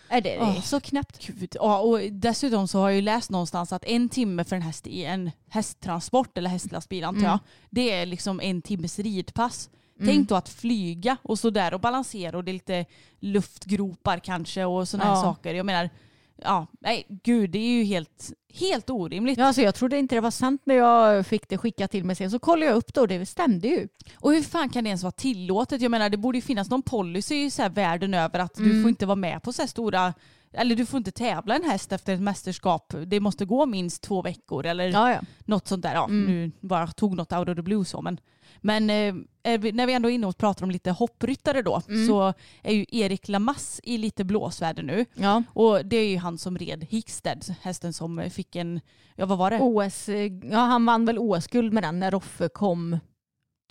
Är 0.09 0.21
det, 0.21 0.39
Åh. 0.41 0.61
så 0.63 0.81
knäppt. 0.81 1.27
Gud. 1.27 1.57
Ja, 1.61 1.79
och 1.81 2.01
dessutom 2.13 2.69
så 2.69 2.79
har 2.79 2.89
jag 2.89 2.97
ju 2.97 3.03
läst 3.03 3.31
någonstans 3.31 3.73
att 3.73 3.85
en 3.85 4.09
timme 4.09 4.45
för 4.45 4.57
en 4.57 4.63
häst 4.63 4.87
i 4.87 5.05
en 5.05 5.31
hästtransport 5.49 6.39
eller 6.39 6.51
hästlastbil 6.51 7.05
antar 7.05 7.19
Mm. 7.21 7.31
jag, 7.31 7.39
det 7.71 7.91
är 7.93 8.07
liksom 8.07 8.41
en 8.41 8.63
timmes 8.63 8.99
ridpass. 8.99 9.71
Tänk 10.05 10.29
då 10.29 10.35
att 10.35 10.49
flyga 10.49 11.17
och 11.23 11.39
så 11.39 11.51
där 11.51 11.75
och 11.75 11.81
balansera 11.81 12.37
och 12.37 12.45
det 12.45 12.51
är 12.51 12.53
lite 12.53 12.85
luftgropar 13.21 14.19
kanske 14.19 14.65
och 14.65 14.89
sådana 14.89 15.11
här 15.11 15.17
Ja. 15.17 15.23
saker. 15.23 15.55
Jag 15.55 15.67
menar, 15.67 15.91
ja, 16.37 16.67
nej 16.81 17.07
gud 17.09 17.51
det 17.51 17.59
är 17.59 17.71
ju 17.79 17.85
helt, 17.85 18.33
helt 18.55 18.91
orimligt. 18.91 19.39
Ja, 19.39 19.45
alltså 19.47 19.63
jag 19.63 19.75
trodde 19.75 19.99
inte 19.99 20.15
det 20.15 20.21
var 20.21 20.31
sant 20.31 20.63
när 20.65 20.75
jag 20.75 21.27
fick 21.27 21.49
det 21.49 21.59
skickat 21.59 21.91
till 21.91 22.05
mig 22.05 22.17
sen. 22.17 22.31
Så 22.31 22.39
kollade 22.39 22.67
jag 22.67 22.77
upp 22.77 22.95
det 22.95 23.01
och 23.01 23.09
det 23.09 23.27
stämde 23.27 23.69
ju. 23.69 23.89
Och 24.15 24.33
hur 24.33 24.43
fan 24.43 24.69
kan 24.69 24.85
det 24.85 24.89
ens 24.89 25.03
vara 25.03 25.13
tillåtet? 25.13 25.81
Jag 25.81 25.91
menar 25.91 26.11
det 26.11 26.17
borde 26.17 26.39
ju 26.39 26.43
finnas 26.43 26.71
någon 26.71 26.83
policy 26.83 27.51
så 27.51 27.63
här 27.63 27.71
världen 27.71 28.15
över 28.15 28.39
att 28.39 28.55
du 28.55 28.65
Mm. 28.71 28.83
får 28.83 28.89
inte 28.89 29.07
vara 29.07 29.17
med 29.17 29.43
på 29.43 29.53
så 29.53 29.63
här 29.63 29.67
stora 29.67 30.15
eller 30.53 30.77
du 30.77 30.87
får 30.87 30.99
inte 30.99 31.11
tävla 31.11 31.57
en 31.57 31.65
häst 31.65 31.93
efter 31.93 32.15
ett 32.15 32.21
mästerskap. 32.21 32.95
Det 33.07 33.21
måste 33.21 33.45
gå 33.45 33.67
minst 33.67 34.03
två 34.03 34.23
veckor 34.23 34.67
eller 34.67 34.85
Ja, 34.89 35.13
ja. 35.13 35.21
något 35.45 35.69
sånt 35.69 35.83
där. 35.83 35.95
Ja, 35.95 36.05
Mm. 36.05 36.27
Nu 36.27 36.53
bara 36.61 36.87
tog 36.87 37.17
något 37.17 37.33
out 37.33 37.49
of 37.49 37.57
the 37.57 37.63
blue 37.63 37.85
så. 37.85 38.03
Men, 38.03 38.21
men 38.61 38.91
eh, 38.91 39.59
vi, 39.61 39.73
när 39.73 39.87
vi 39.87 39.93
ändå 39.93 40.11
är 40.11 40.15
inne 40.15 40.27
och 40.27 40.37
pratar 40.39 40.65
om 40.65 40.71
lite 40.71 40.91
hoppryttare 40.91 41.63
då 41.63 41.83
Mm. 41.89 42.07
så 42.07 42.33
är 42.63 42.73
ju 42.75 42.85
Erik 42.89 43.29
Lamass 43.29 43.81
i 43.85 43.99
lite 43.99 44.25
blåsväder 44.25 44.83
nu. 44.83 45.05
ja. 45.15 45.43
Och 45.53 45.87
det 45.87 45.97
är 45.97 46.09
ju 46.09 46.17
han 46.19 46.39
som 46.39 46.59
red 46.59 46.87
Hickstead, 46.91 47.45
hästen 47.63 47.93
som 47.93 48.31
fick 48.31 48.57
en, 48.57 48.81
ja 49.17 49.27
vad 49.27 49.39
var 49.39 49.51
det? 49.51 49.59
OS, 49.61 50.09
eh, 50.09 50.33
ja, 50.51 50.59
han 50.59 50.87
vann 50.87 51.05
väl 51.07 51.19
OS-guld 51.19 51.73
med 51.73 51.83
den 51.83 52.01
när 52.01 52.11
Roffe 52.11 52.49
kom 52.49 52.99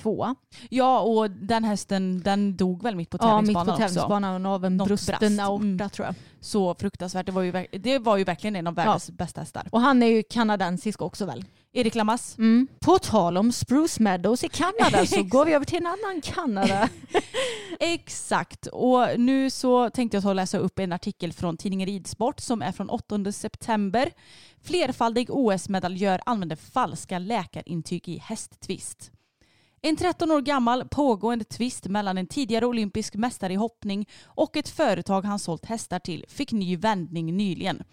tvåa. 0.01 0.35
Ja 0.69 0.99
och 0.99 1.31
den 1.31 1.63
hästen 1.63 2.21
den 2.21 2.57
dog 2.57 2.83
väl 2.83 2.95
mitt 2.95 3.09
på 3.09 3.17
Ja, 3.21 3.41
mitt 3.41 3.47
tävlingsbanan 3.47 3.65
på 3.65 3.71
också. 3.71 3.81
tävlingsbanan 3.83 4.45
av 4.45 4.65
en 4.65 4.77
Något 4.77 4.87
brusten 4.87 5.39
aorta 5.39 5.63
Mm. 5.65 5.89
tror 5.89 6.05
jag. 6.05 6.15
Så 6.39 6.75
fruktansvärt. 6.75 7.25
Det 7.25 7.31
var 7.31 7.41
ju, 7.41 7.67
det 7.71 7.99
var 7.99 8.17
ju 8.17 8.23
verkligen 8.23 8.55
en 8.55 8.67
av 8.67 8.75
världens 8.75 9.09
bästa 9.11 9.41
hästar. 9.41 9.67
Och 9.71 9.81
han 9.81 10.03
är 10.03 10.07
ju 10.07 10.23
kanadensisk 10.23 11.01
också 11.01 11.25
väl? 11.25 11.45
Erik 11.75 11.95
Lamass. 11.95 12.37
Mm. 12.37 12.67
På 12.79 12.99
tal 12.99 13.37
om 13.37 13.51
Spruce 13.51 14.03
Meadows 14.03 14.43
i 14.43 14.49
Kanada 14.49 15.05
så 15.05 15.23
går 15.23 15.45
vi 15.45 15.53
över 15.53 15.65
till 15.65 15.77
en 15.77 15.85
annan 15.85 16.21
Kanada. 16.21 16.89
Exakt. 17.79 18.67
Och 18.67 19.19
nu 19.19 19.49
så 19.49 19.89
tänkte 19.89 20.17
jag 20.17 20.23
ta 20.23 20.29
och 20.29 20.35
läsa 20.35 20.57
upp 20.57 20.79
en 20.79 20.93
artikel 20.93 21.33
från 21.33 21.57
tidningen 21.57 21.87
Ridsport 21.87 22.39
som 22.39 22.61
är 22.61 22.71
från 22.71 22.89
8 22.89 23.31
september. 23.31 24.11
Flerfaldig 24.63 25.29
OS-medaljör 25.29 26.21
använder 26.25 26.55
falska 26.55 27.19
läkarintyg 27.19 28.09
i 28.09 28.17
hästtvist. 28.17 29.11
En 29.81 29.95
13 29.95 30.31
år 30.31 30.41
gammal 30.41 30.87
pågående 30.87 31.45
tvist 31.45 31.85
mellan 31.85 32.17
en 32.17 32.27
tidigare 32.27 32.65
olympisk 32.65 33.15
mästare 33.15 33.53
i 33.53 33.55
hoppning 33.55 34.09
och 34.25 34.57
ett 34.57 34.69
företag 34.69 35.21
han 35.21 35.39
sålt 35.39 35.65
hästar 35.65 35.99
till 35.99 36.25
fick 36.27 36.51
ny 36.51 36.77
vändning 36.77 37.37
nyligen. 37.37 37.83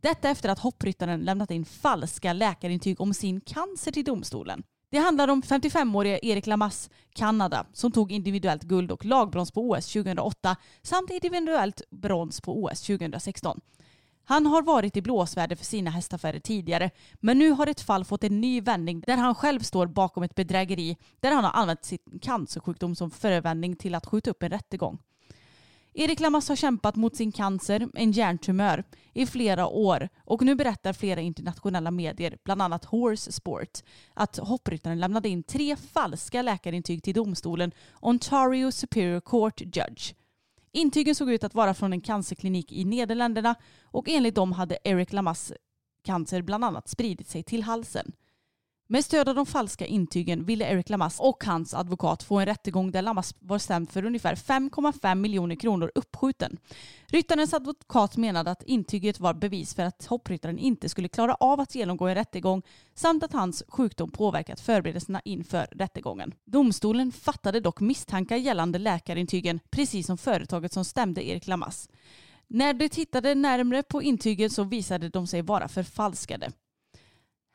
Detta 0.00 0.28
efter 0.28 0.48
att 0.48 0.58
hoppryttaren 0.58 1.20
lämnat 1.20 1.50
in 1.50 1.64
falska 1.64 2.32
läkarintyg 2.32 3.00
om 3.00 3.14
sin 3.14 3.40
cancer 3.40 3.92
till 3.92 4.04
domstolen. 4.04 4.62
Det 4.90 4.98
handlar 4.98 5.28
om 5.28 5.42
55-årige 5.42 6.18
Erik 6.22 6.46
Lamass, 6.46 6.90
Kanada, 7.12 7.66
som 7.72 7.92
tog 7.92 8.12
individuellt 8.12 8.62
guld 8.62 8.90
och 8.90 9.04
lagbrons 9.04 9.50
på 9.50 9.70
OS 9.70 9.92
2008 9.92 10.56
samt 10.82 11.10
individuellt 11.10 11.82
brons 11.90 12.40
på 12.40 12.62
OS 12.62 12.82
2016. 12.82 13.60
Han 14.24 14.46
har 14.46 14.62
varit 14.62 14.96
i 14.96 15.02
blåsväder 15.02 15.56
för 15.56 15.64
sina 15.64 15.90
hästaffärer 15.90 16.40
tidigare 16.40 16.90
men 17.14 17.38
nu 17.38 17.50
har 17.50 17.66
ett 17.66 17.80
fall 17.80 18.04
fått 18.04 18.24
en 18.24 18.40
ny 18.40 18.60
vändning 18.60 19.00
där 19.06 19.16
han 19.16 19.34
själv 19.34 19.60
står 19.60 19.86
bakom 19.86 20.22
ett 20.22 20.34
bedrägeri 20.34 20.96
där 21.20 21.32
han 21.32 21.44
har 21.44 21.52
använt 21.52 21.84
sin 21.84 22.18
cancersjukdom 22.22 22.94
som 22.94 23.10
förevändning 23.10 23.76
till 23.76 23.94
att 23.94 24.06
skjuta 24.06 24.30
upp 24.30 24.42
en 24.42 24.50
rättegång. 24.50 24.98
Erik 26.00 26.20
Lamas 26.20 26.48
har 26.48 26.56
kämpat 26.56 26.96
mot 26.96 27.16
sin 27.16 27.32
cancer, 27.32 27.88
en 27.94 28.12
hjärntumör, 28.12 28.84
i 29.12 29.26
flera 29.26 29.66
år 29.66 30.08
och 30.24 30.42
nu 30.42 30.54
berättar 30.54 30.92
flera 30.92 31.20
internationella 31.20 31.90
medier, 31.90 32.38
bland 32.44 32.62
annat 32.62 32.84
Horse 32.84 33.32
Sport, 33.32 33.78
att 34.14 34.36
hoppryttaren 34.36 35.00
lämnade 35.00 35.28
in 35.28 35.42
tre 35.42 35.76
falska 35.76 36.42
läkarintyg 36.42 37.02
till 37.02 37.14
domstolen 37.14 37.72
Ontario 38.00 38.72
Superior 38.72 39.20
Court 39.20 39.60
Judge. 39.60 40.14
Intygen 40.72 41.14
såg 41.14 41.30
ut 41.30 41.44
att 41.44 41.54
vara 41.54 41.74
från 41.74 41.92
en 41.92 42.00
cancerklinik 42.00 42.72
i 42.72 42.84
Nederländerna 42.84 43.54
och 43.82 44.08
enligt 44.08 44.34
dem 44.34 44.52
hade 44.52 44.78
Erik 44.84 45.12
Lamas 45.12 45.52
cancer 46.04 46.42
bland 46.42 46.64
annat 46.64 46.88
spridit 46.88 47.28
sig 47.28 47.42
till 47.42 47.62
halsen. 47.62 48.12
Med 48.90 49.04
stöd 49.04 49.28
av 49.28 49.34
de 49.34 49.46
falska 49.46 49.86
intygen 49.86 50.44
ville 50.44 50.72
Eric 50.72 50.88
Lamas 50.88 51.20
och 51.20 51.44
hans 51.44 51.74
advokat 51.74 52.22
få 52.22 52.38
en 52.38 52.46
rättegång 52.46 52.90
där 52.90 53.02
Lamas 53.02 53.34
var 53.38 53.58
stämd 53.58 53.90
för 53.90 54.04
ungefär 54.04 54.34
5,5 54.34 55.14
miljoner 55.14 55.54
kronor 55.56 55.92
uppskjuten. 55.94 56.58
Ryttarens 57.06 57.54
advokat 57.54 58.16
menade 58.16 58.50
att 58.50 58.62
intyget 58.62 59.20
var 59.20 59.34
bevis 59.34 59.74
för 59.74 59.82
att 59.82 60.06
hoppryttaren 60.06 60.58
inte 60.58 60.88
skulle 60.88 61.08
klara 61.08 61.34
av 61.34 61.60
att 61.60 61.74
genomgå 61.74 62.06
en 62.06 62.14
rättegång 62.14 62.62
samt 62.94 63.22
att 63.22 63.32
hans 63.32 63.62
sjukdom 63.68 64.10
påverkat 64.10 64.60
förberedelserna 64.60 65.20
inför 65.24 65.66
rättegången. 65.72 66.34
Domstolen 66.44 67.12
fattade 67.12 67.60
dock 67.60 67.80
misstankar 67.80 68.36
gällande 68.36 68.78
läkarintygen 68.78 69.60
precis 69.70 70.06
som 70.06 70.18
företaget 70.18 70.72
som 70.72 70.84
stämde 70.84 71.28
Eric 71.28 71.46
Lamas. 71.46 71.88
När 72.46 72.74
de 72.74 72.88
tittade 72.88 73.34
närmre 73.34 73.82
på 73.82 74.02
intygen 74.02 74.50
så 74.50 74.64
visade 74.64 75.08
de 75.08 75.26
sig 75.26 75.42
vara 75.42 75.68
förfalskade. 75.68 76.52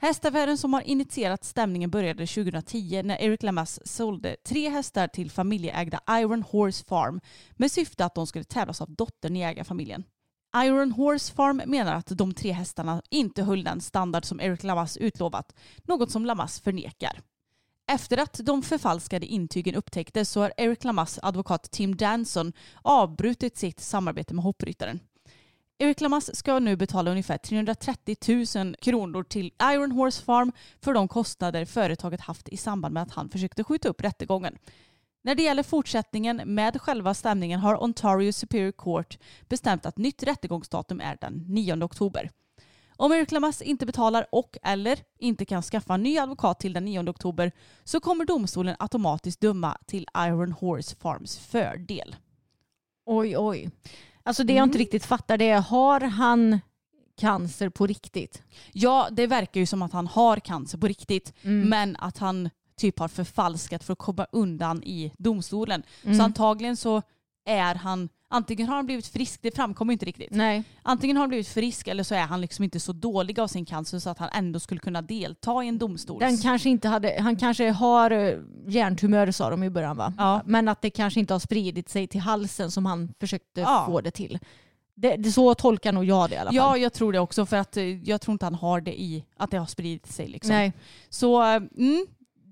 Hästaffären 0.04 0.58
som 0.58 0.74
har 0.74 0.82
initierat 0.82 1.44
stämningen 1.44 1.90
började 1.90 2.28
2010 2.28 3.02
när 3.04 3.22
Eric 3.22 3.44
Lamas 3.44 3.80
sålde 3.86 4.36
tre 4.46 4.70
hästar 4.70 5.08
till 5.08 5.32
familjeägda 5.32 6.00
Iron 6.10 6.44
Horse 6.44 6.86
Farm 6.86 7.22
med 7.52 7.72
syfte 7.72 8.06
att 8.06 8.16
de 8.16 8.28
skulle 8.28 8.44
tävlas 8.44 8.82
av 8.82 8.96
dottern 8.96 9.36
i 9.36 9.42
ägarfamiljen. 9.42 10.04
Iron 10.58 10.92
Horse 10.92 11.34
Farm 11.34 11.62
menar 11.66 11.96
att 11.96 12.08
de 12.08 12.34
tre 12.34 12.52
hästarna 12.52 13.02
inte 13.10 13.44
höll 13.44 13.64
den 13.64 13.82
standard 13.82 14.26
som 14.26 14.42
Eric 14.42 14.64
Lamas 14.64 14.98
utlovat, 14.98 15.56
något 15.84 16.12
som 16.12 16.26
Lamas 16.26 16.60
förnekar. 16.60 17.22
Efter 17.92 18.18
att 18.18 18.40
de 18.44 18.62
förfalskade 18.62 19.26
intygen 19.26 19.76
upptäcktes 19.76 20.30
så 20.30 20.42
har 20.42 20.54
Eric 20.58 20.84
Lamas 20.84 21.20
advokat 21.22 21.72
Tim 21.72 21.96
Danson 21.96 22.54
avbrutit 22.82 23.58
sitt 23.58 23.80
samarbete 23.80 24.34
med 24.34 24.44
hoppryttaren. 24.44 25.00
Erik 25.84 26.02
Lamas 26.02 26.36
ska 26.36 26.60
nu 26.60 26.76
betala 26.76 27.12
ungefär 27.12 27.38
330 27.38 28.18
000 28.56 28.76
kronor 28.76 29.24
till 29.24 29.54
Iron 29.64 29.92
Horse 29.92 30.24
Farm 30.24 30.52
för 30.82 30.94
de 30.94 31.08
kostnader 31.08 31.66
företaget 31.66 32.22
haft 32.22 32.50
i 32.50 32.58
samband 32.58 32.94
med 32.94 33.04
att 33.04 33.12
han 33.12 33.30
försökte 33.30 33.64
skjuta 33.64 33.90
upp 33.90 34.02
rättegången. 34.02 34.58
När 35.22 35.36
det 35.36 35.44
gäller 35.44 35.64
fortsättningen 35.64 36.42
med 36.46 36.82
själva 36.82 37.14
stämningen 37.14 37.60
har 37.60 37.84
Ontario 37.84 38.34
Superior 38.34 38.72
Court 38.72 39.18
bestämt 39.50 39.86
att 39.86 39.98
nytt 39.98 40.24
rättegångsdatum 40.24 41.02
är 41.02 41.18
den 41.22 41.46
9 41.48 41.84
oktober. 41.84 42.32
Om 42.96 43.12
Eric 43.12 43.32
Lamas 43.32 43.62
inte 43.62 43.86
betalar 43.86 44.26
och 44.32 44.58
eller 44.64 45.00
inte 45.20 45.46
kan 45.46 45.62
skaffa 45.62 45.94
en 45.94 46.04
ny 46.04 46.18
advokat 46.18 46.60
till 46.60 46.74
den 46.74 46.86
9 46.86 47.10
oktober 47.10 47.52
så 47.84 48.00
kommer 48.00 48.26
domstolen 48.26 48.76
automatiskt 48.80 49.42
döma 49.42 49.78
till 49.86 50.08
Iron 50.18 50.52
Horse 50.52 50.96
Farms 50.96 51.38
fördel. 51.38 52.16
Oj, 53.06 53.38
oj. 53.38 53.70
Alltså 54.26 54.44
det 54.44 54.54
jag 54.54 54.64
inte 54.64 54.78
riktigt 54.78 55.06
fattar 55.06 55.38
det 55.38 55.50
är, 55.50 55.62
har 55.62 56.00
han 56.02 56.60
cancer 57.18 57.70
på 57.70 57.88
riktigt? 57.88 58.44
Ja, 58.72 59.08
det 59.12 59.28
verkar 59.28 59.60
ju 59.60 59.66
som 59.66 59.82
att 59.82 59.94
han 59.94 60.08
har 60.08 60.38
cancer 60.40 60.78
på 60.78 60.88
riktigt 60.88 61.34
Mm. 61.42 61.70
men 61.70 61.96
att 62.00 62.18
han 62.18 62.50
typ 62.78 63.00
har 63.00 63.08
förfalskat 63.08 63.84
för 63.84 63.94
att 63.94 64.00
komma 64.00 64.28
undan 64.32 64.84
i 64.84 65.14
domstolen. 65.18 65.84
Mm. 66.04 66.18
Så 66.18 66.24
antagligen 66.24 66.78
så 66.78 67.02
är 67.46 67.76
han, 67.76 68.10
antingen 68.30 68.68
har 68.68 68.76
han 68.76 68.86
blivit 68.86 69.08
frisk, 69.08 69.40
det 69.42 69.56
framkommer 69.56 69.94
inte 69.94 70.06
riktigt. 70.06 70.32
Nej. 70.32 70.64
Antingen 70.82 71.18
har 71.18 71.22
han 71.22 71.30
blivit 71.30 71.48
frisk 71.48 71.88
eller 71.88 72.04
så 72.04 72.16
är 72.16 72.22
han 72.22 72.42
liksom 72.42 72.64
inte 72.64 72.80
så 72.80 72.94
dålig 72.94 73.40
av 73.40 73.48
sin 73.48 73.66
cancer 73.66 74.00
så 74.00 74.10
att 74.10 74.18
han 74.20 74.30
ändå 74.34 74.60
skulle 74.60 74.80
kunna 74.80 75.02
delta 75.02 75.64
i 75.64 75.68
en 75.68 75.78
domstol. 75.78 76.20
Den 76.20 76.38
kanske 76.38 76.70
inte 76.70 76.88
hade, 76.88 77.22
han 77.22 77.36
kanske 77.36 77.70
har 77.70 78.12
eh, 78.12 78.38
hjärntumör 78.68 79.32
sa 79.32 79.50
de 79.50 79.64
i 79.64 79.70
början 79.70 79.98
va? 79.98 80.14
Ja. 80.18 80.42
Men 80.46 80.68
att 80.68 80.82
det 80.82 80.90
kanske 80.90 81.20
inte 81.20 81.34
har 81.34 81.40
spridit 81.40 81.90
sig 81.90 82.08
till 82.08 82.22
halsen 82.22 82.72
som 82.72 82.86
han 82.86 83.14
försökte 83.20 83.62
Ja. 83.62 83.84
få 83.88 84.02
det 84.02 84.12
till. 84.12 84.40
Det, 84.96 85.16
det, 85.16 85.32
så 85.32 85.56
tolkar 85.56 85.92
nog 85.92 86.06
jag 86.06 86.30
det 86.30 86.36
i 86.36 86.38
alla 86.38 86.50
fall. 86.50 86.56
Ja, 86.56 86.78
jag 86.78 86.94
tror 86.94 87.14
det 87.14 87.20
också 87.20 87.46
för 87.46 87.58
att 87.58 87.78
eh, 87.78 87.84
jag 88.10 88.22
tror 88.22 88.34
inte 88.34 88.46
han 88.46 88.56
har 88.56 88.82
det 88.82 89.02
i 89.02 89.26
att 89.38 89.52
det 89.52 89.58
har 89.58 89.66
spridit 89.66 90.08
sig. 90.08 90.28
Liksom. 90.28 90.56
Nej. 90.56 90.74
Så 91.10 91.42
eh, 91.44 91.56
mm, 91.56 92.06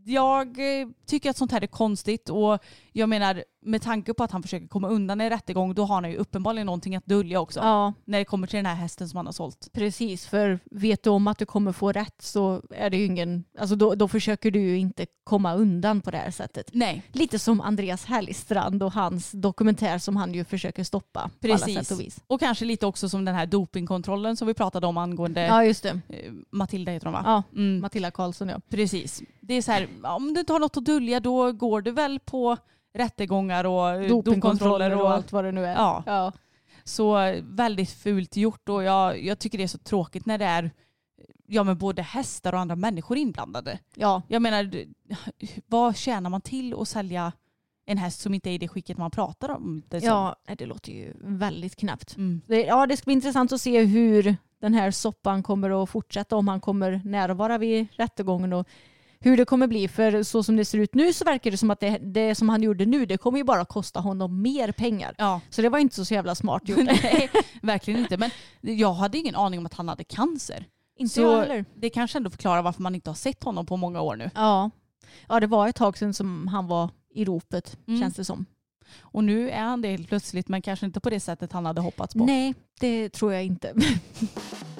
jag 0.05 0.57
tycker 1.05 1.29
att 1.29 1.37
sånt 1.37 1.51
här 1.51 1.61
är 1.63 1.67
konstigt 1.67 2.29
och 2.29 2.59
jag 2.91 3.09
menar 3.09 3.43
med 3.63 3.81
tanke 3.81 4.13
på 4.13 4.23
att 4.23 4.31
han 4.31 4.41
försöker 4.43 4.67
komma 4.67 4.87
undan 4.89 5.21
i 5.21 5.29
rättegång 5.29 5.73
då 5.73 5.85
har 5.85 5.95
han 6.01 6.11
ju 6.11 6.17
uppenbarligen 6.17 6.65
någonting 6.65 6.95
att 6.95 7.05
dölja 7.05 7.39
också. 7.39 7.59
Ja, 7.59 7.93
När 8.05 8.19
det 8.19 8.25
kommer 8.25 8.47
till 8.47 8.57
den 8.57 8.65
här 8.65 8.75
hästen 8.75 9.09
som 9.09 9.17
han 9.17 9.25
har 9.25 9.33
sålt. 9.33 9.69
precis. 9.73 10.27
För 10.27 10.59
vet 10.71 11.03
du 11.03 11.09
om 11.09 11.27
att 11.27 11.37
du 11.37 11.45
kommer 11.45 11.71
få 11.71 11.91
rätt 11.91 12.21
så 12.21 12.61
är 12.69 12.89
det 12.89 12.97
ju 12.97 13.05
ingen, 13.05 13.43
alltså 13.59 13.75
då, 13.75 13.95
då 13.95 14.07
försöker 14.07 14.51
du 14.51 14.59
ju 14.59 14.77
inte 14.77 15.05
komma 15.23 15.53
undan 15.53 16.01
på 16.01 16.11
det 16.11 16.17
här 16.17 16.31
sättet. 16.31 16.69
Nej, 16.73 17.03
Lite 17.11 17.39
som 17.39 17.61
Andreas 17.61 18.05
Hellstrand 18.05 18.83
och 18.83 18.93
hans 18.93 19.31
dokumentär 19.31 19.97
som 19.97 20.15
han 20.15 20.33
ju 20.33 20.43
försöker 20.45 20.83
stoppa 20.83 21.29
på 21.39 21.47
alla 21.47 21.57
Precis. 21.57 21.75
sätt 21.87 21.91
och 21.91 21.99
vis. 22.05 22.19
och 22.27 22.39
kanske 22.39 22.65
lite 22.65 22.85
också 22.85 23.09
som 23.09 23.25
den 23.25 23.35
här 23.35 23.45
dopingkontrollen 23.45 24.37
som 24.37 24.47
vi 24.47 24.53
pratade 24.53 24.87
om 24.87 24.97
angående 24.97 25.41
Ja, 25.41 25.65
just 25.65 25.83
det. 25.83 25.89
eh, 26.09 26.31
Matilda 26.51 26.91
heter 26.91 27.05
hon 27.05 27.13
va? 27.13 27.21
Ja, 27.25 27.43
Mm. 27.61 27.79
Matilda 27.81 28.11
Karlsson 28.11 28.49
ja. 28.49 28.59
Precis. 28.69 29.21
Det 29.41 29.53
är 29.53 29.61
så 29.61 29.71
här, 29.71 29.87
om 30.03 30.33
du 30.33 30.39
inte 30.39 30.53
har 30.53 30.59
något 30.59 30.77
att 30.77 30.85
dölja 30.85 31.19
då 31.19 31.51
går 31.51 31.81
du 31.81 31.91
väl 31.91 32.19
på 32.19 32.57
rättegångar 32.93 33.65
och 33.65 33.89
eh, 33.89 34.07
Dopingkontroller 34.07 34.95
och 34.95 35.01
och 35.01 35.11
allt 35.11 35.31
vad 35.31 35.43
det 35.43 35.51
nu 35.51 35.65
är. 35.65 35.73
Ja. 35.75 36.03
ja. 36.05 36.31
Så 36.83 37.35
väldigt 37.43 37.89
fult 37.89 38.37
gjort 38.37 38.69
och 38.69 38.83
jag, 38.83 39.23
jag 39.23 39.39
tycker 39.39 39.57
det 39.57 39.63
är 39.63 39.67
så 39.67 39.77
tråkigt 39.77 40.25
när 40.25 40.37
det 40.37 40.45
är 40.45 40.71
ja, 41.51 41.63
men 41.63 41.77
både 41.77 42.01
hästar 42.01 42.53
och 42.53 42.59
andra 42.59 42.75
människor 42.75 43.17
inblandade. 43.17 43.79
ja. 43.95 44.21
Jag 44.27 44.41
menar, 44.41 44.85
vad 45.65 45.97
tjänar 45.97 46.29
man 46.29 46.41
till 46.41 46.73
att 46.73 46.87
sälja 46.87 47.31
en 47.85 47.97
häst 47.97 48.21
som 48.21 48.33
inte 48.33 48.49
är 48.49 48.53
i 48.53 48.57
det 48.57 48.67
skicket 48.67 48.97
man 48.97 49.11
pratar 49.11 49.49
om 49.49 49.83
det? 49.87 50.03
Ja, 50.03 50.35
det 50.57 50.65
låter 50.65 50.91
ju 50.91 51.13
väldigt 51.19 51.75
knappt. 51.75 52.17
Mm. 52.17 52.41
Ja, 52.47 52.85
det 52.85 52.97
ska 52.97 53.05
bli 53.05 53.13
intressant 53.13 53.51
att 53.51 53.61
se 53.61 53.83
hur 53.83 54.35
den 54.59 54.73
här 54.73 54.91
soppan 54.91 55.43
kommer 55.43 55.83
att 55.83 55.89
fortsätta, 55.89 56.35
om 56.35 56.47
han 56.47 56.61
kommer 56.61 57.01
närvara 57.05 57.57
vid 57.57 57.87
rättegången 57.91 58.53
och 58.53 58.67
hur 59.23 59.37
det 59.37 59.45
kommer 59.45 59.67
bli. 59.67 59.87
För 59.87 60.23
så 60.23 60.43
som 60.43 60.55
det 60.55 60.65
ser 60.65 60.77
ut 60.77 60.93
nu 60.95 61.13
så 61.13 61.25
verkar 61.25 61.51
det 61.51 61.57
som 61.57 61.71
att 61.71 61.79
det, 61.79 61.97
det 61.97 62.35
som 62.35 62.49
han 62.49 62.63
gjorde 62.63 62.85
nu, 62.85 63.05
det 63.05 63.17
kommer 63.17 63.37
ju 63.37 63.43
bara 63.43 63.65
kosta 63.65 63.99
honom 63.99 64.41
mer 64.41 64.71
pengar. 64.71 65.15
Ja, 65.17 65.41
Så 65.49 65.61
det 65.61 65.69
var 65.69 65.79
inte 65.79 66.05
så 66.05 66.13
jävla 66.13 66.35
smart 66.35 66.69
gjort. 66.69 66.79
nej, 67.03 67.29
verkligen 67.61 67.99
inte. 67.99 68.17
Men 68.17 68.29
jag 68.61 68.93
hade 68.93 69.17
ingen 69.17 69.35
aning 69.35 69.59
om 69.59 69.65
att 69.65 69.73
han 69.73 69.87
hade 69.89 70.03
cancer. 70.03 70.65
inte 70.97 71.13
Så 71.13 71.21
jag 71.21 71.39
heller. 71.39 71.65
det 71.75 71.89
kanske 71.89 72.17
ändå 72.17 72.29
förklarar 72.29 72.61
varför 72.61 72.81
man 72.81 72.95
inte 72.95 73.09
har 73.09 73.15
sett 73.15 73.43
honom 73.43 73.65
på 73.65 73.77
många 73.77 74.01
år 74.01 74.15
nu. 74.15 74.29
Ja. 74.35 74.69
ja, 75.29 75.39
det 75.39 75.47
var 75.47 75.67
ett 75.67 75.75
tag 75.75 75.97
sedan 75.97 76.13
som 76.13 76.47
han 76.47 76.67
var 76.67 76.89
i 77.13 77.25
ropet, 77.25 77.77
Mm. 77.87 78.01
känns 78.01 78.15
det 78.15 78.25
som. 78.25 78.45
Och 79.01 79.23
nu 79.23 79.49
är 79.49 79.61
han 79.61 79.81
det 79.81 79.87
helt 79.87 80.07
plötsligt 80.07 80.47
men 80.47 80.61
kanske 80.61 80.85
inte 80.85 80.99
på 80.99 81.09
det 81.09 81.19
sättet 81.19 81.51
han 81.53 81.65
hade 81.65 81.81
hoppats 81.81 82.13
på. 82.13 82.25
Nej, 82.25 82.53
det 82.79 83.09
tror 83.09 83.33
jag 83.33 83.43
inte. 83.45 83.73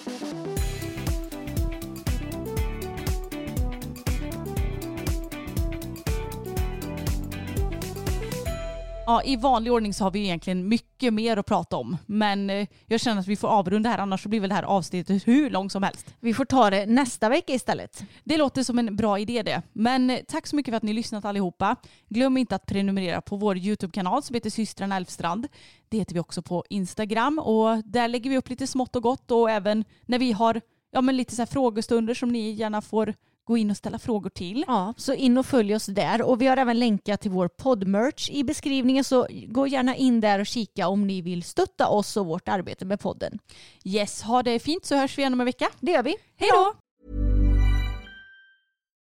Ja, 9.11 9.23
I 9.23 9.35
vanlig 9.35 9.73
ordning 9.73 9.93
så 9.93 10.03
har 10.03 10.11
vi 10.11 10.19
egentligen 10.19 10.67
mycket 10.67 11.13
mer 11.13 11.37
att 11.37 11.45
prata 11.45 11.77
om. 11.77 11.97
Men 12.05 12.49
eh, 12.49 12.67
jag 12.85 12.99
känner 12.99 13.21
att 13.21 13.27
vi 13.27 13.35
får 13.35 13.47
avrunda 13.47 13.89
här 13.89 13.97
annars 13.97 14.23
så 14.23 14.29
blir 14.29 14.39
väl 14.39 14.49
det 14.49 14.55
här 14.55 14.63
avsnittet 14.63 15.27
hur 15.27 15.49
långt 15.49 15.71
som 15.71 15.83
helst. 15.83 16.15
Vi 16.19 16.33
får 16.33 16.45
ta 16.45 16.69
det 16.69 16.85
nästa 16.85 17.29
vecka 17.29 17.53
istället. 17.53 18.03
Det 18.23 18.37
låter 18.37 18.63
som 18.63 18.79
en 18.79 18.95
bra 18.95 19.19
idé 19.19 19.43
det. 19.43 19.61
Men 19.73 20.09
eh, 20.09 20.19
tack 20.27 20.47
så 20.47 20.55
mycket 20.55 20.71
för 20.71 20.77
att 20.77 20.83
ni 20.83 20.93
lyssnat 20.93 21.25
allihopa. 21.25 21.75
Glöm 22.09 22.37
inte 22.37 22.55
att 22.55 22.65
prenumerera 22.65 23.21
på 23.21 23.35
vår 23.35 23.57
YouTube-kanal 23.57 24.23
som 24.23 24.33
heter 24.33 24.49
systrarna 24.49 24.95
Elfstrand. 24.95 25.47
Det 25.89 25.97
heter 25.97 26.13
vi 26.13 26.19
också 26.19 26.41
på 26.41 26.63
Instagram 26.69 27.39
och 27.39 27.83
där 27.85 28.07
lägger 28.07 28.29
vi 28.29 28.37
upp 28.37 28.49
lite 28.49 28.67
smått 28.67 28.95
och 28.95 29.03
gott 29.03 29.31
och 29.31 29.49
även 29.49 29.85
när 30.05 30.19
vi 30.19 30.31
har 30.31 30.61
ja, 30.91 31.01
men 31.01 31.17
lite 31.17 31.35
så 31.35 31.45
frågestunder 31.45 32.13
som 32.13 32.29
ni 32.29 32.51
gärna 32.51 32.81
får 32.81 33.13
gå 33.51 33.57
in 33.57 33.71
och 33.71 33.77
ställa 33.77 33.99
frågor 33.99 34.29
till. 34.29 34.63
Ja, 34.67 34.93
så 34.97 35.13
in 35.13 35.37
och 35.37 35.45
följ 35.45 35.75
oss 35.75 35.85
där. 35.85 36.21
Och 36.21 36.41
vi 36.41 36.47
har 36.47 36.57
även 36.57 36.79
länkat 36.79 37.21
till 37.21 37.31
vår 37.31 37.47
poddmerch 37.47 38.29
i 38.29 38.43
beskrivningen 38.43 39.03
så 39.03 39.27
gå 39.47 39.67
gärna 39.67 39.95
in 39.95 40.21
där 40.21 40.39
och 40.39 40.45
kika 40.45 40.87
om 40.87 41.07
ni 41.07 41.21
vill 41.21 41.43
stötta 41.43 41.87
oss 41.87 42.17
och 42.17 42.25
vårt 42.25 42.47
arbete 42.47 42.85
med 42.85 42.99
podden. 42.99 43.39
Yes, 43.83 44.21
ha 44.21 44.43
det 44.43 44.59
fint 44.59 44.85
så 44.85 44.95
hörs 44.95 45.17
vi 45.17 45.21
igen 45.21 45.33
om 45.33 45.39
en 45.39 45.45
vecka. 45.45 45.69
Det 45.79 45.91
gör 45.91 46.03
vi. 46.03 46.15
Hej 46.37 46.49
då! 46.53 46.73